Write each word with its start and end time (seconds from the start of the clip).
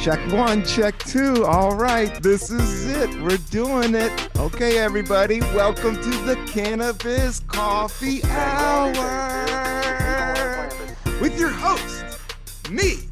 Check 0.00 0.20
one, 0.32 0.64
check 0.64 0.96
two. 1.00 1.44
All 1.44 1.74
right, 1.74 2.22
this 2.22 2.50
is 2.50 2.86
it. 2.86 3.10
We're 3.20 3.36
doing 3.50 3.96
it. 3.96 4.38
Okay, 4.38 4.78
everybody, 4.78 5.40
welcome 5.40 5.96
to 5.96 6.10
the 6.24 6.36
Cannabis 6.46 7.40
Coffee 7.40 8.22
Hour 8.24 8.92
with 11.20 11.36
your 11.38 11.50
host, 11.50 12.04
me, 12.70 13.08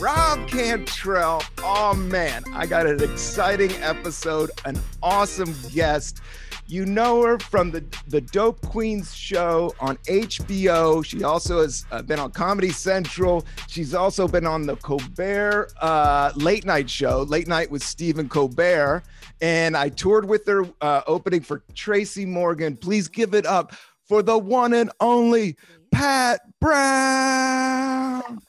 Rob 0.00 0.48
Cantrell. 0.48 1.44
Oh 1.58 1.94
man, 1.94 2.42
I 2.52 2.66
got 2.66 2.86
an 2.86 3.00
exciting 3.04 3.70
episode, 3.80 4.50
an 4.64 4.80
awesome 5.04 5.54
guest. 5.72 6.20
You 6.68 6.84
know 6.84 7.22
her 7.22 7.38
from 7.38 7.70
the, 7.70 7.84
the 8.08 8.20
Dope 8.20 8.60
Queens 8.60 9.14
show 9.14 9.72
on 9.78 9.96
HBO. 10.08 11.04
She 11.04 11.22
also 11.22 11.62
has 11.62 11.86
uh, 11.92 12.02
been 12.02 12.18
on 12.18 12.32
Comedy 12.32 12.70
Central. 12.70 13.46
She's 13.68 13.94
also 13.94 14.26
been 14.26 14.46
on 14.46 14.66
the 14.66 14.74
Colbert 14.76 15.68
uh, 15.80 16.32
late 16.34 16.64
night 16.64 16.90
show, 16.90 17.22
Late 17.22 17.46
Night 17.46 17.70
with 17.70 17.84
Stephen 17.84 18.28
Colbert. 18.28 19.04
And 19.40 19.76
I 19.76 19.90
toured 19.90 20.28
with 20.28 20.44
her 20.48 20.68
uh, 20.80 21.02
opening 21.06 21.42
for 21.42 21.62
Tracy 21.74 22.26
Morgan. 22.26 22.76
Please 22.76 23.06
give 23.06 23.34
it 23.34 23.46
up 23.46 23.72
for 24.02 24.22
the 24.22 24.36
one 24.36 24.74
and 24.74 24.90
only 24.98 25.56
Pat 25.92 26.40
Brown. 26.60 28.40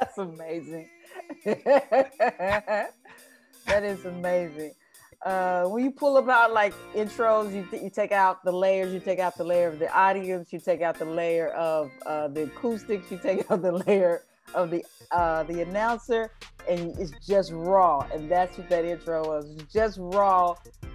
That's 0.00 0.18
amazing. 0.18 0.88
that 1.44 2.90
is 3.68 4.04
amazing 4.04 4.72
uh, 5.26 5.64
when 5.64 5.84
you 5.84 5.90
pull 5.90 6.16
about 6.16 6.52
like 6.52 6.72
intros, 6.94 7.54
you, 7.54 7.66
you 7.78 7.90
take 7.90 8.12
out 8.12 8.42
the 8.44 8.52
layers, 8.52 8.92
you 8.92 9.00
take 9.00 9.18
out 9.18 9.36
the 9.36 9.44
layer 9.44 9.68
of 9.68 9.78
the 9.78 9.92
audience, 9.94 10.52
you 10.52 10.58
take 10.58 10.80
out 10.80 10.98
the 10.98 11.04
layer 11.04 11.48
of 11.48 11.90
uh, 12.06 12.28
the 12.28 12.44
acoustics, 12.44 13.10
you 13.10 13.18
take 13.18 13.44
out 13.50 13.60
the 13.62 13.72
layer 13.72 14.22
of 14.54 14.70
the 14.70 14.84
uh, 15.10 15.42
the 15.44 15.60
announcer, 15.60 16.30
and 16.68 16.96
it's 16.98 17.12
just 17.26 17.52
raw. 17.52 18.06
And 18.12 18.30
that's 18.30 18.56
what 18.56 18.68
that 18.70 18.84
intro 18.84 19.26
was, 19.26 19.50
it's 19.56 19.72
just 19.72 19.98
raw. 20.00 20.54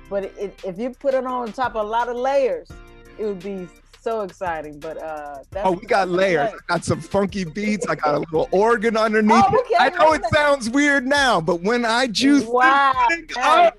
But 0.09 0.25
it, 0.25 0.35
it, 0.37 0.61
if 0.63 0.79
you 0.79 0.89
put 0.91 1.13
it 1.13 1.25
on 1.25 1.51
top 1.51 1.75
of 1.75 1.85
a 1.85 1.89
lot 1.89 2.09
of 2.09 2.15
layers, 2.15 2.69
it 3.17 3.25
would 3.25 3.43
be 3.43 3.67
so 4.01 4.21
exciting. 4.21 4.79
But 4.79 5.01
uh, 5.01 5.43
oh, 5.57 5.73
we 5.73 5.85
got 5.85 6.09
layers. 6.09 6.51
I 6.51 6.57
got 6.67 6.83
some 6.83 7.01
funky 7.01 7.43
beats. 7.43 7.87
I 7.87 7.95
got 7.95 8.15
a 8.15 8.19
little 8.19 8.49
organ 8.51 8.97
underneath. 8.97 9.43
Oh, 9.47 9.59
okay. 9.59 9.75
I 9.77 9.89
know 9.89 10.13
it 10.13 10.23
sounds 10.33 10.69
weird 10.69 11.05
now, 11.05 11.41
but 11.41 11.61
when 11.61 11.85
I 11.85 12.07
juice, 12.07 12.45
wow. 12.45 12.93
Hey. 13.35 13.71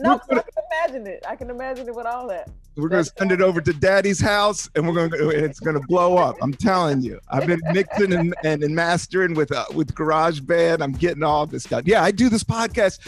No, 0.00 0.14
I 0.14 0.18
can 0.18 0.42
imagine 0.70 1.06
it. 1.06 1.24
I 1.28 1.36
can 1.36 1.50
imagine 1.50 1.88
it 1.88 1.94
with 1.94 2.06
all 2.06 2.28
that. 2.28 2.50
We're 2.76 2.88
gonna 2.88 3.04
send 3.04 3.32
it 3.32 3.40
over 3.40 3.60
to 3.60 3.72
Daddy's 3.72 4.20
house, 4.20 4.68
and 4.74 4.86
we're 4.86 5.08
gonna 5.08 5.28
it's 5.28 5.60
gonna 5.60 5.80
blow 5.80 6.16
up. 6.16 6.36
I'm 6.40 6.54
telling 6.54 7.02
you. 7.02 7.20
I've 7.28 7.46
been 7.46 7.60
mixing 7.72 8.12
and, 8.12 8.34
and, 8.44 8.62
and 8.62 8.74
mastering 8.74 9.34
with 9.34 9.52
uh, 9.52 9.66
with 9.74 9.94
GarageBand. 9.94 10.82
I'm 10.82 10.92
getting 10.92 11.22
all 11.22 11.46
this 11.46 11.64
stuff. 11.64 11.82
Yeah, 11.86 12.02
I 12.02 12.10
do 12.10 12.28
this 12.28 12.44
podcast 12.44 12.98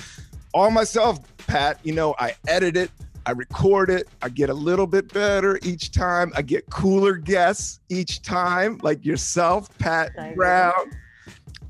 all 0.55 0.71
myself, 0.71 1.21
Pat. 1.39 1.79
You 1.83 1.93
know, 1.93 2.15
I 2.19 2.35
edit 2.49 2.77
it, 2.77 2.91
I 3.27 3.33
record 3.33 3.91
it, 3.91 4.09
I 4.21 4.29
get 4.29 4.51
a 4.51 4.55
little 4.55 4.87
bit 4.87 5.13
better 5.13 5.59
each 5.63 5.93
time. 5.93 6.33
I 6.35 6.43
get 6.43 6.69
cooler 6.71 7.15
guests 7.15 7.81
each 7.89 8.23
time, 8.23 8.79
like 8.83 9.05
yourself, 9.05 9.77
Pat 9.79 10.13
Brown. 10.35 10.91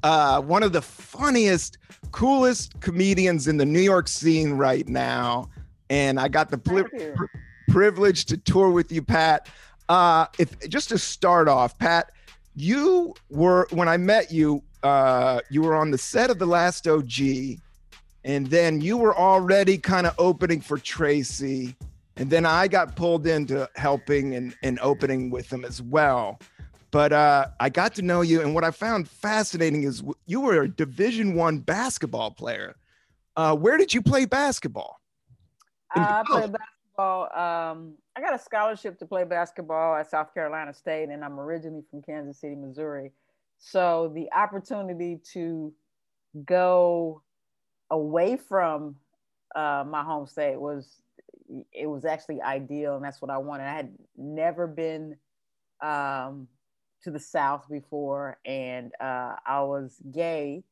Uh, 0.02 0.40
one 0.40 0.62
of 0.62 0.72
the 0.72 0.82
funniest 0.82 1.78
coolest 2.12 2.78
comedians 2.80 3.48
in 3.48 3.56
the 3.56 3.64
New 3.64 3.80
York 3.80 4.06
scene 4.08 4.52
right 4.52 4.88
now. 4.88 5.48
And 5.90 6.18
I 6.20 6.28
got 6.28 6.50
the 6.50 6.58
pl- 6.58 6.84
privilege 7.68 8.26
to 8.26 8.36
tour 8.36 8.70
with 8.70 8.92
you, 8.92 9.02
Pat. 9.02 9.48
Uh, 9.88 10.26
if 10.38 10.58
just 10.68 10.88
to 10.90 10.98
start 10.98 11.48
off, 11.48 11.76
Pat, 11.78 12.12
you 12.54 13.14
were 13.30 13.66
when 13.70 13.88
I 13.88 13.96
met 13.96 14.30
you, 14.30 14.62
uh, 14.82 15.40
you 15.50 15.62
were 15.62 15.74
on 15.74 15.90
the 15.90 15.98
set 15.98 16.30
of 16.30 16.38
The 16.38 16.46
Last 16.46 16.86
OG, 16.86 17.58
and 18.24 18.46
then 18.46 18.80
you 18.80 18.96
were 18.96 19.16
already 19.16 19.78
kind 19.78 20.06
of 20.06 20.14
opening 20.18 20.60
for 20.60 20.78
Tracy, 20.78 21.74
and 22.16 22.30
then 22.30 22.46
I 22.46 22.68
got 22.68 22.94
pulled 22.94 23.26
into 23.26 23.68
helping 23.76 24.34
and, 24.34 24.54
and 24.62 24.78
opening 24.80 25.30
with 25.30 25.48
them 25.48 25.64
as 25.64 25.82
well. 25.82 26.38
But 26.92 27.12
uh, 27.12 27.48
I 27.58 27.70
got 27.70 27.94
to 27.94 28.02
know 28.02 28.20
you, 28.20 28.42
and 28.42 28.54
what 28.54 28.64
I 28.64 28.70
found 28.70 29.08
fascinating 29.08 29.82
is 29.82 30.04
you 30.26 30.42
were 30.42 30.62
a 30.62 30.68
Division 30.68 31.34
One 31.34 31.58
basketball 31.58 32.30
player. 32.30 32.76
Uh, 33.34 33.56
where 33.56 33.78
did 33.78 33.94
you 33.94 34.02
play 34.02 34.26
basketball? 34.26 35.00
I 35.90 36.22
played 36.26 36.52
basketball. 36.52 37.22
Um, 37.34 37.94
I 38.14 38.20
got 38.20 38.34
a 38.34 38.38
scholarship 38.38 38.98
to 38.98 39.06
play 39.06 39.24
basketball 39.24 39.96
at 39.96 40.10
South 40.10 40.34
Carolina 40.34 40.74
State, 40.74 41.08
and 41.08 41.24
I'm 41.24 41.40
originally 41.40 41.82
from 41.90 42.02
Kansas 42.02 42.38
City, 42.38 42.54
Missouri. 42.54 43.12
So 43.58 44.12
the 44.14 44.28
opportunity 44.32 45.18
to 45.32 45.72
go 46.44 47.22
away 47.90 48.36
from 48.36 48.96
uh, 49.54 49.84
my 49.86 50.02
home 50.02 50.26
state 50.26 50.60
was 50.60 51.00
it 51.72 51.86
was 51.86 52.04
actually 52.04 52.42
ideal, 52.42 52.96
and 52.96 53.04
that's 53.04 53.22
what 53.22 53.30
I 53.30 53.38
wanted. 53.38 53.64
I 53.64 53.74
had 53.74 53.94
never 54.16 54.66
been 54.66 55.16
um, 55.82 56.48
to 57.04 57.10
the 57.10 57.20
South 57.20 57.66
before, 57.70 58.38
and 58.44 58.92
uh, 59.00 59.36
I 59.46 59.62
was 59.62 60.00
gay, 60.10 60.64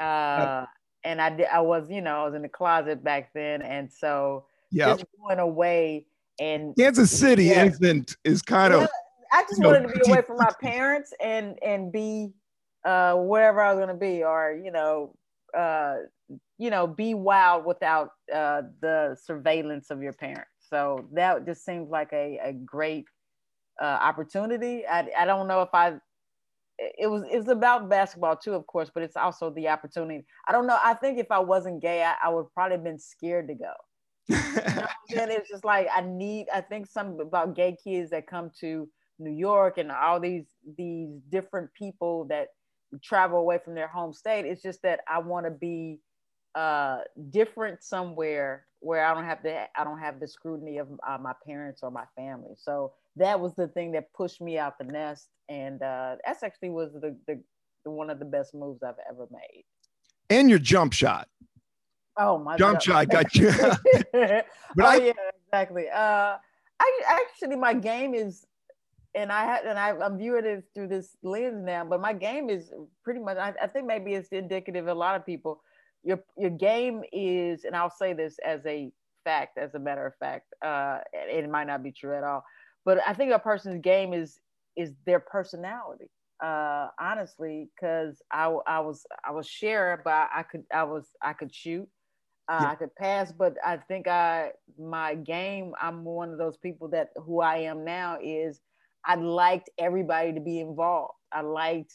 uh, 0.00 0.66
and 1.04 1.20
I 1.20 1.30
did. 1.30 1.46
I 1.52 1.60
was, 1.60 1.90
you 1.90 2.00
know, 2.00 2.22
I 2.22 2.24
was 2.24 2.34
in 2.34 2.42
the 2.42 2.48
closet 2.48 3.02
back 3.02 3.30
then, 3.34 3.62
and 3.62 3.92
so 3.92 4.46
yeah, 4.70 4.94
just 4.94 5.06
going 5.20 5.38
away 5.38 6.06
and 6.38 6.74
Kansas 6.76 7.16
City 7.16 7.46
yeah, 7.46 7.64
isn't 7.64 8.16
is 8.24 8.42
kind 8.42 8.74
of. 8.74 8.88
I 9.32 9.42
just 9.48 9.62
wanted 9.62 9.84
know, 9.84 9.88
to 9.88 10.00
be 10.00 10.10
away 10.10 10.22
from 10.22 10.38
my 10.38 10.52
parents 10.60 11.14
and 11.20 11.58
and 11.62 11.92
be 11.92 12.32
uh, 12.84 13.14
wherever 13.14 13.60
I 13.60 13.72
was 13.72 13.78
going 13.78 13.88
to 13.88 13.94
be, 13.94 14.24
or 14.24 14.58
you 14.62 14.70
know, 14.70 15.14
uh, 15.56 15.96
you 16.58 16.70
know, 16.70 16.86
be 16.86 17.14
wild 17.14 17.64
without 17.64 18.10
uh, 18.34 18.62
the 18.80 19.16
surveillance 19.22 19.90
of 19.90 20.02
your 20.02 20.12
parents. 20.12 20.50
So 20.68 21.06
that 21.12 21.46
just 21.46 21.64
seems 21.64 21.90
like 21.90 22.12
a, 22.12 22.38
a 22.42 22.52
great 22.52 23.06
uh, 23.80 23.84
opportunity. 23.84 24.86
I, 24.86 25.08
I 25.18 25.24
don't 25.24 25.48
know 25.48 25.62
if 25.62 25.70
I 25.72 25.94
it 26.78 27.10
was 27.10 27.24
it's 27.28 27.48
about 27.48 27.88
basketball 27.88 28.36
too, 28.36 28.54
of 28.54 28.66
course, 28.66 28.90
but 28.92 29.02
it's 29.02 29.16
also 29.16 29.50
the 29.50 29.68
opportunity. 29.68 30.24
I 30.48 30.52
don't 30.52 30.66
know. 30.66 30.78
I 30.82 30.94
think 30.94 31.18
if 31.18 31.30
I 31.30 31.38
wasn't 31.38 31.82
gay, 31.82 32.02
I, 32.02 32.14
I 32.24 32.28
would 32.30 32.46
probably 32.54 32.78
been 32.78 32.98
scared 32.98 33.48
to 33.48 33.54
go. 33.54 33.72
you 34.28 35.16
know 35.16 35.26
it's 35.30 35.48
just 35.48 35.64
like 35.64 35.88
I 35.94 36.00
need. 36.00 36.46
I 36.52 36.60
think 36.60 36.86
something 36.86 37.20
about 37.20 37.56
gay 37.56 37.76
kids 37.82 38.10
that 38.10 38.26
come 38.26 38.50
to 38.60 38.88
New 39.18 39.32
York 39.32 39.78
and 39.78 39.90
all 39.90 40.20
these 40.20 40.46
these 40.76 41.10
different 41.28 41.72
people 41.74 42.26
that 42.30 42.48
travel 43.02 43.38
away 43.38 43.58
from 43.64 43.74
their 43.74 43.88
home 43.88 44.12
state. 44.12 44.46
It's 44.46 44.62
just 44.62 44.82
that 44.82 45.00
I 45.08 45.18
want 45.18 45.46
to 45.46 45.50
be 45.50 46.00
uh, 46.54 46.98
different 47.30 47.82
somewhere 47.82 48.66
where 48.82 49.04
I 49.04 49.14
don't 49.14 49.24
have 49.24 49.42
to. 49.44 49.66
I 49.76 49.84
don't 49.84 49.98
have 49.98 50.20
the 50.20 50.26
scrutiny 50.26 50.78
of 50.78 50.88
uh, 51.06 51.16
my 51.18 51.32
parents 51.46 51.80
or 51.82 51.90
my 51.90 52.04
family. 52.16 52.54
So 52.56 52.92
that 53.16 53.38
was 53.38 53.54
the 53.54 53.68
thing 53.68 53.92
that 53.92 54.12
pushed 54.12 54.40
me 54.40 54.58
out 54.58 54.76
the 54.78 54.84
nest, 54.84 55.28
and 55.48 55.80
uh, 55.82 56.16
that's 56.26 56.42
actually 56.42 56.70
was 56.70 56.92
the, 56.92 57.16
the, 57.26 57.40
the 57.84 57.90
one 57.90 58.10
of 58.10 58.18
the 58.18 58.24
best 58.24 58.54
moves 58.54 58.82
I've 58.82 58.94
ever 59.08 59.26
made. 59.30 59.64
And 60.30 60.50
your 60.50 60.58
jump 60.58 60.92
shot. 60.92 61.28
Oh 62.18 62.38
my 62.38 62.56
jump 62.56 62.74
God. 62.74 62.82
shot 62.82 63.08
got 63.08 63.34
you. 63.34 63.52
but 64.12 64.44
oh 64.80 64.84
I, 64.84 64.96
yeah, 64.96 65.12
exactly. 65.46 65.88
Uh, 65.88 66.36
I 66.80 67.00
actually 67.06 67.56
my 67.56 67.74
game 67.74 68.14
is, 68.14 68.44
and 69.14 69.30
I 69.30 69.44
had 69.44 69.64
and 69.64 69.78
I, 69.78 69.90
I'm 69.90 70.18
viewing 70.18 70.44
it 70.44 70.64
through 70.74 70.88
this 70.88 71.16
lens 71.22 71.64
now. 71.64 71.84
But 71.84 72.00
my 72.00 72.12
game 72.12 72.50
is 72.50 72.72
pretty 73.04 73.20
much. 73.20 73.38
I, 73.38 73.54
I 73.62 73.66
think 73.68 73.86
maybe 73.86 74.14
it's 74.14 74.28
indicative 74.30 74.88
of 74.88 74.96
a 74.96 74.98
lot 74.98 75.14
of 75.14 75.24
people. 75.24 75.62
Your 76.04 76.22
your 76.36 76.50
game 76.50 77.02
is, 77.12 77.64
and 77.64 77.76
I'll 77.76 77.90
say 77.90 78.12
this 78.12 78.38
as 78.44 78.64
a 78.66 78.92
fact, 79.24 79.58
as 79.58 79.74
a 79.74 79.78
matter 79.78 80.06
of 80.06 80.14
fact, 80.16 80.52
uh, 80.64 80.98
it 81.12 81.48
might 81.50 81.66
not 81.68 81.82
be 81.82 81.92
true 81.92 82.16
at 82.16 82.24
all 82.24 82.44
but 82.84 82.98
I 83.06 83.14
think 83.14 83.32
a 83.32 83.38
person's 83.38 83.80
game 83.80 84.12
is 84.12 84.40
is 84.76 84.92
their 85.06 85.20
personality. 85.20 86.10
Uh, 86.42 86.88
honestly, 87.00 87.68
because 87.76 88.20
I, 88.32 88.46
I 88.66 88.80
was 88.80 89.06
I 89.24 89.30
was 89.30 89.46
share, 89.48 90.00
but 90.04 90.28
I 90.34 90.42
could 90.42 90.64
I 90.74 90.84
was 90.84 91.08
I 91.22 91.34
could 91.34 91.54
shoot, 91.54 91.88
uh, 92.48 92.62
yeah. 92.62 92.70
I 92.70 92.74
could 92.74 92.94
pass, 92.96 93.32
but 93.32 93.56
I 93.64 93.76
think 93.76 94.08
I 94.08 94.50
my 94.78 95.14
game. 95.14 95.74
I'm 95.80 96.04
one 96.04 96.30
of 96.30 96.38
those 96.38 96.56
people 96.56 96.88
that 96.88 97.10
who 97.16 97.40
I 97.40 97.58
am 97.58 97.84
now 97.84 98.18
is 98.22 98.60
I 99.06 99.14
liked 99.16 99.70
everybody 99.78 100.32
to 100.32 100.40
be 100.40 100.60
involved. 100.60 101.14
I 101.32 101.42
liked 101.42 101.94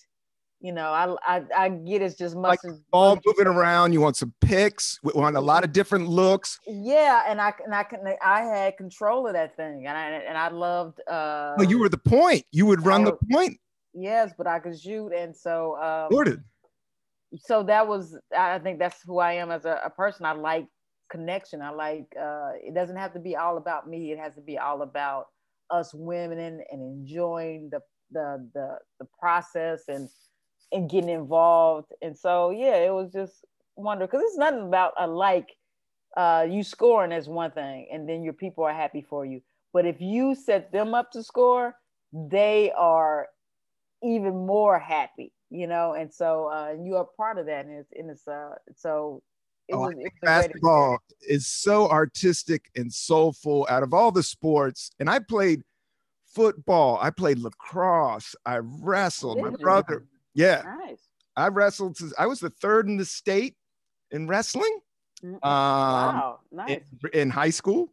you 0.59 0.71
know, 0.71 0.88
I 0.88 1.38
I, 1.38 1.44
I 1.56 1.69
get 1.69 2.01
it's 2.01 2.15
just 2.15 2.36
much 2.36 2.59
like 2.63 2.75
ball 2.92 3.19
moving 3.25 3.48
around. 3.48 3.94
You 3.94 4.01
want 4.01 4.15
some 4.15 4.33
picks. 4.42 5.00
We 5.04 5.12
want 5.13 5.36
a 5.38 5.42
lot 5.42 5.63
of 5.63 5.71
different 5.71 6.07
looks. 6.07 6.59
Yeah, 6.65 7.24
and 7.27 7.39
I 7.39 7.54
and 7.63 7.75
I 7.75 7.83
can 7.83 8.00
I 8.24 8.42
had 8.42 8.77
control 8.77 9.27
of 9.27 9.33
that 9.33 9.56
thing, 9.56 9.86
and 9.88 9.98
I 9.98 10.09
and 10.09 10.38
I 10.38 10.50
loved. 10.50 11.00
uh 11.07 11.54
Well, 11.57 11.69
you 11.69 11.80
were 11.80 11.89
the 11.89 11.98
point. 11.98 12.44
You 12.51 12.65
would 12.65 12.86
run 12.86 13.04
the 13.04 13.18
point. 13.31 13.59
Yes, 13.94 14.31
but 14.38 14.48
I 14.48 14.59
could 14.59 14.80
shoot, 14.80 15.12
and 15.13 15.36
so 15.36 15.77
um. 15.81 16.09
So 17.39 17.62
that 17.63 17.88
was. 17.88 18.18
I 18.36 18.57
think 18.59 18.80
that's 18.80 19.01
who 19.06 19.19
I 19.19 19.33
am 19.33 19.51
as 19.51 19.65
a, 19.65 19.81
a 19.86 19.89
person. 19.89 20.25
I 20.25 20.31
like 20.31 20.65
connection. 21.12 21.62
I 21.62 21.69
like. 21.69 22.07
uh 22.19 22.51
It 22.63 22.74
doesn't 22.74 22.98
have 22.98 23.13
to 23.13 23.19
be 23.19 23.36
all 23.36 23.57
about 23.57 23.88
me. 23.88 24.12
It 24.12 24.18
has 24.18 24.33
to 24.36 24.42
be 24.42 24.57
all 24.57 24.81
about 24.81 25.25
us 25.69 25.94
women 25.94 26.39
and, 26.39 26.62
and 26.71 26.81
enjoying 26.81 27.69
the 27.69 27.81
the 28.12 28.50
the 28.54 28.77
the 29.00 29.07
process 29.19 29.83
and 29.89 30.09
and 30.72 30.90
getting 30.90 31.10
involved. 31.10 31.92
And 32.02 32.18
so 32.18 32.52
yeah, 32.52 32.75
it 32.78 32.94
was 32.94 33.12
just 33.12 33.46
wonderful 33.75 34.08
because 34.08 34.24
it's 34.28 34.38
nothing 34.38 34.68
about 34.68 34.94
a 34.98 35.08
like 35.08 35.50
uh, 36.16 36.48
you 36.50 36.64
scoring 36.64 37.12
as 37.12 37.30
one 37.30 37.52
thing, 37.52 37.88
and 37.92 38.08
then 38.10 38.24
your 38.24 38.34
people 38.34 38.64
are 38.64 38.74
happy 38.74 39.06
for 39.08 39.25
you. 39.25 39.42
But 39.74 39.86
if 39.86 40.02
you 40.02 40.34
set 40.36 40.72
them 40.72 40.96
up 40.96 41.12
to 41.12 41.22
score, 41.22 41.75
they 42.12 42.72
are 42.72 43.28
even 44.04 44.46
more 44.46 44.80
happy, 44.80 45.31
you 45.50 45.68
know. 45.68 45.94
And 45.94 46.12
so 46.12 46.48
uh, 46.52 46.75
you 46.81 46.96
are 46.96 47.06
part 47.18 47.38
of 47.38 47.46
that, 47.46 47.66
and 47.66 47.80
it's, 47.80 47.92
and 47.96 48.10
it's 48.10 48.28
uh, 48.28 48.56
so 48.75 49.22
it 49.68 49.75
oh, 49.75 49.81
was, 49.81 49.94
basketball 50.22 51.00
is 51.28 51.46
so 51.46 51.90
artistic 51.90 52.69
and 52.75 52.92
soulful 52.92 53.68
out 53.69 53.84
of 53.84 53.94
all 53.94 54.12
the 54.12 54.24
sports. 54.24 54.92
And 55.00 55.10
I 55.10 55.19
played 55.19 55.62
football, 56.34 56.98
I 57.02 57.10
played 57.10 57.40
lacrosse, 57.40 58.36
I 58.46 58.60
wrestled. 58.62 59.40
My 59.40 59.50
brother, 59.50 60.06
yeah, 60.38 60.62
nice. 60.86 61.01
I 61.36 61.48
wrestled. 61.50 61.98
Since, 61.98 62.13
I 62.18 62.28
was 62.28 62.39
the 62.39 62.50
third 62.50 62.88
in 62.88 62.98
the 62.98 63.06
state 63.06 63.56
in 64.12 64.28
wrestling. 64.28 64.80
Um, 65.24 65.39
wow, 65.44 66.39
nice. 66.51 66.81
In, 67.04 67.19
in 67.22 67.30
high 67.30 67.50
school, 67.50 67.89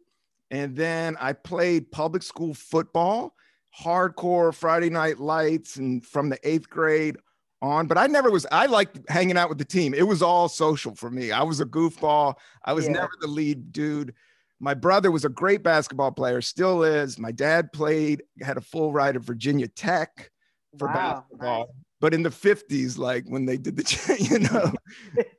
and 0.51 0.75
then 0.75 1.17
I 1.19 1.33
played 1.33 1.91
public 1.91 2.23
school 2.23 2.53
football, 2.53 3.35
hardcore 3.77 4.53
Friday 4.53 4.89
Night 4.89 5.19
Lights, 5.19 5.77
and 5.77 6.05
from 6.05 6.29
the 6.29 6.39
eighth 6.47 6.69
grade 6.69 7.17
on, 7.61 7.87
but 7.87 7.97
I 7.97 8.07
never 8.07 8.29
was. 8.29 8.45
I 8.51 8.67
liked 8.67 8.99
hanging 9.09 9.37
out 9.37 9.49
with 9.49 9.57
the 9.57 9.65
team. 9.65 9.93
It 9.93 10.07
was 10.07 10.21
all 10.21 10.47
social 10.47 10.95
for 10.95 11.09
me. 11.09 11.31
I 11.31 11.43
was 11.43 11.59
a 11.59 11.65
goofball. 11.65 12.35
I 12.63 12.73
was 12.73 12.85
yeah. 12.85 12.93
never 12.93 13.11
the 13.21 13.27
lead 13.27 13.71
dude. 13.71 14.13
My 14.59 14.73
brother 14.73 15.11
was 15.11 15.25
a 15.25 15.29
great 15.29 15.63
basketball 15.63 16.11
player, 16.11 16.41
still 16.41 16.83
is. 16.83 17.19
My 17.19 17.31
dad 17.31 17.73
played, 17.73 18.23
had 18.41 18.57
a 18.57 18.61
full 18.61 18.93
ride 18.93 19.15
at 19.15 19.23
Virginia 19.23 19.67
Tech 19.67 20.31
for 20.77 20.87
wow, 20.87 20.93
basketball. 20.93 21.59
Nice. 21.65 21.84
But 22.05 22.13
in 22.13 22.21
the 22.21 22.29
50s, 22.29 22.99
like 22.99 23.25
when 23.29 23.47
they 23.47 23.57
did 23.57 23.77
the, 23.77 24.17
you 24.29 24.37
know, 24.37 24.71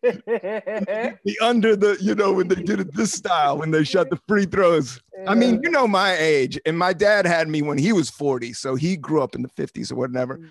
the 1.24 1.38
under 1.40 1.76
the, 1.76 1.96
you 2.00 2.12
know, 2.16 2.32
when 2.32 2.48
they 2.48 2.56
did 2.56 2.80
it 2.80 2.92
this 2.92 3.12
style, 3.12 3.56
when 3.56 3.70
they 3.70 3.84
shot 3.84 4.10
the 4.10 4.18
free 4.26 4.46
throws. 4.46 5.00
I 5.28 5.36
mean, 5.36 5.60
you 5.62 5.70
know, 5.70 5.86
my 5.86 6.16
age. 6.16 6.58
And 6.66 6.76
my 6.76 6.92
dad 6.92 7.24
had 7.24 7.46
me 7.46 7.62
when 7.62 7.78
he 7.78 7.92
was 7.92 8.10
40. 8.10 8.52
So 8.54 8.74
he 8.74 8.96
grew 8.96 9.22
up 9.22 9.36
in 9.36 9.42
the 9.42 9.48
50s 9.50 9.92
or 9.92 9.94
whatever. 9.94 10.38
Mm. 10.38 10.48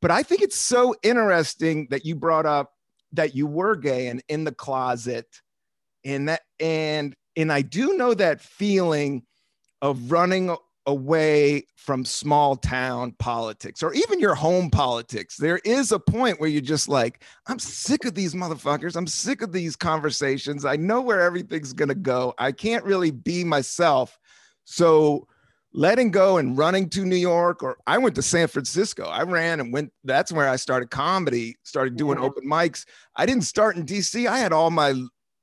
But 0.00 0.12
I 0.12 0.22
think 0.22 0.40
it's 0.40 0.54
so 0.54 0.94
interesting 1.02 1.88
that 1.90 2.06
you 2.06 2.14
brought 2.14 2.46
up 2.46 2.70
that 3.10 3.34
you 3.34 3.48
were 3.48 3.74
gay 3.74 4.06
and 4.06 4.22
in 4.28 4.44
the 4.44 4.54
closet 4.54 5.26
and 6.04 6.28
that 6.28 6.42
and 6.60 7.16
and 7.34 7.52
I 7.52 7.62
do 7.62 7.96
know 7.96 8.14
that 8.14 8.40
feeling 8.40 9.24
of 9.82 10.12
running 10.12 10.56
away 10.86 11.66
from 11.76 12.04
small 12.04 12.56
town 12.56 13.12
politics 13.18 13.82
or 13.82 13.92
even 13.94 14.20
your 14.20 14.34
home 14.34 14.70
politics. 14.70 15.36
There 15.36 15.60
is 15.64 15.92
a 15.92 15.98
point 15.98 16.40
where 16.40 16.48
you're 16.48 16.60
just 16.60 16.88
like, 16.88 17.22
I'm 17.46 17.58
sick 17.58 18.04
of 18.04 18.14
these 18.14 18.34
motherfuckers. 18.34 18.96
I'm 18.96 19.06
sick 19.06 19.42
of 19.42 19.52
these 19.52 19.76
conversations. 19.76 20.64
I 20.64 20.76
know 20.76 21.00
where 21.00 21.20
everything's 21.20 21.72
going 21.72 21.88
to 21.88 21.94
go. 21.94 22.34
I 22.38 22.52
can't 22.52 22.84
really 22.84 23.10
be 23.10 23.44
myself. 23.44 24.18
So 24.64 25.26
letting 25.72 26.10
go 26.10 26.38
and 26.38 26.56
running 26.56 26.88
to 26.90 27.04
New 27.04 27.16
York, 27.16 27.62
or 27.62 27.76
I 27.86 27.98
went 27.98 28.14
to 28.16 28.22
San 28.22 28.48
Francisco. 28.48 29.04
I 29.04 29.22
ran 29.22 29.60
and 29.60 29.72
went. 29.72 29.92
That's 30.04 30.32
where 30.32 30.48
I 30.48 30.56
started 30.56 30.90
comedy, 30.90 31.56
started 31.62 31.96
doing 31.96 32.18
yeah. 32.18 32.24
open 32.24 32.48
mics. 32.48 32.86
I 33.14 33.26
didn't 33.26 33.44
start 33.44 33.76
in 33.76 33.84
DC. 33.84 34.26
I 34.26 34.38
had 34.38 34.52
all 34.52 34.70
my 34.70 34.94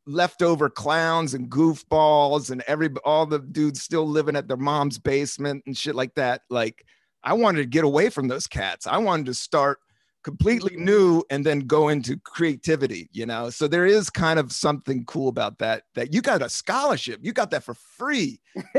leftover 0.05 0.69
clowns 0.69 1.33
and 1.33 1.49
goofballs 1.49 2.51
and 2.51 2.61
every 2.67 2.89
all 3.05 3.25
the 3.25 3.39
dudes 3.39 3.81
still 3.81 4.07
living 4.07 4.35
at 4.35 4.47
their 4.47 4.57
mom's 4.57 4.99
basement 4.99 5.63
and 5.65 5.77
shit 5.77 5.95
like 5.95 6.13
that. 6.15 6.41
Like 6.49 6.85
I 7.23 7.33
wanted 7.33 7.59
to 7.59 7.65
get 7.65 7.85
away 7.85 8.09
from 8.09 8.27
those 8.27 8.47
cats. 8.47 8.85
I 8.85 8.97
wanted 8.97 9.27
to 9.27 9.33
start 9.33 9.79
completely 10.23 10.77
new 10.77 11.21
and 11.29 11.45
then 11.45 11.59
go 11.59 11.89
into 11.89 12.17
creativity 12.17 13.09
you 13.11 13.25
know? 13.25 13.49
So 13.49 13.67
there 13.67 13.85
is 13.85 14.09
kind 14.09 14.39
of 14.39 14.51
something 14.51 15.05
cool 15.05 15.27
about 15.27 15.59
that 15.59 15.83
that 15.95 16.13
you 16.13 16.21
got 16.21 16.41
a 16.41 16.49
scholarship. 16.49 17.19
You 17.21 17.33
got 17.33 17.51
that 17.51 17.63
for 17.63 17.73
free. 17.73 18.39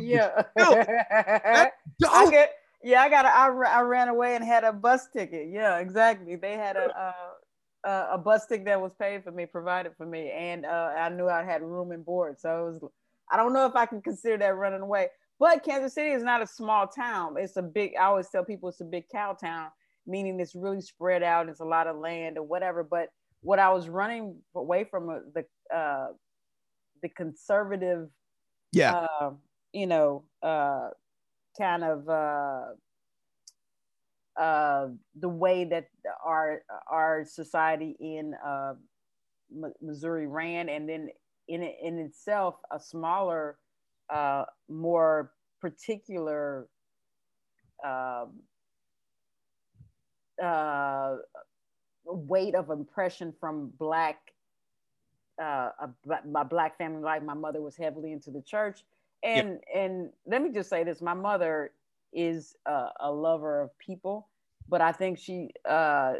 Yeah. 0.00 0.42
I 0.58 2.30
get, 2.30 2.52
yeah 2.82 3.00
i 3.00 3.08
got 3.08 3.24
a, 3.24 3.28
I, 3.28 3.46
I 3.48 3.80
ran 3.80 4.08
away 4.08 4.36
and 4.36 4.44
had 4.44 4.64
a 4.64 4.72
bus 4.72 5.08
ticket. 5.12 5.48
Yeah 5.50 5.78
exactly. 5.78 6.36
They 6.36 6.54
had 6.54 6.76
a 6.76 6.96
uh, 6.96 7.12
a 7.90 8.18
bus 8.18 8.46
ticket 8.46 8.66
that 8.66 8.80
was 8.80 8.92
paid 8.98 9.22
for 9.22 9.30
me 9.30 9.46
provided 9.46 9.92
for 9.96 10.06
me 10.06 10.30
and 10.30 10.66
uh, 10.66 10.92
i 10.98 11.08
knew 11.08 11.28
i 11.28 11.42
had 11.42 11.62
room 11.62 11.92
and 11.92 12.04
board 12.04 12.38
so 12.38 12.66
it 12.66 12.72
was 12.72 12.90
i 13.30 13.36
don't 13.36 13.52
know 13.52 13.66
if 13.66 13.76
i 13.76 13.86
can 13.86 14.00
consider 14.02 14.36
that 14.36 14.56
running 14.56 14.80
away 14.80 15.08
but 15.38 15.62
kansas 15.62 15.94
city 15.94 16.10
is 16.10 16.22
not 16.22 16.42
a 16.42 16.46
small 16.46 16.86
town 16.86 17.34
it's 17.38 17.56
a 17.56 17.62
big 17.62 17.92
i 18.00 18.04
always 18.04 18.28
tell 18.28 18.44
people 18.44 18.68
it's 18.68 18.80
a 18.80 18.84
big 18.84 19.04
cow 19.10 19.32
town 19.32 19.68
meaning 20.06 20.40
it's 20.40 20.54
really 20.54 20.80
spread 20.80 21.22
out. 21.22 21.48
It's 21.48 21.60
a 21.60 21.64
lot 21.64 21.86
of 21.86 21.96
land 21.96 22.38
or 22.38 22.42
whatever. 22.42 22.82
But 22.84 23.08
what 23.40 23.58
I 23.58 23.70
was 23.70 23.88
running 23.88 24.36
away 24.54 24.84
from 24.84 25.10
uh, 25.10 25.18
the 25.34 25.76
uh, 25.76 26.08
the 27.02 27.08
conservative, 27.10 28.08
yeah, 28.72 29.06
uh, 29.20 29.30
you 29.72 29.86
know, 29.86 30.24
uh, 30.42 30.90
kind 31.58 31.84
of 31.84 32.08
uh, 34.38 34.88
the 35.18 35.28
way 35.28 35.64
that 35.64 35.88
our 36.24 36.62
our 36.90 37.24
society 37.24 37.96
in 38.00 38.34
uh, 38.44 38.74
Missouri 39.80 40.26
ran, 40.26 40.68
and 40.68 40.88
then 40.88 41.08
in 41.48 41.62
in 41.62 41.98
itself 41.98 42.56
a 42.70 42.78
smaller, 42.78 43.58
uh, 44.10 44.44
more 44.68 45.32
particular 45.60 46.68
um, 47.84 48.40
uh, 50.42 51.16
weight 52.04 52.54
of 52.54 52.70
impression 52.70 53.32
from 53.40 53.72
black 53.78 54.18
uh, 55.40 55.70
a, 55.80 55.90
my 56.28 56.42
black 56.42 56.78
family 56.78 57.02
life. 57.02 57.22
My 57.22 57.34
mother 57.34 57.60
was 57.60 57.76
heavily 57.76 58.12
into 58.12 58.30
the 58.30 58.42
church, 58.42 58.84
and 59.22 59.60
and 59.74 60.10
let 60.26 60.42
me 60.42 60.50
just 60.52 60.68
say 60.68 60.84
this: 60.84 61.00
my 61.00 61.14
mother 61.14 61.72
is 62.16 62.56
a, 62.66 62.88
a 63.00 63.12
lover 63.12 63.60
of 63.62 63.78
people, 63.78 64.28
but 64.68 64.80
I 64.80 64.90
think 64.90 65.18
she, 65.18 65.50
uh, 65.68 66.14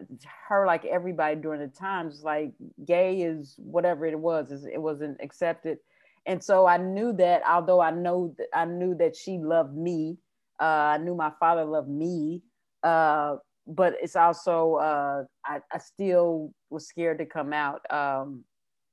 her 0.48 0.66
like 0.66 0.84
everybody 0.84 1.36
during 1.36 1.60
the 1.60 1.68
times, 1.68 2.22
like 2.22 2.52
gay 2.84 3.22
is 3.22 3.56
whatever 3.58 4.06
it 4.06 4.18
was, 4.18 4.52
it 4.52 4.80
wasn't 4.80 5.18
accepted, 5.20 5.78
and 6.26 6.42
so 6.42 6.66
I 6.66 6.76
knew 6.76 7.12
that. 7.14 7.42
Although 7.48 7.80
I 7.80 7.90
know 7.90 8.34
that 8.38 8.48
I 8.54 8.66
knew 8.66 8.94
that 8.96 9.16
she 9.16 9.38
loved 9.38 9.76
me, 9.76 10.18
uh, 10.60 10.64
I 10.94 10.98
knew 10.98 11.14
my 11.14 11.32
father 11.40 11.64
loved 11.64 11.88
me. 11.88 12.42
Uh, 12.82 13.36
but 13.66 13.94
it's 14.00 14.16
also 14.16 14.74
uh, 14.74 15.24
I, 15.44 15.60
I 15.72 15.78
still 15.78 16.52
was 16.70 16.86
scared 16.86 17.18
to 17.18 17.26
come 17.26 17.52
out 17.52 17.80
um, 17.90 18.44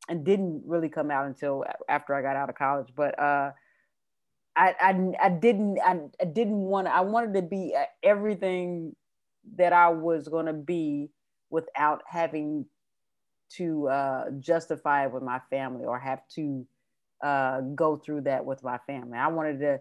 and 0.09 0.25
didn't 0.25 0.63
really 0.65 0.89
come 0.89 1.11
out 1.11 1.27
until 1.27 1.63
after 1.89 2.15
I 2.15 2.21
got 2.21 2.35
out 2.35 2.49
of 2.49 2.55
college. 2.55 2.89
But 2.95 3.17
uh, 3.19 3.51
I, 4.55 4.75
I, 4.79 5.25
I 5.25 5.29
didn't 5.29 5.79
I, 5.83 5.99
I 6.21 6.25
didn't 6.25 6.61
want 6.61 6.87
I 6.87 7.01
wanted 7.01 7.33
to 7.35 7.41
be 7.41 7.75
everything 8.03 8.95
that 9.55 9.73
I 9.73 9.89
was 9.89 10.27
going 10.27 10.45
to 10.45 10.53
be 10.53 11.09
without 11.49 12.01
having 12.07 12.65
to 13.57 13.87
uh, 13.87 14.25
justify 14.39 15.05
it 15.05 15.11
with 15.11 15.23
my 15.23 15.39
family 15.49 15.85
or 15.85 15.99
have 15.99 16.21
to 16.35 16.65
uh, 17.23 17.61
go 17.75 17.97
through 17.97 18.21
that 18.21 18.45
with 18.45 18.63
my 18.63 18.77
family. 18.87 19.17
I 19.17 19.27
wanted 19.27 19.59
to 19.59 19.79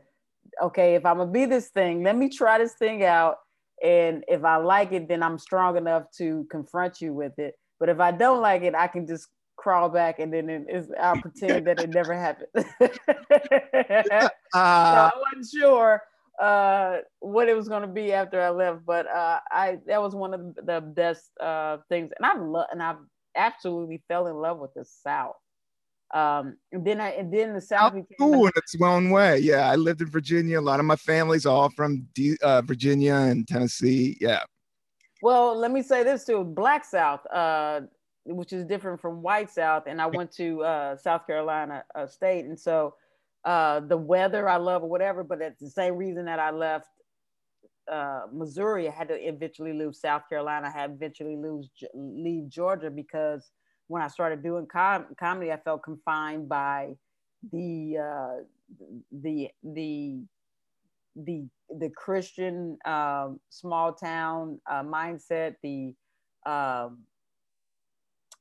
okay 0.62 0.95
if 0.95 1.07
I'm 1.07 1.19
gonna 1.19 1.31
be 1.31 1.47
this 1.47 1.69
thing, 1.69 2.02
let 2.02 2.17
me 2.17 2.29
try 2.29 2.59
this 2.59 2.75
thing 2.75 3.05
out 3.05 3.38
and 3.83 4.25
if 4.29 4.45
I 4.45 4.57
like 4.57 4.93
it, 4.93 5.09
then 5.09 5.23
I'm 5.23 5.38
strong 5.38 5.76
enough 5.76 6.05
to 6.19 6.47
confront 6.50 7.00
you 7.00 7.12
with 7.12 7.38
it. 7.38 7.55
But 7.81 7.88
if 7.88 7.99
I 7.99 8.12
don't 8.12 8.41
like 8.41 8.62
it, 8.62 8.75
I 8.75 8.87
can 8.87 9.07
just 9.07 9.29
crawl 9.62 9.88
back 9.88 10.19
and 10.19 10.33
then 10.33 10.50
it, 10.50 10.88
I'll 11.00 11.21
pretend 11.21 11.66
that 11.69 11.78
it 11.78 11.90
never 11.90 12.14
happened. 12.14 12.49
uh, 12.81 12.88
so 14.52 14.59
I 14.59 15.11
wasn't 15.16 15.47
sure 15.54 16.02
uh, 16.40 16.99
what 17.21 17.49
it 17.49 17.57
was 17.57 17.69
going 17.69 17.83
to 17.83 17.88
be 17.88 18.12
after 18.12 18.40
I 18.40 18.50
left, 18.50 18.85
but 18.85 19.07
uh, 19.07 19.40
I 19.50 19.78
that 19.87 20.02
was 20.02 20.14
one 20.14 20.35
of 20.35 20.54
the 20.57 20.81
best 20.81 21.31
uh, 21.40 21.78
things, 21.88 22.11
and 22.19 22.26
I 22.26 22.37
love 22.37 22.66
and 22.73 22.83
I 22.83 22.95
absolutely 23.37 24.02
fell 24.09 24.26
in 24.26 24.37
love 24.37 24.59
with 24.59 24.75
the 24.75 24.85
South. 24.85 25.37
Um, 26.12 26.57
and 26.73 26.85
then 26.85 27.00
I 27.00 27.11
and 27.11 27.33
then 27.33 27.54
the 27.54 27.61
South 27.61 27.92
became 27.92 28.07
cool 28.19 28.47
in 28.47 28.52
its 28.57 28.75
own 28.83 29.11
way. 29.11 29.38
Yeah, 29.38 29.71
I 29.71 29.76
lived 29.76 30.02
in 30.02 30.11
Virginia. 30.11 30.59
A 30.59 30.61
lot 30.61 30.81
of 30.81 30.87
my 30.87 30.97
family's 30.97 31.47
all 31.47 31.71
from 31.71 32.07
D, 32.14 32.37
uh, 32.42 32.62
Virginia 32.62 33.14
and 33.14 33.47
Tennessee. 33.47 34.19
Yeah. 34.21 34.42
Well, 35.23 35.57
let 35.57 35.71
me 35.71 35.83
say 35.83 36.02
this 36.02 36.25
too: 36.25 36.45
Black 36.45 36.85
South, 36.85 37.25
uh, 37.33 37.83
which 38.25 38.52
is 38.52 38.64
different 38.64 39.00
from 39.00 39.23
White 39.23 39.50
South, 39.50 39.85
and 39.87 40.00
I 40.00 40.07
went 40.07 40.33
to 40.33 40.62
uh, 40.62 40.97
South 40.97 41.26
Carolina 41.26 41.85
uh, 41.95 42.07
State, 42.07 42.45
and 42.45 42.59
so 42.59 42.95
uh, 43.45 43.81
the 43.81 43.97
weather 43.97 44.49
I 44.49 44.57
love 44.57 44.83
or 44.83 44.88
whatever. 44.88 45.25
But 45.25 45.41
it's 45.41 45.61
the 45.61 45.71
same 45.71 45.97
reason 45.97 46.25
that 46.26 46.38
I 46.38 46.50
left 46.50 46.88
uh, 47.91 48.23
Missouri. 48.33 48.88
I 48.88 48.93
had 48.93 49.09
to 49.09 49.14
eventually 49.14 49.73
leave 49.73 49.95
South 49.95 50.29
Carolina. 50.29 50.73
I 50.73 50.79
had 50.79 50.91
eventually 50.91 51.37
lose 51.37 51.69
leave 51.95 52.49
Georgia 52.49 52.91
because 52.91 53.50
when 53.88 54.02
I 54.02 54.09
started 54.09 54.43
doing 54.43 54.67
com- 54.71 55.09
comedy, 55.19 55.50
I 55.52 55.57
felt 55.59 55.83
confined 55.83 56.49
by 56.49 56.95
the 57.50 57.99
uh, 57.99 58.45
the 59.11 59.49
the 59.64 60.21
the 61.17 61.45
the 61.79 61.91
Christian 61.91 62.79
um, 62.85 63.41
small 63.50 63.93
town 63.93 64.61
uh, 64.71 64.83
mindset, 64.83 65.57
the 65.62 65.95
um, 66.47 67.00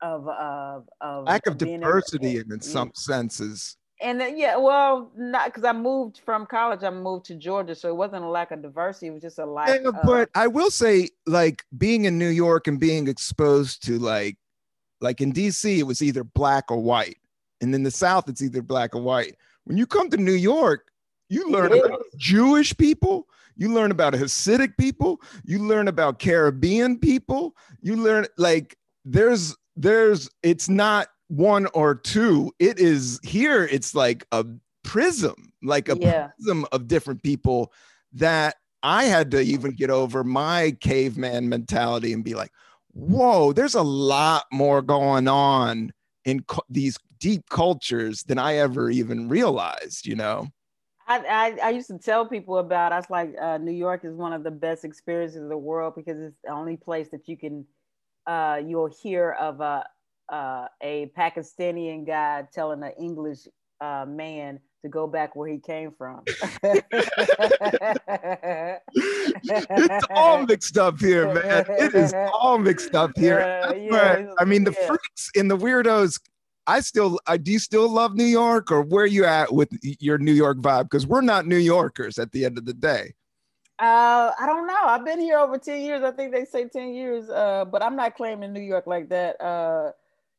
of 0.01 0.27
of 0.27 0.89
of 0.99 1.25
lack 1.25 1.47
of 1.47 1.57
diversity 1.57 2.37
in, 2.37 2.51
in 2.51 2.61
some 2.61 2.91
senses. 2.93 3.77
And 4.01 4.19
then, 4.19 4.35
yeah, 4.35 4.57
well, 4.57 5.11
not 5.15 5.45
because 5.45 5.63
I 5.63 5.73
moved 5.73 6.21
from 6.25 6.47
college. 6.47 6.83
I 6.83 6.89
moved 6.89 7.25
to 7.25 7.35
Georgia, 7.35 7.75
so 7.75 7.87
it 7.87 7.95
wasn't 7.95 8.23
a 8.23 8.27
lack 8.27 8.49
of 8.49 8.63
diversity. 8.63 9.07
It 9.07 9.11
was 9.11 9.21
just 9.21 9.37
a 9.37 9.45
lack. 9.45 9.69
Yeah, 9.69 9.89
of, 9.89 9.95
but 10.03 10.29
I 10.33 10.47
will 10.47 10.71
say, 10.71 11.09
like 11.27 11.63
being 11.77 12.05
in 12.05 12.17
New 12.17 12.29
York 12.29 12.67
and 12.67 12.79
being 12.79 13.07
exposed 13.07 13.83
to 13.85 13.99
like, 13.99 14.37
like 15.01 15.21
in 15.21 15.31
DC, 15.31 15.77
it 15.77 15.83
was 15.83 16.01
either 16.01 16.23
black 16.23 16.71
or 16.71 16.79
white, 16.79 17.17
and 17.61 17.75
in 17.75 17.83
the 17.83 17.91
South, 17.91 18.27
it's 18.27 18.41
either 18.41 18.63
black 18.63 18.95
or 18.95 19.03
white. 19.03 19.35
When 19.65 19.77
you 19.77 19.85
come 19.85 20.09
to 20.09 20.17
New 20.17 20.31
York, 20.33 20.87
you 21.29 21.49
learn 21.49 21.71
about 21.71 22.01
Jewish 22.17 22.75
people. 22.75 23.27
You 23.55 23.71
learn 23.71 23.91
about 23.91 24.13
Hasidic 24.13 24.75
people. 24.77 25.21
You 25.45 25.59
learn 25.59 25.87
about 25.87 26.17
Caribbean 26.17 26.97
people. 26.97 27.55
You 27.81 27.97
learn 27.97 28.25
like 28.37 28.75
there's 29.05 29.55
there's 29.75 30.29
it's 30.43 30.69
not 30.69 31.07
one 31.27 31.67
or 31.73 31.95
two. 31.95 32.51
It 32.59 32.79
is 32.79 33.19
here. 33.23 33.63
It's 33.63 33.95
like 33.95 34.25
a 34.31 34.45
prism, 34.83 35.53
like 35.63 35.89
a 35.89 35.97
yeah. 35.97 36.27
prism 36.27 36.65
of 36.71 36.87
different 36.87 37.23
people 37.23 37.71
that 38.13 38.55
I 38.83 39.05
had 39.05 39.31
to 39.31 39.41
even 39.41 39.71
get 39.71 39.89
over 39.89 40.23
my 40.23 40.75
caveman 40.81 41.49
mentality 41.49 42.13
and 42.13 42.23
be 42.23 42.33
like, 42.33 42.51
whoa, 42.93 43.53
there's 43.53 43.75
a 43.75 43.83
lot 43.83 44.45
more 44.51 44.81
going 44.81 45.27
on 45.27 45.93
in 46.25 46.41
cu- 46.41 46.61
these 46.69 46.97
deep 47.19 47.47
cultures 47.49 48.23
than 48.23 48.37
I 48.37 48.55
ever 48.55 48.89
even 48.89 49.29
realized, 49.29 50.05
you 50.05 50.15
know? 50.15 50.47
I, 51.07 51.17
I, 51.17 51.67
I, 51.67 51.69
used 51.71 51.87
to 51.87 51.97
tell 51.97 52.25
people 52.25 52.57
about. 52.59 52.93
I 52.93 52.97
was 52.97 53.09
like, 53.09 53.33
uh, 53.39 53.57
New 53.57 53.71
York 53.71 54.05
is 54.05 54.13
one 54.13 54.33
of 54.33 54.43
the 54.43 54.51
best 54.51 54.85
experiences 54.85 55.41
of 55.41 55.49
the 55.49 55.57
world 55.57 55.93
because 55.95 56.19
it's 56.19 56.37
the 56.43 56.51
only 56.51 56.77
place 56.77 57.09
that 57.09 57.27
you 57.27 57.37
can, 57.37 57.65
uh, 58.27 58.59
you'll 58.65 58.91
hear 59.01 59.31
of 59.31 59.61
a 59.61 59.85
uh, 60.31 60.67
a 60.81 61.11
Pakistani 61.17 62.05
guy 62.05 62.47
telling 62.53 62.81
an 62.83 62.93
English 62.99 63.47
uh, 63.81 64.05
man 64.07 64.59
to 64.83 64.89
go 64.89 65.07
back 65.07 65.35
where 65.35 65.49
he 65.49 65.59
came 65.59 65.91
from. 65.97 66.21
it's 69.45 70.07
all 70.09 70.45
mixed 70.45 70.77
up 70.77 70.99
here, 70.99 71.33
man. 71.33 71.65
It 71.67 71.93
is 71.93 72.13
all 72.33 72.57
mixed 72.57 72.95
up 72.95 73.11
here. 73.15 73.39
Uh, 73.39 73.73
yeah, 73.73 74.25
I 74.39 74.45
mean, 74.45 74.63
the 74.63 74.75
yeah. 74.79 74.87
freaks 74.87 75.29
and 75.35 75.51
the 75.51 75.57
weirdos. 75.57 76.19
I 76.67 76.79
still, 76.79 77.19
I 77.25 77.37
do 77.37 77.51
you 77.51 77.59
still 77.59 77.89
love 77.89 78.15
New 78.15 78.23
York, 78.23 78.71
or 78.71 78.83
where 78.83 79.05
you 79.05 79.25
at 79.25 79.51
with 79.51 79.69
your 79.81 80.17
New 80.17 80.31
York 80.31 80.59
vibe? 80.59 80.83
Because 80.83 81.05
we're 81.07 81.21
not 81.21 81.47
New 81.47 81.57
Yorkers 81.57 82.17
at 82.17 82.31
the 82.31 82.45
end 82.45 82.57
of 82.57 82.65
the 82.65 82.73
day. 82.73 83.13
Uh, 83.81 84.31
I 84.39 84.45
don't 84.45 84.67
know. 84.67 84.83
I've 84.83 85.03
been 85.03 85.19
here 85.19 85.39
over 85.39 85.57
10 85.57 85.81
years. 85.81 86.03
I 86.03 86.11
think 86.11 86.31
they 86.31 86.45
say 86.45 86.67
10 86.67 86.93
years, 86.93 87.31
uh, 87.31 87.65
but 87.65 87.81
I'm 87.81 87.95
not 87.95 88.15
claiming 88.15 88.53
New 88.53 88.61
York 88.61 88.85
like 88.85 89.09
that. 89.09 89.41
Uh, 89.41 89.91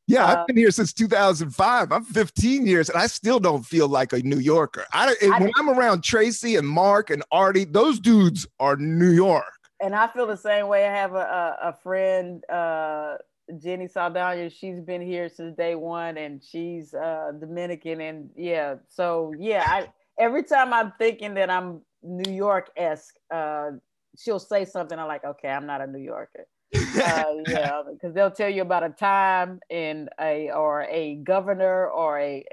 yeah, 0.07 0.27
I've 0.27 0.39
uh, 0.39 0.45
been 0.47 0.57
here 0.57 0.71
since 0.71 0.93
2005. 0.93 1.91
I'm 1.91 2.05
15 2.05 2.67
years, 2.67 2.89
and 2.89 2.97
I 2.97 3.09
still 3.09 3.41
don't 3.41 3.65
feel 3.65 3.89
like 3.89 4.13
a 4.13 4.21
New 4.21 4.39
Yorker. 4.39 4.85
I, 4.93 5.17
I 5.21 5.41
when 5.41 5.51
I'm 5.57 5.71
around 5.71 6.05
Tracy 6.05 6.55
and 6.55 6.69
Mark 6.69 7.11
and 7.11 7.25
Artie, 7.33 7.65
those 7.65 7.99
dudes 7.99 8.47
are 8.61 8.77
New 8.77 9.11
York. 9.11 9.45
And 9.81 9.97
I 9.97 10.07
feel 10.07 10.29
the 10.29 10.37
same 10.37 10.69
way. 10.69 10.87
I 10.87 10.93
have 10.93 11.15
a 11.15 11.17
a, 11.63 11.69
a 11.71 11.77
friend, 11.83 12.45
uh, 12.49 13.17
Jenny 13.59 13.89
Saldana. 13.89 14.51
She's 14.51 14.79
been 14.79 15.03
here 15.03 15.29
since 15.29 15.57
day 15.57 15.75
one, 15.75 16.17
and 16.17 16.41
she's 16.41 16.95
uh, 16.95 17.33
Dominican. 17.41 18.01
And 18.01 18.31
yeah, 18.37 18.77
so 18.89 19.33
yeah, 19.37 19.65
I 19.67 19.89
every 20.17 20.45
time 20.45 20.73
I'm 20.73 20.93
thinking 20.99 21.35
that 21.35 21.51
I'm 21.51 21.81
New 22.03 22.33
York 22.33 22.71
esque, 22.77 23.15
uh, 23.31 23.71
she'll 24.19 24.39
say 24.39 24.65
something. 24.65 24.99
I'm 24.99 25.09
like, 25.09 25.25
okay, 25.25 25.49
I'm 25.49 25.67
not 25.67 25.81
a 25.81 25.87
New 25.87 26.01
Yorker 26.01 26.47
uh, 26.75 27.25
yeah, 27.49 27.83
because 27.91 28.15
they'll 28.15 28.31
tell 28.31 28.49
you 28.49 28.63
about 28.63 28.83
a 28.83 28.89
time 28.89 29.61
in 29.69 30.09
a 30.19 30.51
or 30.51 30.85
a 30.85 31.17
governor 31.17 31.89
or 31.89 32.19
a 32.19 32.45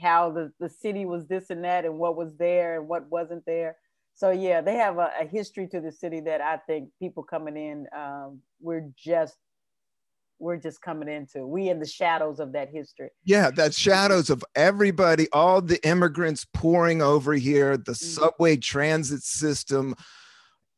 how 0.00 0.32
the, 0.32 0.52
the 0.58 0.68
city 0.68 1.04
was 1.04 1.26
this 1.28 1.50
and 1.50 1.64
that 1.64 1.84
and 1.84 1.96
what 1.96 2.16
was 2.16 2.34
there 2.36 2.80
and 2.80 2.88
what 2.88 3.08
wasn't 3.08 3.44
there. 3.46 3.76
So 4.14 4.30
yeah, 4.30 4.62
they 4.62 4.74
have 4.74 4.98
a, 4.98 5.12
a 5.20 5.26
history 5.26 5.68
to 5.68 5.80
the 5.80 5.92
city 5.92 6.20
that 6.22 6.40
I 6.40 6.56
think 6.56 6.88
people 6.98 7.22
coming 7.22 7.56
in, 7.56 7.86
um, 7.96 8.40
we're 8.60 8.90
just 8.96 9.36
we're 10.42 10.56
just 10.56 10.82
coming 10.82 11.08
into. 11.08 11.46
We 11.46 11.68
in 11.68 11.78
the 11.78 11.86
shadows 11.86 12.40
of 12.40 12.52
that 12.52 12.68
history. 12.68 13.10
Yeah, 13.24 13.50
that 13.52 13.74
shadows 13.74 14.28
of 14.28 14.44
everybody, 14.56 15.28
all 15.32 15.62
the 15.62 15.82
immigrants 15.86 16.44
pouring 16.52 17.00
over 17.00 17.32
here, 17.34 17.76
the 17.76 17.92
mm-hmm. 17.92 18.22
subway 18.22 18.56
transit 18.56 19.22
system, 19.22 19.94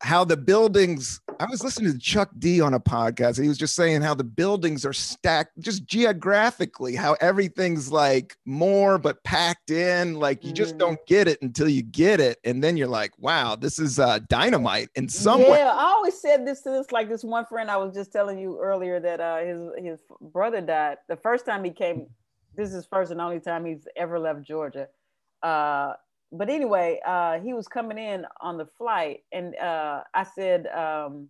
how 0.01 0.25
the 0.25 0.37
buildings 0.37 1.21
i 1.41 1.47
was 1.47 1.63
listening 1.63 1.93
to 1.93 1.99
chuck 1.99 2.31
d 2.39 2.61
on 2.61 2.75
a 2.75 2.81
podcast. 2.81 3.41
He 3.41 3.49
was 3.49 3.59
just 3.59 3.75
saying 3.75 4.03
how 4.03 4.15
the 4.15 4.25
buildings 4.25 4.85
are 4.85 4.93
stacked 4.93 5.59
just 5.61 5.87
geographically 5.87 6.95
how 6.95 7.17
everything's 7.21 7.91
like 7.91 8.37
more 8.45 8.99
but 8.99 9.23
packed 9.25 9.71
in. 9.71 10.15
Like 10.15 10.45
you 10.45 10.53
just 10.53 10.79
don't 10.79 11.01
mm. 11.01 11.07
get 11.07 11.29
it 11.29 11.41
until 11.43 11.69
you 11.69 11.83
get 11.83 12.21
it. 12.21 12.39
And 12.45 12.63
then 12.63 12.77
you're 12.77 12.89
like 12.89 13.13
wow 13.19 13.57
this 13.57 13.79
is 13.79 13.99
uh, 13.99 14.21
dynamite 14.29 14.91
in 14.95 15.09
some 15.09 15.41
yeah, 15.41 15.51
way 15.51 15.63
i 15.63 15.85
always 15.85 16.21
said 16.21 16.47
this 16.47 16.63
to 16.63 16.71
this 16.71 16.93
like 16.93 17.09
this 17.09 17.25
one 17.25 17.47
friend 17.47 17.71
i 17.71 17.77
was 17.77 17.95
just 17.95 18.13
telling 18.13 18.39
you 18.39 18.59
earlier 18.61 19.01
that 19.01 19.21
uh, 19.21 19.39
his 19.39 19.61
his 19.85 20.01
brother 20.21 20.61
died. 20.61 20.99
The 21.09 21.17
first 21.17 21.47
time 21.47 21.65
he 21.65 21.71
came 21.71 22.07
this 22.57 22.73
is 22.73 22.87
first 22.87 23.11
and 23.11 23.21
only 23.21 23.41
time 23.41 23.65
he's 23.65 23.87
ever 23.97 24.19
left 24.19 24.43
georgia. 24.43 24.89
Uh, 25.43 25.95
but 26.37 26.51
anyway, 26.51 27.01
uh, 27.07 27.39
he 27.39 27.55
was 27.55 27.69
coming 27.69 27.97
in 27.97 28.27
on 28.41 28.59
the 28.59 28.67
flight, 28.77 29.21
and 29.33 29.55
uh, 29.57 30.03
I 30.13 30.25
said 30.25 30.67
um, 30.67 31.29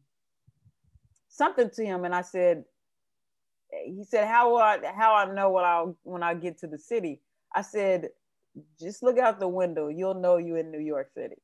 something 1.28 1.68
to 1.74 1.84
him, 1.84 2.04
and 2.04 2.14
I 2.14 2.22
said, 2.22 2.64
he 3.70 4.02
said, 4.04 4.26
"How 4.26 4.50
will 4.50 4.58
I 4.58 4.78
how 4.96 5.14
I 5.14 5.32
know 5.32 5.50
what 5.50 5.64
I 5.64 5.84
when 6.04 6.22
I 6.22 6.34
get 6.34 6.58
to 6.58 6.66
the 6.66 6.78
city?" 6.78 7.20
I 7.54 7.60
said, 7.60 8.08
"Just 8.80 9.02
look 9.02 9.18
out 9.18 9.40
the 9.40 9.48
window, 9.48 9.88
you'll 9.88 10.14
know 10.14 10.38
you're 10.38 10.58
in 10.58 10.70
New 10.70 10.80
York 10.80 11.10
City." 11.12 11.36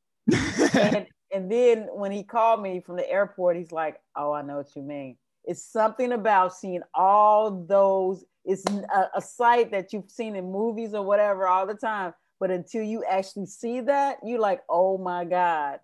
and 0.74 1.06
and 1.34 1.52
then 1.52 1.88
when 1.92 2.12
he 2.12 2.22
called 2.22 2.62
me 2.62 2.80
from 2.80 2.96
the 2.96 3.10
airport, 3.10 3.56
he's 3.56 3.72
like, 3.72 4.00
"Oh, 4.16 4.32
I 4.32 4.42
know 4.42 4.56
what 4.56 4.74
you 4.74 4.82
mean." 4.82 5.16
It's 5.44 5.64
something 5.64 6.12
about 6.12 6.54
seeing 6.54 6.82
all 6.94 7.50
those. 7.50 8.24
It's 8.44 8.64
a, 8.66 9.10
a 9.16 9.20
sight 9.20 9.70
that 9.72 9.92
you've 9.92 10.10
seen 10.10 10.34
in 10.34 10.50
movies 10.50 10.94
or 10.94 11.04
whatever 11.04 11.46
all 11.46 11.66
the 11.66 11.74
time 11.74 12.14
but 12.40 12.50
until 12.50 12.82
you 12.82 13.04
actually 13.04 13.46
see 13.46 13.80
that, 13.82 14.16
you're 14.24 14.40
like, 14.40 14.62
oh 14.68 14.98
my 14.98 15.24
God, 15.26 15.78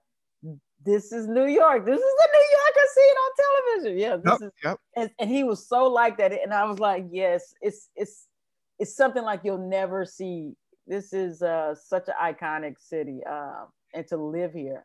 this 0.84 1.12
is 1.12 1.28
New 1.28 1.46
York. 1.46 1.84
This 1.84 1.98
is 1.98 2.14
the 2.18 2.28
New 2.32 2.46
York 2.58 2.74
I 2.76 2.86
see 2.94 3.00
it 3.00 3.16
on 3.18 3.76
television. 3.76 3.98
Yeah, 3.98 4.16
this 4.16 4.40
yep, 4.40 4.48
is 4.48 4.52
yep. 4.64 4.78
And, 4.96 5.10
and 5.18 5.30
he 5.30 5.44
was 5.44 5.68
so 5.68 5.86
like 5.86 6.16
that. 6.18 6.32
And 6.32 6.52
I 6.54 6.64
was 6.64 6.78
like, 6.78 7.06
yes, 7.10 7.54
it's 7.60 7.90
it's 7.94 8.26
it's 8.78 8.96
something 8.96 9.22
like 9.22 9.40
you'll 9.44 9.68
never 9.68 10.04
see. 10.04 10.54
This 10.86 11.12
is 11.12 11.42
uh, 11.42 11.74
such 11.74 12.08
an 12.08 12.14
iconic 12.22 12.78
city. 12.78 13.20
Uh, 13.28 13.66
and 13.94 14.06
to 14.08 14.16
live 14.16 14.52
here 14.52 14.84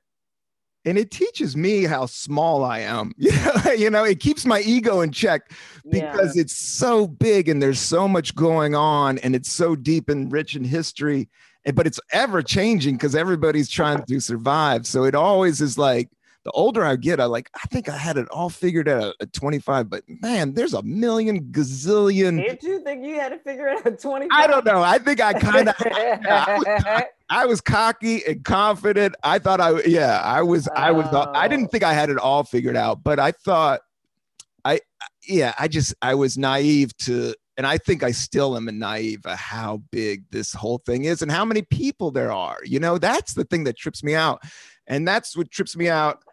and 0.86 0.98
it 0.98 1.12
teaches 1.12 1.56
me 1.56 1.84
how 1.84 2.06
small 2.06 2.64
I 2.64 2.80
am. 2.80 3.14
you 3.18 3.90
know, 3.90 4.04
it 4.04 4.20
keeps 4.20 4.46
my 4.46 4.62
ego 4.62 5.02
in 5.02 5.12
check 5.12 5.52
because 5.90 6.36
yeah. 6.36 6.42
it's 6.42 6.56
so 6.56 7.08
big 7.08 7.50
and 7.50 7.62
there's 7.62 7.80
so 7.80 8.08
much 8.08 8.36
going 8.36 8.74
on 8.74 9.18
and 9.20 9.36
it's 9.36 9.52
so 9.52 9.76
deep 9.76 10.10
and 10.10 10.32
rich 10.32 10.56
in 10.56 10.64
history 10.64 11.30
but 11.74 11.86
it's 11.86 12.00
ever 12.12 12.42
changing 12.42 12.96
because 12.96 13.16
everybody's 13.16 13.70
trying 13.70 14.04
to 14.04 14.20
survive. 14.20 14.88
So 14.88 15.04
it 15.04 15.16
always 15.16 15.62
is 15.62 15.78
like 15.78 16.10
the 16.44 16.52
older 16.52 16.84
I 16.84 16.96
get, 16.96 17.20
I 17.20 17.26
like 17.26 17.52
I 17.56 17.68
think 17.68 17.88
I 17.88 17.96
had 17.96 18.18
it 18.18 18.28
all 18.30 18.50
figured 18.50 18.90
out 18.90 19.14
at 19.22 19.32
25, 19.32 19.90
but 19.90 20.04
man, 20.08 20.54
there's 20.54 20.74
a 20.74 20.82
million 20.82 21.42
gazillion. 21.52 22.44
Did 22.44 22.64
you 22.64 22.84
think 22.84 23.06
you 23.06 23.20
had 23.20 23.30
to 23.30 23.38
figure 23.38 23.68
it 23.68 23.78
out 23.78 23.86
at 23.86 24.02
25? 24.02 24.30
I 24.32 24.48
don't 24.48 24.66
know. 24.66 24.82
I 24.82 24.98
think 24.98 25.22
I 25.22 25.34
kind 25.34 25.70
of 25.70 25.76
I, 25.80 27.06
I, 27.30 27.46
was 27.46 27.62
cocky 27.62 28.26
and 28.26 28.44
confident. 28.44 29.14
I 29.24 29.38
thought 29.38 29.62
I 29.62 29.84
yeah, 29.84 30.20
I 30.24 30.42
was 30.42 30.68
I 30.76 30.92
was 30.92 31.06
uh, 31.08 31.32
I 31.36 31.48
didn't 31.48 31.66
oh. 31.66 31.70
think 31.70 31.84
I 31.84 31.94
had 31.94 32.10
it 32.10 32.18
all 32.18 32.44
figured 32.44 32.76
out, 32.76 33.04
but 33.04 33.20
I 33.20 33.34
thought 33.34 33.82
I 34.66 34.80
yeah, 35.28 35.54
I 35.60 35.68
just 35.68 35.94
I 36.02 36.16
was 36.16 36.40
naive 36.40 36.98
to 37.00 37.36
and 37.62 37.68
I 37.68 37.78
think 37.78 38.02
I 38.02 38.10
still 38.10 38.58
am 38.58 38.68
a 38.68 38.72
naive 38.72 39.24
of 39.24 39.38
how 39.38 39.84
big 39.92 40.24
this 40.32 40.52
whole 40.52 40.80
thing 40.80 41.06
is 41.06 41.22
and 41.22 41.32
how 41.32 41.46
many 41.46 41.62
people 41.62 42.10
there 42.10 42.32
are. 42.32 42.58
You 42.66 42.80
know, 42.80 42.98
that's 42.98 43.36
the 43.36 43.44
thing 43.44 43.66
that 43.66 43.78
trips 43.78 44.04
me 44.04 44.16
out. 44.16 44.42
And 44.88 45.08
that's 45.08 45.38
what 45.38 45.52
trips 45.52 45.78
me 45.78 45.88
out 45.88 46.24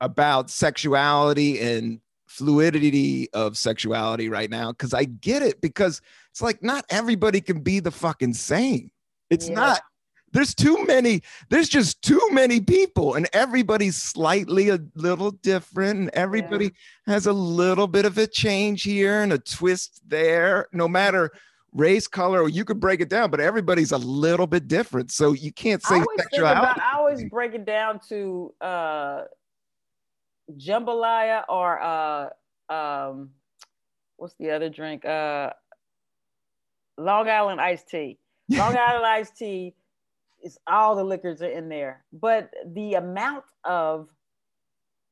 about 0.00 0.48
sexuality 0.48 1.60
and 1.60 2.00
fluidity 2.26 3.30
of 3.34 3.58
sexuality 3.58 4.30
right 4.30 4.48
now. 4.48 4.72
Cause 4.72 4.94
I 4.94 5.04
get 5.04 5.42
it 5.42 5.60
because 5.60 6.00
it's 6.30 6.40
like 6.40 6.62
not 6.62 6.86
everybody 6.88 7.42
can 7.42 7.60
be 7.60 7.80
the 7.80 7.90
fucking 7.90 8.32
same. 8.32 8.90
It's 9.28 9.50
yeah. 9.50 9.56
not 9.56 9.82
there's 10.32 10.54
too 10.54 10.84
many 10.86 11.22
there's 11.48 11.68
just 11.68 12.00
too 12.02 12.20
many 12.32 12.60
people 12.60 13.14
and 13.14 13.28
everybody's 13.32 13.96
slightly 13.96 14.68
a 14.68 14.78
little 14.94 15.30
different 15.30 15.98
and 15.98 16.10
everybody 16.10 16.66
yeah. 16.66 17.14
has 17.14 17.26
a 17.26 17.32
little 17.32 17.86
bit 17.86 18.04
of 18.04 18.18
a 18.18 18.26
change 18.26 18.82
here 18.82 19.22
and 19.22 19.32
a 19.32 19.38
twist 19.38 20.00
there 20.06 20.68
no 20.72 20.88
matter 20.88 21.30
race 21.72 22.06
color 22.06 22.42
or 22.42 22.48
you 22.48 22.64
could 22.64 22.80
break 22.80 23.00
it 23.00 23.08
down 23.08 23.30
but 23.30 23.40
everybody's 23.40 23.92
a 23.92 23.98
little 23.98 24.46
bit 24.46 24.68
different 24.68 25.10
so 25.10 25.32
you 25.32 25.52
can't 25.52 25.82
say 25.82 25.96
I 25.96 25.98
always. 25.98 26.38
About, 26.38 26.80
I 26.80 26.96
always 26.96 27.24
break 27.24 27.54
it 27.54 27.64
down 27.64 28.00
to 28.08 28.54
uh 28.60 29.22
jambalaya 30.56 31.44
or 31.48 31.80
uh 31.80 32.28
um 32.72 33.30
what's 34.18 34.34
the 34.34 34.50
other 34.50 34.68
drink? 34.68 35.04
Uh, 35.04 35.50
Long 36.98 37.28
Island 37.28 37.60
iced 37.60 37.88
tea. 37.88 38.18
Long 38.50 38.76
Island 38.76 39.06
iced 39.06 39.36
tea 39.36 39.74
is 40.48 40.58
all 40.66 40.96
the 40.96 41.04
liquors 41.04 41.42
are 41.42 41.50
in 41.50 41.68
there, 41.68 42.04
but 42.12 42.50
the 42.74 42.94
amount 42.94 43.44
of 43.64 44.08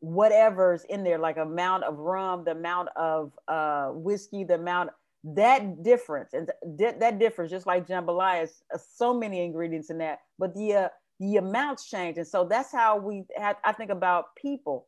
whatever's 0.01 0.85
in 0.85 1.05
there, 1.05 1.19
like 1.19 1.37
amount 1.37 1.85
of 1.85 1.99
rum, 1.99 2.45
the 2.45 2.53
amount 2.53 2.89
of 2.97 3.33
uh, 3.49 3.89
whiskey, 3.89 4.45
the 4.45 4.55
amount 4.55 4.91
that 5.25 5.83
difference 5.83 6.35
and 6.35 6.51
th- 6.79 6.97
that 7.01 7.19
difference, 7.19 7.51
just 7.51 7.67
like 7.67 7.87
jambalaya, 7.87 8.45
is 8.45 8.63
uh, 8.75 8.79
so 8.79 9.13
many 9.13 9.45
ingredients 9.45 9.91
in 9.91 9.99
that, 9.99 10.19
but 10.39 10.55
the 10.55 10.75
uh, 10.75 10.89
the 11.21 11.37
amounts 11.37 11.89
change, 11.89 12.19
and 12.19 12.27
so 12.27 12.45
that's 12.45 12.73
how 12.73 12.99
we 12.99 13.25
have. 13.37 13.57
I 13.65 13.73
think 13.73 13.91
about 13.91 14.37
people. 14.37 14.87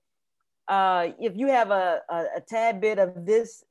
Uh, 0.69 1.09
if 1.19 1.35
you 1.35 1.49
have 1.49 1.71
a, 1.71 2.03
a, 2.11 2.25
a 2.37 2.41
tad 2.47 2.79
bit 2.81 2.99
of 2.99 3.25
this 3.25 3.65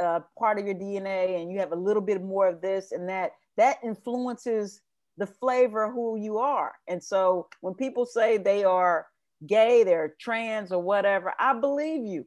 uh, 0.00 0.20
part 0.38 0.58
of 0.58 0.66
your 0.66 0.74
DNA, 0.74 1.40
and 1.40 1.50
you 1.50 1.58
have 1.58 1.72
a 1.72 1.76
little 1.76 2.02
bit 2.02 2.22
more 2.22 2.48
of 2.48 2.60
this 2.60 2.92
and 2.92 3.08
that, 3.08 3.32
that 3.56 3.78
influences 3.84 4.80
the 5.18 5.26
flavor 5.26 5.84
of 5.84 5.92
who 5.92 6.18
you 6.18 6.38
are. 6.38 6.72
And 6.88 7.02
so 7.02 7.48
when 7.60 7.74
people 7.74 8.06
say 8.06 8.38
they 8.38 8.64
are 8.64 9.06
gay, 9.46 9.84
they're 9.84 10.14
trans 10.20 10.72
or 10.72 10.82
whatever, 10.82 11.34
I 11.38 11.54
believe 11.54 12.04
you. 12.04 12.26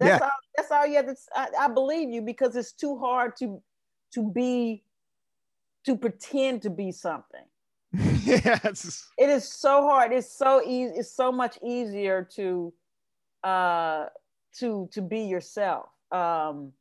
That's 0.00 0.20
yeah. 0.20 0.26
all. 0.26 0.30
That's 0.56 0.70
all 0.70 0.86
you 0.86 0.96
have 0.96 1.06
to. 1.06 1.16
I, 1.34 1.48
I 1.60 1.68
believe 1.68 2.10
you 2.10 2.22
because 2.22 2.56
it's 2.56 2.72
too 2.72 2.98
hard 2.98 3.36
to 3.36 3.62
to 4.14 4.30
be 4.30 4.82
to 5.86 5.96
pretend 5.96 6.62
to 6.62 6.70
be 6.70 6.90
something. 6.92 7.44
yes. 7.92 9.06
It 9.18 9.28
is 9.28 9.48
so 9.48 9.82
hard. 9.82 10.12
It's 10.12 10.36
so 10.36 10.62
easy. 10.64 10.94
It's 10.96 11.14
so 11.14 11.30
much 11.30 11.58
easier 11.64 12.28
to 12.34 12.72
uh 13.44 14.06
to 14.58 14.88
to 14.92 15.02
be 15.02 15.20
yourself. 15.20 15.86
Um 16.10 16.72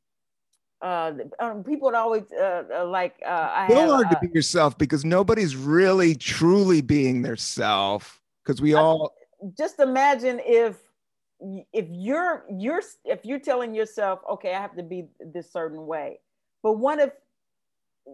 uh, 0.84 1.14
um, 1.40 1.64
people 1.64 1.86
would 1.88 1.96
always 1.96 2.24
uh, 2.34 2.64
uh 2.76 2.86
like 2.86 3.16
uh, 3.26 3.50
I 3.52 3.66
have, 3.68 3.90
hard 3.90 4.10
to 4.12 4.20
be 4.22 4.28
yourself 4.34 4.78
because 4.78 5.06
nobody's 5.06 5.56
really 5.56 6.14
truly 6.14 6.82
being 6.82 7.22
their 7.22 7.38
self 7.38 8.22
because 8.44 8.62
we 8.62 8.74
all 8.74 9.14
just 9.58 9.80
imagine 9.80 10.42
if 10.46 10.76
if 11.72 11.88
you're 11.90 12.46
you're 12.52 12.82
if 13.06 13.24
you're 13.24 13.40
telling 13.40 13.74
yourself 13.74 14.20
okay 14.30 14.54
I 14.54 14.60
have 14.60 14.76
to 14.76 14.84
be 14.84 15.06
this 15.20 15.52
certain 15.52 15.88
way 15.88 16.20
but 16.62 16.74
what 16.74 17.00
if 17.00 17.12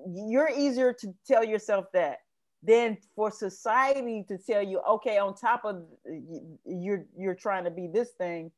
you're 0.07 0.51
easier 0.55 0.93
to 0.93 1.13
tell 1.25 1.43
yourself 1.43 1.85
that 1.93 2.19
than 2.61 2.97
for 3.15 3.31
society 3.31 4.23
to 4.27 4.37
tell 4.37 4.61
you 4.61 4.79
okay 4.81 5.17
on 5.17 5.33
top 5.33 5.65
of 5.65 5.83
you're 6.65 7.05
you're 7.17 7.33
trying 7.35 7.63
to 7.63 7.71
be 7.71 7.87
this 7.87 8.11
thing 8.11 8.51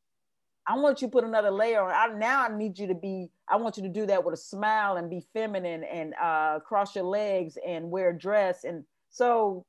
I 0.68 0.77
want 0.77 1.01
you 1.01 1.08
to 1.08 1.12
put 1.12 1.24
another 1.24 1.51
layer 1.51 1.82
on. 1.82 1.91
I, 1.91 2.13
now 2.18 2.46
I 2.46 2.56
need 2.56 2.77
you 2.77 2.88
to 2.88 2.94
be, 2.94 3.30
I 3.50 3.56
want 3.56 3.77
you 3.77 3.84
to 3.84 3.89
do 3.89 4.06
that 4.06 4.24
with 4.24 4.34
a 4.34 4.38
smile 4.38 4.98
and 4.98 5.10
be 5.10 5.25
feminine 5.34 5.84
and 5.84 6.13
uh, 6.22 6.60
cross 6.60 6.96
your 6.96 7.06
legs 7.06 7.58
and 7.65 7.89
wear 7.89 8.12
a 8.12 8.18
dress. 8.18 8.63
And 8.63 8.84
so, 9.10 9.65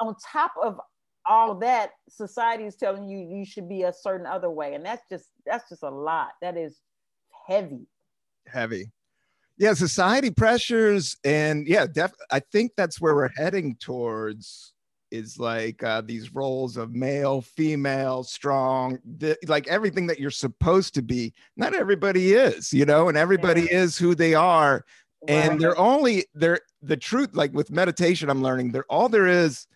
on 0.00 0.16
top 0.32 0.52
of 0.62 0.80
all 1.24 1.54
that, 1.56 1.92
society 2.08 2.64
is 2.64 2.74
telling 2.74 3.08
you 3.08 3.18
you 3.18 3.44
should 3.44 3.68
be 3.68 3.82
a 3.84 3.92
certain 3.92 4.26
other 4.26 4.50
way. 4.50 4.74
And 4.74 4.84
that's 4.84 5.02
just, 5.08 5.28
that's 5.46 5.68
just 5.68 5.84
a 5.84 5.90
lot. 5.90 6.30
That 6.42 6.56
is 6.56 6.80
heavy. 7.46 7.86
Heavy. 8.46 8.90
Yeah, 9.56 9.74
society 9.74 10.30
pressures. 10.30 11.16
And 11.24 11.66
yeah, 11.68 11.86
def- 11.86 12.12
I 12.30 12.40
think 12.40 12.72
that's 12.76 13.00
where 13.00 13.14
we're 13.14 13.30
heading 13.36 13.76
towards 13.76 14.72
is 15.10 15.38
like 15.38 15.82
uh, 15.82 16.00
these 16.00 16.34
roles 16.34 16.76
of 16.76 16.94
male, 16.94 17.40
female, 17.40 18.22
strong, 18.22 18.98
th- 19.20 19.38
like 19.46 19.66
everything 19.68 20.06
that 20.06 20.18
you're 20.18 20.30
supposed 20.30 20.94
to 20.94 21.02
be. 21.02 21.32
Not 21.56 21.74
everybody 21.74 22.32
is, 22.32 22.72
you 22.72 22.84
know, 22.84 23.08
and 23.08 23.16
everybody 23.16 23.62
yeah. 23.62 23.78
is 23.78 23.96
who 23.96 24.14
they 24.14 24.34
are. 24.34 24.84
And 25.26 25.60
they're 25.60 25.78
only 25.78 26.26
they're 26.34 26.60
the 26.80 26.96
truth, 26.96 27.30
like 27.32 27.52
with 27.52 27.70
meditation, 27.70 28.30
I'm 28.30 28.42
learning 28.42 28.70
there 28.70 28.84
all 28.88 29.08
there 29.08 29.26
is 29.26 29.66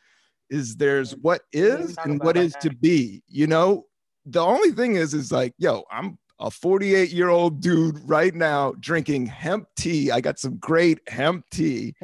is 0.50 0.76
there's 0.76 1.16
what 1.16 1.42
is 1.52 1.96
and 2.04 2.22
what 2.22 2.36
is 2.36 2.54
to 2.60 2.70
be, 2.70 3.22
you 3.28 3.46
know. 3.46 3.86
The 4.24 4.40
only 4.40 4.70
thing 4.70 4.94
is, 4.94 5.14
is 5.14 5.32
like, 5.32 5.52
yo, 5.58 5.82
I'm 5.90 6.16
a 6.42 6.50
48 6.50 7.10
year 7.10 7.28
old 7.28 7.60
dude 7.60 8.00
right 8.04 8.34
now 8.34 8.72
drinking 8.80 9.26
hemp 9.26 9.68
tea. 9.76 10.10
I 10.10 10.20
got 10.20 10.38
some 10.38 10.56
great 10.56 10.98
hemp 11.08 11.46
tea 11.50 11.94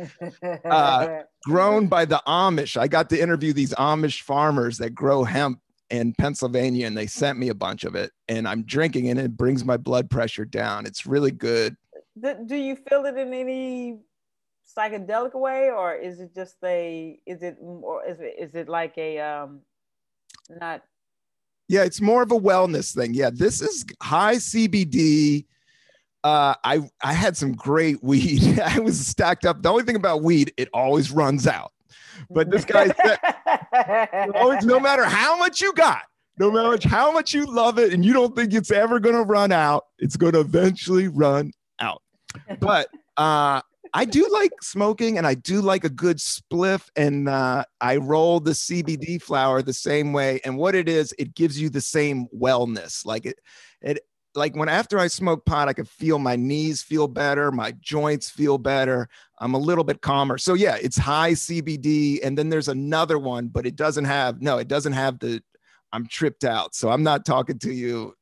uh, 0.64 1.22
grown 1.44 1.88
by 1.88 2.04
the 2.04 2.22
Amish. 2.26 2.76
I 2.76 2.86
got 2.86 3.10
to 3.10 3.20
interview 3.20 3.52
these 3.52 3.74
Amish 3.74 4.22
farmers 4.22 4.78
that 4.78 4.94
grow 4.94 5.24
hemp 5.24 5.60
in 5.90 6.14
Pennsylvania, 6.14 6.86
and 6.86 6.96
they 6.96 7.06
sent 7.06 7.38
me 7.38 7.48
a 7.48 7.54
bunch 7.54 7.84
of 7.84 7.94
it. 7.94 8.12
And 8.28 8.46
I'm 8.46 8.62
drinking, 8.62 9.06
it. 9.06 9.10
and 9.12 9.20
it 9.20 9.36
brings 9.36 9.64
my 9.64 9.76
blood 9.76 10.08
pressure 10.08 10.44
down. 10.44 10.86
It's 10.86 11.04
really 11.04 11.32
good. 11.32 11.76
Do 12.20 12.56
you 12.56 12.76
feel 12.76 13.06
it 13.06 13.16
in 13.16 13.32
any 13.32 13.98
psychedelic 14.76 15.34
way, 15.34 15.70
or 15.70 15.94
is 15.94 16.20
it 16.20 16.34
just 16.34 16.56
a? 16.64 17.18
Is 17.26 17.42
it 17.42 17.56
or 17.60 18.04
is 18.06 18.20
it 18.20 18.34
is 18.38 18.54
it 18.54 18.68
like 18.68 18.96
a 18.98 19.18
um, 19.20 19.60
not 20.48 20.82
yeah, 21.68 21.84
it's 21.84 22.00
more 22.00 22.22
of 22.22 22.32
a 22.32 22.38
wellness 22.38 22.94
thing. 22.94 23.14
Yeah, 23.14 23.30
this 23.32 23.60
is 23.60 23.84
high 24.02 24.36
CBD. 24.36 25.44
Uh, 26.24 26.54
I 26.64 26.80
I 27.02 27.12
had 27.12 27.36
some 27.36 27.52
great 27.52 28.02
weed. 28.02 28.58
I 28.60 28.80
was 28.80 29.06
stacked 29.06 29.44
up. 29.44 29.62
The 29.62 29.68
only 29.68 29.84
thing 29.84 29.96
about 29.96 30.22
weed, 30.22 30.52
it 30.56 30.68
always 30.72 31.10
runs 31.10 31.46
out. 31.46 31.72
But 32.30 32.50
this 32.50 32.64
guy 32.64 32.88
said, 33.04 34.30
always, 34.34 34.64
no 34.64 34.80
matter 34.80 35.04
how 35.04 35.38
much 35.38 35.60
you 35.60 35.72
got, 35.74 36.02
no 36.38 36.50
matter 36.50 36.88
how 36.88 37.12
much 37.12 37.32
you 37.32 37.44
love 37.46 37.78
it, 37.78 37.92
and 37.92 38.04
you 38.04 38.12
don't 38.12 38.34
think 38.34 38.54
it's 38.54 38.70
ever 38.70 38.98
gonna 38.98 39.22
run 39.22 39.52
out, 39.52 39.84
it's 39.98 40.16
gonna 40.16 40.40
eventually 40.40 41.08
run 41.08 41.52
out. 41.80 42.02
But 42.60 42.88
uh, 43.16 43.60
I 43.94 44.04
do 44.04 44.28
like 44.32 44.52
smoking 44.62 45.18
and 45.18 45.26
I 45.26 45.34
do 45.34 45.60
like 45.60 45.84
a 45.84 45.90
good 45.90 46.18
spliff. 46.18 46.88
And 46.96 47.28
uh, 47.28 47.64
I 47.80 47.96
roll 47.96 48.40
the 48.40 48.52
CBD 48.52 49.20
flower 49.20 49.62
the 49.62 49.72
same 49.72 50.12
way. 50.12 50.40
And 50.44 50.56
what 50.56 50.74
it 50.74 50.88
is, 50.88 51.14
it 51.18 51.34
gives 51.34 51.60
you 51.60 51.68
the 51.70 51.80
same 51.80 52.26
wellness. 52.36 53.04
Like 53.04 53.26
it, 53.26 53.38
it, 53.80 54.00
like 54.34 54.54
when 54.54 54.68
after 54.68 54.98
I 54.98 55.08
smoke 55.08 55.44
pot, 55.44 55.68
I 55.68 55.72
can 55.72 55.84
feel 55.84 56.18
my 56.18 56.36
knees 56.36 56.82
feel 56.82 57.08
better, 57.08 57.50
my 57.50 57.72
joints 57.80 58.30
feel 58.30 58.58
better. 58.58 59.08
I'm 59.38 59.54
a 59.54 59.58
little 59.58 59.84
bit 59.84 60.00
calmer. 60.00 60.38
So 60.38 60.54
yeah, 60.54 60.76
it's 60.80 60.96
high 60.96 61.32
CBD. 61.32 62.20
And 62.22 62.38
then 62.38 62.48
there's 62.48 62.68
another 62.68 63.18
one, 63.18 63.48
but 63.48 63.66
it 63.66 63.76
doesn't 63.76 64.04
have, 64.04 64.40
no, 64.40 64.58
it 64.58 64.68
doesn't 64.68 64.92
have 64.92 65.18
the, 65.18 65.42
I'm 65.92 66.06
tripped 66.06 66.44
out. 66.44 66.74
So 66.74 66.90
I'm 66.90 67.02
not 67.02 67.24
talking 67.24 67.58
to 67.60 67.72
you 67.72 68.14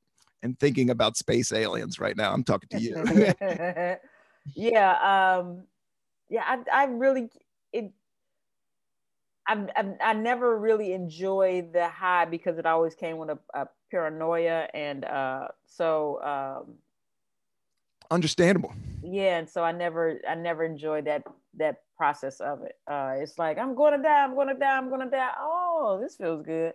and 0.42 0.58
thinking 0.58 0.90
about 0.90 1.16
space 1.16 1.52
aliens 1.52 1.98
right 1.98 2.16
now. 2.16 2.32
I'm 2.32 2.44
talking 2.44 2.68
to 2.70 2.80
you. 2.80 3.96
yeah 4.54 5.38
um 5.40 5.64
yeah 6.28 6.42
i, 6.46 6.82
I 6.82 6.84
really 6.86 7.30
it 7.72 7.92
I, 9.48 9.66
I, 9.76 9.94
I 10.00 10.12
never 10.12 10.58
really 10.58 10.92
enjoyed 10.92 11.72
the 11.72 11.88
high 11.88 12.24
because 12.24 12.58
it 12.58 12.66
always 12.66 12.94
came 12.94 13.18
with 13.18 13.30
a, 13.30 13.38
a 13.54 13.68
paranoia 13.90 14.68
and 14.74 15.04
uh 15.04 15.48
so 15.66 16.20
um 16.22 16.74
understandable. 18.10 18.72
Yeah 19.02 19.38
and 19.38 19.48
so 19.48 19.62
i 19.62 19.72
never 19.72 20.20
i 20.28 20.34
never 20.34 20.64
enjoyed 20.64 21.06
that 21.06 21.22
that 21.56 21.82
process 21.96 22.40
of 22.40 22.62
it. 22.62 22.74
Uh 22.90 23.14
it's 23.18 23.38
like 23.38 23.58
i'm 23.58 23.74
gonna 23.74 24.02
die 24.02 24.24
i'm 24.24 24.34
gonna 24.34 24.58
die 24.58 24.76
i'm 24.76 24.90
gonna 24.90 25.10
die. 25.10 25.30
Oh 25.38 25.98
this 26.02 26.16
feels 26.16 26.44
good. 26.44 26.72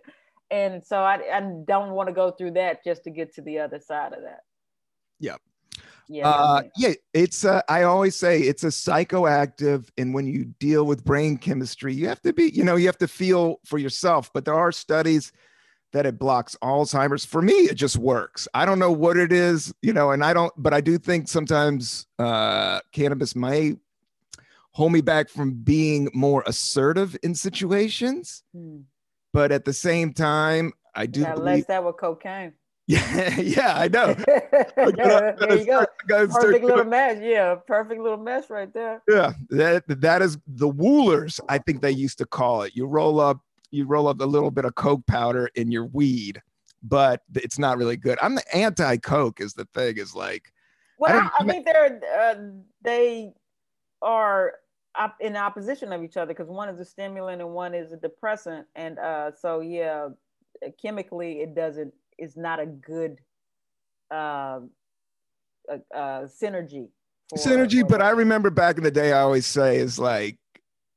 And 0.50 0.84
so 0.84 0.98
i, 0.98 1.14
I 1.14 1.40
don't 1.40 1.92
want 1.92 2.08
to 2.08 2.14
go 2.14 2.30
through 2.30 2.52
that 2.52 2.84
just 2.84 3.04
to 3.04 3.10
get 3.10 3.34
to 3.34 3.42
the 3.42 3.58
other 3.58 3.80
side 3.80 4.12
of 4.12 4.22
that. 4.22 4.40
Yeah 5.20 5.36
yeah, 6.08 6.28
uh, 6.28 6.62
yeah. 6.76 6.92
It's 7.14 7.44
uh, 7.44 7.62
I 7.68 7.84
always 7.84 8.16
say 8.16 8.40
it's 8.40 8.64
a 8.64 8.68
psychoactive, 8.68 9.88
and 9.96 10.14
when 10.14 10.26
you 10.26 10.46
deal 10.58 10.84
with 10.84 11.04
brain 11.04 11.36
chemistry, 11.36 11.94
you 11.94 12.08
have 12.08 12.20
to 12.22 12.32
be, 12.32 12.50
you 12.50 12.64
know, 12.64 12.76
you 12.76 12.86
have 12.86 12.98
to 12.98 13.08
feel 13.08 13.60
for 13.64 13.78
yourself. 13.78 14.30
But 14.32 14.44
there 14.44 14.54
are 14.54 14.72
studies 14.72 15.32
that 15.92 16.06
it 16.06 16.18
blocks 16.18 16.56
Alzheimer's. 16.62 17.24
For 17.24 17.42
me, 17.42 17.52
it 17.52 17.74
just 17.74 17.96
works. 17.96 18.48
I 18.54 18.64
don't 18.64 18.78
know 18.78 18.92
what 18.92 19.16
it 19.16 19.32
is, 19.32 19.72
you 19.82 19.92
know, 19.92 20.10
and 20.10 20.24
I 20.24 20.32
don't, 20.32 20.52
but 20.56 20.74
I 20.74 20.80
do 20.80 20.98
think 20.98 21.28
sometimes 21.28 22.06
uh, 22.18 22.80
cannabis 22.92 23.36
might 23.36 23.76
hold 24.72 24.92
me 24.92 25.02
back 25.02 25.28
from 25.28 25.52
being 25.52 26.10
more 26.14 26.42
assertive 26.46 27.16
in 27.22 27.34
situations. 27.34 28.42
Hmm. 28.54 28.80
But 29.32 29.52
at 29.52 29.64
the 29.64 29.72
same 29.72 30.12
time, 30.12 30.72
I 30.94 31.06
do. 31.06 31.24
Believe- 31.24 31.66
that 31.68 31.84
with 31.84 31.96
cocaine. 31.96 32.52
Yeah, 32.88 33.38
yeah, 33.38 33.74
I 33.76 33.86
know. 33.86 34.12
there 34.76 35.56
you 35.56 35.64
go. 35.64 35.86
Perfect 36.26 36.64
little 36.64 36.84
mess. 36.84 37.18
Yeah, 37.22 37.54
perfect 37.66 38.00
little 38.00 38.18
mess 38.18 38.50
right 38.50 38.72
there. 38.74 39.00
Yeah, 39.08 39.34
that 39.50 39.84
that 39.86 40.20
is 40.20 40.36
the 40.48 40.68
woolers. 40.68 41.38
I 41.48 41.58
think 41.58 41.80
they 41.80 41.92
used 41.92 42.18
to 42.18 42.26
call 42.26 42.62
it. 42.62 42.74
You 42.74 42.86
roll 42.86 43.20
up, 43.20 43.38
you 43.70 43.86
roll 43.86 44.08
up 44.08 44.20
a 44.20 44.24
little 44.24 44.50
bit 44.50 44.64
of 44.64 44.74
coke 44.74 45.06
powder 45.06 45.48
in 45.54 45.70
your 45.70 45.86
weed, 45.86 46.42
but 46.82 47.22
it's 47.36 47.58
not 47.58 47.78
really 47.78 47.96
good. 47.96 48.18
I'm 48.20 48.34
the 48.34 48.56
anti 48.56 48.96
coke. 48.96 49.40
Is 49.40 49.54
the 49.54 49.68
thing 49.74 49.98
is 49.98 50.14
like. 50.14 50.52
Well, 50.98 51.20
I, 51.20 51.30
I 51.38 51.46
think 51.46 51.64
they're 51.64 52.00
uh, 52.18 52.34
they 52.82 53.32
are 54.02 54.54
op- 54.96 55.20
in 55.20 55.36
opposition 55.36 55.92
of 55.92 56.02
each 56.02 56.16
other 56.16 56.34
because 56.34 56.48
one 56.48 56.68
is 56.68 56.80
a 56.80 56.84
stimulant 56.84 57.40
and 57.40 57.50
one 57.52 57.74
is 57.74 57.92
a 57.92 57.96
depressant, 57.96 58.66
and 58.74 58.98
uh, 58.98 59.30
so 59.30 59.60
yeah, 59.60 60.08
chemically 60.80 61.40
it 61.40 61.54
doesn't 61.54 61.94
is 62.18 62.36
not 62.36 62.60
a 62.60 62.66
good 62.66 63.18
uh, 64.10 64.60
uh, 65.70 65.78
uh, 65.94 66.22
synergy. 66.26 66.88
For, 67.30 67.38
synergy, 67.38 67.80
for 67.80 67.86
but 67.86 68.02
I 68.02 68.10
remember 68.10 68.50
back 68.50 68.78
in 68.78 68.84
the 68.84 68.90
day, 68.90 69.12
I 69.12 69.20
always 69.20 69.46
say 69.46 69.76
is 69.76 69.98
like 69.98 70.38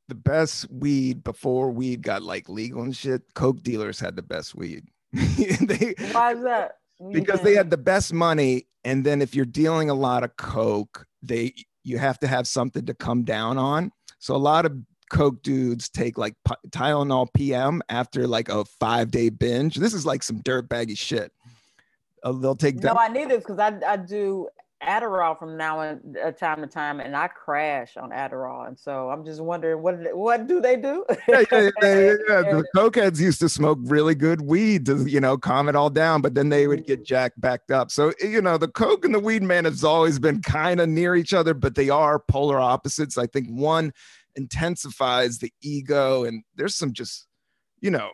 the 0.08 0.15
best 0.15 0.69
weed 0.69 1.23
before 1.23 1.71
weed 1.71 2.01
got 2.01 2.23
like 2.23 2.49
legal 2.49 2.82
and 2.82 2.95
shit. 2.95 3.21
Coke 3.34 3.63
dealers 3.63 3.99
had 3.99 4.15
the 4.15 4.21
best 4.21 4.56
weed. 4.56 4.86
they, 5.13 5.95
Why 6.12 6.34
is 6.34 6.43
that? 6.43 6.78
Because 7.12 7.41
they 7.41 7.56
had 7.56 7.69
the 7.69 7.78
best 7.78 8.13
money, 8.13 8.67
and 8.84 9.04
then 9.06 9.21
if 9.21 9.36
you're 9.36 9.45
dealing 9.45 9.89
a 9.89 9.93
lot 9.93 10.23
of 10.23 10.36
coke, 10.38 11.06
they 11.21 11.54
you 11.84 11.97
have 11.97 12.19
to 12.19 12.28
have 12.28 12.47
something 12.47 12.86
to 12.86 12.93
come 12.93 13.23
down 13.23 13.58
on. 13.58 13.91
So 14.19 14.36
a 14.36 14.38
lot 14.38 14.65
of 14.65 14.78
coke 15.09 15.41
dudes 15.43 15.89
take 15.89 16.17
like 16.17 16.35
Tylenol 16.69 17.27
PM 17.33 17.81
after 17.89 18.27
like 18.27 18.49
a 18.49 18.65
five 18.65 19.11
day 19.11 19.29
binge. 19.29 19.75
This 19.75 19.93
is 19.93 20.05
like 20.05 20.23
some 20.23 20.41
dirt 20.41 20.69
baggy 20.69 20.95
shit. 20.95 21.31
Uh, 22.23 22.31
they'll 22.33 22.55
take. 22.55 22.81
No, 22.81 22.95
I 22.97 23.07
need 23.07 23.29
this 23.29 23.39
because 23.39 23.59
I 23.59 23.77
I 23.87 23.97
do 23.97 24.47
Adderall 24.85 25.37
from 25.37 25.57
now 25.57 25.79
and 25.81 26.17
uh, 26.17 26.31
time 26.31 26.61
to 26.61 26.67
time, 26.67 26.99
and 26.99 27.15
I 27.15 27.27
crash 27.27 27.97
on 27.97 28.11
Adderall, 28.11 28.67
and 28.67 28.77
so 28.77 29.09
I'm 29.09 29.25
just 29.25 29.41
wondering 29.41 29.81
what 29.81 30.15
what 30.15 30.47
do 30.47 30.61
they 30.61 30.75
do? 30.75 31.05
yeah, 31.27 31.43
yeah, 31.51 31.61
yeah, 31.61 31.69
yeah. 31.81 32.41
The 32.51 32.65
cokeheads 32.75 33.19
used 33.19 33.39
to 33.39 33.49
smoke 33.49 33.79
really 33.83 34.15
good 34.15 34.41
weed 34.41 34.85
to 34.87 35.05
you 35.05 35.19
know 35.19 35.37
calm 35.37 35.69
it 35.69 35.75
all 35.75 35.89
down, 35.89 36.21
but 36.21 36.35
then 36.35 36.49
they 36.49 36.67
would 36.67 36.85
get 36.85 37.01
mm. 37.01 37.05
jacked 37.05 37.39
backed 37.39 37.71
up. 37.71 37.89
So 37.91 38.13
you 38.21 38.41
know 38.41 38.57
the 38.57 38.67
coke 38.67 39.05
and 39.05 39.13
the 39.13 39.19
weed 39.19 39.43
man 39.43 39.65
has 39.65 39.83
always 39.83 40.19
been 40.19 40.41
kind 40.41 40.79
of 40.79 40.89
near 40.89 41.15
each 41.15 41.33
other, 41.33 41.53
but 41.53 41.75
they 41.75 41.89
are 41.89 42.19
polar 42.19 42.59
opposites. 42.59 43.17
I 43.17 43.27
think 43.27 43.47
one 43.49 43.93
intensifies 44.35 45.39
the 45.39 45.51
ego, 45.61 46.23
and 46.23 46.43
there's 46.55 46.75
some 46.75 46.93
just 46.93 47.27
you 47.81 47.91
know 47.91 48.11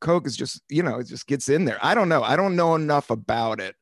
coke 0.00 0.26
is 0.26 0.36
just 0.36 0.62
you 0.68 0.82
know 0.82 0.98
it 0.98 1.06
just 1.06 1.26
gets 1.26 1.48
in 1.48 1.64
there. 1.64 1.78
I 1.82 1.94
don't 1.94 2.08
know. 2.08 2.22
I 2.22 2.36
don't 2.36 2.56
know 2.56 2.74
enough 2.74 3.10
about 3.10 3.60
it 3.60 3.76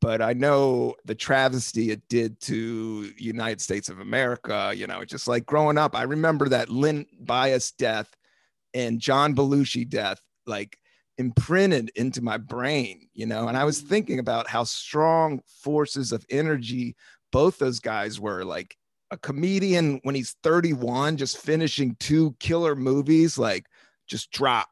but 0.00 0.20
I 0.20 0.34
know 0.34 0.94
the 1.04 1.14
travesty 1.14 1.90
it 1.90 2.08
did 2.08 2.40
to 2.42 3.10
United 3.16 3.60
States 3.60 3.88
of 3.88 4.00
America. 4.00 4.72
You 4.74 4.86
know, 4.86 5.04
just 5.04 5.26
like 5.26 5.46
growing 5.46 5.78
up, 5.78 5.96
I 5.96 6.02
remember 6.02 6.48
that 6.48 6.68
Len 6.68 7.06
Bias 7.20 7.72
death 7.72 8.14
and 8.74 9.00
John 9.00 9.34
Belushi 9.34 9.88
death, 9.88 10.20
like 10.46 10.78
imprinted 11.18 11.90
into 11.96 12.22
my 12.22 12.36
brain. 12.36 13.08
You 13.14 13.26
know, 13.26 13.48
and 13.48 13.56
I 13.56 13.64
was 13.64 13.80
thinking 13.80 14.18
about 14.18 14.48
how 14.48 14.64
strong 14.64 15.40
forces 15.46 16.12
of 16.12 16.26
energy 16.30 16.94
both 17.32 17.58
those 17.58 17.80
guys 17.80 18.20
were. 18.20 18.44
Like 18.44 18.76
a 19.10 19.18
comedian 19.18 20.00
when 20.02 20.14
he's 20.14 20.36
31, 20.42 21.16
just 21.16 21.38
finishing 21.38 21.96
two 22.00 22.34
killer 22.38 22.74
movies, 22.74 23.38
like 23.38 23.66
just 24.06 24.30
drop 24.30 24.68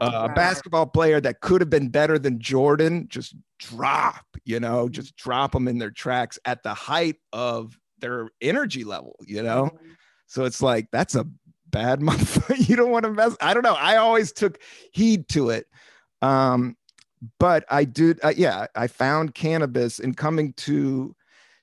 uh, 0.00 0.28
a 0.30 0.34
basketball 0.34 0.86
player 0.86 1.20
that 1.20 1.40
could 1.40 1.60
have 1.60 1.70
been 1.70 1.88
better 1.88 2.18
than 2.18 2.38
Jordan, 2.38 3.06
just 3.08 3.34
drop, 3.58 4.24
you 4.44 4.60
know, 4.60 4.88
just 4.88 5.16
drop 5.16 5.52
them 5.52 5.68
in 5.68 5.78
their 5.78 5.90
tracks 5.90 6.38
at 6.44 6.62
the 6.62 6.74
height 6.74 7.16
of 7.32 7.78
their 7.98 8.30
energy 8.40 8.84
level, 8.84 9.16
you 9.26 9.42
know? 9.42 9.64
Mm-hmm. 9.64 9.90
So 10.26 10.44
it's 10.44 10.62
like, 10.62 10.88
that's 10.92 11.14
a 11.14 11.26
bad 11.68 12.00
month. 12.02 12.68
you 12.68 12.76
don't 12.76 12.90
want 12.90 13.04
to 13.04 13.12
mess. 13.12 13.36
I 13.40 13.52
don't 13.52 13.64
know. 13.64 13.74
I 13.74 13.96
always 13.96 14.32
took 14.32 14.60
heed 14.92 15.28
to 15.30 15.50
it. 15.50 15.66
Um, 16.22 16.76
but 17.38 17.64
I 17.68 17.84
did, 17.84 18.18
uh, 18.22 18.32
yeah, 18.34 18.66
I 18.74 18.86
found 18.86 19.34
cannabis 19.34 19.98
in 19.98 20.14
coming 20.14 20.54
to 20.54 21.14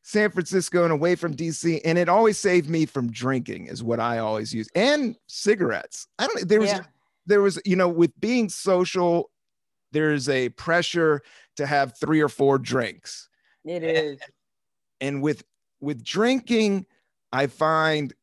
San 0.07 0.31
Francisco 0.31 0.83
and 0.83 0.93
away 0.93 1.15
from 1.15 1.35
DC, 1.35 1.81
and 1.83 1.97
it 1.97 2.07
always 2.07 2.37
saved 2.37 2.69
me 2.69 2.85
from 2.85 3.11
drinking, 3.11 3.67
is 3.67 3.83
what 3.83 3.99
I 3.99 4.19
always 4.19 4.53
use, 4.53 4.69
and 4.73 5.17
cigarettes. 5.27 6.07
I 6.17 6.27
don't. 6.27 6.47
There 6.47 6.61
was 6.61 6.71
yeah 6.71 6.83
there 7.27 7.41
was, 7.41 7.59
you 7.65 7.75
know, 7.75 7.89
with 7.89 8.17
being 8.19 8.49
social, 8.49 9.29
there's 9.91 10.27
a 10.29 10.49
pressure 10.49 11.21
to 11.57 11.67
have 11.67 11.97
three 11.97 12.21
or 12.21 12.29
four 12.29 12.57
drinks. 12.57 13.29
It 13.65 13.83
is. 13.83 14.19
And 14.99 15.21
with 15.21 15.43
with 15.79 16.03
drinking, 16.03 16.87
I 17.31 17.47
find 17.47 18.13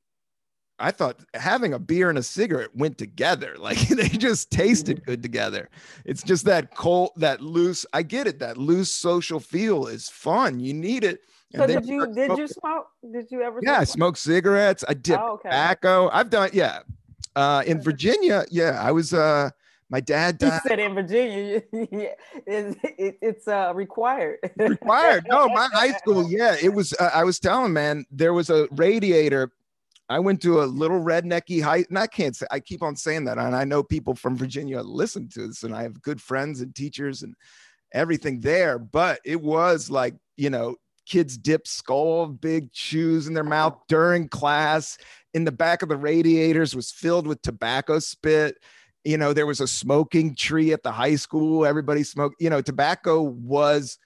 I 0.79 0.91
thought 0.91 1.21
having 1.35 1.73
a 1.73 1.79
beer 1.79 2.09
and 2.09 2.19
a 2.19 2.23
cigarette 2.23 2.75
went 2.75 2.99
together. 2.99 3.55
Like 3.65 3.79
they 3.89 4.09
just 4.09 4.51
tasted 4.51 4.97
mm-hmm. 4.97 5.11
good 5.11 5.23
together. 5.23 5.69
It's 6.05 6.23
just 6.23 6.47
that 6.47 6.75
cold, 6.75 7.11
that 7.17 7.41
loose. 7.41 7.87
I 7.93 8.03
get 8.03 8.27
it. 8.27 8.39
That 8.41 8.57
loose 8.57 8.93
social 8.93 9.39
feel 9.39 9.87
is 9.87 10.09
fun. 10.09 10.61
You 10.61 10.75
need 10.75 11.05
it. 11.05 11.21
So 11.57 11.67
did 11.67 11.87
you 11.87 12.13
did 12.13 12.37
you 12.37 12.49
smoke? 12.49 12.89
Did 13.13 13.31
you 13.31 13.43
ever? 13.43 13.61
Yeah, 13.63 13.81
I 13.81 13.85
smoked 13.85 14.19
cigarettes. 14.19 14.85
I 14.89 14.95
did 14.95 15.19
oh, 15.19 15.35
okay. 15.35 15.49
tobacco. 15.49 16.11
I've 16.13 16.31
done 16.31 16.51
yeah. 16.53 16.81
Uh, 17.37 17.63
in 17.67 17.81
Virginia, 17.81 18.45
yeah, 18.51 18.79
I 18.81 18.93
was. 18.93 19.13
Uh, 19.13 19.51
my 19.91 20.01
dad 20.01 20.39
died. 20.39 20.61
said 20.67 20.79
in 20.79 20.95
Virginia, 20.95 21.63
it's, 21.73 22.79
it's 22.99 23.49
uh, 23.49 23.73
required. 23.75 24.39
required. 24.57 25.27
No, 25.29 25.49
my 25.49 25.69
high 25.73 25.93
school, 25.93 26.29
yeah, 26.31 26.57
it 26.61 26.71
was. 26.71 26.95
Uh, 26.99 27.11
I 27.13 27.25
was 27.25 27.39
telling 27.39 27.73
man, 27.73 28.05
there 28.11 28.33
was 28.33 28.51
a 28.51 28.67
radiator. 28.73 29.53
I 30.09 30.19
went 30.19 30.43
to 30.43 30.63
a 30.63 30.65
little 30.65 31.01
rednecky 31.01 31.63
high, 31.63 31.85
and 31.89 31.99
I 31.99 32.07
can't 32.07 32.35
say. 32.37 32.47
I 32.51 32.61
keep 32.61 32.83
on 32.83 32.97
saying 32.97 33.25
that, 33.27 33.39
and 33.39 33.55
I 33.55 33.65
know 33.65 33.83
people 33.83 34.15
from 34.15 34.37
Virginia 34.37 34.81
listen 34.81 35.29
to 35.31 35.49
this, 35.49 35.63
and 35.63 35.75
I 35.75 35.83
have 35.83 36.01
good 36.03 36.21
friends 36.21 36.61
and 36.61 36.75
teachers 36.75 37.23
and 37.23 37.35
everything 37.93 38.41
there. 38.41 38.79
But 38.79 39.21
it 39.25 39.41
was 39.41 39.91
like 39.91 40.15
you 40.37 40.51
know, 40.51 40.77
kids 41.07 41.37
dip 41.37 41.67
Skoal 41.67 42.27
big 42.27 42.73
chews 42.73 43.27
in 43.27 43.35
their 43.35 43.43
uh-huh. 43.43 43.51
mouth 43.51 43.79
during 43.89 44.29
class 44.29 44.99
in 45.35 45.45
the 45.45 45.53
back 45.53 45.83
of 45.83 45.89
the 45.89 45.97
radiators 45.97 46.75
was 46.75 46.91
filled 46.91 47.27
with 47.27 47.43
tobacco 47.43 47.99
spit. 47.99 48.57
You 49.05 49.19
know, 49.19 49.33
there 49.33 49.47
was 49.47 49.61
a 49.61 49.67
smoking 49.67 50.35
tree 50.35 50.73
at 50.73 50.83
the 50.83 50.93
high 50.93 51.17
school. 51.17 51.67
Everybody 51.67 52.05
smoked, 52.05 52.37
you 52.41 52.49
know, 52.49 52.63
tobacco 52.63 53.21
was 53.23 53.99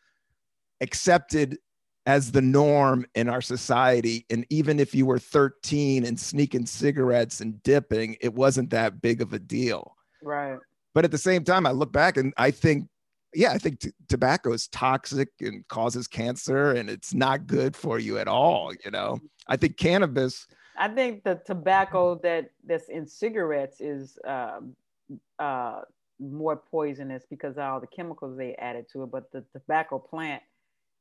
accepted 0.80 1.58
as 2.06 2.32
the 2.32 2.40
norm 2.40 3.04
in 3.14 3.28
our 3.28 3.42
society. 3.42 4.24
And 4.30 4.46
even 4.48 4.80
if 4.80 4.94
you 4.94 5.04
were 5.04 5.18
13 5.18 6.06
and 6.06 6.18
sneaking 6.18 6.64
cigarettes 6.64 7.40
and 7.40 7.62
dipping, 7.62 8.16
it 8.22 8.32
wasn't 8.32 8.70
that 8.70 9.02
big 9.02 9.20
of 9.20 9.34
a 9.34 9.38
deal. 9.38 9.94
Right. 10.22 10.58
But 10.94 11.04
at 11.04 11.10
the 11.10 11.18
same 11.18 11.44
time, 11.44 11.66
I 11.66 11.70
look 11.70 11.92
back 11.92 12.16
and 12.16 12.32
I 12.38 12.50
think, 12.50 12.88
yeah, 13.34 13.52
I 13.52 13.58
think 13.58 13.80
t- 13.80 13.92
tobacco 14.08 14.52
is 14.52 14.68
toxic 14.68 15.28
and 15.40 15.66
causes 15.68 16.08
cancer 16.08 16.72
and 16.72 16.88
it's 16.88 17.14
not 17.14 17.46
good 17.46 17.76
for 17.76 17.98
you 17.98 18.18
at 18.18 18.28
all. 18.28 18.72
You 18.84 18.90
know, 18.90 19.18
I 19.46 19.56
think 19.56 19.76
cannabis 19.76 20.46
I 20.78 20.88
think 20.88 21.24
the 21.24 21.40
tobacco 21.44 22.14
that 22.22 22.50
that's 22.64 22.88
in 22.88 23.06
cigarettes 23.06 23.80
is 23.80 24.16
uh, 24.26 24.60
uh, 25.38 25.80
more 26.20 26.56
poisonous 26.56 27.24
because 27.28 27.58
of 27.58 27.64
all 27.64 27.80
the 27.80 27.86
chemicals 27.88 28.36
they 28.36 28.54
added 28.54 28.86
to 28.92 29.02
it. 29.02 29.10
But 29.10 29.30
the 29.32 29.44
tobacco 29.52 29.98
plant 29.98 30.42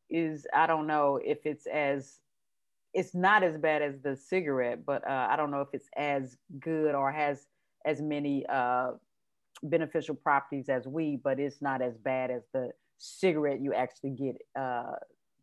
is, 0.10 0.48
I 0.54 0.66
don't 0.66 0.88
know 0.88 1.20
if 1.24 1.46
it's 1.46 1.68
as, 1.68 2.20
it's 2.94 3.14
not 3.14 3.44
as 3.44 3.58
bad 3.58 3.84
as 3.84 4.00
the 4.00 4.16
cigarette, 4.16 4.84
but 4.84 5.08
uh, 5.08 5.28
I 5.30 5.36
don't 5.36 5.52
know 5.52 5.62
if 5.62 5.70
it's 5.74 5.90
as 5.96 6.38
good 6.60 6.96
or 6.96 7.12
has 7.12 7.46
as 7.86 8.02
many 8.02 8.46
uh, 8.48 8.94
beneficial 9.64 10.16
properties 10.16 10.70
as 10.70 10.88
weed, 10.88 11.22
but 11.24 11.40
it's 11.40 11.62
not 11.62 11.82
as 11.82 11.98
bad 11.98 12.32
as 12.32 12.44
the 12.54 12.72
cigarette 12.98 13.62
you 13.62 13.74
actually 13.74 14.12
get 14.12 14.36
uh, 14.60 14.94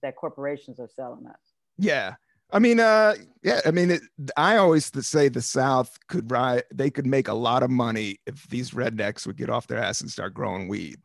that 0.03 0.17
corporations 0.17 0.79
are 0.81 0.89
selling 0.89 1.27
us. 1.27 1.55
Yeah. 1.79 2.15
I 2.53 2.59
mean, 2.59 2.79
uh, 2.79 3.15
yeah, 3.43 3.61
I 3.65 3.71
mean, 3.71 3.91
it, 3.91 4.03
I 4.37 4.57
always 4.59 4.91
say 5.07 5.29
the 5.29 5.43
South 5.43 5.99
could 6.09 6.31
ride, 6.31 6.65
they 6.73 6.91
could 6.91 7.07
make 7.07 7.29
a 7.29 7.35
lot 7.35 7.63
of 7.63 7.71
money 7.71 8.21
if 8.27 8.47
these 8.49 8.73
rednecks 8.73 9.27
would 9.27 9.37
get 9.37 9.51
off 9.51 9.67
their 9.67 9.79
ass 9.79 10.03
and 10.03 10.11
start 10.11 10.35
growing 10.35 10.69
weed. 10.69 10.99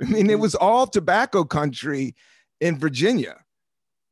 I 0.00 0.06
mean, 0.06 0.26
it 0.26 0.34
mm-hmm. 0.34 0.42
was 0.42 0.54
all 0.54 0.86
tobacco 0.86 1.44
country 1.44 2.14
in 2.60 2.78
Virginia. 2.78 3.36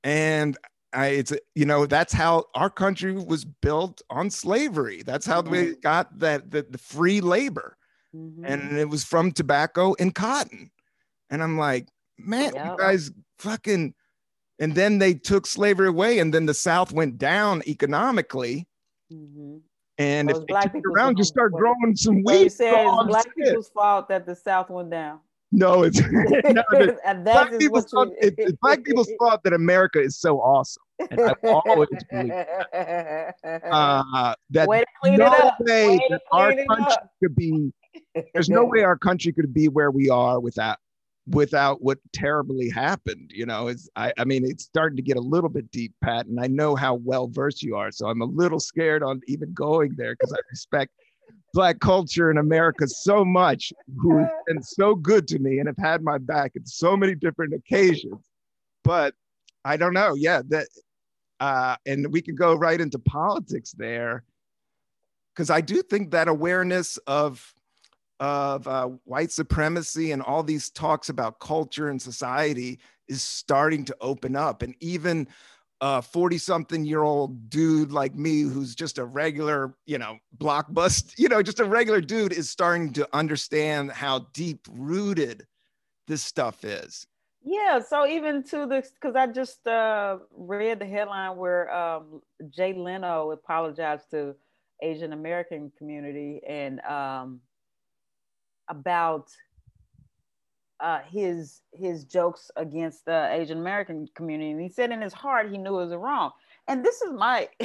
And 0.05 0.59
I, 0.93 1.07
it's, 1.09 1.33
you 1.55 1.65
know, 1.65 1.87
that's 1.87 2.13
how 2.13 2.45
our 2.55 2.69
country 2.69 3.13
was 3.13 3.45
built 3.45 4.03
on 4.11 4.29
slavery. 4.29 5.03
That's 5.03 5.25
how 5.25 5.41
we 5.41 5.59
mm-hmm. 5.59 5.81
got 5.81 6.19
that, 6.19 6.51
the, 6.51 6.67
the 6.69 6.79
free 6.79 7.21
labor. 7.21 7.77
Mm-hmm. 8.15 8.45
And 8.45 8.79
it 8.79 8.89
was 8.89 9.05
from 9.05 9.33
tobacco 9.33 9.95
and 9.99 10.15
cotton. 10.15 10.71
And 11.31 11.43
I'm 11.43 11.59
like, 11.59 11.89
man, 12.19 12.55
yep. 12.55 12.67
you 12.67 12.77
guys 12.79 13.11
fucking, 13.39 13.95
and 14.63 14.75
then 14.75 14.99
they 14.99 15.15
took 15.15 15.47
slavery 15.47 15.89
away 15.89 16.21
and 16.21 16.33
then 16.33 16.47
the 16.47 16.55
south 16.55 16.93
went 16.93 17.19
down 17.19 17.63
economically 17.67 18.67
mm-hmm. 19.13 19.57
and 19.99 20.31
if 20.31 20.47
black 20.47 20.73
people 20.73 20.93
around 20.93 21.17
just 21.17 21.31
start 21.31 21.53
growing 21.53 21.97
some 21.97 22.23
weed 22.25 22.39
you 22.39 22.45
it's 22.47 22.57
black 23.07 23.27
people's 23.37 23.71
fault 23.71 24.09
that 24.09 24.25
the 24.25 24.35
south 24.37 24.71
went 24.71 24.91
down 24.91 25.19
no 25.51 25.83
it's 25.83 26.01
no, 26.13 26.63
black, 27.25 27.59
people's 27.59 27.87
thought, 27.91 28.09
it, 28.21 28.35
it's 28.39 28.53
black 28.63 28.81
thought 29.19 29.43
that 29.43 29.53
america 29.53 30.01
is 30.01 30.19
so 30.19 30.39
awesome 30.39 30.83
and 31.11 31.21
I've 31.21 31.37
always 31.43 31.89
believed 32.11 32.31
that. 32.31 33.35
Uh, 33.73 34.35
that 34.51 34.67
no 34.67 35.53
way 35.65 36.01
that 36.09 36.21
our 36.31 36.55
country 36.55 36.95
could 37.21 37.35
be 37.35 37.73
there's 38.35 38.49
no 38.49 38.65
way 38.65 38.83
our 38.83 38.97
country 38.97 39.33
could 39.33 39.53
be 39.53 39.69
where 39.69 39.91
we 39.91 40.11
are 40.11 40.41
without 40.41 40.79
without 41.29 41.83
what 41.83 41.99
terribly 42.13 42.69
happened. 42.69 43.31
You 43.33 43.47
know, 43.47 43.69
it's 43.69 43.89
I, 43.97 44.13
I 44.19 44.25
mean, 44.25 44.45
it's 44.45 44.65
starting 44.65 44.97
to 44.97 45.03
get 45.03 45.17
a 45.17 45.21
little 45.21 45.51
bit 45.51 45.71
deep, 45.71 45.93
Pat, 46.03 46.27
and 46.27 46.41
I 46.41 46.47
know 46.47 46.75
how 46.75 46.95
well 46.95 47.29
versed 47.29 47.63
you 47.63 47.77
are. 47.77 47.91
So 47.91 48.09
I'm 48.09 48.23
a 48.23 48.27
little 48.27 48.61
scared 48.61 49.03
on 49.03 49.21
even 49.29 49.53
going 49.53 49.95
there 49.97 50.15
because 50.15 50.33
I 50.33 50.39
respect 50.51 50.93
black 51.55 51.81
culture 51.81 52.31
in 52.31 52.39
America 52.39 52.89
so 52.89 53.25
much, 53.25 53.73
who've 53.99 54.29
been 54.47 54.63
so 54.63 54.95
good 54.95 55.29
to 55.29 55.39
me 55.39 55.59
and 55.59 55.69
have 55.69 55.77
had 55.79 56.03
my 56.03 56.19
back 56.19 56.53
at 56.57 56.67
so 56.67 56.97
many 56.97 57.15
different 57.15 57.55
occasions. 57.55 58.25
But 58.85 59.15
I 59.65 59.77
don't 59.77 59.95
know. 59.95 60.15
Yeah, 60.15 60.43
that 60.49 60.67
uh, 61.41 61.77
and 61.87 62.13
we 62.13 62.23
could 62.23 62.37
go 62.37 62.55
right 62.55 62.81
into 62.81 62.99
politics 62.99 63.73
there 63.73 64.25
because 65.35 65.51
I 65.51 65.61
do 65.61 65.83
think 65.83 66.11
that 66.11 66.29
awareness 66.29 66.99
of 67.07 67.55
of 68.23 68.69
uh, 68.69 68.89
white 69.03 69.33
supremacy 69.33 70.13
and 70.13 70.23
all 70.23 70.45
these 70.45 70.71
talks 70.71 71.09
about 71.09 71.41
culture 71.41 71.89
and 71.89 72.01
society 72.01 72.79
is 73.09 73.21
starting 73.21 73.85
to 73.85 73.97
open 74.01 74.37
up, 74.37 74.63
and 74.63 74.77
even 74.79 75.27
a 75.81 76.01
40 76.01 76.39
something 76.39 76.85
year 76.85 77.03
old 77.03 77.51
dude 77.51 77.91
like 77.91 78.15
me 78.15 78.43
who's 78.43 78.77
just 78.77 78.99
a 78.99 79.05
regular 79.05 79.75
you 79.85 79.99
know 79.99 80.17
blockbuster 80.39 81.13
you 81.19 81.29
know 81.29 81.43
just 81.43 81.59
a 81.59 81.65
regular 81.65 82.01
dude 82.01 82.33
is 82.33 82.49
starting 82.49 82.93
to 82.93 83.09
understand 83.13 83.91
how 83.91 84.21
deep 84.33 84.61
rooted 84.71 85.45
this 86.07 86.23
stuff 86.23 86.65
is. 86.65 87.05
Yeah, 87.45 87.81
so 87.81 88.07
even 88.07 88.45
to 88.45 88.67
this, 88.67 88.93
because 88.93 89.17
I 89.17 89.27
just 89.27 89.67
uh, 89.67 90.19
read 90.31 90.79
the 90.79 90.87
headline 90.87 91.37
where 91.37 91.75
um, 91.75 92.23
Jay 92.51 92.73
Leno 92.73 93.33
apologized 93.33 94.13
to 94.13 94.37
Asian 94.81 95.13
American 95.13 95.73
community 95.77 96.41
and 96.47 96.81
um, 96.83 97.41
about 98.69 99.31
uh, 100.81 101.01
his 101.09 101.63
his 101.73 102.05
jokes 102.05 102.51
against 102.57 103.05
the 103.05 103.29
Asian 103.31 103.59
American 103.59 104.09
community, 104.15 104.51
and 104.51 104.61
he 104.61 104.69
said 104.69 104.91
in 104.91 105.01
his 105.01 105.13
heart 105.13 105.51
he 105.51 105.59
knew 105.59 105.79
it 105.79 105.87
was 105.87 105.95
wrong. 105.95 106.33
And 106.69 106.85
this 106.85 107.01
is 107.03 107.13
my, 107.13 107.49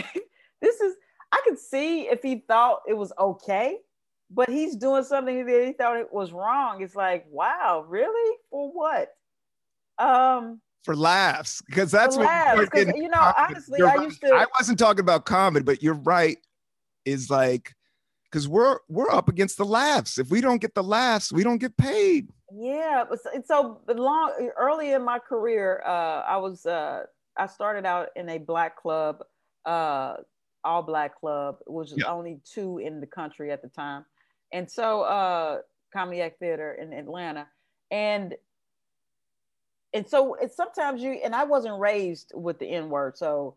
this 0.62 0.80
is 0.80 0.96
I 1.32 1.42
could 1.46 1.60
see 1.60 2.04
if 2.04 2.22
he 2.22 2.44
thought 2.48 2.82
it 2.88 2.94
was 2.94 3.12
okay, 3.20 3.78
but 4.30 4.50
he's 4.50 4.76
doing 4.76 5.04
something 5.04 5.46
that 5.46 5.66
he 5.66 5.74
thought 5.74 5.98
it 5.98 6.14
was 6.14 6.32
wrong. 6.32 6.82
It's 6.82 6.96
like, 6.96 7.26
wow, 7.30 7.86
really? 7.88 8.38
For 8.50 8.72
what? 8.72 9.10
Um, 9.98 10.62
for 10.84 10.96
laughs, 10.96 11.62
because 11.66 11.92
that's 11.92 12.16
what 12.16 12.28
laughs, 12.28 12.70
you 12.76 13.10
know. 13.10 13.34
Honestly, 13.38 13.80
you're 13.80 13.90
I 13.90 13.96
right. 13.96 14.04
used 14.04 14.22
to. 14.22 14.28
I 14.28 14.46
wasn't 14.60 14.80
talking 14.80 15.02
about 15.02 15.26
comedy, 15.26 15.64
but 15.64 15.82
you're 15.82 15.96
right. 15.96 16.38
Is 17.04 17.30
like 17.30 17.74
because 18.32 18.48
we're 18.48 18.80
we're 18.88 19.10
up 19.10 19.30
against 19.30 19.58
the 19.58 19.66
laughs. 19.66 20.18
If 20.18 20.30
we 20.30 20.42
don't 20.42 20.62
get 20.62 20.74
the 20.74 20.84
laughs, 20.84 21.32
we 21.32 21.44
don't 21.44 21.58
get 21.58 21.78
paid. 21.78 22.30
Yeah, 22.54 23.06
so 23.46 23.82
long 23.88 24.52
early 24.58 24.92
in 24.92 25.04
my 25.04 25.20
career, 25.20 25.82
uh, 25.86 26.24
I 26.28 26.38
was 26.38 26.66
uh, 26.66 27.04
I 27.38 27.48
started 27.48 27.86
out 27.86 28.10
in 28.16 28.30
a 28.30 28.38
black 28.38 28.78
club, 28.78 29.24
uh, 29.66 30.16
all 30.64 30.84
black 30.84 31.20
club, 31.20 31.58
which 31.68 31.92
was 31.92 31.98
yeah. 31.98 32.12
only 32.12 32.40
two 32.46 32.78
in 32.80 33.00
the 33.00 33.08
country 33.08 33.52
at 33.52 33.62
the 33.62 33.70
time, 33.70 34.06
and 34.54 34.70
so 34.70 35.02
uh, 35.02 35.60
Comedy 35.94 36.22
Act 36.22 36.40
Theater 36.40 36.74
in 36.74 36.94
Atlanta, 36.94 37.48
and 37.92 38.36
and 39.94 40.08
so 40.08 40.36
it's 40.36 40.56
sometimes 40.56 41.02
you 41.02 41.20
and 41.24 41.36
I 41.36 41.44
wasn't 41.44 41.80
raised 41.80 42.32
with 42.34 42.60
the 42.60 42.68
N 42.68 42.90
word, 42.90 43.18
so 43.18 43.56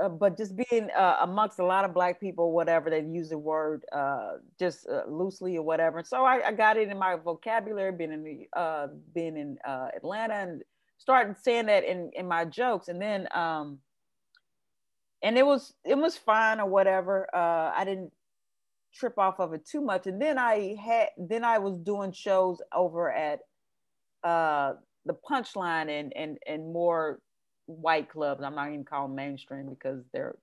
uh, 0.00 0.08
but 0.08 0.36
just 0.36 0.54
being 0.56 0.88
uh, 0.96 1.18
amongst 1.22 1.58
a 1.58 1.64
lot 1.64 1.84
of 1.84 1.92
black 1.92 2.20
people, 2.20 2.52
whatever 2.52 2.90
they 2.90 3.00
use 3.00 3.30
the 3.30 3.38
word 3.38 3.84
uh, 3.92 4.32
just 4.58 4.86
uh, 4.88 5.02
loosely 5.08 5.56
or 5.56 5.62
whatever. 5.62 6.02
So 6.04 6.24
I, 6.24 6.48
I, 6.48 6.52
got 6.52 6.76
it 6.76 6.88
in 6.88 6.98
my 6.98 7.16
vocabulary, 7.16 7.92
being 7.92 8.12
in 8.12 8.22
the 8.22 8.58
uh, 8.58 8.88
being 9.14 9.36
in 9.36 9.58
Atlanta, 9.66 10.34
and 10.34 10.62
started 10.98 11.36
saying 11.42 11.66
that 11.66 11.84
in 11.84 12.10
in 12.14 12.28
my 12.28 12.44
jokes, 12.44 12.88
and 12.88 13.00
then 13.00 13.28
um, 13.34 13.78
and 15.22 15.36
it 15.36 15.44
was 15.44 15.74
it 15.84 15.96
was 15.96 16.16
fine 16.16 16.60
or 16.60 16.66
whatever. 16.66 17.28
I 17.34 17.84
didn't 17.84 18.12
trip 18.94 19.18
off 19.18 19.40
of 19.40 19.52
it 19.52 19.66
too 19.66 19.80
much, 19.80 20.06
and 20.06 20.20
then 20.20 20.38
I 20.38 20.76
had 20.80 21.08
then 21.16 21.44
I 21.44 21.58
was 21.58 21.78
doing 21.78 22.12
shows 22.12 22.60
over 22.72 23.10
at 23.10 23.40
the 24.22 25.14
punchline 25.28 25.88
and 25.88 26.12
and 26.14 26.38
and 26.46 26.72
more 26.72 27.20
white 27.68 28.10
clubs. 28.10 28.42
I'm 28.42 28.54
not 28.54 28.68
even 28.68 28.84
calling 28.84 29.14
mainstream 29.14 29.68
because 29.68 30.02
they're 30.12 30.36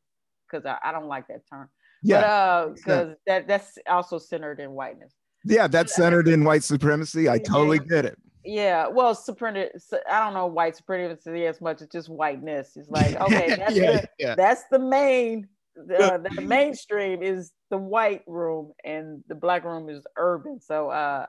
because 0.50 0.66
I, 0.66 0.78
I, 0.88 0.92
don't 0.92 1.08
like 1.08 1.28
that 1.28 1.42
term. 1.52 1.70
Yeah, 2.04 2.22
but 2.22 2.76
because 2.76 3.10
uh, 3.10 3.16
that 3.28 3.48
that's 3.48 3.78
also 3.90 4.18
centered 4.18 4.60
in 4.60 4.72
whiteness. 4.72 5.14
Yeah, 5.44 5.68
that's 5.68 5.96
centered 5.96 6.28
in 6.28 6.44
white 6.44 6.64
supremacy. 6.64 7.30
I 7.30 7.40
totally 7.40 7.78
yeah. 7.78 7.90
get 7.90 8.06
it. 8.06 8.20
Yeah, 8.44 8.88
well, 8.88 9.16
supremacy. 9.16 9.98
I 10.10 10.24
don't 10.24 10.34
know 10.34 10.46
white 10.46 10.76
supremacy 10.76 11.46
as 11.48 11.62
much 11.62 11.82
as 11.82 11.88
just 11.88 12.10
whiteness. 12.10 12.74
It's 12.76 12.90
like 12.90 13.16
okay, 13.22 13.56
that's 13.56 13.76
yeah, 13.76 13.92
the, 13.92 14.10
yeah. 14.20 14.36
that's 14.36 14.64
the 14.72 14.80
main. 14.80 15.48
Uh, 15.78 16.18
the 16.20 16.42
mainstream 16.42 17.22
is 17.22 17.52
the 17.70 17.78
white 17.78 18.22
room, 18.28 18.72
and 18.86 19.24
the 19.28 19.36
black 19.36 19.66
room 19.66 19.90
is 19.90 20.06
urban. 20.16 20.62
So, 20.62 20.90
uh, 20.90 21.26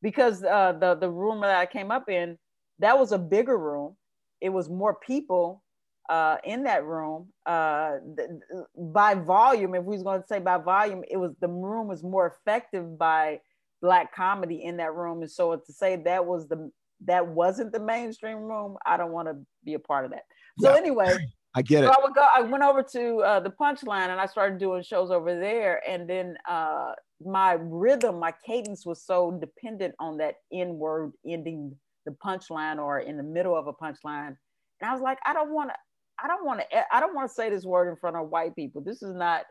because 0.00 0.42
uh, 0.42 0.72
the 0.80 0.94
the 0.94 1.10
room 1.10 1.40
that 1.42 1.56
I 1.56 1.66
came 1.66 1.90
up 1.90 2.08
in, 2.08 2.38
that 2.78 2.98
was 2.98 3.12
a 3.12 3.18
bigger 3.18 3.58
room. 3.58 3.96
It 4.40 4.50
was 4.50 4.68
more 4.68 4.94
people 4.94 5.62
uh, 6.08 6.38
in 6.44 6.64
that 6.64 6.84
room. 6.84 7.28
Uh, 7.46 7.98
th- 8.16 8.28
by 8.76 9.14
volume, 9.14 9.74
if 9.74 9.84
we 9.84 9.94
was 9.94 10.02
going 10.02 10.20
to 10.20 10.26
say 10.26 10.38
by 10.38 10.58
volume, 10.58 11.02
it 11.10 11.16
was 11.16 11.32
the 11.40 11.48
room 11.48 11.88
was 11.88 12.02
more 12.02 12.36
effective 12.38 12.98
by 12.98 13.40
black 13.80 14.14
comedy 14.14 14.64
in 14.64 14.76
that 14.78 14.94
room. 14.94 15.22
And 15.22 15.30
so 15.30 15.56
to 15.56 15.72
say 15.72 15.96
that 15.96 16.26
was 16.26 16.48
the 16.48 16.70
that 17.06 17.26
wasn't 17.26 17.72
the 17.72 17.80
mainstream 17.80 18.38
room, 18.38 18.76
I 18.84 18.96
don't 18.96 19.12
want 19.12 19.28
to 19.28 19.36
be 19.64 19.74
a 19.74 19.78
part 19.78 20.04
of 20.04 20.10
that. 20.10 20.24
So 20.58 20.70
yeah. 20.70 20.76
anyway. 20.76 21.14
I 21.52 21.62
get 21.62 21.82
it. 21.82 21.88
So 21.88 21.92
I 21.92 22.04
would 22.04 22.14
go. 22.14 22.24
I 22.32 22.42
went 22.42 22.62
over 22.62 22.80
to 22.80 23.16
uh, 23.22 23.40
the 23.40 23.50
Punchline, 23.50 24.08
and 24.08 24.20
I 24.20 24.26
started 24.26 24.60
doing 24.60 24.84
shows 24.84 25.10
over 25.10 25.36
there. 25.36 25.82
And 25.88 26.08
then 26.08 26.36
uh, 26.48 26.92
my 27.24 27.54
rhythm, 27.60 28.20
my 28.20 28.32
cadence 28.46 28.86
was 28.86 29.02
so 29.02 29.32
dependent 29.32 29.96
on 29.98 30.18
that 30.18 30.36
N 30.52 30.78
word 30.78 31.12
ending 31.26 31.74
the 32.06 32.12
punchline 32.24 32.78
or 32.78 33.00
in 33.00 33.16
the 33.16 33.22
middle 33.22 33.56
of 33.56 33.66
a 33.66 33.72
punchline. 33.72 34.36
And 34.80 34.90
I 34.90 34.92
was 34.92 35.02
like, 35.02 35.18
I 35.24 35.32
don't 35.32 35.52
want 35.52 35.70
to, 35.70 35.76
I 36.22 36.28
don't 36.28 36.44
want 36.44 36.60
to, 36.60 36.94
I 36.94 37.00
don't 37.00 37.14
want 37.14 37.28
to 37.28 37.34
say 37.34 37.50
this 37.50 37.64
word 37.64 37.88
in 37.88 37.96
front 37.96 38.16
of 38.16 38.28
white 38.28 38.54
people. 38.56 38.82
This 38.82 39.02
is 39.02 39.14
not, 39.14 39.44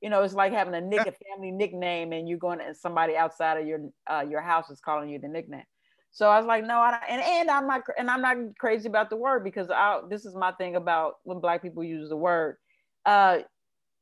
you 0.00 0.10
know, 0.10 0.22
it's 0.22 0.34
like 0.34 0.52
having 0.52 0.74
a 0.74 0.80
nick, 0.80 1.00
a 1.00 1.12
family 1.34 1.50
nickname, 1.50 2.12
and 2.12 2.28
you're 2.28 2.38
going 2.38 2.58
to 2.58 2.74
somebody 2.74 3.16
outside 3.16 3.60
of 3.60 3.66
your 3.66 3.80
uh, 4.10 4.24
your 4.28 4.40
house 4.40 4.70
is 4.70 4.80
calling 4.80 5.08
you 5.08 5.18
the 5.18 5.28
nickname. 5.28 5.64
So 6.10 6.28
I 6.28 6.38
was 6.38 6.46
like, 6.46 6.64
no, 6.64 6.78
I 6.78 6.92
don't, 6.92 7.02
and 7.08 7.22
and 7.22 7.50
I'm 7.50 7.66
not 7.66 7.82
and 7.98 8.10
I'm 8.10 8.22
not 8.22 8.36
crazy 8.58 8.88
about 8.88 9.10
the 9.10 9.16
word 9.16 9.44
because 9.44 9.70
I 9.70 10.00
this 10.08 10.24
is 10.24 10.34
my 10.34 10.52
thing 10.52 10.76
about 10.76 11.14
when 11.24 11.40
black 11.40 11.62
people 11.62 11.84
use 11.84 12.08
the 12.08 12.16
word. 12.16 12.56
Uh, 13.04 13.38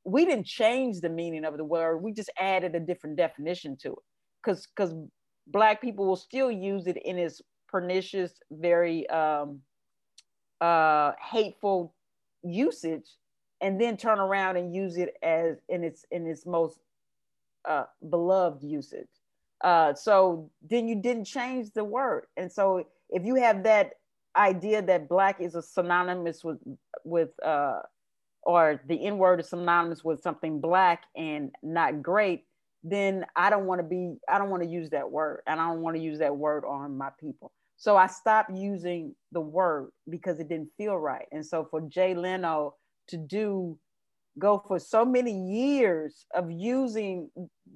we 0.04 0.24
didn't 0.24 0.46
change 0.46 1.00
the 1.00 1.09
meaning 1.09 1.44
of 1.44 1.56
the 1.56 1.64
word. 1.64 1.98
We 1.98 2.12
just 2.12 2.30
added 2.38 2.74
a 2.74 2.80
different 2.80 3.16
definition 3.16 3.76
to 3.82 3.92
it 3.92 3.98
because 4.42 4.66
because 4.74 4.94
black 5.48 5.80
people 5.80 6.06
will 6.06 6.16
still 6.16 6.50
use 6.50 6.87
it 6.87 6.96
in 7.04 7.18
its 7.18 7.40
pernicious, 7.76 8.32
very 8.50 9.08
um, 9.10 9.60
uh, 10.62 11.12
hateful 11.20 11.94
usage, 12.42 13.08
and 13.60 13.78
then 13.78 13.98
turn 13.98 14.18
around 14.18 14.56
and 14.56 14.74
use 14.74 14.96
it 14.96 15.14
as 15.22 15.56
in 15.68 15.84
its 15.84 16.06
in 16.10 16.26
its 16.26 16.46
most 16.46 16.78
uh, 17.68 17.84
beloved 18.08 18.62
usage. 18.62 19.08
Uh, 19.62 19.92
so 19.92 20.50
then 20.70 20.88
you 20.88 20.96
didn't 20.96 21.26
change 21.26 21.70
the 21.72 21.84
word, 21.84 22.24
and 22.38 22.50
so 22.50 22.86
if 23.10 23.24
you 23.26 23.34
have 23.34 23.62
that 23.64 23.90
idea 24.36 24.80
that 24.80 25.06
black 25.06 25.38
is 25.38 25.54
a 25.54 25.62
synonymous 25.62 26.42
with 26.42 26.58
with 27.04 27.30
uh, 27.44 27.80
or 28.42 28.80
the 28.88 29.06
N 29.06 29.18
word 29.18 29.40
is 29.40 29.50
synonymous 29.50 30.02
with 30.02 30.22
something 30.22 30.60
black 30.62 31.02
and 31.14 31.50
not 31.62 32.02
great, 32.02 32.44
then 32.82 33.26
I 33.34 33.50
don't 33.50 33.66
want 33.66 33.80
to 33.80 33.86
be, 33.86 34.14
I 34.28 34.38
don't 34.38 34.50
want 34.50 34.62
to 34.62 34.68
use 34.68 34.90
that 34.90 35.10
word. 35.10 35.40
And 35.46 35.60
I 35.60 35.68
don't 35.68 35.82
want 35.82 35.96
to 35.96 36.02
use 36.02 36.20
that 36.20 36.36
word 36.36 36.64
on 36.64 36.96
my 36.96 37.10
people. 37.20 37.50
So 37.76 37.96
I 37.96 38.06
stopped 38.06 38.50
using 38.54 39.14
the 39.32 39.40
word 39.40 39.90
because 40.08 40.40
it 40.40 40.48
didn't 40.48 40.70
feel 40.78 40.96
right. 40.96 41.26
And 41.30 41.44
so 41.44 41.66
for 41.70 41.82
Jay 41.82 42.14
Leno 42.14 42.74
to 43.08 43.16
do, 43.16 43.78
go 44.38 44.62
for 44.66 44.78
so 44.78 45.04
many 45.04 45.32
years 45.32 46.26
of 46.34 46.50
using 46.50 47.30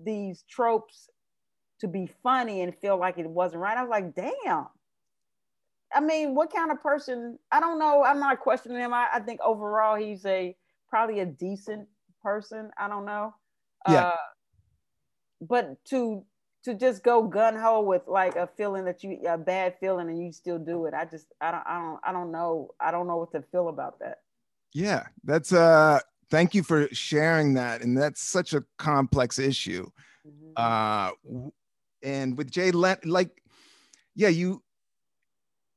these 0.04 0.44
tropes 0.48 1.08
to 1.80 1.88
be 1.88 2.10
funny 2.22 2.62
and 2.62 2.74
feel 2.76 2.98
like 2.98 3.18
it 3.18 3.28
wasn't 3.28 3.62
right, 3.62 3.76
I 3.76 3.82
was 3.82 3.90
like, 3.90 4.14
damn. 4.14 4.66
I 5.92 6.00
mean, 6.00 6.34
what 6.34 6.52
kind 6.54 6.70
of 6.70 6.80
person? 6.80 7.38
I 7.50 7.60
don't 7.60 7.78
know. 7.78 8.04
I'm 8.04 8.20
not 8.20 8.40
questioning 8.40 8.78
him. 8.78 8.94
I, 8.94 9.08
I 9.14 9.20
think 9.20 9.40
overall 9.42 9.96
he's 9.96 10.24
a 10.24 10.56
probably 10.88 11.20
a 11.20 11.26
decent 11.26 11.88
person. 12.22 12.70
I 12.78 12.88
don't 12.88 13.04
know. 13.04 13.34
Yeah. 13.88 14.08
Uh, 14.08 14.16
but 15.40 15.84
to 15.86 16.24
to 16.64 16.74
just 16.74 17.02
go 17.02 17.22
gun 17.22 17.56
ho 17.56 17.80
with 17.80 18.02
like 18.06 18.36
a 18.36 18.48
feeling 18.56 18.84
that 18.84 19.02
you 19.02 19.18
a 19.28 19.38
bad 19.38 19.76
feeling 19.80 20.08
and 20.08 20.22
you 20.22 20.32
still 20.32 20.58
do 20.58 20.86
it. 20.86 20.94
I 20.94 21.04
just 21.04 21.26
I 21.40 21.50
don't 21.50 21.62
I 21.66 21.78
don't 21.78 22.00
I 22.04 22.12
don't 22.12 22.32
know 22.32 22.70
I 22.80 22.90
don't 22.90 23.06
know 23.06 23.16
what 23.16 23.32
to 23.32 23.42
feel 23.50 23.68
about 23.68 23.98
that. 24.00 24.18
Yeah, 24.72 25.06
that's 25.24 25.52
uh 25.52 26.00
thank 26.30 26.54
you 26.54 26.62
for 26.62 26.88
sharing 26.92 27.54
that 27.54 27.82
and 27.82 27.96
that's 27.96 28.22
such 28.22 28.52
a 28.52 28.64
complex 28.78 29.38
issue. 29.38 29.90
Mm-hmm. 30.26 30.52
Uh 30.56 31.50
and 32.02 32.36
with 32.36 32.50
Jay 32.50 32.70
like 32.70 33.42
yeah, 34.14 34.28
you 34.28 34.62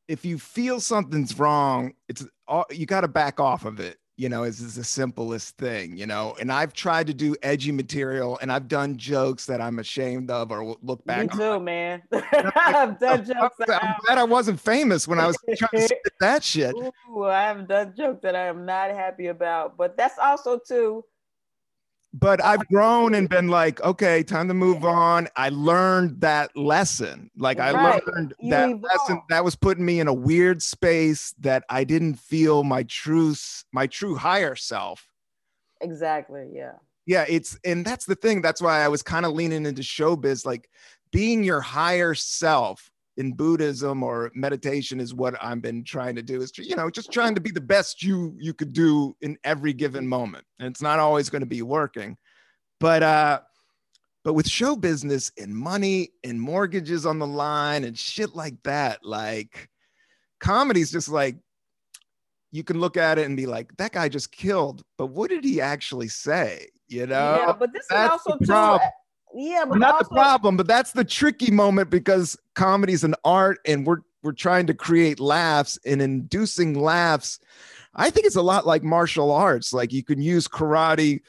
if 0.08 0.26
you 0.26 0.38
feel 0.38 0.82
something's 0.82 1.40
wrong, 1.40 1.94
it's 2.10 2.26
all 2.48 2.66
you 2.70 2.86
got 2.86 3.02
to 3.02 3.08
back 3.08 3.40
off 3.40 3.64
of 3.64 3.80
it 3.80 3.98
you 4.16 4.30
know, 4.30 4.44
is, 4.44 4.60
is 4.60 4.76
the 4.76 4.84
simplest 4.84 5.58
thing, 5.58 5.98
you 5.98 6.06
know. 6.06 6.36
And 6.40 6.52
I've 6.52 6.74
tried 6.74 7.08
to 7.08 7.14
do 7.14 7.36
edgy 7.42 7.72
material 7.72 8.38
and 8.42 8.52
I've 8.52 8.68
done 8.68 8.98
jokes 8.98 9.46
that 9.48 9.60
I'm 9.60 9.80
ashamed 9.80 10.30
of 10.30 10.52
or 10.52 10.78
look 10.82 11.04
back. 11.06 11.34
Me 11.34 11.38
too, 11.38 11.60
man. 11.60 12.04
I've 12.12 13.00
done 13.00 13.26
jokes. 13.26 13.58
I'm, 13.68 13.80
I'm 13.82 13.96
glad 14.06 14.18
I 14.18 14.24
wasn't 14.24 14.60
famous 14.60 15.08
when 15.08 15.20
I 15.20 15.28
was 15.28 15.38
trying 15.58 15.82
to 15.82 15.82
spit 15.88 16.14
that 16.20 16.44
shit. 16.44 16.76
Ooh, 16.76 17.26
I 17.26 17.44
have 17.44 17.68
done 17.68 17.94
jokes 17.98 18.22
that 18.22 18.36
I 18.36 18.48
am 18.48 18.66
not 18.66 18.92
happy 18.92 19.28
about. 19.28 19.78
But 19.78 19.98
that's 19.98 20.20
also 20.20 20.60
too 20.60 21.04
but 22.14 22.44
I've 22.44 22.66
grown 22.68 23.16
and 23.16 23.28
been 23.28 23.48
like, 23.48 23.82
okay, 23.82 24.22
time 24.22 24.48
to 24.48 24.54
move 24.54 24.86
on. 24.86 25.28
I 25.36 25.50
learned 25.50 26.22
that 26.22 26.56
lesson. 26.56 27.32
Like 27.36 27.60
I 27.60 27.72
right. 27.72 28.08
learned 28.08 28.36
you 28.40 28.52
that 28.52 28.70
evolve. 28.70 28.84
lesson 28.84 29.22
that 29.30 29.44
was 29.44 29.56
putting 29.56 29.84
me 29.84 30.00
in 30.00 30.08
a 30.08 30.14
weird 30.14 30.62
space 30.62 31.34
that 31.40 31.64
I 31.70 31.84
didn't 31.84 32.16
feel 32.16 32.64
my 32.64 32.84
true 32.84 33.34
my 33.72 33.88
true 33.88 34.16
higher 34.16 34.56
self. 34.56 35.08
Exactly. 35.82 36.50
Yeah. 36.54 36.74
Yeah, 37.06 37.26
it's 37.28 37.58
and 37.66 37.84
that's 37.84 38.06
the 38.06 38.16
thing. 38.16 38.42
That's 38.42 38.62
why 38.62 38.82
I 38.82 38.88
was 38.88 39.04
kind 39.04 39.26
of 39.26 39.34
leaning 39.34 39.66
into 39.66 39.82
showbiz, 39.82 40.46
like 40.46 40.70
being 41.12 41.44
your 41.44 41.60
higher 41.60 42.14
self 42.14 42.92
in 43.18 43.34
Buddhism 43.34 44.04
or 44.04 44.32
meditation 44.34 45.00
is 45.00 45.14
what 45.14 45.36
I've 45.42 45.62
been 45.62 45.84
trying 45.84 46.16
to 46.16 46.24
do 46.24 46.42
is 46.42 46.52
you 46.58 46.76
know 46.76 46.90
just 46.90 47.12
trying 47.12 47.36
to 47.36 47.42
be 47.42 47.52
the 47.52 47.62
best 47.62 48.02
you 48.02 48.36
you 48.40 48.54
could 48.54 48.74
do 48.74 49.16
in 49.22 49.38
every 49.44 49.74
given 49.74 50.08
moment. 50.08 50.46
And 50.60 50.68
it's 50.68 50.82
not 50.82 51.00
always 51.00 51.30
going 51.30 51.42
to 51.42 51.48
be 51.48 51.62
working. 51.62 52.18
But 52.80 53.04
uh 53.04 53.42
but 54.24 54.34
with 54.34 54.48
show 54.48 54.76
business 54.76 55.32
and 55.38 55.56
money 55.56 56.10
and 56.24 56.40
mortgages 56.40 57.06
on 57.06 57.20
the 57.20 57.28
line 57.28 57.84
and 57.84 57.98
shit 57.98 58.36
like 58.36 58.56
that, 58.64 59.04
like 59.04 59.70
comedy's 60.40 60.92
just 60.92 61.10
like 61.10 61.38
you 62.52 62.64
can 62.64 62.80
look 62.80 62.98
at 62.98 63.18
it 63.18 63.26
and 63.26 63.36
be 63.36 63.48
like, 63.48 63.76
that 63.78 63.92
guy 63.92 64.08
just 64.08 64.32
killed, 64.32 64.84
but 64.98 65.08
what 65.08 65.32
did 65.32 65.44
he 65.44 65.60
actually 65.60 66.08
say? 66.08 66.68
You 66.88 67.08
know? 67.08 67.44
Yeah, 67.48 67.54
but 67.54 67.74
this 67.74 67.88
That's 67.90 68.14
is 68.14 68.22
also 68.28 68.38
too 68.38 68.80
yeah, 69.34 69.66
but 69.68 69.80
not 69.80 69.96
also- 69.96 70.10
the 70.10 70.16
problem, 70.16 70.58
but 70.58 70.68
that's 70.68 70.92
the 70.92 71.04
tricky 71.04 71.52
moment 71.52 71.90
because 71.90 72.38
comedy 72.56 72.94
is 72.94 73.04
an 73.04 73.16
art 73.24 73.60
and 73.66 73.86
we're 73.86 74.00
we're 74.24 74.32
trying 74.32 74.66
to 74.68 74.74
create 74.74 75.20
laughs 75.20 75.78
and 75.86 76.02
inducing 76.02 76.80
laughs. 76.80 77.40
I 77.94 78.10
think 78.10 78.26
it's 78.26 78.38
a 78.38 78.42
lot 78.42 78.66
like 78.66 78.82
martial 78.82 79.32
arts. 79.32 79.74
Like 79.74 79.92
you 79.92 80.04
can 80.04 80.22
use 80.22 80.48
karate 80.48 81.20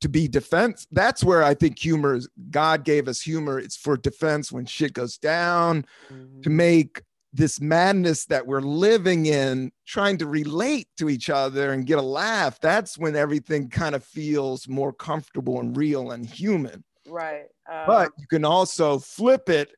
to 0.00 0.08
be 0.08 0.26
defense. 0.26 0.86
That's 0.90 1.22
where 1.22 1.42
I 1.42 1.54
think 1.54 1.78
humor 1.78 2.16
is. 2.16 2.28
God 2.50 2.84
gave 2.84 3.06
us 3.06 3.20
humor. 3.20 3.58
It's 3.58 3.76
for 3.76 3.96
defense 3.96 4.50
when 4.50 4.66
shit 4.66 4.94
goes 4.94 5.16
down, 5.16 5.86
mm-hmm. 6.12 6.40
to 6.42 6.50
make 6.50 7.02
this 7.32 7.60
madness 7.60 8.24
that 8.26 8.46
we're 8.46 8.60
living 8.60 9.26
in, 9.26 9.70
trying 9.86 10.18
to 10.18 10.26
relate 10.26 10.88
to 10.98 11.08
each 11.08 11.30
other 11.30 11.72
and 11.72 11.86
get 11.86 11.98
a 11.98 12.02
laugh. 12.02 12.58
That's 12.60 12.98
when 12.98 13.14
everything 13.14 13.68
kind 13.68 13.94
of 13.94 14.02
feels 14.02 14.66
more 14.66 14.92
comfortable 14.92 15.60
and 15.60 15.76
real 15.76 16.10
and 16.10 16.26
human. 16.26 16.82
Right. 17.10 17.46
Um, 17.70 17.86
but 17.86 18.12
you 18.18 18.26
can 18.26 18.44
also 18.44 18.98
flip 18.98 19.48
it 19.48 19.70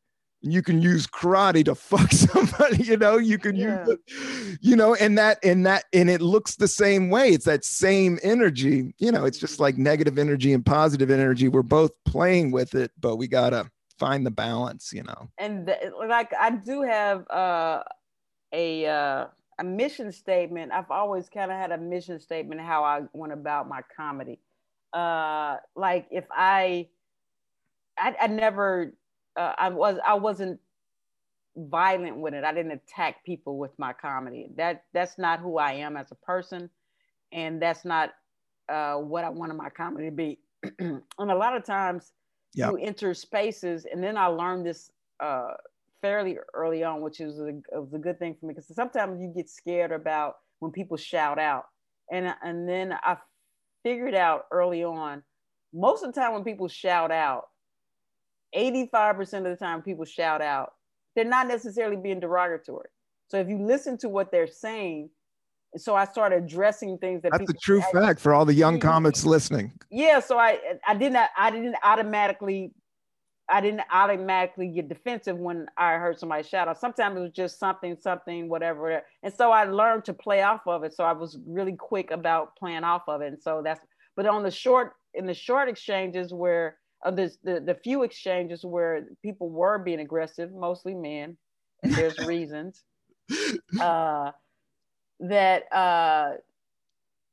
you 0.42 0.60
can 0.60 0.82
use 0.82 1.06
karate 1.06 1.64
to 1.64 1.74
fuck 1.74 2.12
somebody 2.12 2.82
you 2.82 2.96
know? 2.96 3.16
You 3.16 3.38
can 3.38 3.56
yeah. 3.56 3.86
use 3.86 4.58
you 4.60 4.76
know 4.76 4.94
and 4.96 5.16
that 5.18 5.38
and 5.42 5.64
that 5.66 5.84
and 5.92 6.10
it 6.10 6.20
looks 6.20 6.56
the 6.56 6.68
same 6.68 7.08
way. 7.08 7.30
It's 7.30 7.46
that 7.46 7.64
same 7.64 8.18
energy 8.22 8.94
you 8.98 9.12
know? 9.12 9.24
It's 9.24 9.38
just 9.38 9.60
like 9.60 9.78
negative 9.78 10.18
energy 10.18 10.52
and 10.52 10.66
positive 10.66 11.10
energy. 11.10 11.48
We're 11.48 11.62
both 11.62 11.92
playing 12.04 12.50
with 12.50 12.74
it 12.74 12.90
but 13.00 13.16
we 13.16 13.28
gotta 13.28 13.70
find 13.98 14.26
the 14.26 14.30
balance 14.30 14.92
you 14.92 15.04
know? 15.04 15.28
And 15.38 15.66
the, 15.66 15.92
like 16.06 16.32
i 16.38 16.50
do 16.50 16.82
have 16.82 17.28
uh 17.30 17.82
a 18.52 18.86
uh 18.86 19.26
a 19.58 19.64
mission 19.64 20.10
statement. 20.10 20.72
I've 20.72 20.90
always 20.90 21.28
kind 21.28 21.52
of 21.52 21.58
had 21.58 21.70
a 21.70 21.78
mission 21.78 22.18
statement 22.18 22.60
how 22.60 22.84
i 22.84 23.02
went 23.12 23.32
about 23.32 23.68
my 23.68 23.80
comedy. 23.96 24.40
Uh 24.92 25.56
like 25.76 26.06
if 26.10 26.24
i 26.30 26.88
I, 27.98 28.14
I 28.20 28.26
never 28.28 28.92
uh, 29.36 29.54
I 29.58 29.68
was 29.70 29.98
I 30.06 30.14
wasn't 30.14 30.60
violent 31.56 32.16
with 32.18 32.34
it. 32.34 32.44
I 32.44 32.52
didn't 32.52 32.72
attack 32.72 33.24
people 33.24 33.58
with 33.58 33.72
my 33.78 33.92
comedy. 33.92 34.48
That 34.56 34.84
that's 34.92 35.18
not 35.18 35.40
who 35.40 35.58
I 35.58 35.74
am 35.74 35.96
as 35.96 36.10
a 36.10 36.16
person, 36.16 36.70
and 37.32 37.60
that's 37.60 37.84
not 37.84 38.10
uh, 38.68 38.96
what 38.96 39.24
I 39.24 39.30
wanted 39.30 39.54
my 39.54 39.70
comedy 39.70 40.06
to 40.10 40.16
be. 40.16 40.38
and 40.78 41.02
a 41.18 41.34
lot 41.36 41.56
of 41.56 41.64
times, 41.64 42.12
you 42.70 42.76
enter 42.76 43.14
spaces, 43.14 43.86
and 43.90 44.02
then 44.02 44.16
I 44.16 44.26
learned 44.26 44.66
this 44.66 44.90
uh, 45.20 45.54
fairly 46.00 46.38
early 46.54 46.84
on, 46.84 47.00
which 47.00 47.20
is 47.20 47.38
a, 47.40 47.52
was 47.80 47.94
a 47.94 47.98
good 47.98 48.18
thing 48.18 48.36
for 48.38 48.46
me 48.46 48.54
because 48.54 48.74
sometimes 48.74 49.20
you 49.20 49.32
get 49.34 49.50
scared 49.50 49.92
about 49.92 50.36
when 50.60 50.72
people 50.72 50.96
shout 50.96 51.38
out, 51.38 51.66
and 52.10 52.34
and 52.42 52.68
then 52.68 52.94
I 53.02 53.16
figured 53.82 54.14
out 54.14 54.46
early 54.50 54.84
on, 54.84 55.22
most 55.74 56.04
of 56.04 56.14
the 56.14 56.20
time 56.20 56.32
when 56.34 56.44
people 56.44 56.68
shout 56.68 57.10
out, 57.10 57.48
85% 58.54 59.38
of 59.38 59.44
the 59.44 59.56
time 59.56 59.82
people 59.82 60.04
shout 60.04 60.42
out, 60.42 60.72
they're 61.14 61.24
not 61.24 61.48
necessarily 61.48 61.96
being 61.96 62.20
derogatory. 62.20 62.88
So 63.28 63.38
if 63.38 63.48
you 63.48 63.58
listen 63.58 63.96
to 63.98 64.08
what 64.08 64.30
they're 64.30 64.46
saying, 64.46 65.10
so 65.76 65.94
I 65.94 66.04
started 66.04 66.44
addressing 66.44 66.98
things 66.98 67.22
that 67.22 67.32
that's 67.32 67.50
a 67.50 67.54
true 67.54 67.80
fact 67.92 68.20
for 68.20 68.34
all 68.34 68.44
the 68.44 68.52
young 68.52 68.78
mm-hmm. 68.78 68.88
comics 68.88 69.24
listening. 69.24 69.72
Yeah, 69.90 70.20
so 70.20 70.38
I 70.38 70.58
I 70.86 70.94
didn't 70.94 71.18
I 71.36 71.50
didn't 71.50 71.76
automatically 71.82 72.72
I 73.48 73.60
didn't 73.60 73.82
automatically 73.90 74.68
get 74.68 74.88
defensive 74.88 75.38
when 75.38 75.66
I 75.76 75.94
heard 75.94 76.18
somebody 76.18 76.42
shout 76.42 76.68
out. 76.68 76.78
Sometimes 76.78 77.16
it 77.16 77.20
was 77.20 77.32
just 77.32 77.58
something, 77.58 77.96
something, 77.98 78.48
whatever. 78.48 79.02
And 79.22 79.32
so 79.32 79.50
I 79.50 79.64
learned 79.64 80.04
to 80.06 80.14
play 80.14 80.42
off 80.42 80.62
of 80.66 80.84
it. 80.84 80.94
So 80.94 81.04
I 81.04 81.12
was 81.12 81.38
really 81.46 81.74
quick 81.76 82.10
about 82.10 82.56
playing 82.56 82.84
off 82.84 83.02
of 83.08 83.20
it. 83.20 83.28
And 83.28 83.42
so 83.42 83.62
that's 83.64 83.84
but 84.14 84.26
on 84.26 84.42
the 84.42 84.50
short 84.50 84.92
in 85.14 85.26
the 85.26 85.34
short 85.34 85.68
exchanges 85.68 86.32
where 86.32 86.78
of 87.02 87.16
the, 87.16 87.34
the, 87.42 87.60
the 87.60 87.74
few 87.74 88.02
exchanges 88.02 88.64
where 88.64 89.06
people 89.22 89.50
were 89.50 89.78
being 89.78 90.00
aggressive, 90.00 90.52
mostly 90.52 90.94
men, 90.94 91.36
and 91.82 91.92
there's 91.94 92.18
reasons 92.26 92.84
uh, 93.80 94.30
that 95.20 95.72
uh, 95.72 96.32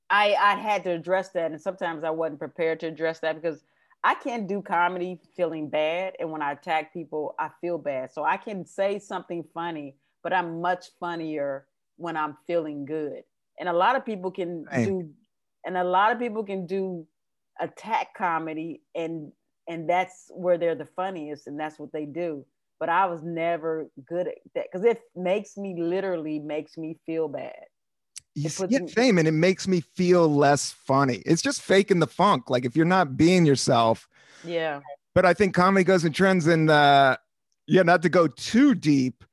I 0.09 0.33
I 0.33 0.55
had 0.55 0.83
to 0.85 0.91
address 0.91 1.29
that, 1.29 1.51
and 1.51 1.61
sometimes 1.61 2.03
I 2.03 2.09
wasn't 2.09 2.39
prepared 2.39 2.79
to 2.81 2.87
address 2.87 3.19
that 3.19 3.41
because 3.41 3.63
I 4.03 4.15
can't 4.15 4.47
do 4.47 4.61
comedy 4.61 5.19
feeling 5.35 5.69
bad, 5.69 6.15
and 6.19 6.31
when 6.31 6.41
I 6.41 6.53
attack 6.53 6.93
people, 6.93 7.35
I 7.37 7.49
feel 7.61 7.77
bad. 7.77 8.11
So 8.11 8.23
I 8.23 8.37
can 8.37 8.65
say 8.65 8.97
something 8.99 9.43
funny, 9.53 9.95
but 10.23 10.33
I'm 10.33 10.61
much 10.61 10.87
funnier 10.99 11.65
when 11.97 12.15
I'm 12.15 12.37
feeling 12.47 12.85
good. 12.85 13.23
And 13.59 13.67
a 13.67 13.73
lot 13.73 13.97
of 13.97 14.05
people 14.05 14.31
can 14.31 14.65
do, 14.73 15.09
and 15.65 15.77
a 15.77 15.83
lot 15.83 16.13
of 16.13 16.19
people 16.19 16.43
can 16.43 16.65
do 16.65 17.05
attack 17.59 18.13
comedy 18.15 18.81
and 18.95 19.33
and 19.69 19.89
that's 19.89 20.29
where 20.31 20.57
they're 20.57 20.75
the 20.75 20.89
funniest 20.95 21.47
and 21.47 21.57
that's 21.57 21.79
what 21.79 21.91
they 21.93 22.05
do. 22.05 22.45
But 22.79 22.89
i 22.89 23.05
was 23.05 23.21
never 23.23 23.89
good 24.07 24.27
at 24.27 24.35
that 24.55 24.65
because 24.71 24.85
it 24.85 25.01
makes 25.15 25.57
me 25.57 25.75
literally 25.77 26.39
makes 26.39 26.77
me 26.77 26.97
feel 27.05 27.27
bad. 27.27 27.53
You 28.35 28.49
get 28.67 28.83
me- 28.83 28.87
fame 28.87 29.17
and 29.17 29.27
it 29.27 29.33
makes 29.33 29.67
me 29.67 29.81
feel 29.81 30.33
less 30.33 30.71
funny. 30.71 31.21
It's 31.25 31.41
just 31.41 31.61
faking 31.61 31.99
the 31.99 32.07
funk 32.07 32.49
like 32.49 32.65
if 32.65 32.75
you're 32.75 32.85
not 32.85 33.17
being 33.17 33.45
yourself. 33.45 34.07
Yeah. 34.43 34.81
But 35.13 35.25
i 35.25 35.33
think 35.33 35.53
comedy 35.53 35.83
goes 35.83 36.05
in 36.05 36.13
trends 36.13 36.47
and 36.47 36.69
uh 36.69 37.17
yeah 37.67 37.83
not 37.83 38.01
to 38.01 38.09
go 38.09 38.27
too 38.27 38.73
deep 38.73 39.23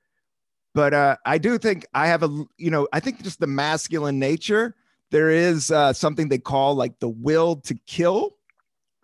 but 0.75 0.92
uh 0.92 1.16
i 1.25 1.38
do 1.38 1.59
think 1.59 1.87
i 1.94 2.07
have 2.07 2.22
a 2.22 2.44
you 2.59 2.70
know 2.70 2.87
i 2.92 3.01
think 3.01 3.22
just 3.22 3.40
the 3.40 3.46
masculine 3.46 4.18
nature 4.18 4.75
there 5.11 5.31
is 5.31 5.70
uh 5.70 5.92
something 5.92 6.29
they 6.29 6.38
call 6.38 6.75
like 6.75 6.99
the 6.99 7.09
will 7.09 7.57
to 7.57 7.75
kill 7.87 8.37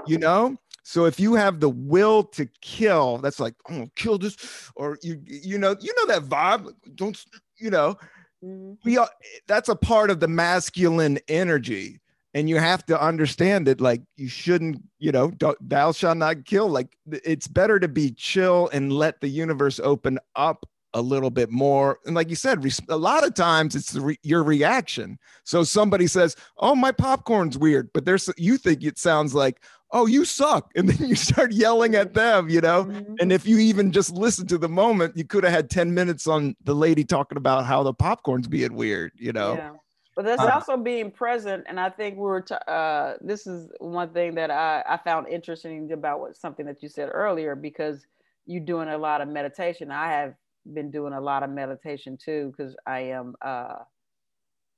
you 0.06 0.18
know 0.18 0.56
so 0.82 1.04
if 1.04 1.20
you 1.20 1.34
have 1.34 1.60
the 1.60 1.68
will 1.68 2.24
to 2.24 2.46
kill, 2.60 3.18
that's 3.18 3.40
like, 3.40 3.54
I'm 3.68 3.74
gonna 3.76 3.90
kill 3.96 4.18
this, 4.18 4.70
or 4.74 4.98
you 5.02 5.20
you 5.24 5.58
know, 5.58 5.76
you 5.80 5.94
know 5.96 6.06
that 6.06 6.24
vibe. 6.24 6.72
Don't 6.94 7.22
you 7.58 7.70
know? 7.70 7.96
Mm-hmm. 8.44 8.74
We 8.84 8.98
are 8.98 9.08
that's 9.46 9.68
a 9.68 9.76
part 9.76 10.10
of 10.10 10.20
the 10.20 10.28
masculine 10.28 11.18
energy. 11.28 12.00
And 12.34 12.48
you 12.48 12.56
have 12.56 12.86
to 12.86 13.00
understand 13.00 13.68
it 13.68 13.82
like 13.82 14.00
you 14.16 14.26
shouldn't, 14.26 14.82
you 14.98 15.12
know, 15.12 15.32
thou 15.60 15.92
shalt 15.92 16.16
not 16.16 16.46
kill. 16.46 16.66
Like 16.66 16.96
it's 17.10 17.46
better 17.46 17.78
to 17.78 17.88
be 17.88 18.10
chill 18.12 18.70
and 18.72 18.90
let 18.90 19.20
the 19.20 19.28
universe 19.28 19.78
open 19.78 20.18
up 20.34 20.64
a 20.94 21.00
little 21.00 21.30
bit 21.30 21.50
more. 21.50 21.98
And 22.06 22.14
like 22.14 22.30
you 22.30 22.36
said, 22.36 22.64
a 22.88 22.96
lot 22.96 23.24
of 23.24 23.34
times 23.34 23.74
it's 23.74 23.94
re- 23.94 24.18
your 24.22 24.42
reaction. 24.42 25.18
So 25.44 25.64
somebody 25.64 26.06
says, 26.06 26.36
"Oh, 26.58 26.74
my 26.74 26.92
popcorn's 26.92 27.58
weird," 27.58 27.90
but 27.94 28.04
there's 28.04 28.28
you 28.36 28.56
think 28.58 28.84
it 28.84 28.98
sounds 28.98 29.34
like, 29.34 29.62
oh, 29.92 30.06
you 30.06 30.24
suck. 30.24 30.70
And 30.76 30.88
then 30.88 31.08
you 31.08 31.14
start 31.14 31.52
yelling 31.52 31.94
at 31.94 32.14
them, 32.14 32.48
you 32.48 32.60
know? 32.60 32.84
Mm-hmm. 32.84 33.14
And 33.20 33.30
if 33.30 33.46
you 33.46 33.58
even 33.58 33.92
just 33.92 34.10
listen 34.12 34.46
to 34.48 34.58
the 34.58 34.68
moment, 34.68 35.16
you 35.16 35.24
could 35.24 35.44
have 35.44 35.52
had 35.52 35.70
10 35.70 35.94
minutes 35.94 36.26
on 36.26 36.56
the 36.64 36.74
lady 36.74 37.04
talking 37.04 37.38
about 37.38 37.66
how 37.66 37.82
the 37.82 37.94
popcorn's 37.94 38.48
being 38.48 38.74
weird, 38.74 39.12
you 39.16 39.32
know? 39.32 39.54
Yeah. 39.54 39.70
But 40.16 40.24
that's 40.24 40.42
uh, 40.42 40.50
also 40.52 40.76
being 40.76 41.10
present. 41.10 41.64
And 41.68 41.78
I 41.78 41.88
think 41.88 42.16
we 42.16 42.22
were, 42.22 42.40
t- 42.40 42.54
uh, 42.66 43.14
this 43.20 43.46
is 43.46 43.70
one 43.78 44.10
thing 44.10 44.34
that 44.34 44.50
I, 44.50 44.82
I 44.86 44.96
found 44.98 45.28
interesting 45.28 45.90
about 45.92 46.20
what 46.20 46.36
something 46.36 46.66
that 46.66 46.82
you 46.82 46.88
said 46.88 47.08
earlier, 47.12 47.54
because 47.54 48.06
you're 48.46 48.64
doing 48.64 48.88
a 48.88 48.98
lot 48.98 49.20
of 49.20 49.28
meditation. 49.28 49.90
I 49.90 50.10
have 50.10 50.34
been 50.72 50.90
doing 50.90 51.12
a 51.12 51.20
lot 51.20 51.42
of 51.42 51.50
meditation 51.50 52.18
too, 52.22 52.52
because 52.54 52.76
I 52.86 53.00
am, 53.00 53.34
uh, 53.40 53.76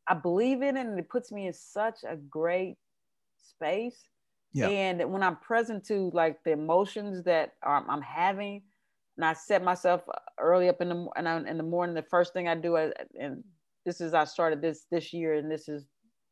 I 0.06 0.14
believe 0.14 0.62
in 0.62 0.76
it 0.76 0.86
and 0.86 0.98
it 0.98 1.08
puts 1.08 1.32
me 1.32 1.46
in 1.46 1.52
such 1.52 2.00
a 2.06 2.16
great 2.16 2.76
space. 3.38 4.04
Yeah. 4.54 4.68
And 4.68 5.12
when 5.12 5.22
I'm 5.22 5.36
present 5.36 5.84
to 5.86 6.10
like 6.14 6.38
the 6.44 6.52
emotions 6.52 7.24
that 7.24 7.54
I'm, 7.66 7.88
I'm 7.90 8.02
having, 8.02 8.62
and 9.16 9.24
I 9.24 9.32
set 9.32 9.62
myself 9.62 10.02
early 10.40 10.68
up 10.68 10.80
in 10.80 10.88
the 10.88 11.08
and 11.16 11.28
I, 11.28 11.38
in 11.38 11.56
the 11.56 11.62
morning. 11.62 11.94
The 11.94 12.02
first 12.02 12.32
thing 12.32 12.48
I 12.48 12.54
do, 12.54 12.76
and 12.76 13.44
this 13.84 14.00
is 14.00 14.14
I 14.14 14.24
started 14.24 14.62
this 14.62 14.86
this 14.90 15.12
year, 15.12 15.34
and 15.34 15.50
this 15.50 15.68
is 15.68 15.86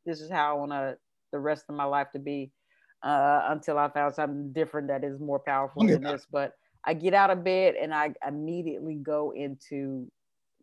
this 0.07 0.21
is 0.21 0.31
how 0.31 0.51
I 0.51 0.59
want 0.59 0.73
to 0.73 0.97
the 1.33 1.39
rest 1.39 1.65
of 1.69 1.75
my 1.75 1.85
life 1.85 2.09
to 2.13 2.19
be 2.19 2.53
uh, 3.03 3.43
until 3.49 3.79
I 3.79 3.89
found 3.89 4.15
something 4.15 4.53
different 4.53 4.89
that 4.89 5.05
is 5.05 5.19
more 5.19 5.41
powerful 5.41 5.87
than 5.87 6.03
this. 6.03 6.27
But 6.31 6.53
I 6.85 6.95
get 6.95 7.15
out 7.15 7.31
of 7.31 7.45
bed 7.45 7.75
and 7.81 7.95
I 7.95 8.13
immediately 8.27 8.97
go 8.97 9.33
into 9.35 10.07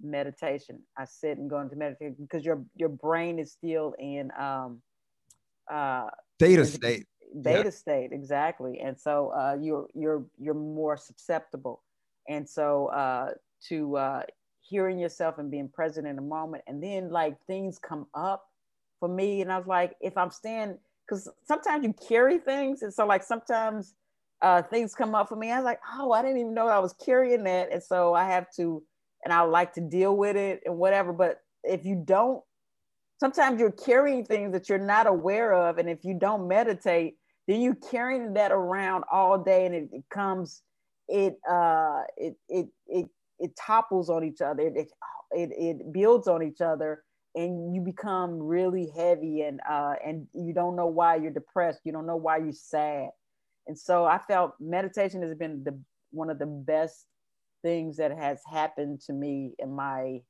meditation. 0.01 0.81
I 0.97 1.05
sit 1.05 1.37
and 1.37 1.49
go 1.49 1.59
into 1.59 1.75
meditation 1.75 2.15
because 2.19 2.45
your 2.45 2.63
your 2.75 2.89
brain 2.89 3.39
is 3.39 3.51
still 3.51 3.93
in 3.99 4.29
um, 4.39 4.81
uh, 5.71 6.07
theta 6.39 6.65
state. 6.65 7.07
Theta 7.43 7.63
yeah. 7.65 7.69
state, 7.69 8.11
exactly. 8.11 8.79
And 8.79 8.99
so 8.99 9.29
uh, 9.29 9.57
you're 9.61 9.87
you're 9.93 10.25
you're 10.39 10.53
more 10.53 10.97
susceptible. 10.97 11.81
And 12.27 12.47
so 12.47 12.87
uh, 12.87 13.31
to 13.67 13.97
uh, 13.97 14.21
hearing 14.61 14.99
yourself 14.99 15.37
and 15.37 15.49
being 15.49 15.69
present 15.69 16.07
in 16.07 16.15
the 16.15 16.21
moment, 16.21 16.63
and 16.67 16.81
then 16.81 17.09
like 17.09 17.35
things 17.47 17.79
come 17.79 18.07
up 18.13 18.45
for 18.99 19.09
me, 19.09 19.41
and 19.41 19.51
I 19.51 19.57
was 19.57 19.67
like, 19.67 19.95
if 20.01 20.17
I'm 20.17 20.31
staying, 20.31 20.77
because 21.05 21.29
sometimes 21.45 21.83
you 21.85 21.93
carry 22.07 22.37
things, 22.37 22.81
and 22.81 22.93
so 22.93 23.05
like 23.05 23.23
sometimes 23.23 23.93
uh, 24.41 24.61
things 24.61 24.95
come 24.95 25.15
up 25.15 25.29
for 25.29 25.35
me. 25.35 25.51
I 25.51 25.57
was 25.57 25.65
like, 25.65 25.81
oh, 25.93 26.11
I 26.11 26.21
didn't 26.21 26.39
even 26.39 26.53
know 26.53 26.67
I 26.67 26.79
was 26.79 26.93
carrying 26.93 27.43
that. 27.43 27.71
And 27.71 27.83
so 27.83 28.13
I 28.13 28.25
have 28.25 28.47
to, 28.55 28.81
and 29.23 29.33
I 29.33 29.41
like 29.41 29.73
to 29.73 29.81
deal 29.81 30.15
with 30.15 30.35
it 30.35 30.61
and 30.65 30.77
whatever. 30.77 31.11
But 31.11 31.41
if 31.63 31.85
you 31.85 32.01
don't, 32.05 32.41
sometimes 33.19 33.59
you're 33.59 33.71
carrying 33.71 34.23
things 34.23 34.53
that 34.53 34.69
you're 34.69 34.77
not 34.77 35.07
aware 35.07 35.53
of. 35.53 35.77
And 35.77 35.89
if 35.89 36.05
you 36.05 36.13
don't 36.13 36.47
meditate, 36.47 37.17
then 37.49 37.61
you're 37.61 37.75
carrying 37.75 38.33
that 38.33 38.51
around 38.51 39.03
all 39.11 39.43
day 39.43 39.65
and 39.65 39.75
it, 39.75 39.89
it 39.91 40.03
comes, 40.09 40.61
it, 41.07 41.37
uh, 41.49 42.03
it, 42.15 42.35
it, 42.47 42.67
it, 42.87 43.05
it 43.39 43.51
topples 43.55 44.09
on 44.09 44.23
each 44.23 44.41
other. 44.41 44.63
It, 44.63 44.89
it, 45.31 45.49
it 45.51 45.93
builds 45.93 46.27
on 46.27 46.43
each 46.43 46.61
other 46.61 47.03
and 47.35 47.75
you 47.75 47.81
become 47.81 48.39
really 48.39 48.91
heavy 48.95 49.41
and, 49.41 49.59
uh, 49.69 49.95
and 50.05 50.27
you 50.33 50.53
don't 50.53 50.75
know 50.75 50.87
why 50.87 51.15
you're 51.15 51.31
depressed. 51.31 51.81
You 51.83 51.91
don't 51.91 52.07
know 52.07 52.15
why 52.17 52.37
you're 52.37 52.53
sad 52.53 53.09
and 53.69 53.77
so 53.77 54.03
I 54.03 54.17
felt 54.17 54.53
meditation 54.59 55.21
has 55.21 55.35
been 55.35 55.63
the 55.63 55.79
one 56.11 56.31
of 56.31 56.39
the 56.39 56.47
best 56.47 57.05
things 57.61 57.97
that 57.97 58.11
has 58.11 58.39
happened 58.51 58.99
to 59.01 59.13
me 59.13 59.53
in 59.59 59.71
my 59.71 60.21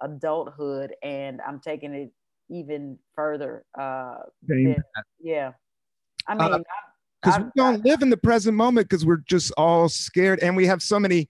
adulthood, 0.00 0.94
and 1.02 1.40
I'm 1.46 1.60
taking 1.60 1.92
it 1.92 2.12
even 2.48 2.98
further. 3.16 3.64
Uh, 3.76 4.18
than, 4.64 4.84
yeah, 5.20 5.52
I 6.26 6.32
uh, 6.34 6.48
mean, 6.48 6.64
because 7.22 7.40
uh, 7.40 7.44
we 7.44 7.50
don't 7.56 7.84
live 7.84 8.02
in 8.02 8.10
the 8.10 8.16
present 8.16 8.56
moment 8.56 8.88
because 8.88 9.04
we're 9.04 9.22
just 9.26 9.52
all 9.56 9.88
scared, 9.88 10.40
and 10.40 10.56
we 10.56 10.66
have 10.66 10.82
so 10.82 10.98
many. 10.98 11.28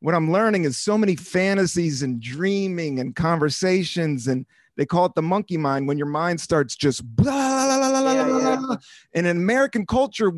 What 0.00 0.16
I'm 0.16 0.32
learning 0.32 0.64
is 0.64 0.78
so 0.78 0.98
many 0.98 1.14
fantasies 1.14 2.02
and 2.02 2.20
dreaming 2.20 2.98
and 2.98 3.14
conversations 3.14 4.26
and 4.26 4.44
they 4.76 4.86
call 4.86 5.06
it 5.06 5.14
the 5.14 5.22
monkey 5.22 5.56
mind 5.56 5.86
when 5.86 5.98
your 5.98 6.06
mind 6.06 6.40
starts 6.40 6.76
just 6.76 7.04
blah, 7.04 7.24
blah, 7.24 7.78
blah, 7.78 8.00
blah, 8.00 8.12
yeah, 8.12 8.24
blah, 8.24 8.56
blah. 8.56 8.76
And 9.14 9.26
in 9.26 9.36
American 9.36 9.86
culture, 9.86 10.32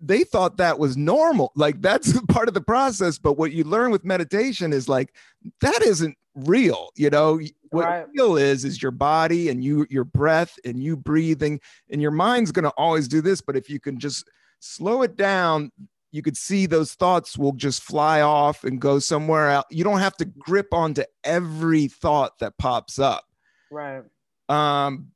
they 0.00 0.22
thought 0.22 0.56
that 0.58 0.78
was 0.78 0.96
normal. 0.96 1.52
Like 1.56 1.82
that's 1.82 2.18
part 2.28 2.48
of 2.48 2.54
the 2.54 2.60
process. 2.60 3.18
But 3.18 3.34
what 3.34 3.52
you 3.52 3.64
learn 3.64 3.90
with 3.90 4.04
meditation 4.04 4.72
is 4.72 4.88
like 4.88 5.14
that 5.60 5.82
isn't 5.82 6.16
real. 6.34 6.90
You 6.94 7.10
know, 7.10 7.40
what 7.70 7.84
right. 7.84 8.06
real 8.14 8.36
is 8.36 8.64
is 8.64 8.82
your 8.82 8.90
body 8.90 9.48
and 9.48 9.62
you 9.62 9.86
your 9.90 10.04
breath 10.04 10.58
and 10.64 10.82
you 10.82 10.96
breathing 10.96 11.60
and 11.90 12.02
your 12.02 12.10
mind's 12.10 12.52
going 12.52 12.64
to 12.64 12.72
always 12.76 13.08
do 13.08 13.20
this. 13.20 13.40
But 13.40 13.56
if 13.56 13.68
you 13.70 13.80
can 13.80 13.98
just 13.98 14.28
slow 14.60 15.02
it 15.02 15.16
down, 15.16 15.70
you 16.10 16.22
could 16.22 16.36
see 16.36 16.66
those 16.66 16.94
thoughts 16.94 17.36
will 17.36 17.52
just 17.52 17.82
fly 17.82 18.20
off 18.20 18.64
and 18.64 18.80
go 18.80 18.98
somewhere 18.98 19.50
else. 19.50 19.66
You 19.70 19.84
don't 19.84 20.00
have 20.00 20.16
to 20.18 20.24
grip 20.24 20.68
onto 20.72 21.02
every 21.24 21.88
thought 21.88 22.38
that 22.38 22.56
pops 22.58 22.98
up. 22.98 23.24
Right. 23.70 24.02
Um, 24.48 25.08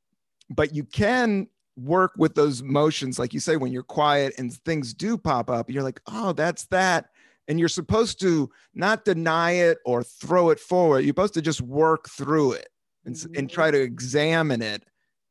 but 0.50 0.74
you 0.74 0.84
can 0.84 1.48
work 1.76 2.12
with 2.18 2.34
those 2.34 2.62
motions 2.62 3.18
like 3.18 3.32
you 3.32 3.40
say 3.40 3.56
when 3.56 3.72
you're 3.72 3.82
quiet 3.82 4.34
and 4.36 4.52
things 4.52 4.92
do 4.92 5.16
pop 5.16 5.48
up 5.48 5.70
you're 5.70 5.82
like 5.82 6.00
oh 6.06 6.32
that's 6.32 6.66
that 6.66 7.06
and 7.48 7.58
you're 7.58 7.68
supposed 7.68 8.20
to 8.20 8.50
not 8.74 9.04
deny 9.04 9.52
it 9.52 9.78
or 9.84 10.02
throw 10.02 10.50
it 10.50 10.60
forward 10.60 11.00
you're 11.00 11.10
supposed 11.10 11.34
to 11.34 11.42
just 11.42 11.60
work 11.60 12.08
through 12.08 12.52
it 12.52 12.68
and, 13.04 13.14
mm-hmm. 13.14 13.32
and 13.36 13.50
try 13.50 13.70
to 13.70 13.80
examine 13.80 14.62
it 14.62 14.84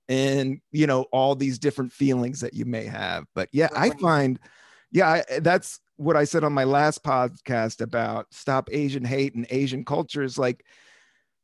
and 0.09 0.59
you 0.71 0.87
know 0.87 1.03
all 1.11 1.35
these 1.35 1.59
different 1.59 1.91
feelings 1.91 2.39
that 2.39 2.53
you 2.53 2.65
may 2.65 2.85
have 2.85 3.25
but 3.35 3.49
yeah 3.51 3.69
i 3.75 3.89
find 3.91 4.39
yeah 4.91 5.23
I, 5.29 5.39
that's 5.39 5.79
what 5.97 6.15
i 6.15 6.23
said 6.23 6.43
on 6.43 6.53
my 6.53 6.63
last 6.63 7.03
podcast 7.03 7.81
about 7.81 8.27
stop 8.31 8.69
asian 8.71 9.05
hate 9.05 9.35
and 9.35 9.47
asian 9.49 9.85
cultures 9.85 10.37
like 10.37 10.65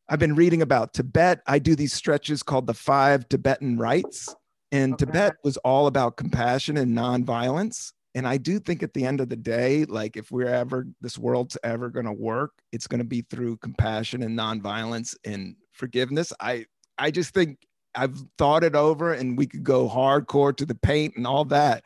i've 0.10 0.20
been 0.20 0.36
reading 0.36 0.62
about 0.62 0.94
tibet 0.94 1.42
i 1.48 1.60
do 1.60 1.76
these 1.76 1.94
stretches 1.94 2.44
called 2.44 2.68
the 2.68 2.74
five 2.74 3.30
tibetan 3.30 3.78
rites 3.78 4.36
and 4.72 4.94
okay. 4.94 5.06
Tibet 5.06 5.36
was 5.44 5.58
all 5.58 5.88
about 5.88 6.18
compassion 6.18 6.78
and 6.78 6.96
nonviolence. 6.96 7.94
And 8.18 8.28
I 8.28 8.38
do 8.38 8.58
think 8.58 8.82
at 8.82 8.96
the 8.96 9.06
end 9.06 9.22
of 9.22 9.30
the 9.30 9.36
day, 9.36 9.86
like 9.86 10.18
if 10.18 10.32
we're 10.32 10.48
ever, 10.48 10.88
this 11.02 11.20
world's 11.20 11.56
ever 11.64 11.92
going 11.92 12.08
to 12.08 12.12
work, 12.12 12.52
it's 12.72 12.88
going 12.88 12.98
to 12.98 13.06
be 13.06 13.22
through 13.22 13.58
compassion 13.58 14.24
and 14.24 14.36
nonviolence 14.36 15.16
and 15.24 15.56
forgiveness. 15.72 16.34
I, 16.40 16.66
I 16.98 17.12
just 17.12 17.32
think 17.36 17.60
I've 17.94 18.18
thought 18.40 18.64
it 18.64 18.74
over 18.74 19.14
and 19.14 19.38
we 19.38 19.46
could 19.46 19.64
go 19.64 19.88
hardcore 19.88 20.58
to 20.58 20.66
the 20.66 20.74
paint 20.74 21.14
and 21.16 21.28
all 21.28 21.46
that. 21.46 21.84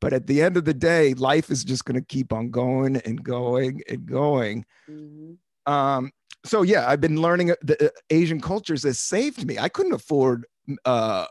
But 0.00 0.12
at 0.12 0.26
the 0.26 0.42
end 0.42 0.56
of 0.56 0.64
the 0.64 0.74
day, 0.74 1.14
life 1.14 1.52
is 1.52 1.62
just 1.62 1.84
going 1.84 2.00
to 2.00 2.04
keep 2.04 2.32
on 2.32 2.50
going 2.50 2.96
and 2.96 3.22
going 3.22 3.80
and 3.88 4.04
going. 4.04 4.64
Mm-hmm. 4.90 5.72
Um, 5.72 6.10
so 6.44 6.62
yeah, 6.62 6.88
I've 6.88 7.00
been 7.00 7.22
learning 7.22 7.54
the 7.62 7.86
uh, 7.86 7.90
Asian 8.10 8.40
cultures 8.40 8.82
has 8.82 8.98
saved 8.98 9.46
me. 9.46 9.56
I 9.56 9.68
couldn't 9.68 9.92
afford 9.92 10.46
uh, 10.84 11.26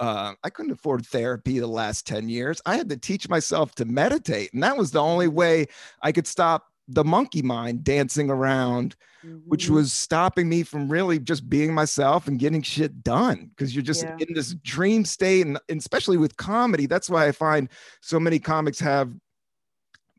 uh, 0.00 0.32
I 0.42 0.50
couldn't 0.50 0.72
afford 0.72 1.06
therapy 1.06 1.58
the 1.58 1.66
last 1.66 2.06
10 2.06 2.28
years. 2.28 2.60
I 2.64 2.76
had 2.76 2.88
to 2.88 2.96
teach 2.96 3.28
myself 3.28 3.74
to 3.76 3.84
meditate. 3.84 4.52
And 4.54 4.62
that 4.62 4.76
was 4.76 4.90
the 4.90 5.02
only 5.02 5.28
way 5.28 5.66
I 6.02 6.10
could 6.10 6.26
stop 6.26 6.66
the 6.88 7.04
monkey 7.04 7.42
mind 7.42 7.84
dancing 7.84 8.30
around, 8.30 8.96
mm-hmm. 9.24 9.36
which 9.46 9.68
was 9.68 9.92
stopping 9.92 10.48
me 10.48 10.62
from 10.62 10.88
really 10.88 11.18
just 11.18 11.48
being 11.50 11.74
myself 11.74 12.28
and 12.28 12.38
getting 12.38 12.62
shit 12.62 13.04
done. 13.04 13.50
Cause 13.58 13.74
you're 13.74 13.82
just 13.82 14.02
yeah. 14.02 14.16
in 14.18 14.32
this 14.34 14.54
dream 14.54 15.04
state. 15.04 15.46
And, 15.46 15.58
and 15.68 15.78
especially 15.78 16.16
with 16.16 16.36
comedy, 16.36 16.86
that's 16.86 17.10
why 17.10 17.28
I 17.28 17.32
find 17.32 17.68
so 18.00 18.18
many 18.18 18.38
comics 18.38 18.80
have 18.80 19.12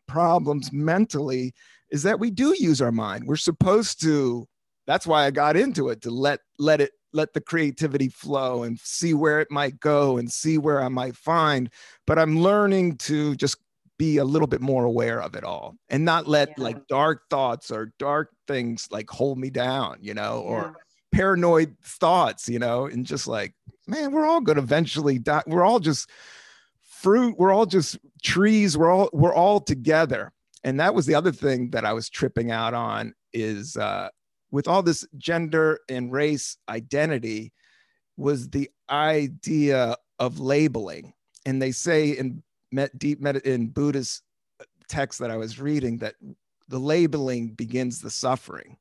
problems 0.07 0.71
mentally 0.71 1.53
is 1.89 2.03
that 2.03 2.19
we 2.19 2.29
do 2.29 2.55
use 2.57 2.81
our 2.81 2.91
mind. 2.91 3.25
We're 3.25 3.35
supposed 3.35 3.99
to, 4.03 4.47
that's 4.85 5.07
why 5.07 5.25
I 5.25 5.31
got 5.31 5.57
into 5.57 5.89
it 5.89 6.01
to 6.03 6.11
let, 6.11 6.39
let 6.59 6.81
it 6.81 6.91
let 7.13 7.33
the 7.33 7.41
creativity 7.41 8.09
flow 8.09 8.63
and 8.63 8.79
see 8.79 9.13
where 9.13 9.41
it 9.41 9.51
might 9.51 9.79
go 9.79 10.17
and 10.17 10.31
see 10.31 10.57
where 10.57 10.81
I 10.81 10.89
might 10.89 11.15
find. 11.15 11.69
But 12.07 12.19
I'm 12.19 12.39
learning 12.39 12.97
to 12.97 13.35
just 13.35 13.57
be 13.97 14.17
a 14.17 14.25
little 14.25 14.47
bit 14.47 14.61
more 14.61 14.83
aware 14.83 15.21
of 15.21 15.35
it 15.35 15.43
all 15.43 15.75
and 15.89 16.03
not 16.03 16.27
let 16.27 16.49
yeah. 16.49 16.63
like 16.63 16.87
dark 16.87 17.21
thoughts 17.29 17.69
or 17.69 17.93
dark 17.99 18.31
things 18.47 18.87
like 18.89 19.09
hold 19.09 19.37
me 19.37 19.49
down, 19.49 19.97
you 20.01 20.13
know, 20.13 20.41
yeah. 20.43 20.49
or 20.49 20.75
paranoid 21.11 21.75
thoughts, 21.83 22.49
you 22.49 22.57
know, 22.57 22.85
and 22.85 23.05
just 23.05 23.27
like, 23.27 23.53
man, 23.87 24.11
we're 24.11 24.25
all 24.25 24.41
going 24.41 24.55
to 24.55 24.63
eventually 24.63 25.19
die. 25.19 25.43
We're 25.45 25.63
all 25.63 25.79
just 25.79 26.09
fruit. 26.81 27.35
We're 27.37 27.51
all 27.51 27.65
just 27.65 27.99
trees. 28.23 28.77
We're 28.77 28.91
all, 28.91 29.09
we're 29.13 29.35
all 29.35 29.59
together. 29.59 30.31
And 30.63 30.79
that 30.79 30.95
was 30.95 31.05
the 31.05 31.15
other 31.15 31.31
thing 31.31 31.69
that 31.71 31.85
I 31.85 31.93
was 31.93 32.09
tripping 32.09 32.51
out 32.51 32.73
on 32.73 33.13
is, 33.33 33.77
uh, 33.77 34.09
with 34.51 34.67
all 34.67 34.83
this 34.83 35.05
gender 35.17 35.79
and 35.89 36.11
race 36.11 36.57
identity 36.69 37.53
was 38.17 38.49
the 38.49 38.69
idea 38.89 39.95
of 40.19 40.39
labeling. 40.39 41.13
And 41.45 41.61
they 41.61 41.71
say 41.71 42.09
in 42.09 42.43
met, 42.71 42.97
deep 42.99 43.21
med- 43.21 43.37
in 43.37 43.67
Buddhist 43.67 44.23
text 44.87 45.19
that 45.19 45.31
I 45.31 45.37
was 45.37 45.59
reading 45.59 45.97
that 45.99 46.15
the 46.67 46.79
labeling 46.79 47.49
begins 47.49 47.99
the 47.99 48.09
suffering. 48.09 48.77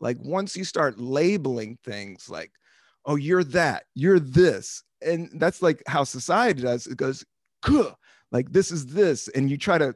Like 0.00 0.16
once 0.20 0.56
you 0.56 0.64
start 0.64 0.98
labeling 0.98 1.78
things 1.84 2.28
like, 2.28 2.50
oh, 3.04 3.16
you're 3.16 3.44
that, 3.44 3.84
you're 3.94 4.20
this. 4.20 4.82
And 5.02 5.30
that's 5.34 5.62
like 5.62 5.82
how 5.86 6.04
society 6.04 6.62
does. 6.62 6.86
It 6.86 6.96
goes, 6.96 7.24
Kuh, 7.62 7.92
like 8.32 8.50
this 8.52 8.70
is 8.70 8.86
this. 8.86 9.28
And 9.28 9.50
you 9.50 9.56
try 9.56 9.78
to, 9.78 9.94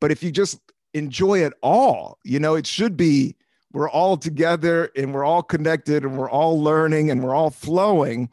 but 0.00 0.10
if 0.10 0.22
you 0.22 0.30
just 0.30 0.60
enjoy 0.94 1.40
it 1.40 1.52
all, 1.62 2.18
you 2.24 2.38
know, 2.40 2.54
it 2.54 2.66
should 2.66 2.96
be 2.96 3.36
we're 3.72 3.90
all 3.90 4.16
together 4.16 4.90
and 4.96 5.14
we're 5.14 5.24
all 5.24 5.42
connected 5.42 6.04
and 6.04 6.18
we're 6.18 6.30
all 6.30 6.60
learning 6.60 7.10
and 7.10 7.22
we're 7.22 7.34
all 7.34 7.50
flowing. 7.50 8.28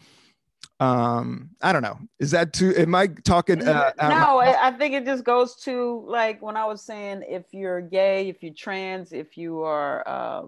Um 0.80 1.50
i 1.62 1.74
don't 1.74 1.82
know. 1.82 1.98
Is 2.20 2.32
that 2.32 2.54
too 2.54 2.74
am 2.78 2.94
i 2.94 3.08
talking 3.08 3.68
uh, 3.68 3.92
no 4.00 4.40
i 4.40 4.72
think 4.72 4.94
it 4.94 5.06
just 5.06 5.24
goes 5.24 5.56
to 5.64 6.06
like 6.08 6.40
when 6.42 6.56
i 6.56 6.66
was 6.66 6.84
saying 6.84 7.24
if 7.28 7.46
you're 7.52 7.82
gay 7.82 8.30
if 8.30 8.44
you're 8.44 8.54
trans 8.54 9.12
if 9.12 9.38
you 9.38 9.64
are 9.64 10.08
uh, 10.08 10.44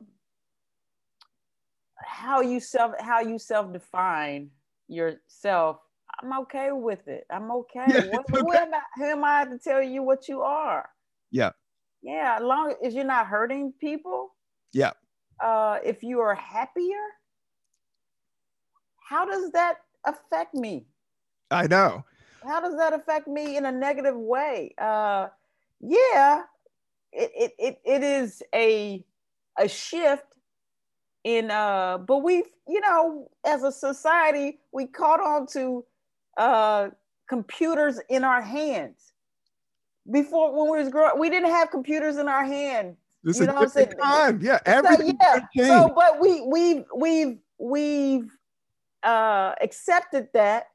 how 2.03 2.41
you 2.41 2.59
self 2.59 2.91
how 2.99 3.21
you 3.21 3.39
self 3.39 3.73
define 3.73 4.51
yourself 4.87 5.79
i'm 6.21 6.39
okay 6.41 6.71
with 6.71 7.07
it. 7.07 7.25
I'm 7.31 7.49
okay, 7.51 7.85
yeah, 7.87 8.01
what, 8.11 8.25
okay. 8.29 8.39
Who, 8.39 8.53
am 8.53 8.73
I, 8.73 8.81
who 8.97 9.05
am 9.05 9.23
i 9.23 9.45
to 9.45 9.57
tell 9.57 9.81
you 9.81 10.03
what 10.03 10.27
you 10.27 10.41
are? 10.41 10.89
Yeah. 11.31 11.51
Yeah 12.03 12.37
as 12.37 12.43
long 12.43 12.75
as 12.85 12.93
you're 12.93 13.03
not 13.03 13.27
hurting 13.27 13.73
people 13.79 14.35
yeah. 14.74 14.91
Uh 15.43 15.80
if 15.84 16.03
you 16.03 16.20
are 16.20 16.36
happier 16.36 17.03
how 19.09 19.26
does 19.26 19.51
that 19.51 19.78
affect 20.05 20.53
me? 20.53 20.86
I 21.49 21.65
know. 21.65 22.05
How 22.45 22.61
does 22.61 22.78
that 22.78 22.93
affect 22.93 23.28
me 23.28 23.57
in 23.57 23.65
a 23.65 23.72
negative 23.72 24.15
way? 24.15 24.74
Uh 24.78 25.28
yeah 25.82 26.43
it 27.11 27.32
it, 27.36 27.53
it, 27.57 27.82
it 27.86 28.03
is 28.03 28.43
a 28.53 29.03
a 29.57 29.67
shift 29.67 30.26
in 31.24 31.51
uh 31.51 31.97
but 31.97 32.20
we've 32.20 32.45
you 32.67 32.80
know 32.82 33.30
as 33.45 33.63
a 33.63 33.72
society 33.72 34.59
we 34.72 34.86
caught 34.86 35.20
on 35.20 35.47
to 35.47 35.84
uh 36.38 36.89
computers 37.28 37.99
in 38.09 38.24
our 38.24 38.41
hands. 38.41 39.13
Before 40.11 40.55
when 40.57 40.72
we 40.72 40.84
was 40.84 40.89
growing 40.89 41.20
we 41.20 41.30
didn't 41.30 41.49
have 41.49 41.72
computers 41.72 42.17
in 42.17 42.28
our 42.28 42.45
hand 42.45 42.95
this 43.24 43.39
you 43.39 43.45
know 43.45 43.53
what 43.53 43.63
I'm 43.63 43.70
saying? 43.70 43.93
time 44.01 44.39
yeah 44.41 44.59
everything 44.65 45.17
so, 45.22 45.39
yeah 45.55 45.67
so 45.67 45.93
but 45.95 46.20
we 46.20 46.41
we've 46.41 46.86
we've 46.95 47.38
we've 47.57 48.32
uh 49.03 49.53
accepted 49.61 50.28
that 50.34 50.67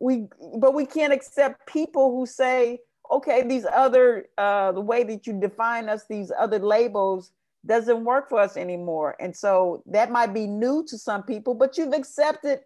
we 0.00 0.26
but 0.56 0.74
we 0.74 0.86
can't 0.86 1.12
accept 1.12 1.66
people 1.66 2.10
who 2.16 2.26
say 2.26 2.78
okay 3.10 3.46
these 3.46 3.66
other 3.66 4.26
uh 4.38 4.72
the 4.72 4.80
way 4.80 5.04
that 5.04 5.26
you 5.26 5.38
define 5.38 5.88
us 5.88 6.04
these 6.08 6.32
other 6.38 6.58
labels 6.58 7.32
doesn't 7.66 8.04
work 8.04 8.28
for 8.28 8.40
us 8.40 8.56
anymore. 8.56 9.16
And 9.20 9.34
so 9.34 9.82
that 9.86 10.10
might 10.10 10.34
be 10.34 10.46
new 10.46 10.84
to 10.86 10.98
some 10.98 11.22
people, 11.22 11.54
but 11.54 11.78
you've 11.78 11.92
accepted 11.92 12.60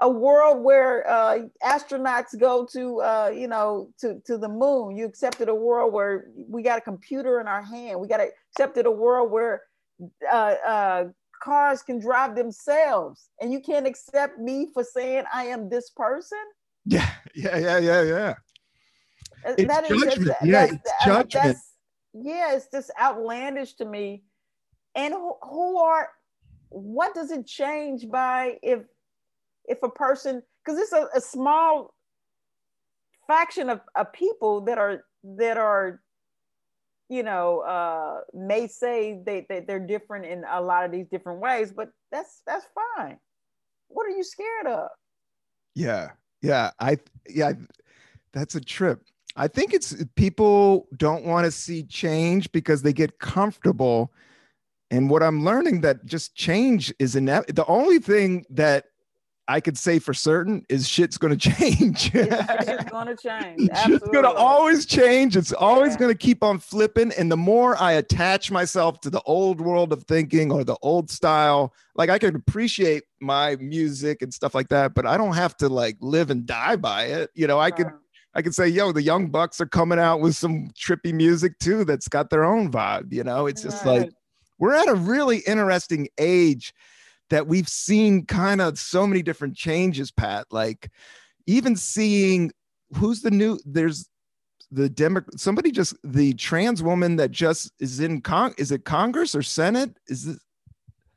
a 0.00 0.08
world 0.08 0.62
where 0.64 1.08
uh, 1.08 1.38
astronauts 1.62 2.38
go 2.38 2.66
to, 2.72 3.00
uh, 3.00 3.30
you 3.34 3.48
know, 3.48 3.90
to, 4.00 4.20
to 4.26 4.38
the 4.38 4.48
moon. 4.48 4.96
You 4.96 5.04
accepted 5.04 5.48
a 5.48 5.54
world 5.54 5.92
where 5.92 6.28
we 6.48 6.62
got 6.62 6.78
a 6.78 6.80
computer 6.80 7.40
in 7.40 7.46
our 7.46 7.62
hand. 7.62 8.00
We 8.00 8.08
got 8.08 8.20
accepted 8.20 8.86
a 8.86 8.90
world 8.90 9.30
where 9.30 9.62
uh, 10.32 10.54
uh, 10.66 11.04
cars 11.42 11.82
can 11.82 12.00
drive 12.00 12.34
themselves. 12.34 13.28
And 13.40 13.52
you 13.52 13.60
can't 13.60 13.86
accept 13.86 14.38
me 14.38 14.68
for 14.72 14.84
saying 14.84 15.24
I 15.32 15.44
am 15.46 15.68
this 15.68 15.90
person. 15.90 16.38
Yeah, 16.86 17.10
yeah, 17.34 17.58
yeah, 17.58 17.78
yeah, 17.78 18.02
yeah. 18.02 18.34
Uh, 19.46 19.54
it's 19.58 19.68
that 19.68 19.88
judgment. 19.88 20.12
Is 20.12 20.14
just, 20.14 20.44
yeah, 20.44 20.64
it's 20.64 21.04
judgment. 21.04 21.58
yeah, 22.14 22.54
it's 22.54 22.68
just 22.72 22.90
outlandish 22.98 23.74
to 23.74 23.84
me 23.84 24.22
and 24.94 25.14
who, 25.14 25.34
who 25.42 25.78
are 25.78 26.08
what 26.70 27.14
does 27.14 27.30
it 27.30 27.46
change 27.46 28.08
by 28.08 28.58
if 28.62 28.80
if 29.70 29.82
a 29.82 29.88
person 29.88 30.42
because 30.64 30.78
it's 30.78 30.92
a, 30.92 31.08
a, 31.14 31.20
small 31.20 31.94
faction 33.26 33.70
of, 33.70 33.80
of 33.94 34.12
people 34.12 34.60
that 34.62 34.76
are 34.76 35.04
that 35.22 35.56
are 35.56 36.02
you 37.08 37.22
know 37.22 37.60
uh 37.60 38.20
may 38.34 38.66
say 38.66 39.20
they, 39.24 39.46
they 39.48 39.60
they're 39.60 39.86
different 39.86 40.26
in 40.26 40.44
a 40.50 40.60
lot 40.60 40.84
of 40.84 40.90
these 40.90 41.06
different 41.08 41.40
ways 41.40 41.72
but 41.72 41.90
that's 42.10 42.42
that's 42.46 42.66
fine. 42.96 43.18
What 43.88 44.06
are 44.06 44.10
you 44.10 44.24
scared 44.24 44.66
of? 44.66 44.88
Yeah. 45.74 46.10
Yeah. 46.42 46.70
I 46.80 46.98
yeah 47.28 47.52
that's 48.32 48.54
a 48.54 48.60
trip. 48.60 49.02
I 49.36 49.48
think 49.48 49.72
it's 49.72 50.04
people 50.16 50.88
don't 50.96 51.24
want 51.24 51.44
to 51.44 51.50
see 51.50 51.84
change 51.84 52.50
because 52.52 52.82
they 52.82 52.92
get 52.92 53.18
comfortable. 53.20 54.12
And 54.90 55.08
what 55.08 55.22
I'm 55.22 55.44
learning 55.44 55.82
that 55.82 56.04
just 56.04 56.34
change 56.34 56.92
is 56.98 57.14
inevitable. 57.14 57.64
The 57.64 57.70
only 57.70 58.00
thing 58.00 58.44
that 58.50 58.86
I 59.50 59.58
could 59.60 59.76
say 59.76 59.98
for 59.98 60.14
certain 60.14 60.64
is 60.68 60.88
shit's 60.88 61.18
going 61.18 61.36
to 61.36 61.50
change. 61.50 62.12
it's 62.14 62.90
going 62.90 63.06
to 63.08 63.16
change. 63.16 63.68
It's 63.72 64.08
going 64.08 64.22
to 64.22 64.30
always 64.30 64.86
change. 64.86 65.36
It's 65.36 65.52
always 65.52 65.92
yeah. 65.94 65.98
going 65.98 66.12
to 66.12 66.18
keep 66.18 66.44
on 66.44 66.60
flipping. 66.60 67.10
And 67.18 67.32
the 67.32 67.36
more 67.36 67.76
I 67.82 67.92
attach 67.92 68.52
myself 68.52 69.00
to 69.00 69.10
the 69.10 69.20
old 69.22 69.60
world 69.60 69.92
of 69.92 70.04
thinking 70.04 70.52
or 70.52 70.62
the 70.62 70.76
old 70.82 71.10
style, 71.10 71.74
like 71.96 72.10
I 72.10 72.18
can 72.20 72.36
appreciate 72.36 73.02
my 73.20 73.56
music 73.56 74.22
and 74.22 74.32
stuff 74.32 74.54
like 74.54 74.68
that, 74.68 74.94
but 74.94 75.04
I 75.04 75.16
don't 75.16 75.34
have 75.34 75.56
to 75.56 75.68
like 75.68 75.96
live 76.00 76.30
and 76.30 76.46
die 76.46 76.76
by 76.76 77.06
it. 77.06 77.30
You 77.34 77.48
know, 77.48 77.58
I 77.58 77.72
could. 77.72 77.88
I 78.32 78.42
could 78.42 78.54
say, 78.54 78.68
yo, 78.68 78.92
the 78.92 79.02
young 79.02 79.26
bucks 79.26 79.60
are 79.60 79.66
coming 79.66 79.98
out 79.98 80.20
with 80.20 80.36
some 80.36 80.68
trippy 80.80 81.12
music 81.12 81.58
too 81.58 81.84
that's 81.84 82.06
got 82.06 82.30
their 82.30 82.44
own 82.44 82.70
vibe. 82.70 83.12
You 83.12 83.24
know, 83.24 83.46
it's 83.46 83.60
just 83.60 83.84
right. 83.84 84.02
like 84.02 84.12
we're 84.60 84.74
at 84.74 84.86
a 84.86 84.94
really 84.94 85.38
interesting 85.48 86.06
age 86.16 86.72
that 87.30 87.46
we've 87.46 87.68
seen 87.68 88.26
kind 88.26 88.60
of 88.60 88.78
so 88.78 89.06
many 89.06 89.22
different 89.22 89.56
changes, 89.56 90.10
Pat. 90.10 90.46
Like 90.50 90.90
even 91.46 91.74
seeing 91.76 92.52
who's 92.96 93.22
the 93.22 93.30
new 93.30 93.58
there's 93.64 94.08
the 94.70 94.88
Demo 94.88 95.22
somebody 95.36 95.70
just 95.72 95.96
the 96.04 96.34
trans 96.34 96.82
woman 96.82 97.16
that 97.16 97.30
just 97.30 97.72
is 97.80 98.00
in 98.00 98.20
con 98.20 98.54
is 98.58 98.70
it 98.70 98.84
Congress 98.84 99.34
or 99.34 99.42
Senate? 99.42 99.96
Is 100.06 100.26
it 100.26 100.38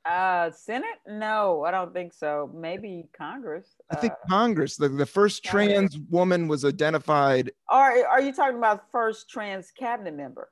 uh 0.05 0.51
Senate? 0.51 0.99
No, 1.07 1.63
I 1.63 1.71
don't 1.71 1.93
think 1.93 2.13
so. 2.13 2.51
Maybe 2.53 3.05
Congress. 3.15 3.75
I 3.89 3.95
think 3.95 4.13
uh, 4.13 4.29
Congress. 4.29 4.75
The, 4.75 4.89
the 4.89 5.05
first 5.05 5.43
trans 5.43 5.97
woman 6.09 6.47
was 6.47 6.65
identified. 6.65 7.51
Are 7.69 8.05
are 8.05 8.21
you 8.21 8.33
talking 8.33 8.57
about 8.57 8.91
first 8.91 9.29
trans 9.29 9.71
cabinet 9.71 10.15
member? 10.15 10.49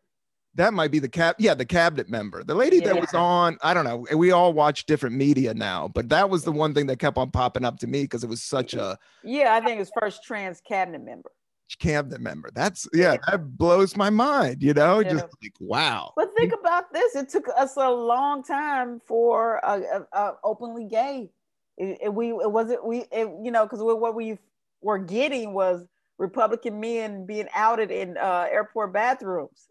That 0.55 0.73
might 0.73 0.91
be 0.91 0.99
the 0.99 1.09
cap 1.09 1.35
yeah 1.39 1.53
the 1.53 1.65
cabinet 1.65 2.09
member 2.09 2.43
the 2.43 2.55
lady 2.55 2.77
yeah. 2.77 2.87
that 2.87 2.99
was 2.99 3.13
on 3.13 3.57
i 3.61 3.73
don't 3.73 3.85
know 3.85 4.05
we 4.15 4.31
all 4.31 4.53
watch 4.53 4.85
different 4.85 5.15
media 5.15 5.53
now 5.53 5.87
but 5.87 6.09
that 6.09 6.29
was 6.29 6.43
the 6.43 6.51
one 6.51 6.73
thing 6.73 6.87
that 6.87 6.99
kept 6.99 7.17
on 7.17 7.31
popping 7.31 7.65
up 7.65 7.77
to 7.77 7.87
me 7.87 8.03
because 8.03 8.23
it 8.23 8.29
was 8.29 8.43
such 8.43 8.73
a 8.73 8.97
yeah 9.23 9.55
i 9.55 9.61
think 9.61 9.79
it's 9.79 9.91
first 9.99 10.23
trans 10.23 10.61
cabinet 10.61 11.03
member 11.03 11.31
cabinet 11.79 12.19
member 12.19 12.49
that's 12.53 12.87
yeah, 12.93 13.13
yeah. 13.13 13.17
that 13.27 13.57
blows 13.57 13.95
my 13.95 14.09
mind 14.09 14.61
you 14.61 14.73
know 14.73 14.99
yeah. 14.99 15.11
just 15.11 15.25
like 15.41 15.53
wow 15.61 16.11
but 16.17 16.29
think 16.37 16.53
about 16.53 16.91
this 16.91 17.15
it 17.15 17.29
took 17.29 17.47
us 17.57 17.77
a 17.77 17.89
long 17.89 18.43
time 18.43 18.99
for 19.07 19.55
a, 19.63 19.81
a, 19.81 20.17
a 20.19 20.33
openly 20.43 20.85
gay 20.85 21.29
it, 21.77 21.97
it, 22.03 22.13
we 22.13 22.29
it 22.29 22.51
wasn't 22.51 22.85
we 22.85 23.05
it, 23.11 23.29
you 23.41 23.51
know 23.51 23.65
because 23.65 23.81
what 23.81 24.15
we 24.15 24.37
were 24.81 24.99
getting 24.99 25.53
was 25.53 25.87
Republican 26.17 26.79
men 26.79 27.25
being 27.25 27.47
outed 27.55 27.89
in 27.89 28.15
uh, 28.17 28.47
airport 28.51 28.93
bathrooms. 28.93 29.67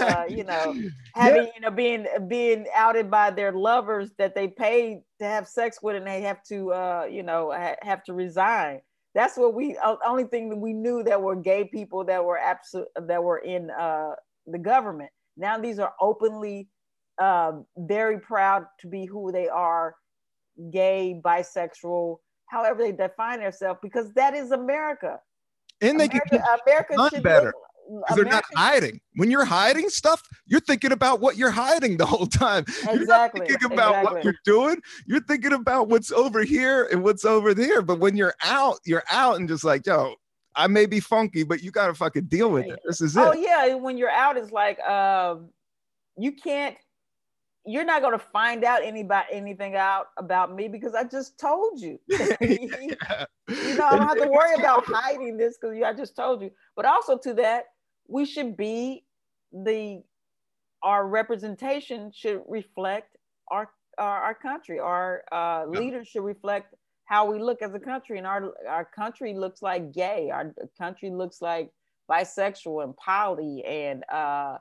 Uh, 0.00 0.24
you 0.28 0.44
know, 0.44 0.74
having 1.14 1.44
yeah. 1.44 1.50
you 1.54 1.60
know 1.60 1.70
being 1.70 2.06
being 2.28 2.66
outed 2.74 3.10
by 3.10 3.30
their 3.30 3.52
lovers 3.52 4.10
that 4.18 4.34
they 4.34 4.48
paid 4.48 5.00
to 5.18 5.24
have 5.24 5.48
sex 5.48 5.78
with, 5.82 5.96
and 5.96 6.06
they 6.06 6.20
have 6.20 6.42
to 6.44 6.72
uh, 6.72 7.06
you 7.10 7.22
know 7.22 7.52
ha- 7.52 7.76
have 7.82 8.04
to 8.04 8.12
resign. 8.12 8.80
That's 9.14 9.36
what 9.36 9.54
we 9.54 9.78
only 10.04 10.24
thing 10.24 10.50
that 10.50 10.56
we 10.56 10.72
knew 10.72 11.02
that 11.04 11.22
were 11.22 11.36
gay 11.36 11.64
people 11.64 12.04
that 12.04 12.22
were 12.22 12.38
absolute 12.38 12.88
that 13.06 13.22
were 13.22 13.38
in 13.38 13.70
uh, 13.70 14.10
the 14.46 14.58
government. 14.58 15.10
Now 15.36 15.58
these 15.58 15.78
are 15.78 15.94
openly 16.00 16.68
uh, 17.18 17.52
very 17.76 18.18
proud 18.18 18.66
to 18.80 18.88
be 18.88 19.06
who 19.06 19.32
they 19.32 19.48
are, 19.48 19.94
gay, 20.70 21.20
bisexual, 21.24 22.18
however 22.46 22.82
they 22.82 22.92
define 22.92 23.40
themselves, 23.40 23.78
because 23.82 24.12
that 24.14 24.34
is 24.34 24.50
America 24.50 25.20
and 25.80 25.98
they 25.98 26.06
America, 26.06 26.28
can 26.30 26.42
America 26.66 27.20
better 27.20 27.52
because 27.86 28.16
they're 28.16 28.24
not 28.24 28.44
hiding. 28.54 29.00
When 29.16 29.30
you're 29.30 29.44
hiding 29.44 29.88
stuff, 29.88 30.22
you're 30.46 30.60
thinking 30.60 30.92
about 30.92 31.20
what 31.20 31.36
you're 31.36 31.50
hiding 31.50 31.96
the 31.96 32.06
whole 32.06 32.26
time. 32.26 32.64
Exactly. 32.88 32.94
You're 32.94 33.06
not 33.06 33.32
thinking 33.32 33.72
about 33.72 33.90
exactly. 33.90 34.14
what 34.14 34.24
you're 34.24 34.34
doing. 34.44 34.80
You're 35.06 35.20
thinking 35.22 35.52
about 35.52 35.88
what's 35.88 36.10
over 36.10 36.42
here 36.42 36.88
and 36.90 37.02
what's 37.02 37.24
over 37.24 37.54
there. 37.54 37.82
But 37.82 38.00
when 38.00 38.16
you're 38.16 38.34
out, 38.42 38.78
you're 38.84 39.04
out 39.10 39.36
and 39.36 39.48
just 39.48 39.64
like, 39.64 39.86
yo, 39.86 40.14
I 40.56 40.66
may 40.66 40.86
be 40.86 41.00
funky, 41.00 41.42
but 41.42 41.62
you 41.62 41.70
gotta 41.70 41.94
fucking 41.94 42.26
deal 42.26 42.50
with 42.50 42.66
it. 42.66 42.78
This 42.86 43.00
is 43.00 43.16
oh, 43.16 43.30
it. 43.30 43.38
Oh 43.38 43.40
yeah, 43.40 43.74
when 43.74 43.98
you're 43.98 44.10
out, 44.10 44.36
it's 44.36 44.52
like 44.52 44.80
um, 44.80 45.50
you 46.16 46.32
can't 46.32 46.76
you're 47.66 47.84
not 47.84 48.02
going 48.02 48.12
to 48.12 48.24
find 48.32 48.64
out 48.64 48.82
anybody 48.82 49.26
anything 49.32 49.74
out 49.74 50.08
about 50.18 50.54
me 50.54 50.68
because 50.68 50.94
I 50.94 51.04
just 51.04 51.38
told 51.38 51.80
you. 51.80 51.98
yeah. 52.08 52.36
You 53.48 53.74
know, 53.76 53.86
I 53.86 53.96
don't 53.96 54.08
have 54.08 54.22
to 54.22 54.28
worry 54.28 54.54
about 54.54 54.84
hiding 54.86 55.36
this 55.36 55.58
because 55.60 55.76
I 55.84 55.92
just 55.92 56.16
told 56.16 56.40
you. 56.40 56.50
But 56.76 56.86
also 56.86 57.18
to 57.18 57.34
that, 57.34 57.64
we 58.08 58.24
should 58.24 58.56
be 58.56 59.04
the 59.52 60.02
our 60.82 61.06
representation 61.06 62.10
should 62.14 62.42
reflect 62.48 63.16
our 63.50 63.70
our, 63.98 64.22
our 64.22 64.34
country. 64.34 64.78
Our 64.78 65.24
uh, 65.30 65.66
leaders 65.66 66.08
should 66.08 66.24
reflect 66.24 66.74
how 67.04 67.30
we 67.30 67.38
look 67.38 67.60
as 67.60 67.74
a 67.74 67.78
country, 67.78 68.18
and 68.18 68.26
our 68.26 68.52
our 68.66 68.84
country 68.84 69.34
looks 69.34 69.60
like 69.60 69.92
gay. 69.92 70.30
Our 70.30 70.54
country 70.78 71.10
looks 71.10 71.42
like 71.42 71.70
bisexual 72.10 72.84
and 72.84 72.96
poly 72.96 73.62
and 73.64 74.04
uh, 74.12 74.58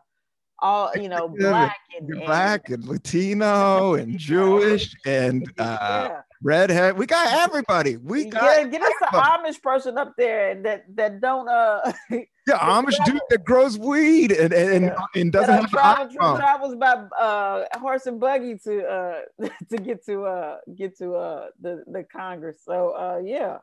all 0.63 0.89
you 0.95 1.09
know 1.09 1.27
black 1.37 1.77
and, 1.95 2.07
black 2.07 2.69
and, 2.69 2.79
and 2.79 2.87
Latino 2.87 3.95
and 3.95 4.17
Jewish 4.17 4.95
and 5.05 5.45
uh, 5.59 6.07
yeah. 6.09 6.21
redhead. 6.41 6.97
We 6.97 7.05
got 7.05 7.27
everybody. 7.33 7.97
We 7.97 8.25
got 8.25 8.43
yeah, 8.43 8.67
get 8.67 8.81
us 8.81 8.93
an 9.01 9.19
Amish 9.19 9.61
person 9.61 9.97
up 9.97 10.13
there 10.17 10.55
that 10.63 10.85
that 10.95 11.19
don't 11.19 11.47
uh 11.47 11.91
yeah 12.11 12.59
Amish 12.59 13.03
dude 13.05 13.19
that 13.29 13.43
grows 13.43 13.77
weed 13.77 14.31
and 14.31 14.53
and, 14.53 14.85
yeah. 14.85 15.21
and 15.21 15.31
doesn't 15.31 15.53
have 15.53 15.69
travel, 15.69 16.37
travels 16.37 16.75
by 16.75 16.93
uh 17.19 17.65
horse 17.75 18.07
and 18.07 18.19
buggy 18.19 18.57
to 18.63 18.83
uh 18.85 19.21
to 19.69 19.77
get 19.77 20.03
to 20.05 20.23
uh 20.23 20.57
get 20.75 20.97
to 20.97 21.15
uh 21.15 21.47
the 21.61 21.83
the 21.87 22.03
Congress. 22.03 22.61
So 22.65 22.91
uh 22.91 23.21
yeah, 23.23 23.57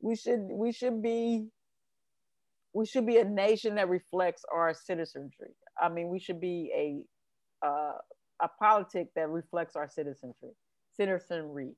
we 0.00 0.16
should 0.16 0.40
we 0.50 0.72
should 0.72 1.02
be 1.02 1.48
we 2.72 2.86
should 2.86 3.06
be 3.06 3.18
a 3.18 3.24
nation 3.24 3.76
that 3.76 3.88
reflects 3.88 4.42
our 4.52 4.74
citizenry. 4.74 5.54
I 5.80 5.88
mean, 5.88 6.08
we 6.08 6.18
should 6.18 6.40
be 6.40 6.70
a 6.74 7.66
uh, 7.66 7.98
a 8.42 8.48
politic 8.58 9.08
that 9.14 9.28
reflects 9.28 9.76
our 9.76 9.88
citizenry, 9.88 10.54
citizenry. 10.96 11.72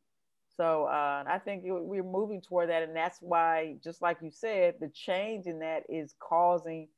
So 0.57 0.85
uh, 0.85 1.25
I 1.27 1.39
think 1.39 1.63
we're 1.65 2.03
moving 2.03 2.41
toward 2.41 2.71
that, 2.71 2.83
and 2.83 2.97
that's 2.97 3.19
why, 3.21 3.77
just 3.85 4.01
like 4.01 4.19
you 4.23 4.31
said, 4.31 4.77
the 4.81 4.89
change 4.89 5.47
in 5.47 5.59
that 5.59 5.83
is 5.89 6.15
causing 6.19 6.89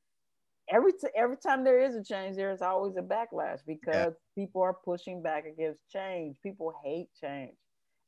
every 0.70 0.92
t- 0.92 1.08
every 1.16 1.36
time 1.36 1.64
there 1.64 1.80
is 1.80 1.96
a 1.96 2.04
change, 2.04 2.36
there 2.36 2.52
is 2.52 2.62
always 2.62 2.96
a 2.96 3.02
backlash 3.02 3.58
because 3.66 4.14
yeah. 4.14 4.42
people 4.42 4.62
are 4.62 4.74
pushing 4.84 5.22
back 5.22 5.44
against 5.44 5.80
change. 5.90 6.36
People 6.42 6.72
hate 6.84 7.08
change, 7.20 7.56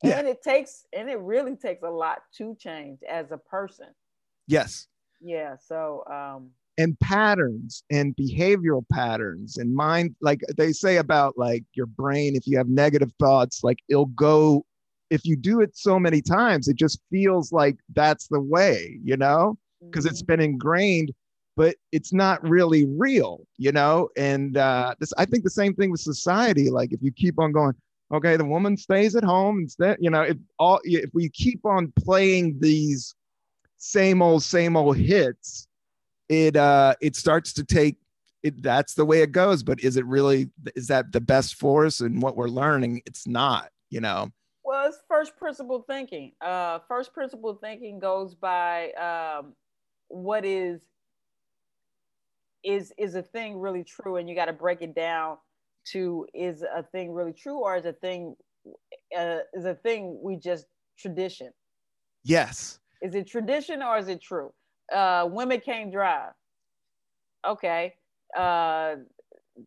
yeah. 0.04 0.18
and 0.18 0.28
it 0.28 0.40
takes 0.42 0.84
and 0.92 1.10
it 1.10 1.18
really 1.18 1.56
takes 1.56 1.82
a 1.82 1.90
lot 1.90 2.18
to 2.38 2.56
change 2.60 3.00
as 3.08 3.32
a 3.32 3.38
person. 3.38 3.88
Yes. 4.46 4.86
Yeah. 5.20 5.56
So. 5.60 6.04
um 6.10 6.50
and 6.80 6.98
patterns 7.00 7.82
and 7.90 8.16
behavioral 8.16 8.84
patterns 8.92 9.58
and 9.58 9.74
mind 9.74 10.14
like 10.20 10.40
they 10.56 10.72
say 10.72 10.96
about 10.96 11.36
like 11.36 11.62
your 11.74 11.86
brain 11.86 12.34
if 12.34 12.46
you 12.46 12.56
have 12.56 12.68
negative 12.68 13.12
thoughts 13.18 13.62
like 13.62 13.78
it'll 13.88 14.06
go 14.06 14.64
if 15.10 15.24
you 15.24 15.36
do 15.36 15.60
it 15.60 15.76
so 15.76 15.98
many 15.98 16.22
times, 16.22 16.68
it 16.68 16.76
just 16.76 17.00
feels 17.10 17.52
like 17.52 17.76
that's 17.94 18.28
the 18.28 18.40
way, 18.40 18.98
you 19.02 19.16
know, 19.16 19.58
because 19.82 20.04
mm-hmm. 20.04 20.12
it's 20.12 20.22
been 20.22 20.40
ingrained, 20.40 21.12
but 21.56 21.76
it's 21.90 22.12
not 22.12 22.48
really 22.48 22.86
real, 22.86 23.44
you 23.58 23.72
know. 23.72 24.08
And 24.16 24.56
uh, 24.56 24.94
this, 25.00 25.12
I 25.18 25.24
think 25.24 25.42
the 25.42 25.50
same 25.50 25.74
thing 25.74 25.90
with 25.90 26.00
society. 26.00 26.70
Like 26.70 26.92
if 26.92 27.02
you 27.02 27.10
keep 27.10 27.40
on 27.40 27.50
going, 27.50 27.74
okay, 28.14 28.36
the 28.36 28.44
woman 28.44 28.76
stays 28.76 29.16
at 29.16 29.24
home 29.24 29.58
instead, 29.58 29.98
you 30.00 30.10
know, 30.10 30.22
if 30.22 30.36
all 30.58 30.80
if 30.84 31.10
we 31.12 31.28
keep 31.28 31.66
on 31.66 31.92
playing 31.98 32.56
these 32.60 33.14
same 33.78 34.22
old, 34.22 34.44
same 34.44 34.76
old 34.76 34.96
hits, 34.96 35.66
it 36.30 36.56
uh, 36.56 36.94
it 37.02 37.14
starts 37.16 37.52
to 37.54 37.64
take. 37.64 37.96
It, 38.42 38.62
that's 38.62 38.94
the 38.94 39.04
way 39.04 39.20
it 39.20 39.32
goes 39.32 39.62
but 39.62 39.80
is 39.80 39.98
it 39.98 40.06
really 40.06 40.48
is 40.74 40.86
that 40.86 41.12
the 41.12 41.20
best 41.20 41.56
for 41.56 41.84
us 41.84 42.00
and 42.00 42.22
what 42.22 42.38
we're 42.38 42.48
learning 42.48 43.02
it's 43.04 43.26
not 43.26 43.68
you 43.90 44.00
know 44.00 44.32
well, 44.70 44.86
it's 44.86 44.98
first 45.08 45.36
principle 45.36 45.84
thinking. 45.88 46.30
Uh, 46.40 46.78
first 46.86 47.12
principle 47.12 47.54
thinking 47.54 47.98
goes 47.98 48.36
by 48.36 48.92
um, 48.92 49.54
what 50.06 50.44
is 50.44 50.80
is 52.62 52.92
is 52.96 53.16
a 53.16 53.22
thing 53.22 53.58
really 53.58 53.82
true, 53.82 54.18
and 54.18 54.28
you 54.28 54.36
got 54.36 54.44
to 54.44 54.52
break 54.52 54.80
it 54.80 54.94
down 54.94 55.38
to 55.92 56.24
is 56.34 56.62
a 56.62 56.84
thing 56.84 57.12
really 57.12 57.32
true, 57.32 57.58
or 57.58 57.76
is 57.76 57.84
a 57.84 57.94
thing 57.94 58.36
uh, 59.18 59.38
is 59.54 59.64
a 59.64 59.74
thing 59.74 60.20
we 60.22 60.36
just 60.36 60.66
tradition. 60.96 61.50
Yes. 62.22 62.78
Is 63.02 63.16
it 63.16 63.26
tradition 63.26 63.82
or 63.82 63.98
is 63.98 64.06
it 64.06 64.22
true? 64.22 64.52
Uh, 64.92 65.28
women 65.30 65.60
can't 65.60 65.92
drive. 65.92 66.32
Okay. 67.46 67.94
Uh, 68.36 68.96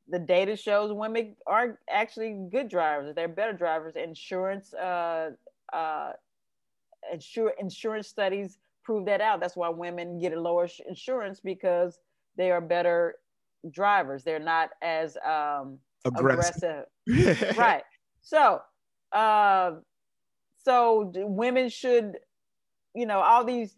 the 0.09 0.19
data 0.19 0.55
shows 0.55 0.91
women 0.93 1.35
are 1.47 1.79
actually 1.89 2.47
good 2.51 2.69
drivers. 2.69 3.15
They're 3.15 3.27
better 3.27 3.53
drivers. 3.53 3.95
Insurance, 3.95 4.73
uh, 4.73 5.31
uh, 5.71 6.11
insure, 7.11 7.53
insurance 7.59 8.07
studies 8.07 8.57
prove 8.83 9.05
that 9.05 9.21
out. 9.21 9.39
That's 9.39 9.55
why 9.55 9.69
women 9.69 10.19
get 10.19 10.33
a 10.33 10.39
lower 10.39 10.67
insurance 10.87 11.39
because 11.39 11.99
they 12.37 12.51
are 12.51 12.61
better 12.61 13.15
drivers. 13.71 14.23
They're 14.23 14.39
not 14.39 14.71
as 14.81 15.17
um, 15.25 15.79
aggressive. 16.05 16.85
aggressive. 17.07 17.57
right. 17.57 17.83
So, 18.21 18.61
uh, 19.11 19.71
so 20.57 21.11
women 21.15 21.69
should, 21.69 22.17
you 22.95 23.05
know, 23.05 23.19
all 23.19 23.43
these 23.43 23.75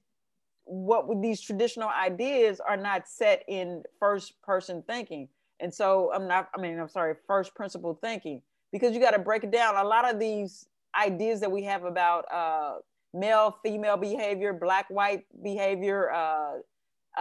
what 0.66 1.08
would 1.08 1.22
these 1.22 1.42
traditional 1.42 1.90
ideas 1.90 2.60
are 2.60 2.78
not 2.78 3.08
set 3.08 3.44
in 3.48 3.84
first 4.00 4.42
person 4.42 4.84
thinking 4.88 5.30
and 5.60 5.74
so 5.74 6.12
I'm 6.14 6.28
not, 6.28 6.50
I 6.56 6.62
mean, 6.62 6.80
I'm 6.80 6.90
sorry, 6.90 7.16
first 7.28 7.56
principle 7.56 7.98
thinking, 8.02 8.42
because 8.72 8.94
you 8.94 9.00
got 9.00 9.12
to 9.12 9.20
break 9.20 9.44
it 9.44 9.52
down. 9.52 9.78
A 9.78 9.84
lot 9.84 10.12
of 10.12 10.20
these 10.20 10.68
ideas 11.00 11.40
that 11.42 11.52
we 11.52 11.64
have 11.64 11.84
about 11.84 12.26
uh, 12.32 12.80
male 13.14 13.58
female 13.64 13.98
behavior, 13.98 14.54
black 14.54 14.88
white 14.90 15.26
behavior, 15.44 16.12
uh, 16.12 16.54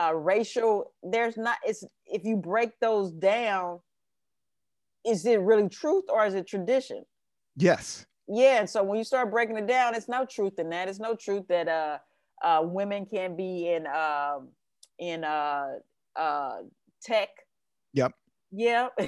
uh, 0.00 0.14
racial, 0.14 0.92
there's 1.02 1.36
not, 1.36 1.58
it's, 1.64 1.84
if 2.06 2.24
you 2.24 2.36
break 2.36 2.72
those 2.80 3.12
down, 3.12 3.78
is 5.06 5.24
it 5.26 5.40
really 5.40 5.68
truth 5.68 6.04
or 6.08 6.26
is 6.26 6.34
it 6.34 6.48
tradition? 6.48 7.04
Yes. 7.56 8.06
Yeah. 8.26 8.58
And 8.58 8.68
so 8.68 8.82
when 8.82 8.98
you 8.98 9.04
start 9.04 9.30
breaking 9.30 9.56
it 9.56 9.68
down, 9.68 9.94
it's 9.94 10.08
no 10.08 10.24
truth 10.24 10.58
in 10.58 10.70
that. 10.70 10.88
It's 10.88 10.98
no 10.98 11.14
truth 11.14 11.46
that 11.48 11.68
uh, 11.68 11.98
uh, 12.42 12.60
women 12.62 13.06
can 13.06 13.36
be 13.36 13.68
in, 13.68 13.86
uh, 13.86 14.38
in 14.98 15.24
uh, 15.24 15.66
uh, 16.16 16.56
tech. 17.02 17.28
Yep. 17.92 18.12
Yeah, 18.50 18.88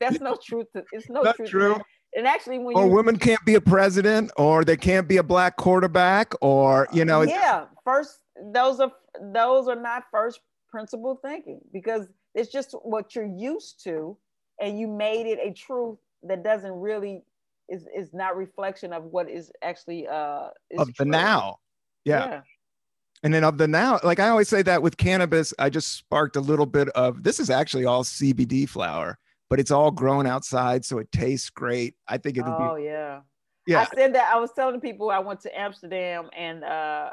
that's 0.00 0.20
no 0.20 0.36
truth. 0.42 0.66
It's 0.92 1.10
no 1.10 1.30
truth. 1.32 1.50
True. 1.50 1.80
And 2.16 2.26
actually, 2.26 2.58
when 2.58 2.76
or 2.76 2.86
you, 2.86 2.92
women 2.92 3.18
can't 3.18 3.44
be 3.44 3.54
a 3.54 3.60
president, 3.60 4.30
or 4.36 4.64
they 4.64 4.76
can't 4.76 5.06
be 5.08 5.16
a 5.16 5.22
black 5.22 5.56
quarterback, 5.56 6.32
or 6.40 6.88
you 6.92 7.04
know. 7.04 7.22
Yeah, 7.22 7.66
first 7.84 8.20
those 8.52 8.80
are 8.80 8.92
those 9.32 9.68
are 9.68 9.80
not 9.80 10.04
first 10.10 10.40
principle 10.70 11.18
thinking 11.22 11.60
because 11.72 12.06
it's 12.34 12.50
just 12.50 12.70
what 12.82 13.14
you're 13.14 13.26
used 13.26 13.82
to, 13.84 14.16
and 14.60 14.78
you 14.78 14.86
made 14.86 15.26
it 15.26 15.38
a 15.42 15.52
truth 15.52 15.98
that 16.22 16.42
doesn't 16.42 16.72
really 16.72 17.22
is 17.68 17.86
is 17.96 18.14
not 18.14 18.36
reflection 18.36 18.92
of 18.92 19.04
what 19.04 19.28
is 19.28 19.50
actually 19.62 20.06
uh 20.06 20.48
is 20.70 20.80
of 20.80 20.94
the 20.98 21.04
now. 21.04 21.58
yeah. 22.04 22.26
yeah 22.26 22.40
and 23.24 23.34
then 23.34 23.42
of 23.42 23.58
the 23.58 23.66
now 23.66 23.98
like 24.04 24.20
i 24.20 24.28
always 24.28 24.48
say 24.48 24.62
that 24.62 24.82
with 24.82 24.96
cannabis 24.96 25.52
i 25.58 25.68
just 25.68 25.96
sparked 25.96 26.36
a 26.36 26.40
little 26.40 26.66
bit 26.66 26.88
of 26.90 27.24
this 27.24 27.40
is 27.40 27.50
actually 27.50 27.84
all 27.84 28.04
cbd 28.04 28.68
flower 28.68 29.18
but 29.50 29.58
it's 29.58 29.70
all 29.70 29.90
grown 29.90 30.26
outside 30.26 30.84
so 30.84 30.98
it 30.98 31.10
tastes 31.12 31.50
great. 31.50 31.94
I 32.08 32.18
think 32.18 32.38
it'll 32.38 32.52
oh, 32.52 32.76
be 32.76 32.84
yeah. 32.84 33.20
Yeah. 33.66 33.80
I 33.80 33.96
said 33.96 34.14
that 34.14 34.32
i 34.34 34.38
was 34.38 34.50
telling 34.52 34.80
people 34.80 35.10
i 35.10 35.18
went 35.18 35.40
to 35.40 35.58
amsterdam 35.58 36.28
and 36.36 36.62
uh 36.64 37.10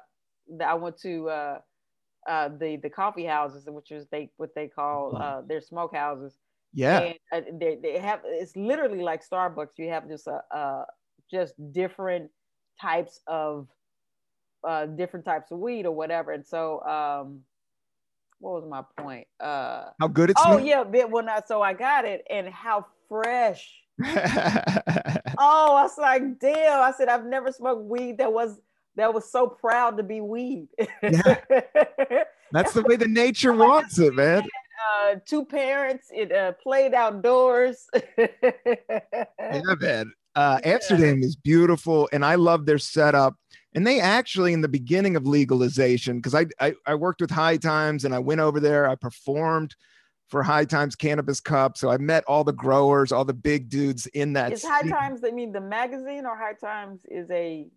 i 0.65 0.73
went 0.73 0.97
to 1.01 1.29
uh 1.29 1.59
uh 2.27 2.49
the 2.59 2.77
the 2.83 2.89
coffee 2.89 3.25
houses 3.25 3.67
which 3.67 3.91
is 3.91 4.05
they 4.11 4.29
what 4.37 4.53
they 4.55 4.67
call 4.67 5.17
uh 5.17 5.41
their 5.47 5.61
smoke 5.61 5.95
houses. 5.95 6.37
Yeah. 6.73 7.13
And 7.33 7.45
uh, 7.45 7.49
they, 7.59 7.77
they 7.81 7.99
have 7.99 8.21
it's 8.23 8.55
literally 8.55 9.01
like 9.01 9.27
starbucks. 9.27 9.77
You 9.77 9.89
have 9.89 10.07
just 10.07 10.27
a 10.27 10.41
uh 10.55 10.85
just 11.29 11.53
different 11.73 12.29
types 12.79 13.19
of 13.27 13.67
uh, 14.63 14.85
different 14.85 15.25
types 15.25 15.51
of 15.51 15.59
weed 15.59 15.85
or 15.85 15.91
whatever. 15.91 16.31
And 16.31 16.45
so, 16.45 16.81
um, 16.83 17.41
what 18.39 18.61
was 18.61 18.69
my 18.69 18.83
point? 18.97 19.27
Uh, 19.39 19.85
how 19.99 20.07
good 20.07 20.31
it's. 20.31 20.41
Oh 20.43 20.57
yeah, 20.57 20.83
bit 20.83 21.09
when 21.09 21.29
I 21.29 21.41
so 21.45 21.61
I 21.61 21.73
got 21.73 22.05
it 22.05 22.25
and 22.29 22.47
how 22.47 22.85
fresh. 23.07 23.71
oh, 24.03 24.07
I 25.37 25.83
was 25.83 25.97
like, 25.97 26.39
damn! 26.39 26.81
I 26.81 26.91
said 26.97 27.07
I've 27.07 27.25
never 27.25 27.51
smoked 27.51 27.83
weed 27.83 28.17
that 28.17 28.33
was 28.33 28.59
that 28.95 29.13
was 29.13 29.31
so 29.31 29.47
proud 29.47 29.97
to 29.97 30.03
be 30.03 30.21
weed. 30.21 30.67
yeah. 31.03 31.37
That's 32.51 32.73
the 32.73 32.81
way 32.81 32.97
the 32.97 33.07
nature 33.07 33.53
wants 33.53 33.97
it, 33.99 34.13
man. 34.13 34.43
Uh, 35.03 35.15
two 35.25 35.45
parents, 35.45 36.07
it 36.11 36.31
uh, 36.31 36.51
played 36.53 36.93
outdoors. 36.93 37.87
yeah, 38.17 39.75
man. 39.79 40.11
Uh, 40.35 40.59
Amsterdam 40.65 41.21
is 41.23 41.35
beautiful, 41.35 42.09
and 42.11 42.25
I 42.25 42.35
love 42.35 42.65
their 42.65 42.77
setup 42.77 43.35
and 43.73 43.85
they 43.85 43.99
actually 43.99 44.53
in 44.53 44.61
the 44.61 44.67
beginning 44.67 45.15
of 45.15 45.25
legalization 45.25 46.17
because 46.17 46.35
I, 46.35 46.45
I, 46.59 46.73
I 46.85 46.95
worked 46.95 47.21
with 47.21 47.31
high 47.31 47.57
times 47.57 48.05
and 48.05 48.13
i 48.13 48.19
went 48.19 48.41
over 48.41 48.59
there 48.59 48.87
i 48.87 48.95
performed 48.95 49.75
for 50.27 50.43
high 50.43 50.65
times 50.65 50.95
cannabis 50.95 51.39
cup 51.39 51.77
so 51.77 51.89
i 51.89 51.97
met 51.97 52.23
all 52.25 52.43
the 52.43 52.53
growers 52.53 53.11
all 53.11 53.25
the 53.25 53.33
big 53.33 53.69
dudes 53.69 54.07
in 54.07 54.33
that 54.33 54.51
is 54.51 54.63
high 54.63 54.87
times 54.87 55.21
i 55.25 55.31
mean 55.31 55.51
the 55.51 55.61
magazine 55.61 56.25
or 56.25 56.37
high 56.37 56.53
times 56.53 57.01
is 57.09 57.29
a 57.31 57.67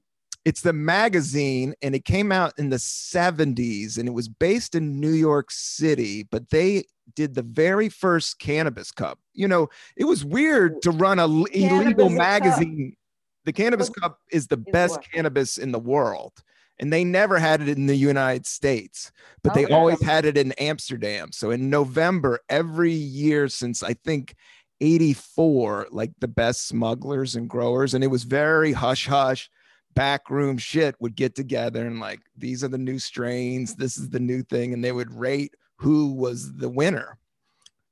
it's 0.45 0.61
the 0.61 0.75
magazine 0.75 1.75
and 1.81 1.95
it 1.95 2.05
came 2.05 2.31
out 2.31 2.53
in 2.59 2.69
the 2.69 2.77
70s 2.77 3.99
and 3.99 4.09
it 4.09 4.13
was 4.13 4.29
based 4.29 4.75
in 4.75 5.01
new 5.01 5.13
york 5.13 5.51
city 5.51 6.23
but 6.31 6.51
they 6.51 6.85
did 7.15 7.35
the 7.35 7.43
very 7.43 7.89
first 7.89 8.39
cannabis 8.39 8.91
cup. 8.91 9.19
You 9.33 9.49
know 9.49 9.69
it 9.97 10.05
was 10.05 10.25
weird 10.25 10.83
to 10.83 10.91
run 10.91 11.19
a 11.19 11.27
illegal 11.27 12.09
magazine 12.09 12.97
the 13.45 13.53
cannabis 13.53 13.89
cup 13.89 14.21
is 14.31 14.47
the 14.47 14.57
best 14.57 15.01
cannabis 15.13 15.59
in 15.59 15.73
the 15.73 15.79
world 15.79 16.33
and 16.81 16.93
they 16.93 17.05
never 17.05 17.39
had 17.39 17.61
it 17.61 17.69
in 17.69 17.87
the 17.87 17.97
united 17.97 18.47
states 18.47 19.13
but 19.43 19.53
oh, 19.53 19.55
they 19.55 19.69
yeah. 19.69 19.77
always 19.77 20.03
had 20.03 20.25
it 20.25 20.37
in 20.37 20.53
amsterdam 20.53 21.31
so 21.33 21.51
in 21.51 21.71
november 21.71 22.41
every 22.49 22.93
year 22.93 23.49
since 23.49 23.83
i 23.83 23.95
think 23.95 24.35
84 24.81 25.89
like 25.93 26.13
the 26.19 26.29
best 26.29 26.67
smugglers 26.67 27.37
and 27.37 27.49
growers 27.49 27.95
and 27.95 28.03
it 28.03 28.09
was 28.09 28.25
very 28.25 28.73
hush 28.73 29.07
hush 29.07 29.49
backroom 29.95 30.59
shit 30.59 30.97
would 31.01 31.15
get 31.15 31.35
together 31.35 31.87
and 31.87 32.01
like 32.01 32.21
these 32.37 32.65
are 32.65 32.69
the 32.69 32.79
new 32.79 32.99
strains, 32.99 33.75
this 33.77 33.97
is 33.97 34.11
the 34.11 34.21
new 34.21 34.43
thing, 34.43 34.73
and 34.73 34.85
they 34.85 34.93
would 34.93 35.13
rate 35.13 35.55
who 35.77 36.13
was 36.13 36.55
the 36.55 36.69
winner. 36.69 37.19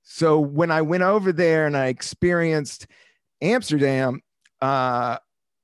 So 0.03 0.41
when 0.41 0.71
I 0.71 0.83
went 0.83 1.05
over 1.05 1.33
there 1.33 1.67
and 1.67 1.77
I 1.77 1.87
experienced 1.87 2.87
Amsterdam, 3.41 4.21
uh, 4.61 5.19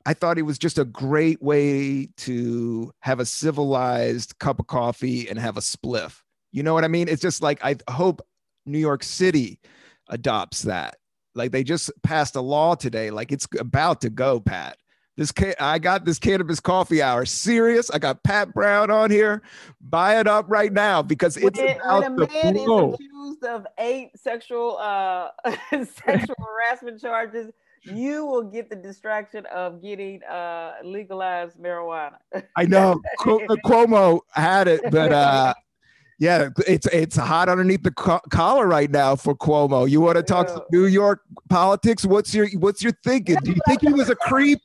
I 0.07 0.15
thought 0.15 0.39
it 0.39 0.43
was 0.43 0.59
just 0.59 0.79
a 0.79 0.85
great 0.85 1.43
way 1.43 2.09
to 2.19 2.93
have 3.01 3.21
a 3.21 3.27
civilized 3.27 4.39
cup 4.39 4.61
of 4.61 4.67
coffee 4.67 5.29
and 5.29 5.39
have 5.39 5.57
a 5.57 5.61
spliff. 5.61 6.23
You 6.53 6.63
know 6.63 6.75
what 6.75 6.85
I 6.85 6.89
mean? 6.89 7.09
It's 7.09 7.23
just 7.23 7.43
like 7.43 7.63
I 7.63 7.77
hope 7.91 8.27
New 8.65 8.79
York 8.79 9.03
City 9.03 9.61
adopts 10.09 10.63
that. 10.63 10.97
Like 11.35 11.53
they 11.53 11.63
just 11.63 11.91
passed 12.03 12.37
a 12.37 12.41
law 12.41 12.75
today, 12.75 13.11
like 13.11 13.33
it's 13.33 13.47
about 13.59 14.01
to 14.01 14.11
go, 14.11 14.41
Pat. 14.41 14.79
This 15.19 15.33
I 15.59 15.81
got 15.81 16.05
this 16.05 16.21
cannabis 16.21 16.61
coffee 16.61 17.03
hour. 17.03 17.25
Serious? 17.27 17.91
I 17.91 17.99
got 17.99 18.23
Pat 18.23 18.55
Brown 18.55 18.89
on 18.89 19.11
here. 19.11 19.43
Buy 19.81 20.21
it 20.21 20.29
up 20.29 20.47
right 20.49 20.73
now 20.73 21.03
because 21.03 21.37
it's 21.37 21.59
when, 21.59 21.77
about 21.77 22.03
when 22.03 22.13
a 22.13 22.33
man 22.33 22.57
is 22.57 22.95
accused 22.95 23.45
of 23.45 23.67
eight 23.79 24.11
sexual 24.17 24.79
uh, 24.79 25.31
sexual 25.71 26.37
harassment 26.39 27.01
charges 27.01 27.51
you 27.95 28.25
will 28.25 28.43
get 28.43 28.71
the 28.71 28.77
distraction 28.77 29.47
of 29.47 29.83
getting 29.83 30.23
uh, 30.25 30.75
legalized 30.85 31.59
marijuana. 31.59 32.17
I 32.57 32.65
know 32.65 33.01
Cuomo 33.21 34.21
had 34.33 34.69
it, 34.69 34.81
but 34.91 35.13
uh, 35.13 35.55
yeah, 36.19 36.49
it's 36.67 36.87
it's 36.87 37.17
hot 37.17 37.49
underneath 37.49 37.83
the 37.83 37.93
co- 37.93 38.21
collar 38.31 38.67
right 38.67 38.91
now 38.91 39.17
for 39.17 39.35
Cuomo. 39.35 39.89
You 39.89 40.01
want 40.01 40.17
to 40.17 40.23
talk 40.23 40.49
yeah. 40.49 40.59
New 40.73 40.87
York 40.87 41.23
politics? 41.49 42.05
What's 42.05 42.35
your 42.35 42.49
what's 42.59 42.83
your 42.83 42.93
thinking? 43.05 43.37
Do 43.43 43.51
you 43.53 43.61
think 43.67 43.83
he 43.83 43.93
was 43.93 44.11
a 44.11 44.17
creep? 44.17 44.61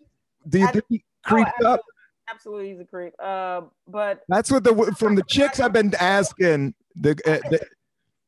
Do 0.50 0.60
you 0.60 0.68
I, 0.68 0.72
think 0.72 0.86
he 0.90 1.04
creeped 1.24 1.52
oh, 1.64 1.74
up? 1.74 1.82
Absolutely, 2.30 2.72
he's 2.72 2.80
a 2.80 2.86
creep. 2.86 3.14
Uh, 3.20 3.62
but 3.88 4.24
that's 4.28 4.52
what 4.52 4.64
the 4.64 4.96
from 4.98 5.16
the 5.16 5.24
chicks 5.24 5.60
I've 5.60 5.74
been 5.74 5.94
asking. 6.00 6.74
The, 6.96 7.12
uh, 7.26 7.50
the 7.50 7.66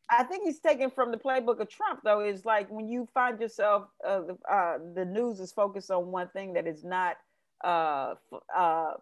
I 0.09 0.23
think 0.23 0.43
he's 0.43 0.59
taken 0.59 0.91
from 0.91 1.11
the 1.11 1.17
playbook 1.17 1.59
of 1.59 1.69
Trump, 1.69 2.01
though. 2.03 2.21
Is 2.21 2.45
like 2.45 2.69
when 2.69 2.87
you 2.87 3.07
find 3.13 3.39
yourself, 3.39 3.87
uh, 4.07 4.21
uh, 4.51 4.77
the 4.95 5.05
news 5.05 5.39
is 5.39 5.51
focused 5.51 5.89
on 5.89 6.07
one 6.11 6.29
thing 6.29 6.53
that 6.53 6.67
is 6.67 6.83
not 6.83 7.17
uh, 7.63 8.13
uh, 8.55 8.93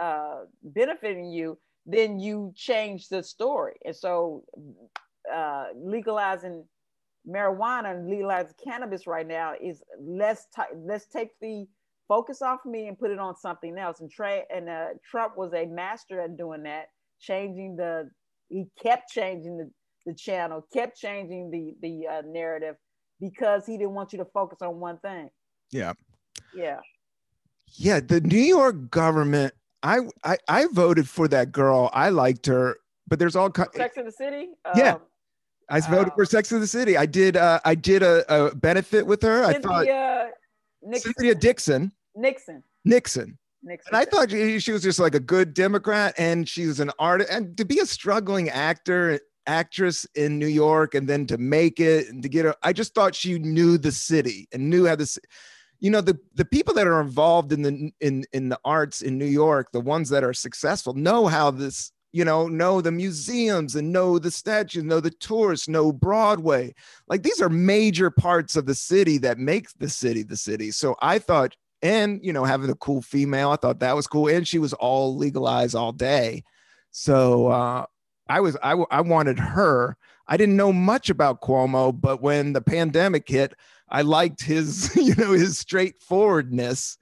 uh, 0.00 0.40
benefiting 0.62 1.30
you, 1.30 1.58
then 1.86 2.18
you 2.18 2.52
change 2.56 3.08
the 3.08 3.22
story. 3.22 3.74
And 3.84 3.94
so, 3.94 4.44
uh, 5.32 5.66
legalizing 5.76 6.64
marijuana 7.28 7.94
and 7.94 8.08
legalizing 8.10 8.54
cannabis 8.62 9.06
right 9.06 9.26
now 9.26 9.54
is 9.62 9.82
let's 10.00 10.46
t- 10.54 10.76
let's 10.76 11.06
take 11.06 11.30
the 11.40 11.66
focus 12.08 12.42
off 12.42 12.60
me 12.66 12.88
and 12.88 12.98
put 12.98 13.10
it 13.12 13.20
on 13.20 13.36
something 13.36 13.78
else. 13.78 14.00
And 14.00 14.10
Trey 14.10 14.44
and 14.52 14.68
Trump 15.08 15.36
was 15.38 15.54
a 15.54 15.66
master 15.66 16.20
at 16.20 16.36
doing 16.36 16.64
that, 16.64 16.86
changing 17.20 17.76
the. 17.76 18.10
He 18.48 18.66
kept 18.82 19.10
changing 19.10 19.56
the 19.56 19.70
the 20.06 20.14
channel, 20.14 20.66
kept 20.72 20.98
changing 20.98 21.50
the 21.50 21.74
the 21.80 22.06
uh, 22.06 22.22
narrative 22.26 22.76
because 23.20 23.66
he 23.66 23.76
didn't 23.78 23.94
want 23.94 24.12
you 24.12 24.18
to 24.18 24.24
focus 24.26 24.62
on 24.62 24.80
one 24.80 24.98
thing. 24.98 25.30
Yeah. 25.70 25.94
Yeah. 26.54 26.80
Yeah, 27.76 28.00
the 28.00 28.20
New 28.20 28.36
York 28.36 28.90
government. 28.90 29.54
I 29.82 30.00
I, 30.22 30.36
I 30.48 30.66
voted 30.72 31.08
for 31.08 31.28
that 31.28 31.52
girl. 31.52 31.90
I 31.92 32.10
liked 32.10 32.46
her, 32.46 32.76
but 33.08 33.18
there's 33.18 33.36
all 33.36 33.50
kinds. 33.50 33.70
Sex 33.74 33.96
in 33.96 34.04
the 34.04 34.12
City. 34.12 34.48
Yeah. 34.76 34.94
Um, 34.94 35.00
I 35.68 35.80
voted 35.80 36.12
uh, 36.12 36.16
for 36.16 36.24
Sex 36.24 36.52
in 36.52 36.60
the 36.60 36.66
City. 36.66 36.96
I 36.96 37.06
did. 37.06 37.36
Uh, 37.36 37.60
I 37.64 37.74
did 37.74 38.02
a, 38.02 38.24
a 38.28 38.54
benefit 38.54 39.06
with 39.06 39.22
her. 39.22 39.44
Cynthia, 39.44 39.70
I 39.70 39.84
thought 39.84 40.30
Nixon. 40.82 41.12
Cynthia 41.14 41.34
Dixon. 41.34 41.92
Nixon. 42.14 42.62
Nixon. 42.84 43.38
Nixon. 43.62 43.94
And 43.94 43.96
I 43.96 44.04
thought 44.04 44.30
she, 44.30 44.58
she 44.58 44.72
was 44.72 44.82
just 44.82 44.98
like 44.98 45.14
a 45.14 45.20
good 45.20 45.54
Democrat, 45.54 46.14
and 46.18 46.48
she 46.48 46.66
was 46.66 46.80
an 46.80 46.90
artist. 46.98 47.30
And 47.30 47.56
to 47.56 47.64
be 47.64 47.80
a 47.80 47.86
struggling 47.86 48.50
actor 48.50 49.20
actress 49.46 50.06
in 50.14 50.38
New 50.38 50.46
York 50.46 50.94
and 50.94 51.08
then 51.08 51.26
to 51.26 51.38
make 51.38 51.80
it 51.80 52.08
and 52.08 52.22
to 52.22 52.28
get 52.28 52.44
her. 52.44 52.54
I 52.62 52.72
just 52.72 52.94
thought 52.94 53.14
she 53.14 53.38
knew 53.38 53.78
the 53.78 53.92
city 53.92 54.48
and 54.52 54.70
knew 54.70 54.86
how 54.86 54.96
this. 54.96 55.18
You 55.80 55.90
know 55.90 56.00
the 56.00 56.18
the 56.34 56.46
people 56.46 56.72
that 56.74 56.86
are 56.86 57.00
involved 57.00 57.52
in 57.52 57.60
the 57.60 57.92
in 58.00 58.24
in 58.32 58.48
the 58.48 58.58
arts 58.64 59.02
in 59.02 59.18
New 59.18 59.26
York, 59.26 59.70
the 59.72 59.80
ones 59.80 60.08
that 60.10 60.24
are 60.24 60.32
successful, 60.32 60.94
know 60.94 61.26
how 61.26 61.50
this 61.50 61.92
you 62.14 62.24
know, 62.24 62.46
know 62.46 62.80
the 62.80 62.92
museums 62.92 63.74
and 63.74 63.92
know 63.92 64.20
the 64.20 64.30
statues, 64.30 64.84
know 64.84 65.00
the 65.00 65.10
tourists, 65.10 65.66
know 65.66 65.90
Broadway. 65.90 66.72
Like 67.08 67.24
these 67.24 67.42
are 67.42 67.48
major 67.48 68.08
parts 68.08 68.54
of 68.54 68.66
the 68.66 68.74
city 68.76 69.18
that 69.18 69.36
makes 69.36 69.72
the 69.72 69.88
city 69.88 70.22
the 70.22 70.36
city. 70.36 70.70
So 70.70 70.94
I 71.02 71.18
thought, 71.18 71.56
and 71.82 72.20
you 72.22 72.32
know, 72.32 72.44
having 72.44 72.70
a 72.70 72.76
cool 72.76 73.02
female, 73.02 73.50
I 73.50 73.56
thought 73.56 73.80
that 73.80 73.96
was 73.96 74.06
cool. 74.06 74.28
And 74.28 74.46
she 74.46 74.60
was 74.60 74.72
all 74.74 75.16
legalized 75.16 75.74
all 75.74 75.90
day. 75.90 76.44
So 76.92 77.48
uh, 77.48 77.86
I 78.28 78.40
was 78.40 78.56
I, 78.62 78.72
I 78.90 79.00
wanted 79.00 79.38
her. 79.38 79.96
I 80.26 80.36
didn't 80.36 80.56
know 80.56 80.72
much 80.72 81.10
about 81.10 81.42
Cuomo, 81.42 81.98
but 81.98 82.22
when 82.22 82.52
the 82.54 82.62
pandemic 82.62 83.28
hit, 83.28 83.54
I 83.88 84.02
liked 84.02 84.42
his 84.42 84.94
you 84.96 85.14
know 85.14 85.32
his 85.32 85.58
straightforwardness. 85.58 86.98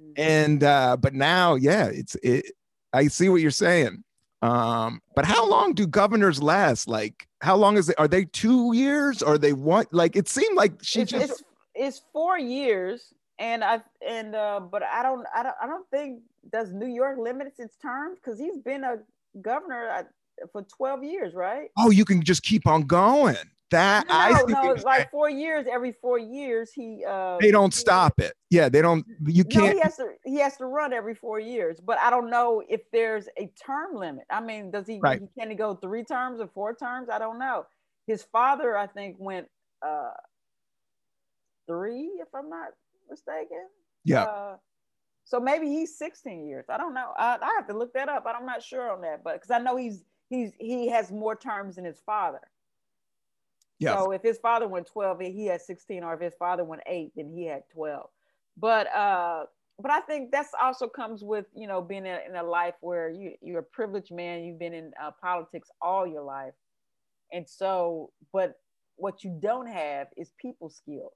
Mm-hmm. 0.00 0.12
And 0.16 0.64
uh, 0.64 0.96
but 0.98 1.14
now, 1.14 1.54
yeah, 1.54 1.86
it's 1.86 2.16
it. 2.16 2.52
I 2.92 3.08
see 3.08 3.28
what 3.28 3.40
you're 3.40 3.50
saying. 3.50 4.04
Um, 4.42 5.00
but 5.14 5.24
how 5.24 5.48
long 5.48 5.72
do 5.72 5.86
governors 5.86 6.42
last? 6.42 6.88
Like, 6.88 7.26
how 7.40 7.56
long 7.56 7.76
is 7.76 7.88
it? 7.88 7.98
Are 7.98 8.08
they 8.08 8.26
two 8.26 8.74
years? 8.74 9.22
Or 9.22 9.38
they 9.38 9.52
want? 9.54 9.92
Like, 9.92 10.14
it 10.14 10.28
seemed 10.28 10.56
like 10.56 10.82
she 10.82 11.00
it's, 11.00 11.10
just. 11.10 11.30
It's, 11.30 11.42
it's 11.74 12.02
four 12.12 12.38
years, 12.38 13.12
and 13.38 13.64
I 13.64 13.80
and 14.06 14.34
uh, 14.34 14.60
but 14.60 14.82
I 14.82 15.02
don't 15.02 15.26
I 15.34 15.42
don't 15.42 15.54
I 15.62 15.66
don't 15.66 15.88
think 15.90 16.20
does 16.52 16.72
New 16.72 16.86
York 16.86 17.18
limits 17.18 17.58
its 17.58 17.76
terms 17.76 18.18
because 18.22 18.38
he's 18.38 18.58
been 18.58 18.84
a 18.84 18.98
governor 19.40 20.06
for 20.52 20.62
12 20.62 21.04
years, 21.04 21.34
right? 21.34 21.70
Oh, 21.78 21.90
you 21.90 22.04
can 22.04 22.22
just 22.22 22.42
keep 22.42 22.66
on 22.66 22.82
going. 22.82 23.36
That 23.72 24.06
no, 24.08 24.14
I 24.14 24.42
no, 24.46 24.70
it's 24.70 24.84
like 24.84 25.10
four 25.10 25.28
years. 25.28 25.66
Every 25.68 25.90
four 25.90 26.20
years, 26.20 26.70
he 26.72 27.04
uh, 27.04 27.36
they 27.40 27.50
don't 27.50 27.74
stop 27.74 28.20
it. 28.20 28.34
Yeah, 28.48 28.68
they 28.68 28.80
don't. 28.80 29.04
You 29.26 29.42
can't. 29.42 29.64
No, 29.66 29.72
he 29.72 29.80
has 29.80 29.96
to. 29.96 30.10
He 30.24 30.36
has 30.36 30.56
to 30.58 30.66
run 30.66 30.92
every 30.92 31.16
four 31.16 31.40
years. 31.40 31.80
But 31.80 31.98
I 31.98 32.10
don't 32.10 32.30
know 32.30 32.62
if 32.68 32.82
there's 32.92 33.26
a 33.36 33.50
term 33.60 33.96
limit. 33.96 34.24
I 34.30 34.40
mean, 34.40 34.70
does 34.70 34.86
he? 34.86 35.00
Right. 35.02 35.20
Can 35.36 35.50
he 35.50 35.56
go 35.56 35.74
three 35.74 36.04
terms 36.04 36.40
or 36.40 36.46
four 36.46 36.76
terms? 36.76 37.08
I 37.10 37.18
don't 37.18 37.40
know. 37.40 37.66
His 38.06 38.22
father, 38.22 38.78
I 38.78 38.86
think, 38.86 39.16
went 39.18 39.48
uh, 39.84 40.10
three, 41.66 42.12
if 42.20 42.28
I'm 42.34 42.48
not 42.48 42.68
mistaken. 43.10 43.66
Yeah. 44.04 44.22
Uh, 44.22 44.56
so 45.24 45.40
maybe 45.40 45.66
he's 45.66 45.98
16 45.98 46.46
years. 46.46 46.66
I 46.68 46.78
don't 46.78 46.94
know. 46.94 47.12
I, 47.18 47.36
I 47.42 47.54
have 47.56 47.66
to 47.66 47.76
look 47.76 47.92
that 47.94 48.08
up. 48.08 48.24
I'm 48.26 48.46
not 48.46 48.62
sure 48.62 48.92
on 48.92 49.00
that, 49.00 49.24
but 49.24 49.34
because 49.34 49.50
I 49.50 49.58
know 49.58 49.76
he's 49.76 50.04
he's 50.28 50.52
he 50.58 50.88
has 50.88 51.10
more 51.10 51.36
terms 51.36 51.76
than 51.76 51.84
his 51.84 52.00
father. 52.04 52.40
Yes. 53.78 53.98
So 53.98 54.12
if 54.12 54.22
his 54.22 54.38
father 54.38 54.66
went 54.66 54.86
12, 54.86 55.20
he 55.20 55.46
had 55.46 55.60
16, 55.60 56.02
or 56.02 56.14
if 56.14 56.20
his 56.20 56.34
father 56.38 56.64
went 56.64 56.82
eight, 56.86 57.12
then 57.14 57.28
he 57.28 57.44
had 57.44 57.62
12. 57.74 58.08
But 58.56 58.86
uh, 58.94 59.44
but 59.78 59.90
I 59.90 60.00
think 60.00 60.32
that's 60.32 60.52
also 60.60 60.88
comes 60.88 61.22
with 61.22 61.46
you 61.54 61.66
know 61.66 61.82
being 61.82 62.06
in, 62.06 62.18
in 62.28 62.36
a 62.36 62.42
life 62.42 62.74
where 62.80 63.10
you 63.10 63.32
you're 63.42 63.60
a 63.60 63.64
privileged 63.64 64.12
man, 64.12 64.44
you've 64.44 64.58
been 64.58 64.72
in 64.72 64.92
uh, 65.02 65.10
politics 65.20 65.68
all 65.82 66.06
your 66.06 66.22
life, 66.22 66.54
and 67.32 67.46
so 67.46 68.10
but 68.32 68.54
what 68.96 69.22
you 69.22 69.38
don't 69.42 69.66
have 69.66 70.08
is 70.16 70.32
people 70.40 70.70
skills. 70.70 71.12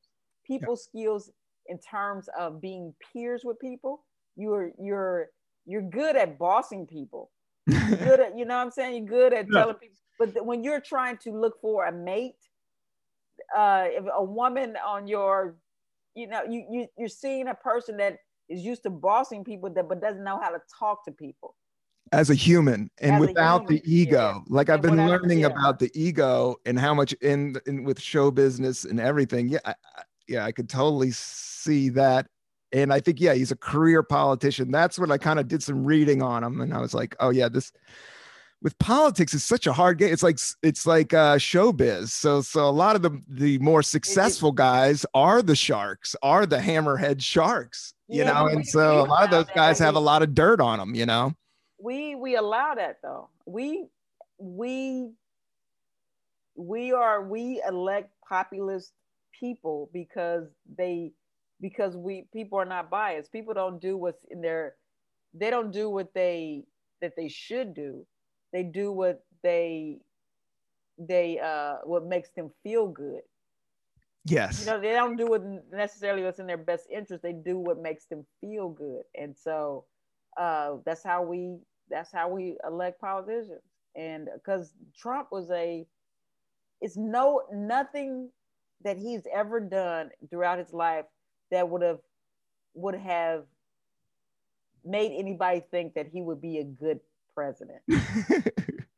People 0.47 0.75
yeah. 0.75 0.83
skills 1.03 1.31
in 1.69 1.79
terms 1.79 2.29
of 2.39 2.61
being 2.61 2.95
peers 3.13 3.43
with 3.43 3.59
people. 3.59 4.05
You're 4.37 4.73
you're 4.79 5.29
you're 5.65 5.83
good 5.83 6.17
at 6.17 6.39
bossing 6.39 6.87
people 6.87 7.31
good 7.69 8.21
at, 8.21 8.39
you 8.39 8.45
know 8.45 8.57
what 8.57 8.65
I'm 8.65 8.71
saying? 8.71 9.07
You're 9.07 9.19
good 9.19 9.33
at 9.33 9.47
yeah. 9.53 9.61
telling 9.61 9.77
people. 9.77 9.97
But 10.19 10.45
when 10.45 10.63
you're 10.63 10.81
trying 10.81 11.17
to 11.19 11.33
look 11.33 11.61
for 11.61 11.87
a 11.87 11.93
mate, 11.93 12.35
uh, 13.57 13.87
if 13.87 14.05
a 14.15 14.23
woman 14.23 14.77
on 14.85 15.07
your, 15.07 15.57
you 16.15 16.27
know, 16.27 16.43
you, 16.45 16.67
you 16.71 16.87
you're 16.99 17.09
seeing 17.09 17.49
a 17.49 17.55
person 17.55 17.97
that 17.99 18.19
is 18.51 18.61
used 18.63 18.83
to 18.83 18.91
bossing 18.91 19.45
people 19.45 19.71
that 19.71 19.89
but 19.89 20.01
doesn't 20.01 20.25
know 20.25 20.39
how 20.41 20.51
to 20.51 20.61
talk 20.79 21.05
to 21.05 21.13
people 21.13 21.55
as 22.13 22.31
a 22.31 22.35
human 22.35 22.91
and 23.01 23.15
as 23.15 23.21
without 23.21 23.63
human, 23.63 23.75
the 23.77 23.83
ego 23.93 24.33
yeah. 24.35 24.41
like 24.49 24.69
i've 24.69 24.83
been 24.83 24.97
learning 24.97 25.41
yeah. 25.41 25.47
about 25.47 25.79
the 25.79 25.91
ego 25.95 26.57
and 26.67 26.79
how 26.79 26.93
much 26.93 27.13
in, 27.15 27.55
in 27.67 27.85
with 27.85 28.01
show 28.01 28.31
business 28.31 28.85
and 28.85 28.99
everything 28.99 29.49
yeah 29.49 29.59
I, 29.65 29.75
yeah 30.27 30.45
i 30.45 30.53
could 30.53 30.69
totally 30.69 31.13
see 31.13 31.89
that 31.91 32.27
and 32.73 32.93
I 32.93 33.01
think, 33.01 33.21
yeah, 33.21 33.35
he's 33.35 33.51
a 33.51 33.57
career 33.57 34.03
politician. 34.03 34.71
That's 34.71 34.99
what 34.99 35.11
I 35.11 35.19
kind 35.19 35.39
of 35.39 35.49
did 35.49 35.63
some 35.63 35.85
reading 35.85 36.23
on 36.23 36.45
him. 36.45 36.61
And 36.61 36.73
I 36.73 36.81
was 36.81 36.95
like, 36.95 37.17
oh, 37.21 37.31
yeah, 37.31 37.49
this 37.49 37.73
with 38.63 38.79
politics 38.79 39.35
is 39.35 39.43
such 39.43 39.67
a 39.67 39.73
hard 39.73 39.99
game. 39.99 40.13
It's 40.13 40.23
like 40.23 40.39
it's 40.63 40.87
like 40.87 41.15
uh, 41.15 41.37
showbiz. 41.37 42.09
So 42.09 42.43
so 42.43 42.69
a 42.69 42.71
lot 42.71 42.97
of 42.97 43.03
the 43.03 43.21
the 43.29 43.59
more 43.59 43.83
successful 43.83 44.53
guys 44.53 45.07
are 45.15 45.43
the 45.43 45.57
sharks, 45.57 46.15
are 46.23 46.47
the 46.47 46.59
hammerhead 46.59 47.23
sharks, 47.23 47.95
you 48.09 48.23
yeah, 48.23 48.33
know. 48.33 48.47
And 48.47 48.67
so 48.67 49.01
a 49.01 49.07
lot 49.07 49.25
of 49.25 49.31
those 49.31 49.55
guys 49.55 49.79
have 49.79 49.95
a 49.95 50.01
lot 50.01 50.23
of 50.23 50.35
dirt 50.35 50.61
on 50.61 50.79
them, 50.79 50.95
you 50.95 51.07
know. 51.07 51.33
We 51.79 52.15
we 52.15 52.37
allow 52.37 52.75
that 52.75 52.99
though. 53.03 53.31
We 53.47 53.87
we 54.39 55.11
we 56.55 56.93
are 56.93 57.23
we 57.23 57.63
elect 57.67 58.11
populist 58.29 58.93
people 59.39 59.89
because 59.93 60.49
they 60.77 61.13
because 61.61 61.97
we 61.97 62.27
people 62.33 62.59
are 62.59 62.65
not 62.65 62.91
biased. 62.91 63.33
People 63.33 63.55
don't 63.55 63.81
do 63.81 63.97
what's 63.97 64.25
in 64.31 64.41
their 64.41 64.77
they 65.35 65.51
don't 65.51 65.73
do 65.73 65.89
what 65.91 66.13
they 66.15 66.65
that 67.01 67.15
they 67.17 67.29
should 67.29 67.75
do. 67.75 68.07
They 68.53 68.63
do 68.63 68.93
what 68.93 69.25
they 69.43 69.99
they 70.99 71.39
uh 71.39 71.77
what 71.85 72.05
makes 72.07 72.31
them 72.31 72.51
feel 72.63 72.89
good. 72.89 73.23
Yes. 74.25 74.61
You 74.61 74.67
know, 74.67 74.81
they 74.81 74.93
don't 74.93 75.17
do 75.17 75.27
what 75.27 75.43
necessarily 75.73 76.23
what's 76.23 76.39
in 76.39 76.47
their 76.47 76.59
best 76.59 76.87
interest. 76.91 77.23
They 77.23 77.33
do 77.33 77.59
what 77.59 77.81
makes 77.81 78.07
them 78.07 78.25
feel 78.41 78.69
good. 78.69 79.03
And 79.19 79.37
so 79.37 79.85
uh 80.39 80.77
that's 80.85 81.03
how 81.05 81.23
we 81.23 81.59
that's 81.89 82.13
how 82.13 82.29
we 82.29 82.57
elect 82.67 83.01
politicians. 83.01 83.63
And 83.97 84.29
because 84.35 84.75
Trump 84.97 85.29
was 85.33 85.51
a 85.51 85.87
it's 86.81 86.97
no 86.97 87.43
nothing 87.53 88.31
that 88.83 88.97
he's 88.97 89.27
ever 89.35 89.61
done 89.61 90.11
throughout 90.31 90.59
his 90.59 90.73
life 90.73 91.05
that 91.51 91.69
would 91.69 91.83
have 91.83 91.99
would 92.75 92.95
have 92.95 93.45
made 94.85 95.13
anybody 95.17 95.63
think 95.71 95.95
that 95.95 96.07
he 96.07 96.23
would 96.23 96.41
be 96.41 96.59
a 96.59 96.65
good 96.65 97.01
president. 97.35 97.81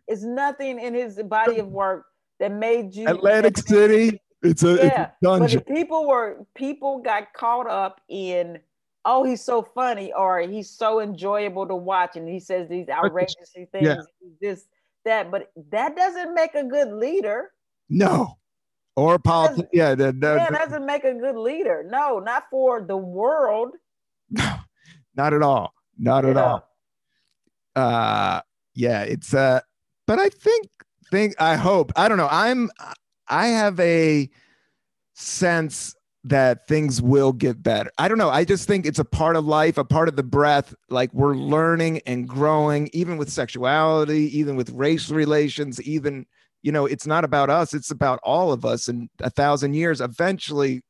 it's 0.08 0.22
nothing 0.22 0.78
in 0.80 0.94
his 0.94 1.20
body 1.22 1.58
of 1.58 1.68
work 1.68 2.06
that 2.38 2.52
made 2.52 2.94
you 2.94 3.08
Atlantic 3.08 3.56
City. 3.58 4.20
It's 4.42 4.64
a, 4.64 4.74
yeah, 4.74 4.84
it's 4.84 4.96
a 4.96 5.12
dungeon. 5.22 5.62
But 5.66 5.74
people 5.74 6.08
were 6.08 6.44
people 6.54 6.98
got 6.98 7.32
caught 7.32 7.68
up 7.68 8.00
in 8.08 8.58
oh 9.04 9.24
he's 9.24 9.42
so 9.42 9.62
funny 9.62 10.12
or 10.12 10.40
he's 10.40 10.70
so 10.70 11.00
enjoyable 11.00 11.66
to 11.66 11.74
watch 11.74 12.16
and 12.16 12.28
he 12.28 12.40
says 12.40 12.68
these 12.68 12.88
outrageous 12.88 13.50
things 13.54 13.68
yeah. 13.80 13.96
this 14.40 14.66
that 15.04 15.30
but 15.30 15.50
that 15.70 15.96
doesn't 15.96 16.34
make 16.34 16.54
a 16.54 16.64
good 16.64 16.92
leader 16.92 17.50
no 17.88 18.36
or 18.96 19.18
politics 19.18 19.68
yeah 19.72 19.94
that, 19.94 20.20
that, 20.20 20.36
yeah, 20.36 20.50
doesn't 20.50 20.86
make 20.86 21.04
a 21.04 21.14
good 21.14 21.36
leader. 21.36 21.84
No 21.88 22.18
not 22.18 22.44
for 22.50 22.82
the 22.82 22.96
world. 22.96 23.74
No 24.30 24.56
not 25.14 25.34
at 25.34 25.42
all. 25.42 25.74
Not 25.98 26.24
at 26.24 26.36
all. 26.38 26.66
Uh 27.76 28.40
yeah 28.74 29.02
it's 29.02 29.34
uh 29.34 29.60
but 30.06 30.18
i 30.18 30.30
think 30.30 30.66
think 31.10 31.34
i 31.38 31.56
hope 31.56 31.92
i 31.96 32.08
don't 32.08 32.16
know. 32.16 32.28
I'm 32.30 32.70
i 33.28 33.48
have 33.48 33.78
a 33.80 34.30
sense 35.14 35.94
that 36.24 36.66
things 36.68 37.02
will 37.02 37.32
get 37.32 37.62
better. 37.62 37.90
I 37.98 38.06
don't 38.06 38.18
know. 38.18 38.30
I 38.30 38.44
just 38.44 38.68
think 38.68 38.86
it's 38.86 39.00
a 39.00 39.04
part 39.04 39.36
of 39.36 39.44
life 39.44 39.76
a 39.76 39.84
part 39.84 40.08
of 40.08 40.16
the 40.16 40.22
breath. 40.22 40.74
Like 40.88 41.12
we're 41.12 41.34
learning 41.34 42.00
and 42.06 42.28
growing 42.28 42.88
even 42.92 43.16
with 43.16 43.30
sexuality 43.30 44.36
even 44.38 44.56
with 44.56 44.70
race 44.70 45.10
relations 45.10 45.80
even 45.82 46.26
you 46.62 46.72
know 46.72 46.86
it's 46.86 47.06
not 47.06 47.24
about 47.24 47.50
us 47.50 47.74
it's 47.74 47.90
about 47.90 48.18
all 48.22 48.52
of 48.52 48.64
us 48.64 48.88
in 48.88 49.08
a 49.20 49.30
thousand 49.30 49.74
years 49.74 50.00
eventually 50.00 50.82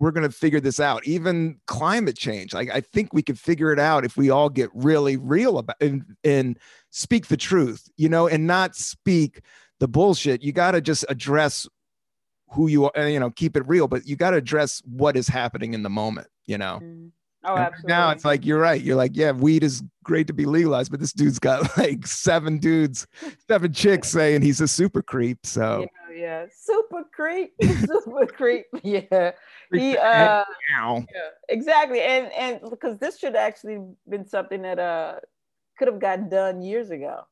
we're 0.00 0.12
going 0.12 0.28
to 0.28 0.34
figure 0.34 0.60
this 0.60 0.78
out. 0.78 1.06
Even 1.06 1.60
climate 1.66 2.16
change, 2.16 2.54
like 2.54 2.70
I 2.72 2.80
think 2.80 3.12
we 3.12 3.22
could 3.22 3.38
figure 3.38 3.72
it 3.72 3.78
out 3.78 4.04
if 4.04 4.16
we 4.16 4.30
all 4.30 4.48
get 4.48 4.70
really 4.72 5.16
real 5.16 5.58
about 5.58 5.76
and, 5.80 6.04
and 6.22 6.58
speak 6.90 7.26
the 7.26 7.36
truth, 7.36 7.88
you 7.96 8.08
know, 8.08 8.28
and 8.28 8.46
not 8.46 8.76
speak 8.76 9.40
the 9.80 9.88
bullshit. 9.88 10.42
You 10.42 10.52
got 10.52 10.72
to 10.72 10.80
just 10.80 11.04
address 11.08 11.66
who 12.52 12.68
you 12.68 12.90
are, 12.90 13.08
you 13.08 13.18
know, 13.18 13.30
keep 13.30 13.56
it 13.56 13.66
real, 13.66 13.88
but 13.88 14.06
you 14.06 14.16
got 14.16 14.30
to 14.30 14.36
address 14.36 14.80
what 14.84 15.16
is 15.16 15.28
happening 15.28 15.74
in 15.74 15.82
the 15.82 15.90
moment, 15.90 16.28
you 16.46 16.58
know. 16.58 16.80
Mm. 16.82 17.10
Oh, 17.44 17.56
absolutely. 17.56 17.88
Now 17.88 18.10
it's 18.10 18.24
like 18.24 18.44
you're 18.44 18.58
right. 18.58 18.80
You're 18.80 18.96
like, 18.96 19.12
yeah, 19.14 19.30
weed 19.30 19.62
is 19.62 19.82
great 20.02 20.26
to 20.26 20.32
be 20.32 20.44
legalized, 20.44 20.90
but 20.90 21.00
this 21.00 21.12
dude's 21.12 21.38
got 21.38 21.76
like 21.78 22.06
seven 22.06 22.58
dudes, 22.58 23.06
seven 23.46 23.72
chicks 23.72 24.08
saying 24.08 24.42
he's 24.42 24.60
a 24.60 24.68
super 24.68 25.02
creep. 25.02 25.46
So 25.46 25.86
yeah, 26.10 26.16
yeah. 26.16 26.46
super 26.52 27.04
creep, 27.14 27.52
super 27.62 28.26
creep. 28.26 28.66
Yeah, 28.82 29.32
he 29.72 29.96
uh, 29.96 30.44
yeah, 30.80 31.04
exactly. 31.48 32.00
And 32.00 32.32
and 32.32 32.60
because 32.70 32.98
this 32.98 33.18
should 33.18 33.36
actually 33.36 33.78
been 34.08 34.26
something 34.26 34.62
that 34.62 34.78
uh 34.78 35.16
could 35.78 35.88
have 35.88 36.00
gotten 36.00 36.28
done 36.28 36.60
years 36.60 36.90
ago. 36.90 37.22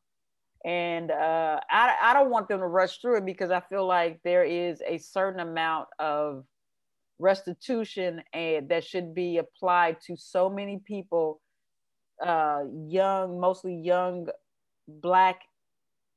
And 0.65 1.11
uh, 1.11 1.61
I, 1.71 1.95
I 2.03 2.13
don't 2.13 2.31
want 2.31 2.49
them 2.49 2.59
to 2.59 2.67
rush 2.67 2.99
through 3.01 3.19
it 3.19 3.25
because 3.25 3.51
I 3.51 3.61
feel 3.61 3.87
like 3.87 4.21
there 4.25 4.45
is 4.45 4.83
a 4.87 4.99
certain 4.99 5.41
amount 5.41 5.89
of 5.99 6.45
restitution 7.19 8.23
and 8.33 8.69
that 8.69 8.85
should 8.85 9.15
be 9.15 9.39
applied 9.39 9.97
to 10.01 10.17
so 10.17 10.51
many 10.51 10.81
people 10.85 11.41
uh, 12.25 12.63
young 12.87 13.41
mostly 13.41 13.75
young 13.75 14.29
black 14.89 15.41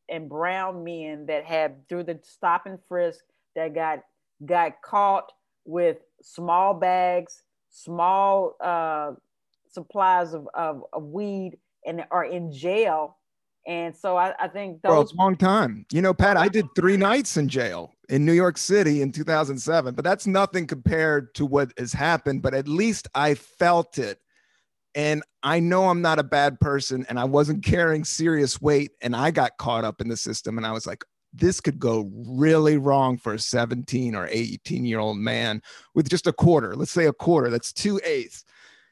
and 0.09 0.27
brown 0.29 0.83
men 0.83 1.25
that 1.25 1.45
have 1.45 1.71
through 1.87 2.03
the 2.03 2.19
stop 2.23 2.65
and 2.65 2.79
frisk 2.87 3.23
that 3.55 3.73
got 3.73 3.99
got 4.45 4.81
caught 4.81 5.31
with 5.65 5.97
small 6.21 6.73
bags 6.73 7.43
small 7.69 8.55
uh, 8.61 9.11
supplies 9.69 10.33
of, 10.33 10.47
of, 10.53 10.83
of 10.91 11.03
weed 11.03 11.57
and 11.85 12.03
are 12.11 12.25
in 12.25 12.51
jail 12.51 13.17
and 13.67 13.95
so 13.95 14.17
I, 14.17 14.33
I 14.39 14.47
think 14.47 14.81
those- 14.81 14.89
well, 14.89 15.01
it's 15.01 15.13
a 15.13 15.17
long 15.17 15.35
time. 15.35 15.85
You 15.91 16.01
know, 16.01 16.13
Pat, 16.13 16.37
I 16.37 16.47
did 16.47 16.65
three 16.75 16.97
nights 16.97 17.37
in 17.37 17.47
jail 17.49 17.93
in 18.09 18.25
New 18.25 18.33
York 18.33 18.57
City 18.57 19.01
in 19.01 19.11
2007, 19.11 19.93
but 19.93 20.03
that's 20.03 20.25
nothing 20.27 20.65
compared 20.65 21.33
to 21.35 21.45
what 21.45 21.71
has 21.77 21.93
happened. 21.93 22.41
But 22.41 22.55
at 22.55 22.67
least 22.67 23.07
I 23.13 23.35
felt 23.35 23.97
it. 23.97 24.19
And 24.95 25.21
I 25.43 25.59
know 25.59 25.87
I'm 25.87 26.01
not 26.01 26.17
a 26.17 26.23
bad 26.23 26.59
person 26.59 27.05
and 27.07 27.19
I 27.19 27.23
wasn't 27.23 27.63
carrying 27.63 28.03
serious 28.03 28.59
weight. 28.59 28.91
And 29.01 29.15
I 29.15 29.29
got 29.29 29.57
caught 29.57 29.85
up 29.85 30.01
in 30.01 30.07
the 30.07 30.17
system. 30.17 30.57
And 30.57 30.65
I 30.65 30.71
was 30.71 30.87
like, 30.87 31.05
this 31.31 31.61
could 31.61 31.79
go 31.79 32.09
really 32.11 32.77
wrong 32.77 33.19
for 33.19 33.35
a 33.35 33.39
17 33.39 34.15
or 34.15 34.27
18 34.31 34.83
year 34.83 34.99
old 34.99 35.17
man 35.17 35.61
with 35.93 36.09
just 36.09 36.25
a 36.25 36.33
quarter. 36.33 36.75
Let's 36.75 36.91
say 36.91 37.05
a 37.05 37.13
quarter, 37.13 37.51
that's 37.51 37.71
two 37.71 38.01
eighths. 38.03 38.43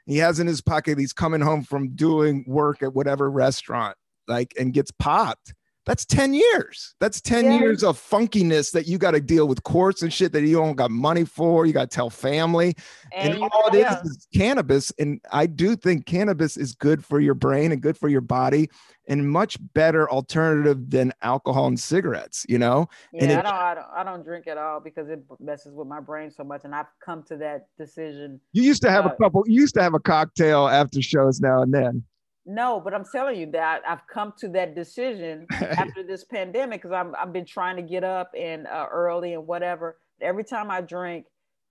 He 0.06 0.18
has 0.20 0.40
in 0.40 0.46
his 0.46 0.62
pocket, 0.62 1.00
he's 1.00 1.14
coming 1.14 1.42
home 1.42 1.64
from 1.64 1.96
doing 1.96 2.46
work 2.48 2.84
at 2.84 2.94
whatever 2.94 3.30
restaurant 3.32 3.98
like 4.28 4.54
and 4.60 4.74
gets 4.74 4.92
popped 4.92 5.54
that's 5.88 6.06
10 6.06 6.36
years. 6.36 6.94
That's 7.00 7.22
10 7.22 7.46
yeah. 7.46 7.60
years 7.60 7.84
of 7.84 7.98
funkiness 7.98 8.72
that 8.74 8.88
you 8.88 9.00
got 9.00 9.12
to 9.12 9.22
deal 9.22 9.48
with 9.48 9.64
courts 9.64 10.04
and 10.04 10.14
shit 10.14 10.34
that 10.34 10.44
you 10.44 10.58
don't 10.58 10.76
got 10.76 10.92
money 10.92 11.26
for. 11.26 11.66
You 11.66 11.74
got 11.74 11.90
to 11.90 11.96
tell 11.96 12.12
family. 12.12 12.76
And, 13.16 13.34
and 13.34 13.44
all 13.44 13.68
it 13.74 13.76
is 13.76 14.12
is 14.12 14.28
cannabis 14.34 14.92
and 15.00 15.20
i 15.32 15.46
do 15.46 15.76
think 15.76 16.06
cannabis 16.06 16.58
is 16.58 16.74
good 16.74 17.04
for 17.04 17.20
your 17.20 17.34
brain 17.34 17.72
and 17.72 17.82
good 17.82 17.98
for 17.98 18.10
your 18.10 18.22
body 18.22 18.70
and 19.08 19.30
much 19.30 19.58
better 19.74 20.10
alternative 20.10 20.90
than 20.90 21.14
alcohol 21.22 21.68
and 21.68 21.80
cigarettes 21.80 22.46
you 22.50 22.58
know? 22.58 22.88
Yeah, 23.14 23.24
and 23.24 23.32
it, 23.32 23.38
I, 23.38 23.42
don't, 23.42 23.54
I 23.54 23.74
don't 23.74 23.86
i 23.96 24.04
don't 24.04 24.24
drink 24.24 24.48
at 24.48 24.58
all 24.58 24.80
because 24.80 25.10
it 25.10 25.24
messes 25.40 25.74
with 25.74 25.88
my 25.88 26.00
brain 26.00 26.32
so 26.32 26.44
much 26.44 26.62
and 26.66 26.76
i've 26.76 26.88
come 27.04 27.24
to 27.24 27.38
that 27.38 27.68
decision 27.78 28.40
you 28.54 28.64
used 28.64 28.82
to 28.84 28.92
have 28.92 29.06
uh, 29.06 29.10
a 29.10 29.16
couple 29.16 29.44
you 29.48 29.62
used 29.62 29.76
to 29.76 29.82
have 29.82 29.94
a 29.94 30.00
cocktail 30.00 30.68
after 30.68 31.02
shows 31.02 31.40
now 31.40 31.62
and 31.62 31.74
then 31.74 32.04
no, 32.48 32.80
but 32.80 32.94
I'm 32.94 33.04
telling 33.04 33.38
you 33.38 33.52
that 33.52 33.82
I've 33.88 34.08
come 34.08 34.34
to 34.40 34.48
that 34.50 34.74
decision 34.74 35.46
after 35.52 36.02
this 36.02 36.24
pandemic 36.24 36.82
because 36.82 36.94
I've, 36.94 37.14
I've 37.20 37.34
been 37.34 37.46
trying 37.46 37.76
to 37.76 37.82
get 37.82 38.06
up 38.06 38.32
and 38.40 38.66
uh, 38.68 38.88
early 38.90 39.34
and 39.34 39.46
whatever. 39.46 39.98
Every 40.22 40.46
time 40.46 40.72
I 40.72 40.82
drink, 40.82 41.26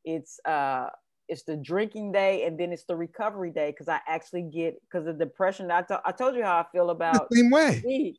it's 0.05 0.39
uh 0.45 0.87
it's 1.29 1.43
the 1.43 1.57
drinking 1.57 2.13
day 2.13 2.45
and 2.45 2.61
then 2.61 2.73
it's 2.73 2.85
the 2.85 2.95
recovery 2.95 3.51
day 3.51 3.73
because 3.73 3.89
I 3.89 3.99
actually 4.07 4.43
get 4.43 4.81
because 4.83 5.07
the 5.07 5.15
depression. 5.15 5.71
I, 5.71 5.83
to, 5.83 6.01
I 6.05 6.13
told 6.13 6.37
you 6.37 6.45
how 6.45 6.59
I 6.59 6.67
feel 6.71 6.91
about 6.91 7.29
the 7.31 7.37
same 7.37 7.51
way. 7.51 7.83
Weed. 7.85 8.19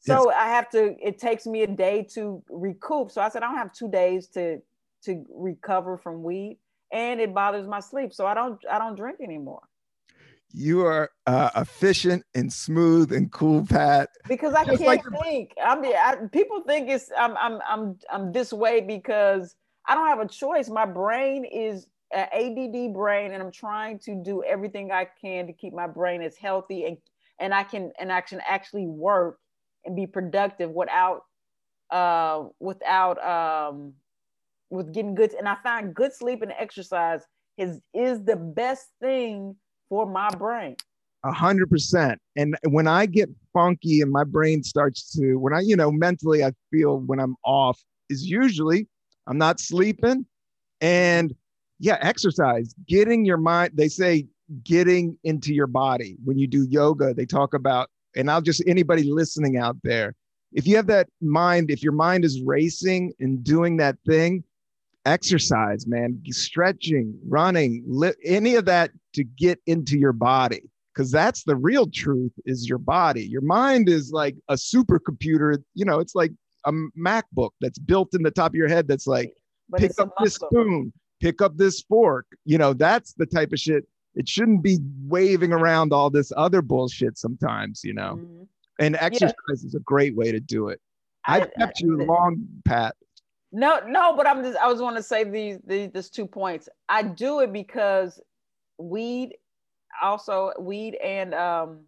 So 0.00 0.28
yes. 0.28 0.36
I 0.38 0.48
have 0.48 0.68
to. 0.70 0.96
It 1.00 1.18
takes 1.18 1.46
me 1.46 1.62
a 1.62 1.68
day 1.68 2.06
to 2.14 2.42
recoup. 2.50 3.12
So 3.12 3.22
I 3.22 3.28
said 3.28 3.44
I 3.44 3.46
don't 3.46 3.56
have 3.56 3.72
two 3.72 3.88
days 3.88 4.26
to 4.28 4.58
to 5.04 5.24
recover 5.30 5.96
from 5.96 6.24
weed, 6.24 6.58
and 6.92 7.20
it 7.20 7.32
bothers 7.32 7.68
my 7.68 7.78
sleep. 7.78 8.12
So 8.12 8.26
I 8.26 8.34
don't 8.34 8.58
I 8.68 8.78
don't 8.78 8.96
drink 8.96 9.18
anymore 9.22 9.62
you 10.52 10.84
are 10.86 11.10
uh, 11.26 11.50
efficient 11.56 12.24
and 12.34 12.52
smooth 12.52 13.12
and 13.12 13.30
cool, 13.32 13.66
Pat. 13.66 14.10
Because 14.28 14.54
I 14.54 14.64
Just 14.64 14.78
can't 14.82 15.04
like 15.04 15.22
think. 15.22 15.52
I 15.62 15.78
mean, 15.78 15.94
I, 15.96 16.16
people 16.30 16.62
think 16.66 16.88
it's 16.88 17.10
I'm 17.16 17.36
I'm 17.36 17.60
I'm 17.68 17.98
I'm 18.10 18.32
this 18.32 18.52
way 18.52 18.80
because 18.80 19.54
I 19.86 19.94
don't 19.94 20.06
have 20.06 20.20
a 20.20 20.28
choice. 20.28 20.68
My 20.68 20.86
brain 20.86 21.44
is 21.44 21.86
an 22.12 22.28
ADD 22.32 22.94
brain, 22.94 23.32
and 23.32 23.42
I'm 23.42 23.52
trying 23.52 23.98
to 24.00 24.14
do 24.14 24.42
everything 24.44 24.92
I 24.92 25.08
can 25.20 25.46
to 25.46 25.52
keep 25.52 25.72
my 25.72 25.86
brain 25.86 26.22
as 26.22 26.36
healthy 26.36 26.84
and 26.84 26.96
and 27.38 27.52
I 27.52 27.64
can 27.64 27.92
and 27.98 28.12
I 28.12 28.20
can 28.20 28.40
actually 28.46 28.86
work 28.86 29.38
and 29.84 29.96
be 29.96 30.06
productive 30.06 30.70
without 30.70 31.22
uh 31.90 32.44
without 32.60 33.22
um 33.24 33.94
with 34.70 34.92
getting 34.94 35.14
good. 35.14 35.32
And 35.34 35.48
I 35.48 35.56
find 35.62 35.94
good 35.94 36.12
sleep 36.12 36.42
and 36.42 36.52
exercise 36.58 37.22
is 37.58 37.80
is 37.94 38.24
the 38.24 38.36
best 38.36 38.88
thing 39.00 39.56
for 39.92 40.06
my 40.06 40.30
brain. 40.30 40.74
A 41.22 41.32
hundred 41.32 41.68
percent. 41.68 42.18
And 42.34 42.56
when 42.70 42.88
I 42.88 43.04
get 43.04 43.28
funky 43.52 44.00
and 44.00 44.10
my 44.10 44.24
brain 44.24 44.64
starts 44.64 45.12
to, 45.12 45.34
when 45.34 45.52
I, 45.52 45.60
you 45.60 45.76
know, 45.76 45.92
mentally 45.92 46.42
I 46.42 46.52
feel 46.70 47.00
when 47.00 47.20
I'm 47.20 47.36
off 47.44 47.78
is 48.08 48.24
usually 48.24 48.88
I'm 49.26 49.36
not 49.36 49.60
sleeping. 49.60 50.24
And 50.80 51.34
yeah, 51.78 51.98
exercise, 52.00 52.74
getting 52.88 53.26
your 53.26 53.36
mind, 53.36 53.72
they 53.74 53.88
say 53.88 54.26
getting 54.64 55.18
into 55.24 55.52
your 55.52 55.66
body. 55.66 56.16
When 56.24 56.38
you 56.38 56.46
do 56.46 56.66
yoga, 56.70 57.12
they 57.12 57.26
talk 57.26 57.52
about, 57.52 57.90
and 58.16 58.30
I'll 58.30 58.40
just 58.40 58.62
anybody 58.66 59.02
listening 59.02 59.58
out 59.58 59.76
there, 59.84 60.14
if 60.54 60.66
you 60.66 60.74
have 60.76 60.86
that 60.86 61.08
mind, 61.20 61.70
if 61.70 61.82
your 61.82 61.92
mind 61.92 62.24
is 62.24 62.40
racing 62.46 63.12
and 63.20 63.44
doing 63.44 63.76
that 63.76 63.96
thing, 64.06 64.42
exercise, 65.04 65.86
man, 65.86 66.20
stretching, 66.30 67.18
running, 67.26 67.82
li- 67.86 68.12
any 68.24 68.54
of 68.54 68.64
that 68.66 68.90
to 69.14 69.24
get 69.24 69.60
into 69.66 69.98
your 69.98 70.12
body. 70.12 70.62
because 70.94 71.10
that's 71.10 71.44
the 71.44 71.56
real 71.56 71.86
truth 71.86 72.32
is 72.44 72.68
your 72.68 72.78
body. 72.78 73.24
Your 73.24 73.40
mind 73.42 73.88
is 73.88 74.12
like 74.12 74.36
a 74.48 74.54
supercomputer. 74.54 75.62
You 75.74 75.84
know, 75.84 76.00
it's 76.00 76.14
like 76.14 76.32
a 76.66 76.72
MacBook 76.98 77.50
that's 77.60 77.78
built 77.78 78.14
in 78.14 78.22
the 78.22 78.30
top 78.30 78.52
of 78.52 78.54
your 78.54 78.68
head. 78.68 78.86
That's 78.88 79.06
like 79.06 79.32
but 79.70 79.80
pick 79.80 79.92
up 79.98 80.12
this 80.22 80.34
spoon, 80.34 80.92
pick 81.20 81.40
up 81.40 81.56
this 81.56 81.80
fork. 81.82 82.26
You 82.44 82.58
know, 82.58 82.72
that's 82.72 83.14
the 83.14 83.26
type 83.26 83.52
of 83.52 83.58
shit. 83.58 83.86
It 84.14 84.28
shouldn't 84.28 84.62
be 84.62 84.78
waving 85.06 85.52
around 85.52 85.92
all 85.92 86.10
this 86.10 86.32
other 86.36 86.60
bullshit 86.60 87.16
sometimes. 87.16 87.82
You 87.82 87.94
know, 87.94 88.18
mm-hmm. 88.20 88.42
and 88.78 88.96
exercise 88.96 89.34
yeah. 89.48 89.66
is 89.66 89.74
a 89.74 89.80
great 89.80 90.14
way 90.14 90.30
to 90.32 90.40
do 90.40 90.68
it. 90.68 90.80
I've 91.26 91.44
I, 91.44 91.60
kept 91.60 91.80
I, 91.82 91.86
you 91.86 91.96
long, 92.04 92.46
Pat. 92.64 92.94
No, 93.52 93.80
no, 93.86 94.16
but 94.16 94.26
I'm 94.26 94.42
just 94.42 94.58
I 94.58 94.66
was 94.66 94.80
want 94.80 94.96
to 94.96 95.02
say 95.02 95.24
these 95.24 95.58
these 95.66 96.10
two 96.10 96.26
points. 96.26 96.68
I 96.88 97.02
do 97.02 97.40
it 97.40 97.52
because 97.52 98.20
weed 98.78 99.34
also 100.02 100.52
weed 100.58 100.96
and 100.96 101.34
um 101.34 101.80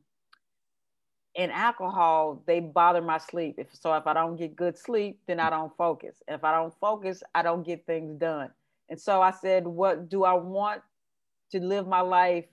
and 1.37 1.51
alcohol 1.53 2.43
they 2.47 2.61
bother 2.61 3.03
my 3.03 3.19
sleep. 3.19 3.57
If 3.59 3.75
so 3.75 3.95
if 3.95 4.07
i 4.07 4.12
don't 4.12 4.37
get 4.37 4.57
good 4.57 4.79
sleep 4.79 5.21
then 5.27 5.41
i 5.41 5.51
don't 5.51 5.75
focus. 5.77 6.23
If 6.29 6.45
i 6.45 6.53
don't 6.53 6.75
focus 6.81 7.23
i 7.35 7.43
don't 7.43 7.67
get 7.67 7.87
things 7.87 8.19
done. 8.19 8.51
And 8.91 9.01
so 9.01 9.23
i 9.23 9.31
said 9.31 9.67
what 9.67 10.09
do 10.11 10.25
i 10.25 10.35
want 10.35 10.83
to 11.53 11.61
live 11.61 11.87
my 11.87 12.01
life 12.01 12.45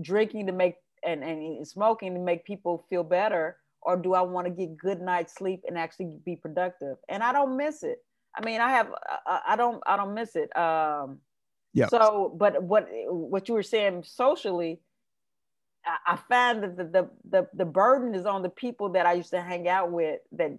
drinking 0.00 0.46
to 0.46 0.52
make 0.52 0.76
and, 1.04 1.24
and 1.24 1.66
smoking 1.66 2.14
to 2.14 2.20
make 2.20 2.44
people 2.44 2.84
feel 2.88 3.04
better? 3.04 3.56
Or 3.82 3.96
do 3.96 4.14
i 4.14 4.22
want 4.22 4.46
to 4.46 4.52
get 4.52 4.76
good 4.78 5.00
night's 5.00 5.34
sleep 5.34 5.62
and 5.66 5.76
actually 5.76 6.16
be 6.24 6.36
productive? 6.36 6.96
And 7.08 7.22
i 7.22 7.32
don't 7.32 7.56
miss 7.56 7.82
it 7.82 7.98
i 8.36 8.44
mean 8.44 8.60
i 8.60 8.70
have 8.70 8.88
i 9.46 9.54
don't 9.56 9.82
i 9.86 9.96
don't 9.96 10.14
miss 10.14 10.36
it 10.36 10.54
um 10.56 11.18
yeah 11.74 11.86
so 11.88 12.34
but 12.36 12.62
what 12.62 12.88
what 13.08 13.48
you 13.48 13.54
were 13.54 13.62
saying 13.62 14.02
socially 14.02 14.80
I 16.06 16.16
find 16.28 16.62
that 16.62 16.76
the, 16.76 16.84
the, 16.84 17.10
the 17.28 17.48
the 17.54 17.64
burden 17.64 18.14
is 18.14 18.24
on 18.24 18.42
the 18.42 18.48
people 18.48 18.90
that 18.90 19.04
I 19.04 19.14
used 19.14 19.30
to 19.30 19.40
hang 19.40 19.68
out 19.68 19.90
with 19.90 20.20
that 20.32 20.56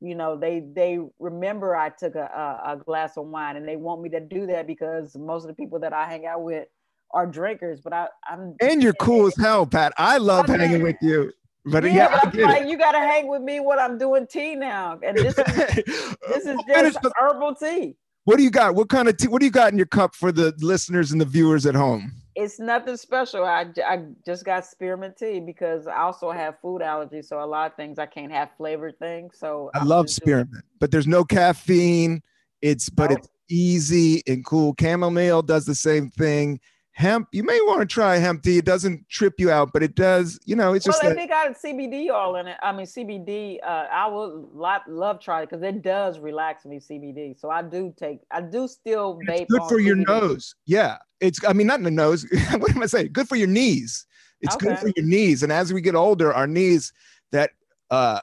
you 0.00 0.14
know 0.14 0.36
they 0.36 0.60
they 0.74 1.00
remember 1.18 1.74
I 1.74 1.88
took 1.88 2.14
a, 2.14 2.60
a, 2.66 2.72
a, 2.72 2.76
glass 2.76 3.16
of 3.16 3.26
wine 3.26 3.56
and 3.56 3.66
they 3.66 3.76
want 3.76 4.02
me 4.02 4.10
to 4.10 4.20
do 4.20 4.46
that 4.46 4.66
because 4.66 5.16
most 5.16 5.42
of 5.42 5.48
the 5.48 5.54
people 5.54 5.78
that 5.80 5.92
I 5.92 6.06
hang 6.06 6.26
out 6.26 6.42
with 6.42 6.68
are 7.12 7.26
drinkers 7.26 7.80
but 7.80 7.92
I 7.92 8.08
I'm 8.28 8.54
and 8.60 8.82
you're 8.82 8.92
cool 8.94 9.26
as 9.26 9.36
hell 9.40 9.66
Pat 9.66 9.92
I 9.96 10.18
love 10.18 10.48
okay. 10.48 10.58
hanging 10.58 10.82
with 10.82 10.96
you 11.00 11.32
but 11.66 11.84
yeah, 11.84 12.20
yeah 12.34 12.46
like, 12.46 12.68
you 12.68 12.76
gotta 12.76 12.98
hang 12.98 13.28
with 13.28 13.42
me 13.42 13.60
when 13.60 13.78
I'm 13.78 13.98
doing 13.98 14.26
tea 14.26 14.54
now 14.54 14.98
and 15.02 15.16
this 15.16 15.38
is 15.38 15.44
this 16.28 16.46
is 16.46 16.58
just 16.66 16.98
herbal 17.18 17.54
tea 17.54 17.96
what 18.24 18.36
do 18.36 18.42
you 18.42 18.50
got 18.50 18.74
what 18.74 18.88
kind 18.88 19.08
of 19.08 19.16
tea 19.16 19.28
what 19.28 19.40
do 19.40 19.46
you 19.46 19.52
got 19.52 19.72
in 19.72 19.78
your 19.78 19.86
cup 19.86 20.14
for 20.14 20.32
the 20.32 20.54
listeners 20.58 21.12
and 21.12 21.20
the 21.20 21.24
viewers 21.24 21.66
at 21.66 21.74
home 21.74 22.12
it's 22.36 22.58
nothing 22.58 22.96
special. 22.96 23.44
I, 23.44 23.66
I 23.86 24.06
just 24.26 24.44
got 24.44 24.66
spearmint 24.66 25.16
tea 25.16 25.40
because 25.40 25.86
I 25.86 25.98
also 25.98 26.32
have 26.32 26.58
food 26.60 26.82
allergies. 26.82 27.26
So 27.26 27.42
a 27.42 27.46
lot 27.46 27.70
of 27.70 27.76
things 27.76 27.98
I 27.98 28.06
can't 28.06 28.32
have 28.32 28.50
flavored 28.56 28.98
things. 28.98 29.38
So 29.38 29.70
I 29.74 29.80
I'm 29.80 29.88
love 29.88 30.10
spearmint, 30.10 30.50
doing... 30.50 30.62
but 30.80 30.90
there's 30.90 31.06
no 31.06 31.24
caffeine. 31.24 32.22
It's 32.60 32.88
but 32.88 33.12
it's 33.12 33.28
easy 33.48 34.22
and 34.26 34.44
cool. 34.44 34.74
Chamomile 34.80 35.42
does 35.42 35.64
the 35.64 35.74
same 35.74 36.10
thing 36.10 36.58
hemp 36.94 37.26
you 37.32 37.42
may 37.42 37.60
want 37.62 37.80
to 37.80 37.86
try 37.86 38.18
hemp 38.18 38.40
tea 38.44 38.56
it 38.56 38.64
doesn't 38.64 39.08
trip 39.08 39.34
you 39.38 39.50
out 39.50 39.72
but 39.72 39.82
it 39.82 39.96
does 39.96 40.38
you 40.44 40.54
know 40.54 40.74
it's 40.74 40.84
just 40.84 41.02
well, 41.02 41.12
they 41.12 41.26
got 41.26 41.52
cbd 41.54 42.08
all 42.08 42.36
in 42.36 42.46
it. 42.46 42.56
I 42.62 42.70
mean 42.70 42.86
cbd 42.86 43.58
uh, 43.64 43.86
i 43.90 44.06
would 44.06 44.48
love, 44.54 44.82
love 44.86 45.20
try 45.20 45.42
it 45.42 45.50
because 45.50 45.64
it 45.64 45.82
does 45.82 46.20
relax 46.20 46.64
me 46.64 46.78
cbd 46.78 47.38
so 47.38 47.50
i 47.50 47.62
do 47.62 47.92
take 47.96 48.20
i 48.30 48.40
do 48.40 48.68
still 48.68 49.18
vape 49.28 49.40
it's 49.40 49.50
good 49.50 49.62
for 49.68 49.78
CBD. 49.78 49.86
your 49.86 49.96
nose. 49.96 50.54
Yeah. 50.66 50.98
It's 51.20 51.44
i 51.44 51.52
mean 51.52 51.66
not 51.66 51.78
in 51.78 51.84
the 51.84 51.90
nose. 51.90 52.26
What 52.52 52.70
am 52.74 52.82
i 52.82 52.86
saying? 52.86 53.10
Good 53.12 53.28
for 53.28 53.36
your 53.36 53.48
knees. 53.48 54.06
It's 54.40 54.54
okay. 54.54 54.66
good 54.68 54.78
for 54.78 54.88
your 54.94 55.04
knees. 55.04 55.42
And 55.42 55.52
as 55.52 55.72
we 55.72 55.80
get 55.80 55.94
older 55.94 56.32
our 56.32 56.46
knees 56.46 56.92
that 57.32 57.50
uh 57.90 58.20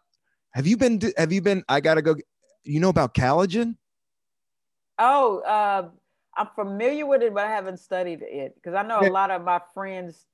have 0.51 0.65
you 0.65 0.77
been 0.77 1.01
have 1.17 1.31
you 1.31 1.41
been 1.41 1.63
i 1.67 1.81
gotta 1.81 2.01
go 2.01 2.15
you 2.63 2.79
know 2.79 2.89
about 2.89 3.13
collagen? 3.13 3.75
Oh 4.97 5.39
uh 5.39 5.89
I'm 6.41 6.47
familiar 6.55 7.05
with 7.05 7.21
it, 7.21 7.33
but 7.33 7.45
I 7.45 7.49
haven't 7.49 7.77
studied 7.77 8.21
it 8.23 8.55
because 8.55 8.73
I 8.73 8.81
know 8.83 9.01
a 9.01 9.11
lot 9.11 9.31
of 9.31 9.43
my 9.43 9.61
friends, 9.73 10.25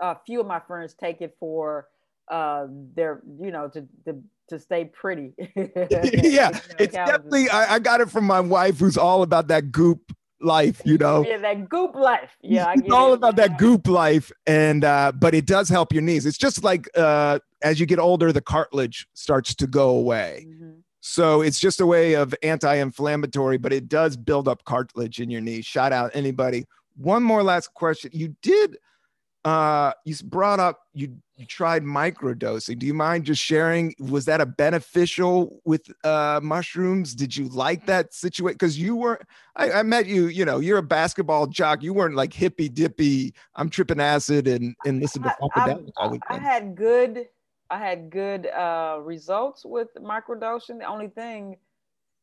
a 0.00 0.16
few 0.24 0.40
of 0.40 0.46
my 0.46 0.60
friends 0.60 0.94
take 0.94 1.20
it 1.20 1.36
for 1.38 1.88
uh 2.30 2.66
their, 2.94 3.22
you 3.40 3.50
know, 3.50 3.68
to 3.68 3.86
to, 4.06 4.22
to 4.48 4.58
stay 4.58 4.86
pretty. 4.86 5.32
yeah, 5.56 6.58
it's 6.78 6.94
definitely. 6.94 7.50
I, 7.50 7.74
I 7.74 7.78
got 7.78 8.00
it 8.00 8.10
from 8.10 8.24
my 8.24 8.40
wife, 8.40 8.78
who's 8.78 8.96
all 8.96 9.22
about 9.22 9.48
that 9.48 9.70
goop 9.70 10.12
life, 10.40 10.80
you 10.84 10.96
know. 10.98 11.24
Yeah, 11.26 11.38
that 11.38 11.68
goop 11.68 11.94
life. 11.94 12.30
Yeah, 12.42 12.72
it's 12.74 12.92
all 12.92 13.12
it. 13.12 13.16
about 13.16 13.36
that 13.36 13.58
goop 13.58 13.86
life, 13.86 14.32
and 14.46 14.84
uh, 14.84 15.12
but 15.14 15.34
it 15.34 15.46
does 15.46 15.68
help 15.68 15.92
your 15.92 16.02
knees. 16.02 16.24
It's 16.26 16.38
just 16.38 16.64
like 16.64 16.88
uh, 16.96 17.40
as 17.62 17.80
you 17.80 17.86
get 17.86 17.98
older, 17.98 18.32
the 18.32 18.40
cartilage 18.40 19.06
starts 19.12 19.54
to 19.56 19.66
go 19.66 19.90
away. 19.90 20.46
Mm-hmm. 20.48 20.70
So 21.06 21.42
it's 21.42 21.60
just 21.60 21.82
a 21.82 21.86
way 21.86 22.14
of 22.14 22.34
anti-inflammatory, 22.42 23.58
but 23.58 23.74
it 23.74 23.90
does 23.90 24.16
build 24.16 24.48
up 24.48 24.64
cartilage 24.64 25.20
in 25.20 25.30
your 25.30 25.42
knee. 25.42 25.60
Shout 25.60 25.92
out 25.92 26.10
anybody. 26.14 26.64
One 26.96 27.22
more 27.22 27.42
last 27.42 27.74
question. 27.74 28.10
You 28.14 28.34
did 28.40 28.78
uh 29.44 29.92
you 30.06 30.14
brought 30.24 30.60
up 30.60 30.80
you 30.94 31.14
you 31.36 31.44
tried 31.44 31.84
microdosing. 31.84 32.78
Do 32.78 32.86
you 32.86 32.94
mind 32.94 33.26
just 33.26 33.42
sharing? 33.42 33.94
Was 33.98 34.24
that 34.24 34.40
a 34.40 34.46
beneficial 34.46 35.60
with 35.66 35.92
uh 36.04 36.40
mushrooms? 36.42 37.14
Did 37.14 37.36
you 37.36 37.48
like 37.48 37.84
that 37.84 38.14
situation? 38.14 38.54
Because 38.54 38.78
you 38.78 38.96
were 38.96 39.20
I, 39.56 39.72
I 39.72 39.82
met 39.82 40.06
you, 40.06 40.28
you 40.28 40.46
know, 40.46 40.58
you're 40.60 40.78
a 40.78 40.82
basketball 40.82 41.48
jock. 41.48 41.82
You 41.82 41.92
weren't 41.92 42.14
like 42.14 42.32
hippy 42.32 42.70
dippy, 42.70 43.34
I'm 43.56 43.68
tripping 43.68 44.00
acid 44.00 44.48
and 44.48 44.74
and 44.86 45.02
listen 45.02 45.22
to 45.24 45.36
I, 45.54 45.76
I, 45.98 46.18
I 46.30 46.38
had 46.38 46.74
good 46.74 47.26
I 47.70 47.78
had 47.78 48.10
good 48.10 48.46
uh, 48.46 48.98
results 49.02 49.64
with 49.64 49.88
microdosing. 49.96 50.78
The 50.78 50.86
only 50.86 51.08
thing, 51.08 51.56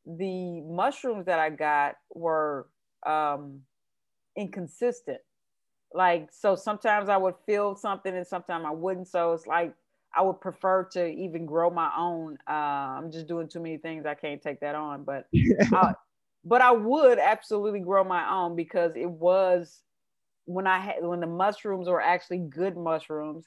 the 0.06 0.62
mushrooms 0.62 1.26
that 1.26 1.40
I 1.40 1.50
got 1.50 1.96
were 2.14 2.68
um, 3.06 3.62
inconsistent. 4.36 5.20
Like, 5.94 6.30
so 6.32 6.56
sometimes 6.56 7.10
I 7.10 7.18
would 7.18 7.36
feel 7.46 7.76
something 7.76 8.16
and 8.16 8.26
sometimes 8.26 8.66
I 8.66 8.72
wouldn't. 8.72 9.08
So 9.08 9.34
it's 9.34 9.48
like 9.48 9.74
I 10.16 10.22
would 10.22 10.40
prefer 10.40 10.84
to 10.94 11.08
even 11.08 11.46
grow 11.46 11.70
my 11.70 11.92
own. 11.98 12.38
Uh, 12.48 12.54
I'm 12.98 13.12
just 13.12 13.28
doing 13.28 13.48
too 13.48 13.60
many 13.60 13.78
things. 13.78 14.06
I 14.06 14.14
can't 14.14 14.42
take 14.42 14.60
that 14.62 14.76
on. 14.76 15.04
But, 15.04 15.28
I, 15.74 15.94
but 16.46 16.62
I 16.62 16.72
would 16.72 17.20
absolutely 17.20 17.80
grow 17.80 18.04
my 18.04 18.30
own 18.32 18.56
because 18.56 18.94
it 18.96 19.10
was 19.10 19.82
when 20.46 20.68
I 20.68 20.80
had 20.80 20.96
when 21.02 21.20
the 21.20 21.28
mushrooms 21.28 21.88
were 21.88 22.02
actually 22.02 22.40
good 22.40 22.78
mushrooms. 22.78 23.46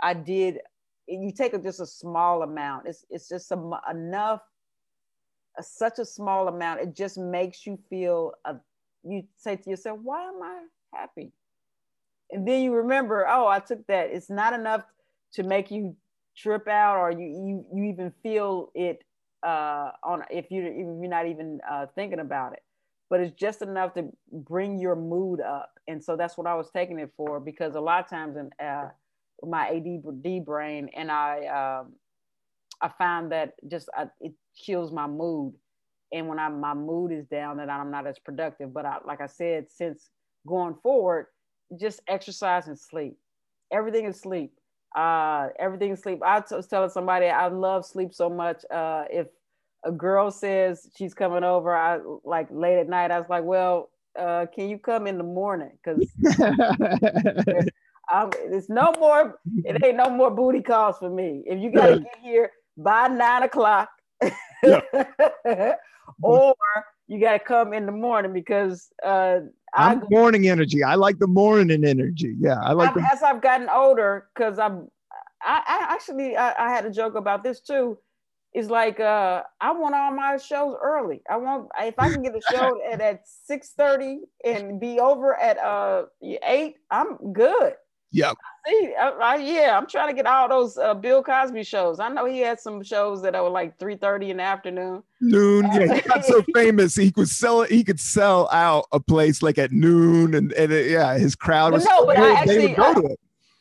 I 0.00 0.14
did 0.14 0.58
you 1.08 1.32
take 1.32 1.60
just 1.62 1.80
a 1.80 1.86
small 1.86 2.42
amount. 2.42 2.86
It's 2.86 3.04
it's 3.10 3.28
just 3.28 3.50
a, 3.52 3.80
enough, 3.90 4.40
a, 5.58 5.62
such 5.62 5.98
a 5.98 6.04
small 6.04 6.48
amount. 6.48 6.80
It 6.80 6.94
just 6.94 7.18
makes 7.18 7.66
you 7.66 7.78
feel. 7.90 8.32
A, 8.44 8.56
you 9.04 9.24
say 9.36 9.56
to 9.56 9.70
yourself, 9.70 9.98
"Why 10.02 10.28
am 10.28 10.42
I 10.42 10.62
happy?" 10.94 11.32
And 12.30 12.46
then 12.46 12.62
you 12.62 12.72
remember, 12.72 13.26
"Oh, 13.28 13.46
I 13.46 13.58
took 13.58 13.86
that." 13.88 14.10
It's 14.10 14.30
not 14.30 14.52
enough 14.52 14.84
to 15.34 15.42
make 15.42 15.70
you 15.70 15.96
trip 16.36 16.68
out, 16.68 16.98
or 16.98 17.10
you 17.10 17.26
you 17.26 17.66
you 17.74 17.84
even 17.92 18.12
feel 18.22 18.70
it 18.74 19.04
uh, 19.42 19.90
on 20.02 20.24
if 20.30 20.50
you 20.50 20.64
if 20.64 20.76
you're 20.76 21.08
not 21.08 21.26
even 21.26 21.60
uh, 21.70 21.86
thinking 21.94 22.20
about 22.20 22.52
it. 22.52 22.62
But 23.10 23.20
it's 23.20 23.38
just 23.38 23.60
enough 23.60 23.92
to 23.94 24.08
bring 24.32 24.78
your 24.78 24.96
mood 24.96 25.40
up, 25.40 25.78
and 25.86 26.02
so 26.02 26.16
that's 26.16 26.38
what 26.38 26.46
I 26.46 26.54
was 26.54 26.70
taking 26.70 26.98
it 26.98 27.12
for. 27.16 27.40
Because 27.40 27.74
a 27.74 27.80
lot 27.80 28.02
of 28.04 28.08
times, 28.08 28.36
in 28.36 28.50
uh, 28.64 28.88
my 29.44 29.68
ADD 29.68 30.40
brain, 30.40 30.90
and 30.94 31.10
I 31.10 31.46
um, 31.82 31.92
I 32.80 32.88
find 32.98 33.30
that 33.32 33.54
just 33.68 33.88
I, 33.96 34.06
it 34.20 34.32
kills 34.64 34.92
my 34.92 35.06
mood, 35.06 35.54
and 36.12 36.28
when 36.28 36.38
I 36.38 36.48
my 36.48 36.74
mood 36.74 37.12
is 37.12 37.26
down, 37.26 37.56
that 37.58 37.70
I'm 37.70 37.90
not 37.90 38.06
as 38.06 38.18
productive. 38.18 38.72
But 38.72 38.86
I, 38.86 38.98
like 39.06 39.20
I 39.20 39.26
said, 39.26 39.66
since 39.70 40.10
going 40.46 40.74
forward, 40.82 41.26
just 41.78 42.00
exercise 42.08 42.68
and 42.68 42.78
sleep. 42.78 43.16
Everything 43.72 44.06
is 44.06 44.20
sleep. 44.20 44.52
Uh, 44.96 45.48
everything 45.58 45.92
is 45.92 46.00
sleep. 46.00 46.20
I 46.24 46.42
was 46.50 46.66
telling 46.66 46.90
somebody 46.90 47.26
I 47.26 47.48
love 47.48 47.86
sleep 47.86 48.12
so 48.14 48.28
much. 48.28 48.64
Uh, 48.70 49.04
if 49.10 49.28
a 49.84 49.92
girl 49.92 50.30
says 50.30 50.88
she's 50.96 51.14
coming 51.14 51.44
over, 51.44 51.74
I 51.76 51.98
like 52.24 52.48
late 52.50 52.78
at 52.78 52.88
night. 52.88 53.10
I 53.10 53.18
was 53.18 53.28
like, 53.28 53.44
well, 53.44 53.90
uh, 54.18 54.46
can 54.54 54.68
you 54.68 54.78
come 54.78 55.06
in 55.06 55.18
the 55.18 55.24
morning? 55.24 55.72
Because 55.82 56.14
I'm, 58.12 58.30
it's 58.34 58.68
no 58.68 58.92
more. 58.98 59.38
It 59.64 59.82
ain't 59.82 59.96
no 59.96 60.10
more 60.10 60.30
booty 60.30 60.60
calls 60.60 60.98
for 60.98 61.08
me. 61.08 61.42
If 61.46 61.60
you 61.60 61.72
gotta 61.72 61.98
get 61.98 62.18
here 62.22 62.50
by 62.76 63.08
nine 63.08 63.42
o'clock, 63.42 63.88
or 66.22 66.54
you 67.08 67.20
gotta 67.20 67.38
come 67.38 67.72
in 67.72 67.86
the 67.86 67.92
morning 67.92 68.34
because 68.34 68.88
uh, 69.02 69.40
I'm 69.74 69.98
I, 69.98 70.06
morning 70.10 70.46
energy. 70.48 70.82
I 70.84 70.96
like 70.96 71.18
the 71.18 71.26
morning 71.26 71.84
energy. 71.84 72.36
Yeah, 72.38 72.60
I 72.62 72.72
like. 72.72 72.94
The- 72.94 73.08
as 73.12 73.22
I've 73.22 73.40
gotten 73.40 73.68
older, 73.68 74.28
because 74.34 74.58
I'm. 74.58 74.88
I, 75.44 75.62
I 75.66 75.94
actually 75.94 76.36
I, 76.36 76.66
I 76.66 76.70
had 76.70 76.84
a 76.86 76.90
joke 76.90 77.14
about 77.16 77.42
this 77.42 77.60
too 77.60 77.98
is 78.54 78.68
like 78.68 79.00
uh 79.00 79.42
I 79.60 79.72
want 79.72 79.94
all 79.94 80.12
my 80.12 80.36
shows 80.36 80.76
early. 80.82 81.22
I 81.28 81.36
want 81.38 81.68
if 81.80 81.98
I 81.98 82.10
can 82.10 82.22
get 82.22 82.36
a 82.36 82.40
show 82.50 82.78
at, 82.92 83.00
at 83.00 83.22
6 83.46 83.72
30 83.76 84.20
and 84.44 84.78
be 84.78 85.00
over 85.00 85.34
at 85.34 85.58
uh 85.58 86.04
eight, 86.22 86.76
I'm 86.90 87.32
good. 87.32 87.74
Yep. 88.12 88.36
See, 88.66 88.94
I, 88.98 89.08
I, 89.08 89.36
yeah, 89.36 89.76
I'm 89.76 89.86
trying 89.86 90.08
to 90.08 90.14
get 90.14 90.26
all 90.26 90.48
those 90.48 90.78
uh, 90.78 90.94
Bill 90.94 91.22
Cosby 91.22 91.64
shows. 91.64 91.98
I 91.98 92.08
know 92.10 92.26
he 92.26 92.40
had 92.40 92.60
some 92.60 92.82
shows 92.82 93.22
that 93.22 93.32
were 93.32 93.48
like 93.48 93.78
3:30 93.78 94.28
in 94.28 94.36
the 94.36 94.42
afternoon. 94.42 95.02
Noon, 95.20 95.64
yeah, 95.72 95.94
he 95.94 96.00
got 96.02 96.24
so 96.24 96.42
famous 96.54 96.94
he 96.94 97.10
could 97.10 97.28
sell 97.28 97.62
he 97.62 97.82
could 97.82 97.98
sell 97.98 98.48
out 98.52 98.86
a 98.92 99.00
place 99.00 99.42
like 99.42 99.58
at 99.58 99.72
noon, 99.72 100.34
and 100.34 100.52
and 100.52 100.70
it, 100.70 100.90
yeah, 100.90 101.18
his 101.18 101.34
crowd 101.34 101.72
was. 101.72 101.84
no, 101.84 102.06
but 102.06 102.18
I 102.18 102.34
actually 102.34 102.76
I, 102.76 102.94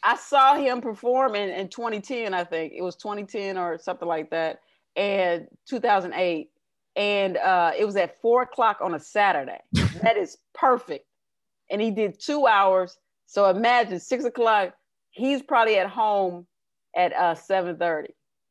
I, 0.04 0.16
saw 0.18 0.56
him 0.56 0.82
perform 0.82 1.34
in, 1.36 1.50
in 1.50 1.70
2010. 1.70 2.34
I 2.34 2.44
think 2.44 2.74
it 2.76 2.84
was 2.84 2.96
2010 2.98 3.58
or 3.58 3.80
something 3.80 4.08
like 4.08 4.30
that, 4.30 4.60
and 4.96 5.48
2008, 5.68 6.52
and 6.96 7.38
uh, 7.38 7.72
it 7.76 7.86
was 7.86 7.96
at 7.96 8.22
four 8.22 8.44
o'clock 8.44 8.80
on 8.82 8.94
a 8.94 9.00
Saturday. 9.00 9.62
that 10.04 10.18
is 10.18 10.38
perfect, 10.54 11.08
and 11.72 11.82
he 11.82 11.90
did 11.90 12.20
two 12.20 12.46
hours. 12.46 13.00
So 13.32 13.50
imagine 13.50 13.98
six 13.98 14.26
o'clock 14.26 14.74
he's 15.12 15.42
probably 15.42 15.78
at 15.78 15.90
home 15.90 16.46
at 16.98 17.14
uh 17.14 17.34
7 17.34 17.78
30. 17.78 18.10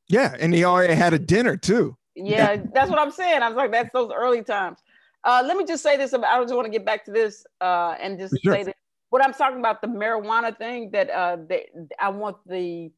Yeah, 0.09 0.35
and 0.41 0.55
he 0.55 0.65
already 0.65 0.95
had 0.95 1.13
a 1.13 1.19
dinner 1.19 1.59
too. 1.59 1.99
Yeah, 2.17 2.57
that's 2.73 2.89
what 2.89 2.99
I'm 2.99 3.11
saying. 3.11 3.43
I 3.43 3.49
was 3.49 3.57
like, 3.57 3.73
that's 3.73 3.91
those 3.93 4.11
early 4.11 4.43
times. 4.43 4.79
Uh, 5.23 5.43
let 5.47 5.59
me 5.59 5.67
just 5.67 5.83
say 5.83 5.99
this 5.99 6.15
I 6.15 6.19
don't 6.19 6.45
just 6.45 6.55
want 6.55 6.65
to 6.65 6.73
get 6.73 6.87
back 6.87 7.05
to 7.05 7.11
this 7.11 7.45
uh, 7.61 7.95
and 8.01 8.19
just 8.19 8.35
sure. 8.43 8.55
say 8.55 8.63
that 8.63 8.77
what 9.11 9.23
I'm 9.23 9.35
talking 9.35 9.59
about 9.59 9.83
the 9.83 9.87
marijuana 9.89 10.57
thing 10.57 10.91
that 10.93 11.11
uh, 11.11 11.37
they, 11.47 11.67
I 11.99 12.09
want 12.09 12.39
the 12.47 12.91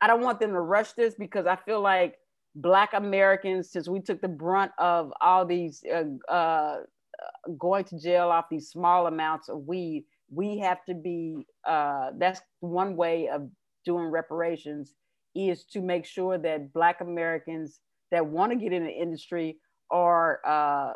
I 0.00 0.06
don't 0.06 0.20
want 0.20 0.38
them 0.38 0.52
to 0.52 0.60
rush 0.60 0.92
this 0.92 1.16
because 1.16 1.46
I 1.46 1.56
feel 1.56 1.80
like 1.80 2.18
Black 2.54 2.90
Americans, 2.92 3.72
since 3.72 3.88
we 3.88 3.98
took 3.98 4.20
the 4.20 4.28
brunt 4.28 4.70
of 4.78 5.12
all 5.20 5.44
these 5.44 5.82
uh, 5.92 6.04
uh, 6.32 6.76
going 7.58 7.82
to 7.86 7.98
jail 7.98 8.28
off 8.28 8.44
these 8.48 8.68
small 8.68 9.08
amounts 9.08 9.48
of 9.48 9.66
weed, 9.66 10.04
we 10.30 10.58
have 10.58 10.84
to 10.84 10.94
be 10.94 11.46
uh, 11.66 12.10
that's 12.18 12.40
one 12.60 12.96
way 12.96 13.28
of 13.28 13.48
doing 13.84 14.06
reparations 14.06 14.94
is 15.34 15.64
to 15.64 15.80
make 15.80 16.04
sure 16.04 16.38
that 16.38 16.72
black 16.72 17.00
americans 17.00 17.80
that 18.10 18.24
want 18.24 18.52
to 18.52 18.58
get 18.58 18.72
in 18.72 18.84
the 18.84 18.90
industry 18.90 19.58
are 19.90 20.40
uh, 20.46 20.92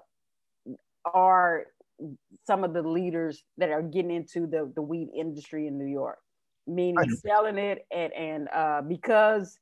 are 1.04 1.66
some 2.46 2.64
of 2.64 2.72
the 2.72 2.82
leaders 2.82 3.44
that 3.58 3.70
are 3.70 3.82
getting 3.82 4.10
into 4.10 4.46
the, 4.46 4.72
the 4.74 4.82
weed 4.82 5.08
industry 5.14 5.66
in 5.66 5.78
new 5.78 5.90
york 5.90 6.18
meaning 6.66 6.96
selling 7.26 7.58
it 7.58 7.86
and 7.92 8.12
and 8.12 8.48
uh, 8.54 8.80
because 8.82 9.58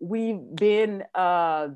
we've 0.00 0.40
been 0.56 1.02
uh, 1.14 1.68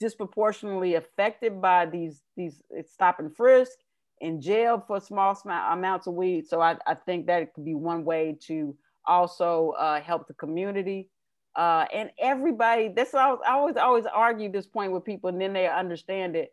disproportionately 0.00 0.94
affected 0.94 1.60
by 1.60 1.86
these 1.86 2.22
these 2.36 2.62
stop 2.84 3.18
and 3.18 3.34
frisk 3.34 3.78
in 4.20 4.40
jail 4.40 4.82
for 4.86 5.00
small 5.00 5.38
amounts 5.44 6.06
of 6.06 6.14
weed. 6.14 6.46
So 6.48 6.60
I, 6.60 6.76
I 6.86 6.94
think 6.94 7.26
that 7.26 7.52
could 7.54 7.64
be 7.64 7.74
one 7.74 8.04
way 8.04 8.36
to 8.46 8.74
also 9.06 9.70
uh, 9.78 10.00
help 10.00 10.26
the 10.26 10.34
community. 10.34 11.08
Uh, 11.54 11.86
and 11.92 12.10
everybody, 12.18 12.88
that's 12.88 13.14
I 13.14 13.34
always 13.48 13.76
always 13.76 14.04
argue 14.06 14.50
this 14.50 14.66
point 14.66 14.92
with 14.92 15.04
people, 15.04 15.30
and 15.30 15.40
then 15.40 15.54
they 15.54 15.68
understand 15.68 16.36
it. 16.36 16.52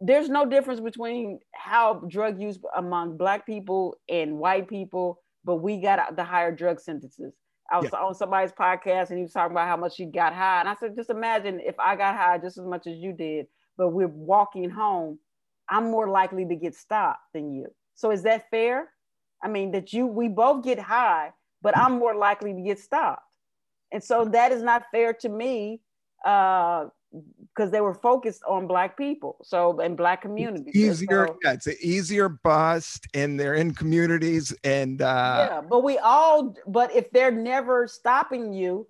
There's 0.00 0.28
no 0.28 0.46
difference 0.46 0.78
between 0.78 1.40
how 1.52 1.94
drug 2.06 2.40
use 2.40 2.58
among 2.76 3.16
black 3.16 3.44
people 3.44 3.96
and 4.08 4.38
white 4.38 4.68
people, 4.68 5.20
but 5.44 5.56
we 5.56 5.80
got 5.80 6.14
the 6.14 6.22
higher 6.22 6.52
drug 6.52 6.78
sentences. 6.78 7.34
I 7.70 7.78
was 7.78 7.90
yeah. 7.92 7.98
on 7.98 8.14
somebody's 8.14 8.52
podcast 8.52 9.10
and 9.10 9.18
he 9.18 9.24
was 9.24 9.32
talking 9.32 9.52
about 9.52 9.68
how 9.68 9.76
much 9.76 9.96
he 9.96 10.06
got 10.06 10.32
high. 10.32 10.60
And 10.60 10.68
I 10.68 10.74
said, 10.76 10.96
just 10.96 11.10
imagine 11.10 11.60
if 11.60 11.78
I 11.78 11.96
got 11.96 12.16
high 12.16 12.38
just 12.38 12.56
as 12.56 12.64
much 12.64 12.86
as 12.86 12.96
you 12.96 13.12
did, 13.12 13.46
but 13.76 13.88
we're 13.88 14.08
walking 14.08 14.70
home 14.70 15.18
I'm 15.70 15.90
more 15.90 16.08
likely 16.08 16.44
to 16.46 16.54
get 16.54 16.74
stopped 16.74 17.32
than 17.32 17.52
you. 17.52 17.66
So 17.94 18.10
is 18.10 18.22
that 18.22 18.48
fair? 18.50 18.90
I 19.42 19.48
mean, 19.48 19.70
that 19.72 19.92
you 19.92 20.06
we 20.06 20.28
both 20.28 20.64
get 20.64 20.78
high, 20.78 21.32
but 21.62 21.76
I'm 21.76 21.98
more 21.98 22.14
likely 22.14 22.52
to 22.54 22.60
get 22.60 22.78
stopped. 22.78 23.22
And 23.92 24.02
so 24.02 24.24
that 24.26 24.52
is 24.52 24.62
not 24.62 24.84
fair 24.92 25.12
to 25.14 25.28
me 25.28 25.80
because 26.22 26.90
uh, 27.58 27.66
they 27.70 27.80
were 27.80 27.94
focused 27.94 28.42
on 28.46 28.66
black 28.66 28.96
people. 28.96 29.36
So 29.42 29.80
in 29.80 29.96
black 29.96 30.22
communities. 30.22 30.66
It's 30.68 31.02
easier, 31.02 31.28
so, 31.28 31.38
yeah, 31.42 31.52
it's 31.52 31.66
an 31.66 31.76
easier 31.80 32.28
bust 32.28 33.06
and 33.14 33.38
they're 33.38 33.54
in 33.54 33.72
communities 33.72 34.54
and 34.64 35.00
uh 35.00 35.48
yeah, 35.50 35.60
but 35.62 35.82
we 35.82 35.98
all 35.98 36.54
but 36.66 36.94
if 36.94 37.10
they're 37.12 37.30
never 37.30 37.86
stopping 37.86 38.52
you, 38.52 38.86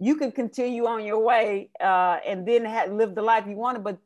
you 0.00 0.16
can 0.16 0.32
continue 0.32 0.86
on 0.86 1.04
your 1.04 1.20
way 1.20 1.68
uh, 1.80 2.18
and 2.26 2.48
then 2.48 2.64
have, 2.64 2.90
live 2.90 3.14
the 3.14 3.22
life 3.22 3.44
you 3.46 3.54
wanted. 3.54 3.84
But 3.84 3.98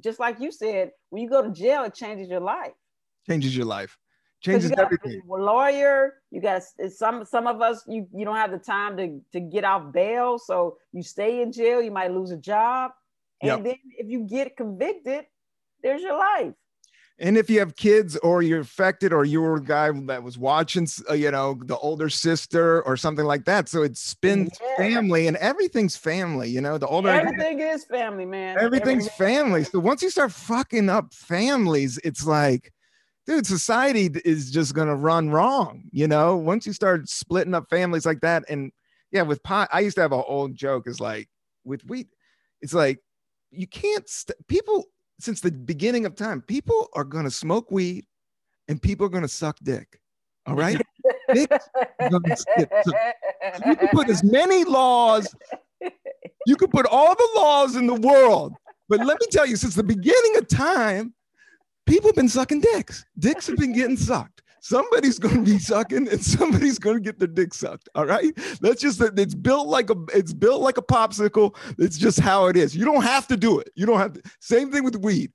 just 0.00 0.18
like 0.18 0.40
you 0.40 0.50
said, 0.50 0.90
when 1.10 1.22
you 1.22 1.28
go 1.28 1.42
to 1.42 1.50
jail, 1.50 1.84
it 1.84 1.94
changes 1.94 2.28
your 2.28 2.40
life. 2.40 2.72
Changes 3.28 3.56
your 3.56 3.66
life. 3.66 3.96
Changes 4.40 4.70
you 4.70 4.76
everything. 4.78 5.20
A 5.28 5.34
lawyer. 5.34 6.14
You 6.30 6.40
got 6.40 6.62
some. 6.88 7.24
Some 7.24 7.46
of 7.46 7.60
us, 7.60 7.82
you 7.88 8.06
you 8.14 8.24
don't 8.24 8.36
have 8.36 8.50
the 8.50 8.58
time 8.58 8.96
to 8.98 9.20
to 9.32 9.40
get 9.40 9.64
off 9.64 9.92
bail, 9.92 10.38
so 10.38 10.76
you 10.92 11.02
stay 11.02 11.42
in 11.42 11.52
jail. 11.52 11.82
You 11.82 11.90
might 11.90 12.12
lose 12.12 12.30
a 12.30 12.36
job, 12.36 12.92
and 13.40 13.48
yep. 13.48 13.64
then 13.64 13.76
if 13.98 14.08
you 14.08 14.20
get 14.20 14.56
convicted, 14.56 15.24
there's 15.82 16.02
your 16.02 16.18
life. 16.18 16.52
And 17.18 17.38
if 17.38 17.48
you 17.48 17.60
have 17.60 17.76
kids 17.76 18.16
or 18.18 18.42
you're 18.42 18.60
affected 18.60 19.10
or 19.10 19.24
you 19.24 19.40
were 19.40 19.56
a 19.56 19.62
guy 19.62 19.90
that 19.90 20.22
was 20.22 20.36
watching, 20.36 20.86
uh, 21.08 21.14
you 21.14 21.30
know, 21.30 21.58
the 21.64 21.78
older 21.78 22.10
sister 22.10 22.82
or 22.82 22.98
something 22.98 23.24
like 23.24 23.46
that. 23.46 23.70
So 23.70 23.82
it 23.82 23.96
spins 23.96 24.50
yeah. 24.60 24.76
family 24.76 25.26
and 25.26 25.36
everything's 25.38 25.96
family, 25.96 26.50
you 26.50 26.60
know, 26.60 26.76
the 26.76 26.86
older 26.86 27.08
everything 27.08 27.60
is 27.60 27.84
family, 27.84 28.26
man. 28.26 28.58
Everything's 28.60 29.08
family. 29.08 29.64
So 29.64 29.78
once 29.78 30.02
you 30.02 30.10
start 30.10 30.30
fucking 30.30 30.90
up 30.90 31.14
families, 31.14 31.98
it's 32.04 32.26
like, 32.26 32.70
dude, 33.26 33.46
society 33.46 34.10
is 34.26 34.50
just 34.50 34.74
going 34.74 34.88
to 34.88 34.94
run 34.94 35.30
wrong, 35.30 35.84
you 35.92 36.06
know, 36.06 36.36
once 36.36 36.66
you 36.66 36.74
start 36.74 37.08
splitting 37.08 37.54
up 37.54 37.70
families 37.70 38.04
like 38.04 38.20
that. 38.20 38.44
And 38.50 38.72
yeah, 39.10 39.22
with 39.22 39.42
pot, 39.42 39.70
I 39.72 39.80
used 39.80 39.96
to 39.96 40.02
have 40.02 40.12
an 40.12 40.22
old 40.26 40.54
joke 40.54 40.86
is 40.86 41.00
like 41.00 41.30
with 41.64 41.82
wheat, 41.86 42.08
it's 42.60 42.74
like, 42.74 42.98
you 43.50 43.66
can't, 43.66 44.06
st- 44.06 44.36
people, 44.48 44.84
since 45.18 45.40
the 45.40 45.50
beginning 45.50 46.06
of 46.06 46.14
time, 46.14 46.42
people 46.42 46.88
are 46.94 47.04
going 47.04 47.24
to 47.24 47.30
smoke 47.30 47.70
weed 47.70 48.06
and 48.68 48.80
people 48.80 49.06
are 49.06 49.10
going 49.10 49.22
to 49.22 49.28
suck 49.28 49.58
dick. 49.62 50.00
All 50.46 50.54
right. 50.54 50.80
you 51.34 51.46
can 51.48 51.58
put 53.92 54.08
as 54.08 54.22
many 54.22 54.64
laws, 54.64 55.34
you 56.46 56.56
can 56.56 56.68
put 56.68 56.86
all 56.86 57.14
the 57.14 57.28
laws 57.36 57.76
in 57.76 57.86
the 57.86 57.94
world. 57.94 58.54
But 58.88 59.04
let 59.04 59.20
me 59.20 59.26
tell 59.30 59.46
you, 59.46 59.56
since 59.56 59.74
the 59.74 59.82
beginning 59.82 60.36
of 60.36 60.46
time, 60.46 61.12
people 61.86 62.08
have 62.08 62.16
been 62.16 62.28
sucking 62.28 62.60
dicks. 62.60 63.04
Dicks 63.18 63.48
have 63.48 63.56
been 63.56 63.72
getting 63.72 63.96
sucked 63.96 64.42
somebody's 64.66 65.18
going 65.18 65.44
to 65.44 65.50
be 65.50 65.58
sucking 65.58 66.08
and 66.08 66.22
somebody's 66.22 66.78
going 66.78 66.96
to 66.96 67.02
get 67.02 67.18
their 67.18 67.28
dick 67.28 67.54
sucked 67.54 67.88
all 67.94 68.06
right? 68.06 68.32
That's 68.60 68.80
just 68.80 68.98
that 68.98 69.18
it's 69.18 69.34
built 69.34 69.68
like 69.68 69.90
a 69.90 69.96
it's 70.14 70.32
built 70.32 70.62
like 70.62 70.78
a 70.78 70.82
popsicle. 70.82 71.56
It's 71.78 71.98
just 71.98 72.20
how 72.20 72.46
it 72.46 72.56
is. 72.56 72.76
You 72.76 72.84
don't 72.84 73.02
have 73.02 73.26
to 73.28 73.36
do 73.36 73.58
it. 73.58 73.70
You 73.74 73.86
don't 73.86 73.98
have 73.98 74.14
to 74.14 74.22
same 74.40 74.70
thing 74.70 74.84
with 74.84 74.96
weed. 74.96 75.32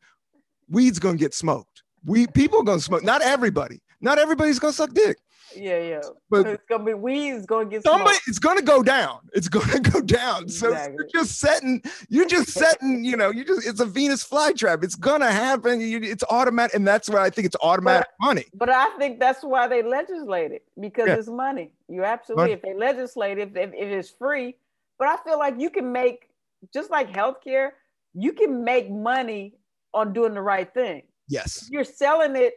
Weed's 0.69 0.99
going 0.99 1.17
to 1.17 1.19
get 1.19 1.33
smoked. 1.33 1.83
We 2.05 2.27
people 2.27 2.59
are 2.59 2.63
going 2.63 2.79
to 2.79 2.83
smoke 2.83 3.03
not 3.03 3.21
everybody. 3.21 3.81
Not 4.01 4.17
everybody's 4.17 4.59
going 4.59 4.71
to 4.71 4.77
suck 4.77 4.93
dick 4.93 5.17
yeah, 5.55 5.79
yeah. 5.79 6.01
But 6.29 6.47
it's 6.47 6.63
gonna 6.69 6.83
be 6.83 6.93
weed 6.93 7.31
is 7.31 7.45
gonna 7.45 7.69
get 7.69 7.83
somebody. 7.83 8.11
Smoked. 8.11 8.27
It's 8.27 8.39
gonna 8.39 8.61
go 8.61 8.83
down. 8.83 9.19
It's 9.33 9.47
gonna 9.47 9.79
go 9.79 10.01
down. 10.01 10.43
Exactly. 10.43 10.79
So 10.79 10.93
you're 10.93 11.07
just 11.07 11.39
setting. 11.39 11.81
You're 12.09 12.27
just 12.27 12.49
setting. 12.49 13.03
You 13.03 13.17
know. 13.17 13.29
You 13.29 13.43
just. 13.43 13.67
It's 13.67 13.79
a 13.79 13.85
Venus 13.85 14.27
flytrap. 14.27 14.83
It's 14.83 14.95
gonna 14.95 15.31
happen. 15.31 15.81
You, 15.81 15.99
it's 16.01 16.23
automatic, 16.29 16.75
and 16.75 16.87
that's 16.87 17.09
why 17.09 17.23
I 17.23 17.29
think 17.29 17.45
it's 17.45 17.57
automatic 17.61 18.07
but, 18.19 18.25
money. 18.25 18.45
But 18.53 18.69
I 18.69 18.89
think 18.97 19.19
that's 19.19 19.43
why 19.43 19.67
they 19.67 19.83
legislate 19.83 20.51
it 20.51 20.63
because 20.79 21.07
yeah. 21.07 21.15
it's 21.15 21.27
money. 21.27 21.73
You 21.87 22.03
absolutely. 22.03 22.43
Money. 22.43 22.53
If 22.53 22.61
they 22.61 22.73
legislate 22.73 23.37
it, 23.37 23.55
if, 23.55 23.73
if 23.73 23.87
it's 23.87 24.09
free, 24.09 24.55
but 24.97 25.07
I 25.07 25.17
feel 25.23 25.39
like 25.39 25.59
you 25.59 25.69
can 25.69 25.91
make 25.91 26.29
just 26.73 26.91
like 26.91 27.11
healthcare. 27.11 27.71
You 28.13 28.33
can 28.33 28.63
make 28.63 28.89
money 28.89 29.55
on 29.93 30.13
doing 30.13 30.33
the 30.33 30.41
right 30.41 30.71
thing. 30.73 31.03
Yes. 31.27 31.63
If 31.63 31.69
you're 31.69 31.83
selling 31.83 32.35
it 32.35 32.55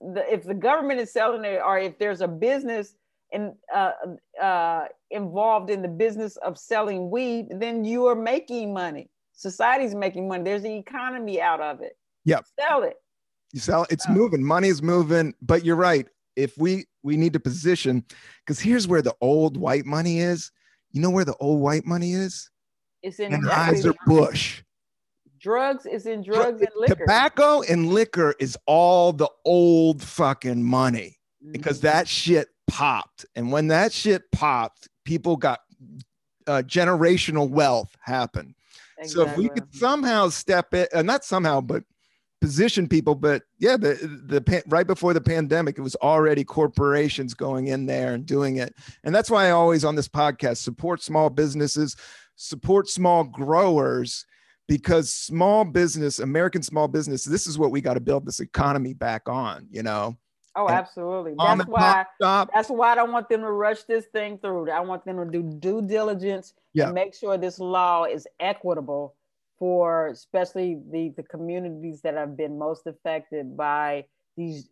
the, 0.00 0.24
if 0.32 0.44
the 0.44 0.54
government 0.54 1.00
is 1.00 1.12
selling 1.12 1.44
it 1.44 1.60
or 1.64 1.78
if 1.78 1.98
there's 1.98 2.20
a 2.20 2.28
business 2.28 2.94
in, 3.32 3.54
uh, 3.74 3.92
uh, 4.40 4.84
involved 5.10 5.70
in 5.70 5.82
the 5.82 5.88
business 5.88 6.36
of 6.38 6.58
selling 6.58 7.10
weed, 7.10 7.48
then 7.50 7.84
you 7.84 8.06
are 8.06 8.14
making 8.14 8.72
money. 8.72 9.10
Society's 9.32 9.94
making 9.94 10.28
money. 10.28 10.44
There's 10.44 10.64
an 10.64 10.72
economy 10.72 11.40
out 11.40 11.60
of 11.60 11.80
it. 11.82 11.96
Yep. 12.24 12.44
Sell 12.58 12.82
it. 12.82 12.96
You 13.52 13.60
sell 13.60 13.82
it. 13.84 13.92
It's 13.92 14.08
moving. 14.08 14.42
Money 14.42 14.68
is 14.68 14.82
moving. 14.82 15.34
But 15.42 15.64
you're 15.64 15.76
right. 15.76 16.06
If 16.34 16.58
we 16.58 16.86
we 17.02 17.16
need 17.16 17.32
to 17.34 17.40
position, 17.40 18.04
because 18.44 18.60
here's 18.60 18.88
where 18.88 19.02
the 19.02 19.14
old 19.20 19.56
white 19.56 19.86
money 19.86 20.18
is. 20.18 20.50
You 20.92 21.00
know 21.00 21.10
where 21.10 21.24
the 21.24 21.36
old 21.36 21.60
white 21.60 21.86
money 21.86 22.12
is? 22.12 22.50
It's 23.02 23.20
in 23.20 23.32
Anheuser 23.32 23.94
Busch. 24.06 24.62
Drugs 25.38 25.86
is 25.86 26.06
in 26.06 26.22
drugs 26.22 26.60
and 26.60 26.70
liquor. 26.76 26.94
Tobacco 26.94 27.62
and 27.62 27.88
liquor 27.88 28.34
is 28.38 28.56
all 28.66 29.12
the 29.12 29.28
old 29.44 30.02
fucking 30.02 30.62
money 30.62 31.18
mm-hmm. 31.42 31.52
because 31.52 31.80
that 31.82 32.08
shit 32.08 32.48
popped. 32.66 33.26
And 33.34 33.52
when 33.52 33.68
that 33.68 33.92
shit 33.92 34.30
popped, 34.32 34.88
people 35.04 35.36
got 35.36 35.60
uh, 36.46 36.62
generational 36.66 37.48
wealth 37.48 37.94
happen. 38.00 38.54
Exactly. 38.98 39.24
So 39.24 39.30
if 39.30 39.36
we 39.36 39.48
could 39.48 39.74
somehow 39.74 40.28
step 40.28 40.72
it, 40.72 40.92
uh, 40.94 41.02
not 41.02 41.24
somehow, 41.24 41.60
but 41.60 41.84
position 42.40 42.88
people. 42.88 43.14
But 43.14 43.42
yeah, 43.58 43.76
the 43.76 43.94
the 44.26 44.62
right 44.68 44.86
before 44.86 45.12
the 45.12 45.20
pandemic, 45.20 45.78
it 45.78 45.82
was 45.82 45.96
already 45.96 46.44
corporations 46.44 47.34
going 47.34 47.66
in 47.68 47.86
there 47.86 48.14
and 48.14 48.24
doing 48.24 48.56
it, 48.56 48.74
and 49.04 49.14
that's 49.14 49.30
why 49.30 49.48
I 49.48 49.50
always 49.50 49.84
on 49.84 49.96
this 49.96 50.08
podcast 50.08 50.58
support 50.58 51.02
small 51.02 51.28
businesses, 51.28 51.96
support 52.36 52.88
small 52.88 53.24
growers 53.24 54.24
because 54.68 55.12
small 55.12 55.64
business, 55.64 56.18
American 56.18 56.62
small 56.62 56.88
business, 56.88 57.24
this 57.24 57.46
is 57.46 57.58
what 57.58 57.70
we 57.70 57.80
got 57.80 57.94
to 57.94 58.00
build 58.00 58.26
this 58.26 58.40
economy 58.40 58.94
back 58.94 59.28
on, 59.28 59.66
you 59.70 59.82
know. 59.82 60.16
Oh, 60.56 60.70
absolutely. 60.70 61.34
That's 61.38 61.66
why 61.66 62.06
that's 62.18 62.70
why 62.70 62.92
I 62.92 62.94
don't 62.94 63.12
want 63.12 63.28
them 63.28 63.42
to 63.42 63.50
rush 63.50 63.82
this 63.84 64.06
thing 64.06 64.38
through. 64.38 64.70
I 64.70 64.80
want 64.80 65.04
them 65.04 65.18
to 65.18 65.30
do 65.30 65.42
due 65.42 65.82
diligence 65.82 66.54
yeah. 66.72 66.86
and 66.86 66.94
make 66.94 67.14
sure 67.14 67.36
this 67.36 67.58
law 67.58 68.04
is 68.04 68.26
equitable 68.40 69.14
for 69.58 70.08
especially 70.08 70.80
the, 70.90 71.12
the 71.16 71.22
communities 71.22 72.00
that 72.02 72.14
have 72.14 72.36
been 72.36 72.58
most 72.58 72.86
affected 72.86 73.56
by 73.56 74.06
these 74.36 74.70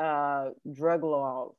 uh, 0.00 0.50
drug 0.72 1.02
laws. 1.02 1.54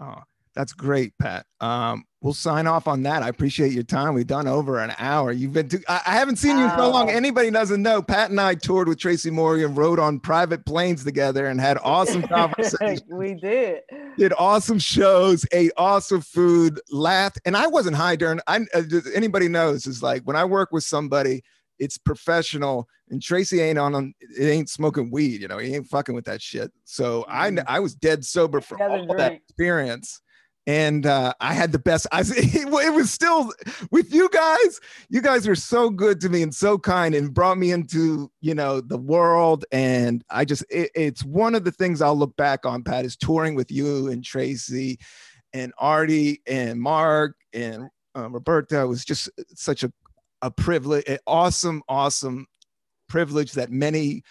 Oh, 0.00 0.22
that's 0.54 0.72
great, 0.72 1.12
Pat. 1.18 1.46
Um, 1.60 2.04
we'll 2.20 2.34
sign 2.34 2.66
off 2.66 2.86
on 2.86 3.02
that. 3.04 3.22
I 3.22 3.28
appreciate 3.28 3.72
your 3.72 3.82
time. 3.84 4.14
We've 4.14 4.26
done 4.26 4.46
over 4.46 4.78
an 4.78 4.92
hour. 4.98 5.32
You've 5.32 5.52
been, 5.52 5.68
to, 5.70 5.82
I, 5.88 6.00
I 6.06 6.10
haven't 6.12 6.36
seen 6.36 6.58
you 6.58 6.64
in 6.64 6.70
so 6.76 6.90
long. 6.90 7.08
Anybody 7.08 7.50
doesn't 7.50 7.82
know, 7.82 8.02
Pat 8.02 8.30
and 8.30 8.40
I 8.40 8.54
toured 8.54 8.88
with 8.88 8.98
Tracy 8.98 9.30
Morgan, 9.30 9.74
rode 9.74 9.98
on 9.98 10.20
private 10.20 10.66
planes 10.66 11.04
together, 11.04 11.46
and 11.46 11.60
had 11.60 11.78
awesome 11.82 12.22
conversations. 12.28 13.02
we 13.10 13.34
did. 13.34 13.80
Did 14.18 14.32
awesome 14.38 14.78
shows, 14.78 15.46
ate 15.52 15.72
awesome 15.76 16.20
food, 16.20 16.80
laughed, 16.90 17.40
and 17.44 17.56
I 17.56 17.66
wasn't 17.66 17.96
high 17.96 18.16
during. 18.16 18.40
I 18.46 18.60
uh, 18.74 18.82
anybody 19.14 19.48
knows 19.48 19.86
is 19.86 20.02
like 20.02 20.22
when 20.24 20.36
I 20.36 20.44
work 20.44 20.70
with 20.70 20.84
somebody, 20.84 21.42
it's 21.78 21.96
professional, 21.96 22.86
and 23.08 23.22
Tracy 23.22 23.62
ain't 23.62 23.78
on. 23.78 24.12
It 24.38 24.44
ain't 24.44 24.68
smoking 24.68 25.10
weed. 25.10 25.40
You 25.40 25.48
know, 25.48 25.56
he 25.56 25.74
ain't 25.74 25.86
fucking 25.86 26.14
with 26.14 26.26
that 26.26 26.42
shit. 26.42 26.70
So 26.84 27.24
I 27.26 27.50
mm. 27.50 27.64
I 27.66 27.80
was 27.80 27.94
dead 27.94 28.22
sober 28.22 28.60
for 28.60 28.80
all 28.82 28.98
drink. 28.98 29.16
that 29.16 29.32
experience 29.32 30.20
and 30.66 31.06
uh, 31.06 31.34
I 31.40 31.54
had 31.54 31.72
the 31.72 31.78
best. 31.78 32.06
I 32.12 32.20
it 32.26 32.94
was 32.94 33.10
still 33.10 33.52
with 33.90 34.12
you 34.12 34.28
guys. 34.30 34.80
You 35.08 35.20
guys 35.20 35.46
were 35.46 35.54
so 35.54 35.90
good 35.90 36.20
to 36.20 36.28
me 36.28 36.42
and 36.42 36.54
so 36.54 36.78
kind, 36.78 37.14
and 37.14 37.34
brought 37.34 37.58
me 37.58 37.72
into 37.72 38.30
you 38.40 38.54
know 38.54 38.80
the 38.80 38.98
world. 38.98 39.64
And 39.72 40.22
I 40.30 40.44
just 40.44 40.64
it, 40.70 40.90
it's 40.94 41.24
one 41.24 41.54
of 41.54 41.64
the 41.64 41.72
things 41.72 42.00
I'll 42.00 42.16
look 42.16 42.36
back 42.36 42.64
on. 42.64 42.82
Pat 42.82 43.04
is 43.04 43.16
touring 43.16 43.54
with 43.54 43.70
you 43.70 44.08
and 44.08 44.24
Tracy, 44.24 44.98
and 45.52 45.72
Artie 45.78 46.42
and 46.46 46.80
Mark 46.80 47.36
and 47.52 47.88
uh, 48.16 48.28
Roberta. 48.30 48.82
It 48.82 48.86
was 48.86 49.04
just 49.04 49.30
such 49.54 49.82
a 49.82 49.92
a 50.42 50.50
privilege, 50.50 51.04
an 51.06 51.18
awesome, 51.26 51.82
awesome 51.88 52.46
privilege 53.08 53.52
that 53.52 53.70
many 53.70 54.22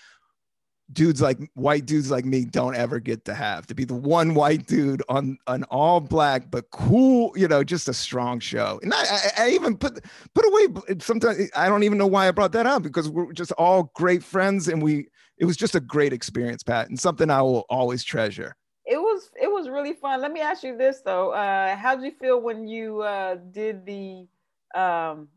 dudes 0.93 1.21
like 1.21 1.37
white 1.53 1.85
dudes 1.85 2.11
like 2.11 2.25
me 2.25 2.45
don't 2.45 2.75
ever 2.75 2.99
get 2.99 3.25
to 3.25 3.33
have 3.33 3.65
to 3.67 3.75
be 3.75 3.85
the 3.85 3.93
one 3.93 4.33
white 4.33 4.67
dude 4.67 5.01
on 5.09 5.37
an 5.47 5.63
all 5.65 5.99
black 5.99 6.49
but 6.51 6.69
cool 6.71 7.31
you 7.35 7.47
know 7.47 7.63
just 7.63 7.87
a 7.87 7.93
strong 7.93 8.39
show. 8.39 8.79
And 8.83 8.93
I, 8.93 9.01
I, 9.01 9.31
I, 9.37 9.49
even 9.49 9.77
put 9.77 10.03
put 10.33 10.45
away 10.45 10.97
sometimes 10.99 11.49
i 11.55 11.67
don't 11.67 11.83
even 11.83 11.97
know 11.97 12.07
why 12.07 12.27
i 12.27 12.31
brought 12.31 12.51
that 12.53 12.65
up 12.65 12.83
because 12.83 13.09
we're 13.09 13.31
just 13.33 13.51
all 13.53 13.91
great 13.95 14.23
friends 14.23 14.67
and 14.67 14.81
we 14.81 15.07
it 15.37 15.45
was 15.45 15.57
just 15.57 15.75
a 15.75 15.79
great 15.79 16.13
experience 16.13 16.63
pat 16.63 16.89
and 16.89 16.99
something 16.99 17.29
i 17.29 17.41
will 17.41 17.65
always 17.69 18.03
treasure. 18.03 18.55
It 18.85 18.97
was 18.97 19.29
it 19.41 19.47
was 19.47 19.69
really 19.69 19.93
fun. 19.93 20.21
Let 20.21 20.33
me 20.33 20.41
ask 20.41 20.63
you 20.63 20.77
this 20.77 21.01
though. 21.05 21.31
Uh 21.31 21.75
how 21.75 21.95
did 21.95 22.03
you 22.03 22.11
feel 22.19 22.41
when 22.41 22.67
you 22.67 23.01
uh 23.01 23.35
did 23.51 23.85
the 23.85 24.27
um 24.75 25.27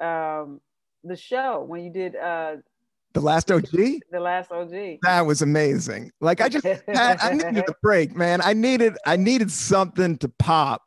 um 0.00 0.60
the 1.04 1.16
show 1.16 1.64
when 1.64 1.84
you 1.84 1.90
did 1.90 2.16
uh 2.16 2.56
the 3.14 3.20
last 3.20 3.50
OG? 3.50 3.70
The 4.10 4.20
last 4.20 4.50
OG. 4.50 4.98
That 5.02 5.26
was 5.26 5.42
amazing. 5.42 6.10
Like 6.20 6.40
I 6.40 6.48
just 6.48 6.64
had, 6.64 7.18
I 7.20 7.32
needed 7.34 7.64
a 7.68 7.74
break, 7.82 8.16
man. 8.16 8.40
I 8.42 8.52
needed 8.52 8.96
I 9.06 9.16
needed 9.16 9.50
something 9.50 10.16
to 10.18 10.28
pop 10.38 10.82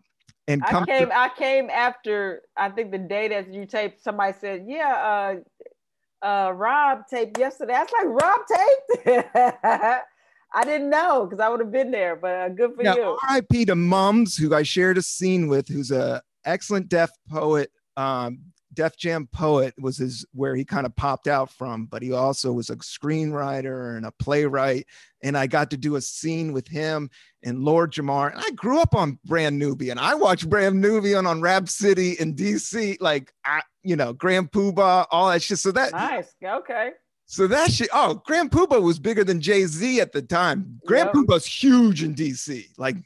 and 0.48 0.64
come. 0.65 0.84
I 0.84 0.85
came 0.85 1.07
to- 1.10 1.18
I 1.18 1.30
came 1.38 1.69
after 1.69 2.41
I 2.57 2.69
think 2.69 2.91
the 2.91 2.98
day 2.98 3.27
that 3.30 3.53
you 3.53 3.65
taped, 3.65 4.03
somebody 4.03 4.34
said, 4.39 4.65
Yeah, 4.68 5.35
uh 6.23 6.26
uh 6.26 6.52
Rob 6.52 7.07
taped 7.10 7.38
yesterday. 7.38 7.73
That's 7.73 7.93
like, 7.93 8.07
Rob 8.07 8.41
taped. 8.48 9.27
I 10.53 10.65
didn't 10.65 10.89
know 10.89 11.26
because 11.26 11.39
I 11.39 11.48
would 11.48 11.61
have 11.61 11.72
been 11.72 11.91
there, 11.91 12.18
but 12.18 12.35
uh, 12.35 12.49
good 12.49 12.76
for 12.76 12.84
now, 12.84 12.95
you. 12.95 13.03
R.I.P. 13.30 13.65
to 13.65 13.76
Mums, 13.76 14.35
who 14.35 14.53
I 14.53 14.64
shared 14.64 14.98
a 14.98 15.02
scene 15.02 15.48
with, 15.48 15.69
who's 15.69 15.91
a 15.91 16.22
excellent 16.43 16.89
Def 16.89 17.10
poet, 17.30 17.72
um, 17.95 18.51
Def 18.73 18.98
Jam 18.98 19.27
Poet 19.31 19.73
was 19.77 19.98
his 19.98 20.26
where 20.34 20.56
he 20.56 20.64
kind 20.64 20.85
of 20.85 20.95
popped 20.95 21.27
out 21.27 21.52
from, 21.52 21.85
but 21.85 22.02
he 22.02 22.14
also 22.14 22.52
was 22.52 22.69
a 22.69 22.77
screenwriter 22.77 23.98
and 23.98 24.06
a 24.06 24.11
playwright. 24.11 24.88
And 25.23 25.38
I 25.38 25.48
got 25.48 25.72
to 25.72 25.77
do 25.77 25.95
a 25.95 26.02
scene 26.02 26.53
with 26.53 26.68
him 26.68 27.10
and 27.43 27.60
Lord 27.60 27.91
Jamar. 27.91 28.31
And 28.31 28.39
I 28.39 28.49
grew 28.52 28.80
up 28.80 28.95
on 28.95 29.19
Brand 29.26 29.60
Nubian. 29.60 29.98
I 29.98 30.15
watched 30.15 30.49
Brand 30.49 30.80
Nubian 30.80 31.26
on 31.26 31.41
Rap 31.41 31.69
City 31.69 32.14
in 32.14 32.35
DC, 32.35 32.98
like 33.02 33.31
I, 33.45 33.61
you 33.84 33.95
know, 33.95 34.14
Grand 34.14 34.52
Puba, 34.52 35.06
all 35.11 35.30
that 35.30 35.41
shit. 35.41 35.60
So 35.60 35.72
that 35.72 35.91
nice. 35.91 36.34
Okay. 36.43 36.91
So 37.31 37.47
that 37.47 37.71
shit, 37.71 37.87
oh, 37.93 38.15
Grand 38.25 38.51
Puba 38.51 38.81
was 38.81 38.99
bigger 38.99 39.23
than 39.23 39.39
Jay 39.39 39.65
Z 39.65 40.01
at 40.01 40.11
the 40.11 40.21
time. 40.21 40.81
Grand 40.85 41.11
yep. 41.13 41.15
Puba's 41.15 41.45
huge 41.45 42.03
in 42.03 42.13
DC. 42.13 42.67
Like 42.77 42.97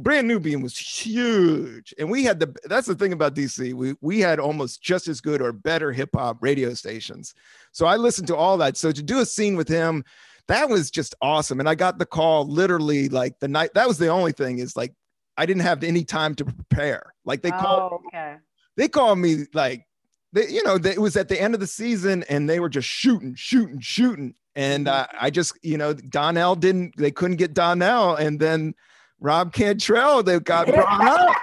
Brand 0.00 0.28
Nubian 0.28 0.62
was 0.62 0.78
huge. 0.78 1.92
And 1.98 2.08
we 2.08 2.22
had 2.22 2.38
the, 2.38 2.54
that's 2.66 2.86
the 2.86 2.94
thing 2.94 3.12
about 3.12 3.34
DC. 3.34 3.74
We, 3.74 3.96
we 4.00 4.20
had 4.20 4.38
almost 4.38 4.80
just 4.80 5.08
as 5.08 5.20
good 5.20 5.42
or 5.42 5.50
better 5.50 5.90
hip 5.90 6.10
hop 6.14 6.36
radio 6.40 6.72
stations. 6.72 7.34
So 7.72 7.84
I 7.86 7.96
listened 7.96 8.28
to 8.28 8.36
all 8.36 8.56
that. 8.58 8.76
So 8.76 8.92
to 8.92 9.02
do 9.02 9.18
a 9.18 9.26
scene 9.26 9.56
with 9.56 9.68
him, 9.68 10.04
that 10.46 10.68
was 10.68 10.88
just 10.88 11.16
awesome. 11.20 11.58
And 11.58 11.68
I 11.68 11.74
got 11.74 11.98
the 11.98 12.06
call 12.06 12.46
literally 12.46 13.08
like 13.08 13.40
the 13.40 13.48
night, 13.48 13.74
that 13.74 13.88
was 13.88 13.98
the 13.98 14.06
only 14.06 14.30
thing 14.30 14.60
is 14.60 14.76
like, 14.76 14.94
I 15.36 15.46
didn't 15.46 15.62
have 15.62 15.82
any 15.82 16.04
time 16.04 16.36
to 16.36 16.44
prepare. 16.44 17.12
Like 17.24 17.42
they 17.42 17.50
called, 17.50 17.92
oh, 17.92 18.02
okay. 18.06 18.36
they 18.76 18.86
called 18.86 19.18
me 19.18 19.46
like 19.52 19.84
they, 20.32 20.48
you 20.48 20.62
know, 20.64 20.78
they, 20.78 20.92
it 20.92 21.00
was 21.00 21.16
at 21.16 21.28
the 21.28 21.40
end 21.40 21.54
of 21.54 21.60
the 21.60 21.66
season 21.66 22.24
and 22.28 22.48
they 22.48 22.60
were 22.60 22.68
just 22.68 22.88
shooting, 22.88 23.34
shooting, 23.34 23.80
shooting. 23.80 24.34
And 24.54 24.88
uh, 24.88 25.06
I 25.18 25.30
just, 25.30 25.56
you 25.62 25.78
know, 25.78 25.94
Donnell 25.94 26.56
didn't, 26.56 26.96
they 26.96 27.10
couldn't 27.10 27.36
get 27.36 27.54
Donnell. 27.54 28.16
And 28.16 28.40
then 28.40 28.74
Rob 29.20 29.52
Cantrell, 29.52 30.22
they 30.22 30.38
got 30.40 30.66
brought 30.66 31.06
up. 31.06 31.36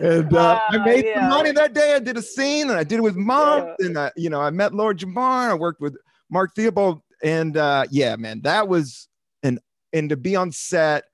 and 0.00 0.34
uh, 0.34 0.38
uh, 0.38 0.60
I 0.70 0.78
made 0.78 1.04
yeah. 1.04 1.20
some 1.20 1.30
money 1.30 1.52
that 1.52 1.74
day. 1.74 1.94
I 1.94 1.98
did 1.98 2.16
a 2.16 2.22
scene 2.22 2.70
and 2.70 2.78
I 2.78 2.84
did 2.84 2.98
it 2.98 3.02
with 3.02 3.16
mom. 3.16 3.66
Yeah. 3.66 3.86
And, 3.86 3.98
I, 3.98 4.12
you 4.16 4.30
know, 4.30 4.40
I 4.40 4.50
met 4.50 4.74
Lord 4.74 4.98
Jamar. 4.98 5.50
I 5.50 5.54
worked 5.54 5.80
with 5.80 5.96
Mark 6.30 6.54
Theobald. 6.54 7.02
And 7.22 7.56
uh, 7.56 7.84
yeah, 7.90 8.16
man, 8.16 8.40
that 8.42 8.66
was 8.66 9.08
an, 9.42 9.58
and 9.92 10.08
to 10.10 10.16
be 10.16 10.34
on 10.36 10.50
set 10.50 11.04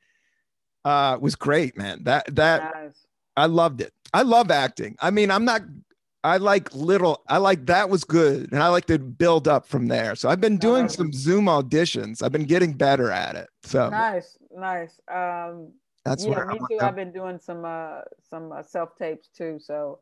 uh, 0.84 1.18
was 1.20 1.36
great, 1.36 1.76
man. 1.76 2.04
That, 2.04 2.34
that, 2.34 2.74
nice. 2.74 3.06
I 3.36 3.46
loved 3.46 3.80
it. 3.80 3.92
I 4.14 4.22
love 4.22 4.50
acting. 4.50 4.96
I 5.00 5.10
mean, 5.10 5.30
I'm 5.30 5.44
not 5.44 5.62
I 6.22 6.36
like 6.36 6.74
little, 6.74 7.22
I 7.28 7.38
like 7.38 7.66
that 7.66 7.88
was 7.88 8.04
good. 8.04 8.52
And 8.52 8.62
I 8.62 8.68
like 8.68 8.86
to 8.86 8.98
build 8.98 9.48
up 9.48 9.66
from 9.66 9.88
there. 9.88 10.14
So 10.14 10.28
I've 10.28 10.40
been 10.40 10.58
doing 10.58 10.82
nice. 10.82 10.96
some 10.96 11.12
Zoom 11.12 11.46
auditions. 11.46 12.22
I've 12.22 12.32
been 12.32 12.44
getting 12.44 12.74
better 12.74 13.10
at 13.10 13.36
it. 13.36 13.48
So 13.62 13.88
nice, 13.88 14.36
nice. 14.54 15.00
Um, 15.12 15.72
that's 16.04 16.24
yeah, 16.24 16.44
me 16.44 16.58
too. 16.70 16.78
I've 16.80 16.96
been 16.96 17.12
doing 17.12 17.38
some 17.38 17.64
uh 17.64 18.00
some 18.28 18.52
uh, 18.52 18.62
self 18.62 18.96
tapes 18.96 19.28
too. 19.28 19.58
So 19.62 20.00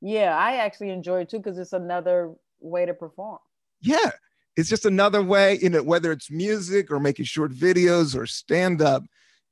yeah, 0.00 0.36
I 0.36 0.56
actually 0.56 0.90
enjoy 0.90 1.22
it 1.22 1.30
too 1.30 1.38
because 1.38 1.58
it's 1.58 1.72
another 1.72 2.32
way 2.60 2.86
to 2.86 2.94
perform. 2.94 3.38
Yeah, 3.80 4.10
it's 4.56 4.68
just 4.68 4.84
another 4.84 5.22
way, 5.22 5.58
you 5.60 5.70
know, 5.70 5.82
whether 5.82 6.12
it's 6.12 6.30
music 6.30 6.90
or 6.90 7.00
making 7.00 7.24
short 7.24 7.52
videos 7.52 8.16
or 8.16 8.26
stand 8.26 8.82
up 8.82 9.04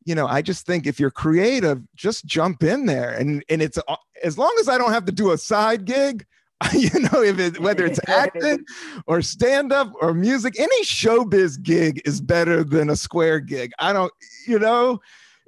you 0.09 0.15
know, 0.15 0.27
I 0.27 0.41
just 0.41 0.65
think 0.65 0.87
if 0.87 0.99
you're 0.99 1.11
creative, 1.11 1.83
just 1.95 2.25
jump 2.25 2.63
in 2.63 2.87
there. 2.87 3.11
And 3.11 3.45
and 3.51 3.61
it's 3.61 3.77
uh, 3.77 3.97
as 4.25 4.39
long 4.39 4.57
as 4.59 4.67
I 4.67 4.79
don't 4.79 4.93
have 4.93 5.05
to 5.05 5.13
do 5.13 5.33
a 5.33 5.39
side 5.39 5.85
gig, 5.85 6.25
you 6.73 6.89
know, 6.99 7.23
if 7.23 7.39
it 7.39 7.61
whether 7.61 7.85
it's 7.85 8.01
acting 8.09 8.65
or 9.07 9.21
stand 9.21 9.71
up 9.71 9.93
or 10.01 10.15
music, 10.15 10.59
any 10.59 10.83
showbiz 10.83 11.63
gig 11.63 12.01
is 12.07 12.23
better 12.23 12.65
than 12.65 12.89
a 12.89 12.97
square 12.97 13.39
gig. 13.39 13.71
I 13.79 13.93
don't, 13.93 14.11
you 14.47 14.59
know, 14.59 14.99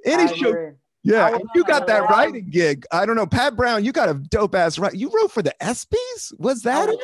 any 0.05 0.31
show. 0.37 0.73
Yeah, 1.03 1.39
you 1.55 1.63
got 1.63 1.87
that 1.87 2.03
writing 2.11 2.51
gig. 2.51 2.85
I 2.91 3.07
don't 3.07 3.15
know, 3.15 3.25
Pat 3.25 3.55
Brown. 3.55 3.83
You 3.83 3.91
got 3.91 4.09
a 4.09 4.13
dope 4.13 4.53
ass 4.53 4.77
right. 4.77 4.93
You 4.93 5.09
wrote 5.09 5.31
for 5.31 5.41
the 5.41 5.55
ESPYS. 5.59 6.37
Was 6.37 6.61
that 6.61 6.87
I, 6.87 6.91
it? 6.91 6.99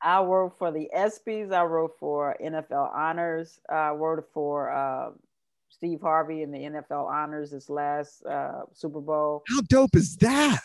I 0.00 0.22
wrote 0.22 0.56
for 0.56 0.70
the 0.70 0.88
ESPYS. 0.96 1.52
I 1.52 1.64
wrote 1.64 1.96
for 1.98 2.36
NFL 2.40 2.94
Honors. 2.94 3.58
I 3.68 3.90
wrote 3.90 4.24
for 4.32 4.70
uh, 4.70 5.10
Steve 5.72 6.00
Harvey 6.02 6.42
in 6.42 6.50
the 6.50 6.58
NFL 6.58 7.06
honors 7.06 7.50
this 7.50 7.70
last 7.70 8.24
uh, 8.26 8.62
Super 8.72 9.00
Bowl. 9.00 9.42
How 9.48 9.62
dope 9.62 9.96
is 9.96 10.16
that? 10.18 10.60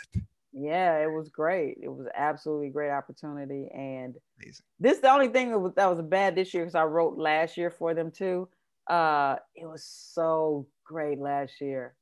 Yeah, 0.51 0.97
it 1.03 1.11
was 1.11 1.29
great. 1.29 1.77
It 1.81 1.87
was 1.87 2.07
absolutely 2.15 2.69
great 2.69 2.91
opportunity. 2.91 3.69
And 3.73 4.15
Amazing. 4.41 4.65
this 4.79 4.99
the 4.99 5.11
only 5.11 5.29
thing 5.29 5.51
that 5.51 5.59
was, 5.59 5.73
that 5.75 5.89
was 5.89 6.01
bad 6.01 6.35
this 6.35 6.53
year 6.53 6.63
because 6.63 6.75
I 6.75 6.83
wrote 6.83 7.17
last 7.17 7.57
year 7.57 7.71
for 7.71 7.93
them 7.93 8.11
too. 8.11 8.49
Uh, 8.87 9.37
it 9.55 9.65
was 9.65 9.85
so 9.85 10.67
great 10.83 11.19
last 11.19 11.61
year. 11.61 11.95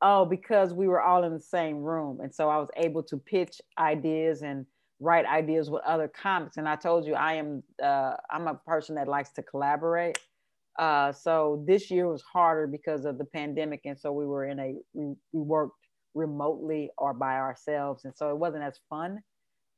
Oh, 0.00 0.24
because 0.24 0.72
we 0.72 0.88
were 0.88 1.02
all 1.02 1.24
in 1.24 1.32
the 1.32 1.40
same 1.40 1.78
room, 1.78 2.20
and 2.20 2.32
so 2.32 2.48
I 2.48 2.58
was 2.58 2.68
able 2.76 3.02
to 3.04 3.16
pitch 3.16 3.60
ideas 3.78 4.42
and 4.42 4.64
write 5.00 5.26
ideas 5.26 5.70
with 5.70 5.82
other 5.84 6.08
comics. 6.08 6.56
And 6.56 6.68
I 6.68 6.76
told 6.76 7.04
you 7.04 7.14
I 7.14 7.34
am 7.34 7.62
uh, 7.82 8.14
I'm 8.30 8.46
a 8.46 8.54
person 8.54 8.94
that 8.94 9.08
likes 9.08 9.30
to 9.30 9.42
collaborate. 9.42 10.18
Uh, 10.78 11.12
so 11.12 11.64
this 11.66 11.90
year 11.90 12.08
was 12.08 12.22
harder 12.22 12.66
because 12.66 13.04
of 13.04 13.18
the 13.18 13.24
pandemic, 13.24 13.80
and 13.84 13.98
so 13.98 14.12
we 14.12 14.26
were 14.26 14.46
in 14.46 14.60
a 14.60 14.74
we, 14.92 15.14
we 15.32 15.40
worked 15.40 15.74
remotely 16.14 16.90
or 16.96 17.12
by 17.12 17.36
ourselves, 17.36 18.04
and 18.04 18.14
so 18.16 18.30
it 18.30 18.38
wasn't 18.38 18.62
as 18.62 18.78
fun. 18.88 19.20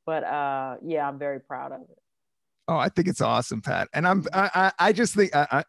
But 0.05 0.23
uh, 0.23 0.77
yeah, 0.83 1.07
I'm 1.07 1.17
very 1.17 1.39
proud 1.39 1.71
of 1.71 1.81
it. 1.81 1.97
Oh, 2.67 2.77
I 2.77 2.89
think 2.89 3.07
it's 3.07 3.21
awesome, 3.21 3.61
Pat. 3.61 3.89
And 3.93 4.07
I'm 4.07 4.25
I 4.33 4.71
I 4.77 4.93
just 4.93 5.15
think 5.15 5.35
I, 5.35 5.47
I, 5.51 5.63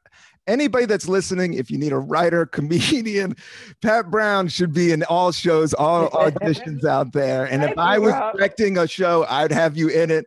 anybody 0.46 0.86
that's 0.86 1.08
listening, 1.08 1.54
if 1.54 1.70
you 1.70 1.78
need 1.78 1.92
a 1.92 1.98
writer, 1.98 2.46
comedian, 2.58 3.34
Pat 3.80 4.10
Brown 4.10 4.48
should 4.48 4.72
be 4.72 4.92
in 4.92 5.02
all 5.04 5.32
shows, 5.32 5.72
all 5.74 6.10
auditions 6.10 6.84
out 6.84 7.12
there. 7.12 7.46
And 7.46 7.64
if 7.64 7.76
I 7.78 7.98
was 7.98 8.12
directing 8.34 8.78
a 8.78 8.86
show, 8.86 9.24
I'd 9.28 9.52
have 9.52 9.76
you 9.76 9.88
in 9.88 10.10
it. 10.10 10.26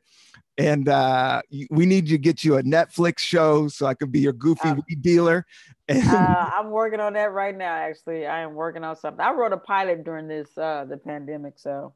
And 0.58 0.88
uh, 0.88 1.42
we 1.70 1.86
need 1.86 2.08
to 2.08 2.18
get 2.18 2.44
you 2.44 2.58
a 2.58 2.64
Netflix 2.64 3.20
show 3.20 3.68
so 3.68 3.86
I 3.88 3.94
could 3.94 4.12
be 4.12 4.22
your 4.22 4.34
goofy 4.34 4.70
um, 4.70 4.84
weed 4.88 5.02
dealer. 5.02 5.46
uh, 5.90 6.50
I'm 6.54 6.70
working 6.70 7.00
on 7.00 7.14
that 7.14 7.34
right 7.34 7.56
now. 7.56 7.74
Actually, 7.74 8.26
I 8.26 8.40
am 8.40 8.54
working 8.54 8.84
on 8.84 8.96
something. 8.96 9.20
I 9.20 9.32
wrote 9.32 9.52
a 9.52 9.58
pilot 9.58 10.06
during 10.06 10.28
this 10.28 10.58
uh, 10.58 10.86
the 10.90 10.98
pandemic, 10.98 11.54
so 11.58 11.94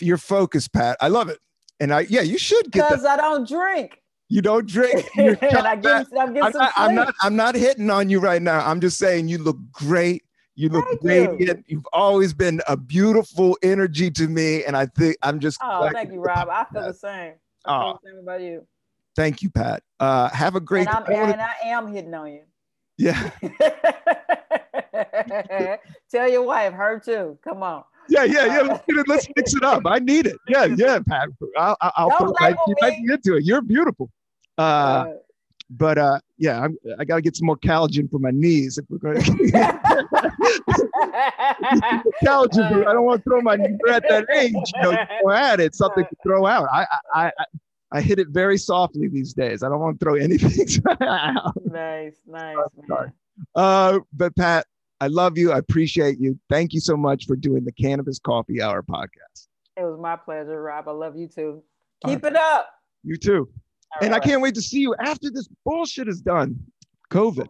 your 0.00 0.18
focus, 0.18 0.68
Pat. 0.68 0.96
I 1.00 1.08
love 1.08 1.28
it. 1.28 1.38
And 1.80 1.94
I 1.94 2.00
yeah, 2.00 2.22
you 2.22 2.38
should 2.38 2.70
get 2.72 2.88
because 2.90 3.04
I 3.04 3.16
don't 3.16 3.48
drink. 3.48 4.02
You 4.28 4.40
don't 4.40 4.66
drink. 4.66 5.08
and 5.16 5.38
I 5.42 5.76
get, 5.76 6.06
I'm, 6.18 6.28
I'm, 6.28 6.34
not, 6.34 6.72
I'm, 6.76 6.94
not, 6.94 7.14
I'm 7.20 7.36
not 7.36 7.54
hitting 7.54 7.90
on 7.90 8.08
you 8.08 8.18
right 8.18 8.40
now. 8.40 8.66
I'm 8.66 8.80
just 8.80 8.96
saying 8.96 9.28
you 9.28 9.38
look 9.38 9.58
great. 9.72 10.22
You 10.54 10.68
look 10.70 10.86
thank 10.88 11.02
radiant. 11.02 11.64
You. 11.66 11.76
have 11.78 11.86
always 11.92 12.32
been 12.32 12.60
a 12.66 12.76
beautiful 12.76 13.58
energy 13.62 14.10
to 14.12 14.28
me, 14.28 14.64
and 14.64 14.76
I 14.76 14.86
think 14.86 15.16
I'm 15.22 15.38
just. 15.38 15.58
Oh, 15.62 15.88
thank 15.92 16.12
you, 16.12 16.20
Rob. 16.20 16.48
I 16.50 16.64
feel 16.72 16.82
the 16.82 16.94
same. 16.94 17.34
Oh. 17.64 17.98
about 18.20 18.40
you. 18.40 18.66
Thank 19.14 19.42
you, 19.42 19.50
Pat. 19.50 19.82
Uh, 20.00 20.28
have 20.30 20.56
a 20.56 20.60
great. 20.60 20.88
And, 20.88 20.96
I'm, 20.96 21.12
and 21.12 21.40
I 21.40 21.54
am 21.64 21.92
hitting 21.92 22.14
on 22.14 22.32
you. 22.32 22.42
Yeah. 22.98 23.30
Tell 26.10 26.30
your 26.30 26.42
wife, 26.42 26.72
her 26.72 26.98
too. 26.98 27.38
Come 27.42 27.62
on. 27.62 27.84
Yeah, 28.08 28.24
yeah, 28.24 28.46
yeah. 28.46 28.60
Let's, 28.62 28.84
it, 28.88 29.08
let's 29.08 29.28
mix 29.36 29.54
it 29.54 29.62
up. 29.62 29.82
I 29.86 29.98
need 29.98 30.26
it. 30.26 30.36
Yeah, 30.48 30.64
yeah, 30.64 30.98
Pat. 31.06 31.28
I'll, 31.56 31.76
I'll 31.80 32.10
put 32.10 32.34
right, 32.40 32.56
right 32.82 32.98
into 32.98 33.36
it. 33.36 33.44
You're 33.44 33.62
beautiful. 33.62 34.10
Uh, 34.58 35.06
but 35.78 35.96
uh, 35.96 36.20
yeah, 36.36 36.60
I'm, 36.60 36.76
I 36.98 37.04
got 37.04 37.16
to 37.16 37.22
get 37.22 37.36
some 37.36 37.46
more 37.46 37.56
collagen 37.56 38.10
for 38.10 38.18
my 38.18 38.30
knees 38.30 38.78
if 38.78 38.84
we're 38.90 38.98
going 38.98 39.22
to. 39.22 39.32
collagen, 42.22 42.86
I 42.86 42.92
don't 42.92 43.04
want 43.04 43.24
to 43.24 43.30
throw 43.30 43.40
my 43.40 43.56
we're 43.56 43.92
at 43.92 44.04
that 44.08 44.26
age. 44.34 44.52
You 44.52 44.82
know, 44.82 44.96
throw 45.22 45.34
at 45.34 45.60
it 45.60 45.74
something 45.74 46.04
to 46.04 46.16
throw 46.22 46.46
out. 46.46 46.68
I, 46.70 46.86
I, 47.14 47.26
I, 47.26 47.44
I 47.92 48.00
hit 48.02 48.18
it 48.18 48.28
very 48.28 48.58
softly 48.58 49.08
these 49.08 49.32
days. 49.32 49.62
I 49.62 49.68
don't 49.68 49.80
want 49.80 49.98
to 49.98 50.04
throw 50.04 50.14
anything 50.14 50.84
out. 51.00 51.52
Nice, 51.64 52.16
nice. 52.26 52.56
Man. 52.88 53.12
Uh, 53.54 54.00
but 54.12 54.36
Pat, 54.36 54.66
I 55.00 55.06
love 55.06 55.38
you. 55.38 55.52
I 55.52 55.58
appreciate 55.58 56.18
you. 56.20 56.38
Thank 56.50 56.74
you 56.74 56.80
so 56.80 56.96
much 56.98 57.26
for 57.26 57.34
doing 57.34 57.64
the 57.64 57.72
Cannabis 57.72 58.18
Coffee 58.18 58.60
Hour 58.60 58.82
podcast. 58.82 59.46
It 59.78 59.84
was 59.84 59.98
my 59.98 60.16
pleasure, 60.16 60.62
Rob. 60.62 60.86
I 60.86 60.92
love 60.92 61.16
you 61.16 61.28
too. 61.28 61.62
Keep 62.04 62.24
right. 62.24 62.32
it 62.32 62.36
up. 62.36 62.68
You 63.04 63.16
too 63.16 63.48
and 64.00 64.12
right. 64.12 64.22
I 64.22 64.24
can't 64.24 64.40
wait 64.40 64.54
to 64.54 64.62
see 64.62 64.80
you 64.80 64.94
after 65.00 65.30
this 65.30 65.48
bullshit 65.64 66.08
is 66.08 66.20
done. 66.20 66.58
COVID. 67.10 67.48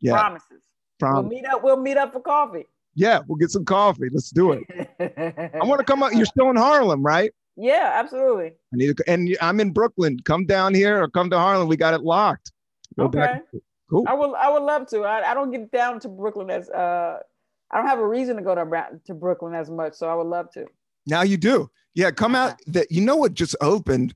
Yeah. 0.00 0.12
Promises. 0.12 0.62
Promise. 0.98 1.30
We'll 1.30 1.40
meet 1.40 1.46
up. 1.46 1.62
We'll 1.62 1.80
meet 1.80 1.96
up 1.96 2.12
for 2.12 2.20
coffee. 2.20 2.66
Yeah, 2.94 3.20
we'll 3.28 3.36
get 3.36 3.50
some 3.50 3.64
coffee. 3.64 4.08
Let's 4.12 4.30
do 4.30 4.52
it. 4.52 4.64
I 4.98 5.64
want 5.64 5.78
to 5.78 5.84
come 5.84 6.02
up. 6.02 6.12
You're 6.12 6.26
still 6.26 6.50
in 6.50 6.56
Harlem, 6.56 7.04
right? 7.04 7.32
Yeah, 7.56 7.92
absolutely. 7.94 8.46
I 8.46 8.76
need 8.76 8.96
to, 8.96 9.04
and 9.06 9.36
I'm 9.40 9.60
in 9.60 9.70
Brooklyn. 9.70 10.18
Come 10.24 10.46
down 10.46 10.74
here 10.74 11.02
or 11.02 11.08
come 11.08 11.30
to 11.30 11.38
Harlem. 11.38 11.68
We 11.68 11.76
got 11.76 11.94
it 11.94 12.02
locked. 12.02 12.50
Go 12.98 13.04
okay. 13.04 13.18
Back. 13.18 13.44
Cool. 13.90 14.04
I 14.08 14.14
will. 14.14 14.34
I 14.36 14.48
would 14.50 14.62
love 14.62 14.86
to. 14.88 15.02
I, 15.02 15.30
I 15.30 15.34
don't 15.34 15.50
get 15.50 15.70
down 15.70 16.00
to 16.00 16.08
Brooklyn 16.08 16.50
as 16.50 16.68
uh, 16.70 17.18
I 17.70 17.76
don't 17.76 17.86
have 17.86 18.00
a 18.00 18.06
reason 18.06 18.36
to 18.36 18.42
go 18.42 18.54
to 18.54 19.00
to 19.06 19.14
Brooklyn 19.14 19.54
as 19.54 19.70
much. 19.70 19.94
So 19.94 20.08
I 20.08 20.14
would 20.14 20.26
love 20.26 20.50
to. 20.52 20.66
Now 21.06 21.22
you 21.22 21.36
do. 21.36 21.70
Yeah, 21.94 22.10
come 22.10 22.34
out. 22.34 22.56
That 22.66 22.90
you 22.90 23.00
know 23.00 23.16
what 23.16 23.34
just 23.34 23.56
opened 23.60 24.14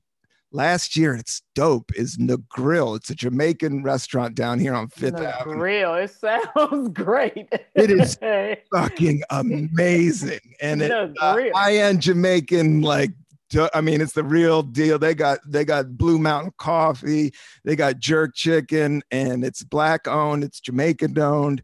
last 0.53 0.95
year. 0.95 1.15
It's 1.15 1.41
dope. 1.55 1.91
Is 1.95 2.17
Grill? 2.47 2.95
It's 2.95 3.09
a 3.09 3.15
Jamaican 3.15 3.83
restaurant 3.83 4.35
down 4.35 4.59
here 4.59 4.73
on 4.73 4.87
Fifth 4.87 5.19
Avenue. 5.19 5.57
Grill. 5.57 5.95
It 5.95 6.11
sounds 6.11 6.89
great. 6.93 7.47
it 7.75 7.91
is 7.91 8.17
fucking 8.73 9.23
amazing, 9.29 10.39
and 10.61 10.81
it 10.81 10.91
uh, 10.91 11.37
high-end 11.53 12.01
Jamaican 12.01 12.81
like. 12.81 13.11
I 13.75 13.81
mean, 13.81 14.01
it's 14.01 14.13
the 14.13 14.23
real 14.23 14.63
deal. 14.63 14.97
They 14.97 15.13
got 15.13 15.37
they 15.45 15.63
got 15.63 15.95
Blue 15.95 16.17
Mountain 16.17 16.53
coffee, 16.57 17.31
they 17.63 17.75
got 17.75 17.99
jerk 17.99 18.33
chicken, 18.33 19.03
and 19.11 19.45
it's 19.45 19.63
black 19.63 20.07
owned. 20.07 20.43
It's 20.43 20.59
Jamaican 20.59 21.19
owned 21.19 21.61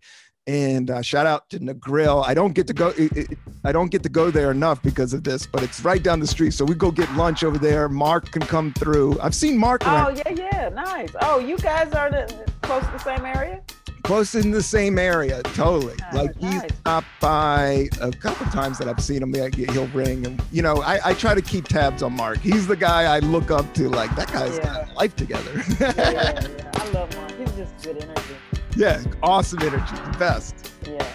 and 0.50 0.90
uh, 0.90 1.02
shout 1.04 1.28
out 1.28 1.48
to 1.52 1.60
Negril. 1.60 2.26
I 2.26 2.34
don't 2.34 2.54
get 2.54 2.66
to 2.68 2.74
go. 2.74 2.88
It, 2.98 3.16
it, 3.16 3.38
I 3.64 3.72
don't 3.72 3.92
get 3.92 4.02
to 4.02 4.10
go 4.10 4.32
there 4.32 4.50
enough 4.50 4.82
because 4.82 5.14
of 5.14 5.24
this, 5.24 5.46
but 5.46 5.62
it's 5.62 5.82
right 5.82 6.02
down 6.02 6.20
the 6.20 6.26
street. 6.26 6.56
So 6.56 6.66
we 6.66 6.74
go 6.74 6.90
get 6.90 7.12
lunch 7.14 7.44
over 7.44 7.60
there. 7.60 7.88
Mark 7.88 8.32
can 8.32 8.42
come 8.42 8.74
through. 8.74 9.20
I've 9.22 9.36
seen 9.36 9.60
Mark. 9.60 9.84
Oh 9.86 9.92
around. 9.92 10.18
yeah, 10.18 10.30
yeah, 10.30 10.70
nice. 10.70 11.12
Oh, 11.22 11.38
you 11.38 11.56
guys 11.58 11.94
are 11.94 12.10
the, 12.10 12.52
close 12.64 12.84
to 12.84 12.92
the 12.92 12.98
same 12.98 13.26
area. 13.26 13.62
Close 14.02 14.34
in 14.34 14.50
the 14.50 14.64
same 14.64 14.98
area, 14.98 15.44
totally. 15.44 15.94
Nice, 16.00 16.14
like 16.16 16.36
he's 16.38 16.62
nice. 16.62 16.78
stopped 16.78 17.08
by 17.22 17.88
a 18.02 18.10
couple 18.10 18.48
times 18.48 18.80
that 18.80 18.88
I've 18.88 19.04
seen 19.04 19.22
him. 19.22 19.32
He'll 19.54 19.88
ring, 19.90 20.26
and 20.26 20.42
you 20.52 20.64
know, 20.64 20.82
I, 20.82 21.10
I 21.10 21.14
try 21.14 21.36
to 21.36 21.44
keep 21.44 21.68
tabs 21.68 22.02
on 22.02 22.14
Mark. 22.14 22.40
He's 22.40 22.66
the 22.66 22.78
guy 22.78 23.04
I 23.04 23.20
look 23.20 23.52
up 23.52 23.72
to. 23.76 23.88
Like 23.88 24.16
that 24.16 24.32
guy's 24.32 24.58
yeah. 24.58 24.64
got 24.64 24.96
life 24.96 25.16
together. 25.16 25.64
yeah, 25.80 25.94
yeah, 25.96 26.48
yeah, 26.58 26.72
I 26.74 26.90
love 26.90 27.16
Mark. 27.18 27.38
He's 27.38 27.52
just 27.52 27.84
good 27.84 28.02
energy. 28.02 28.39
Yeah, 28.80 29.04
awesome 29.22 29.62
energy. 29.62 29.94
The 29.94 30.18
best. 30.18 30.72
Yeah. 30.88 31.06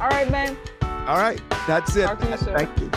All 0.00 0.08
right, 0.08 0.28
man. 0.32 0.56
All 0.82 1.16
right. 1.16 1.40
That's 1.68 1.94
it. 1.94 2.08
Thank 2.18 2.80
you. 2.80 2.90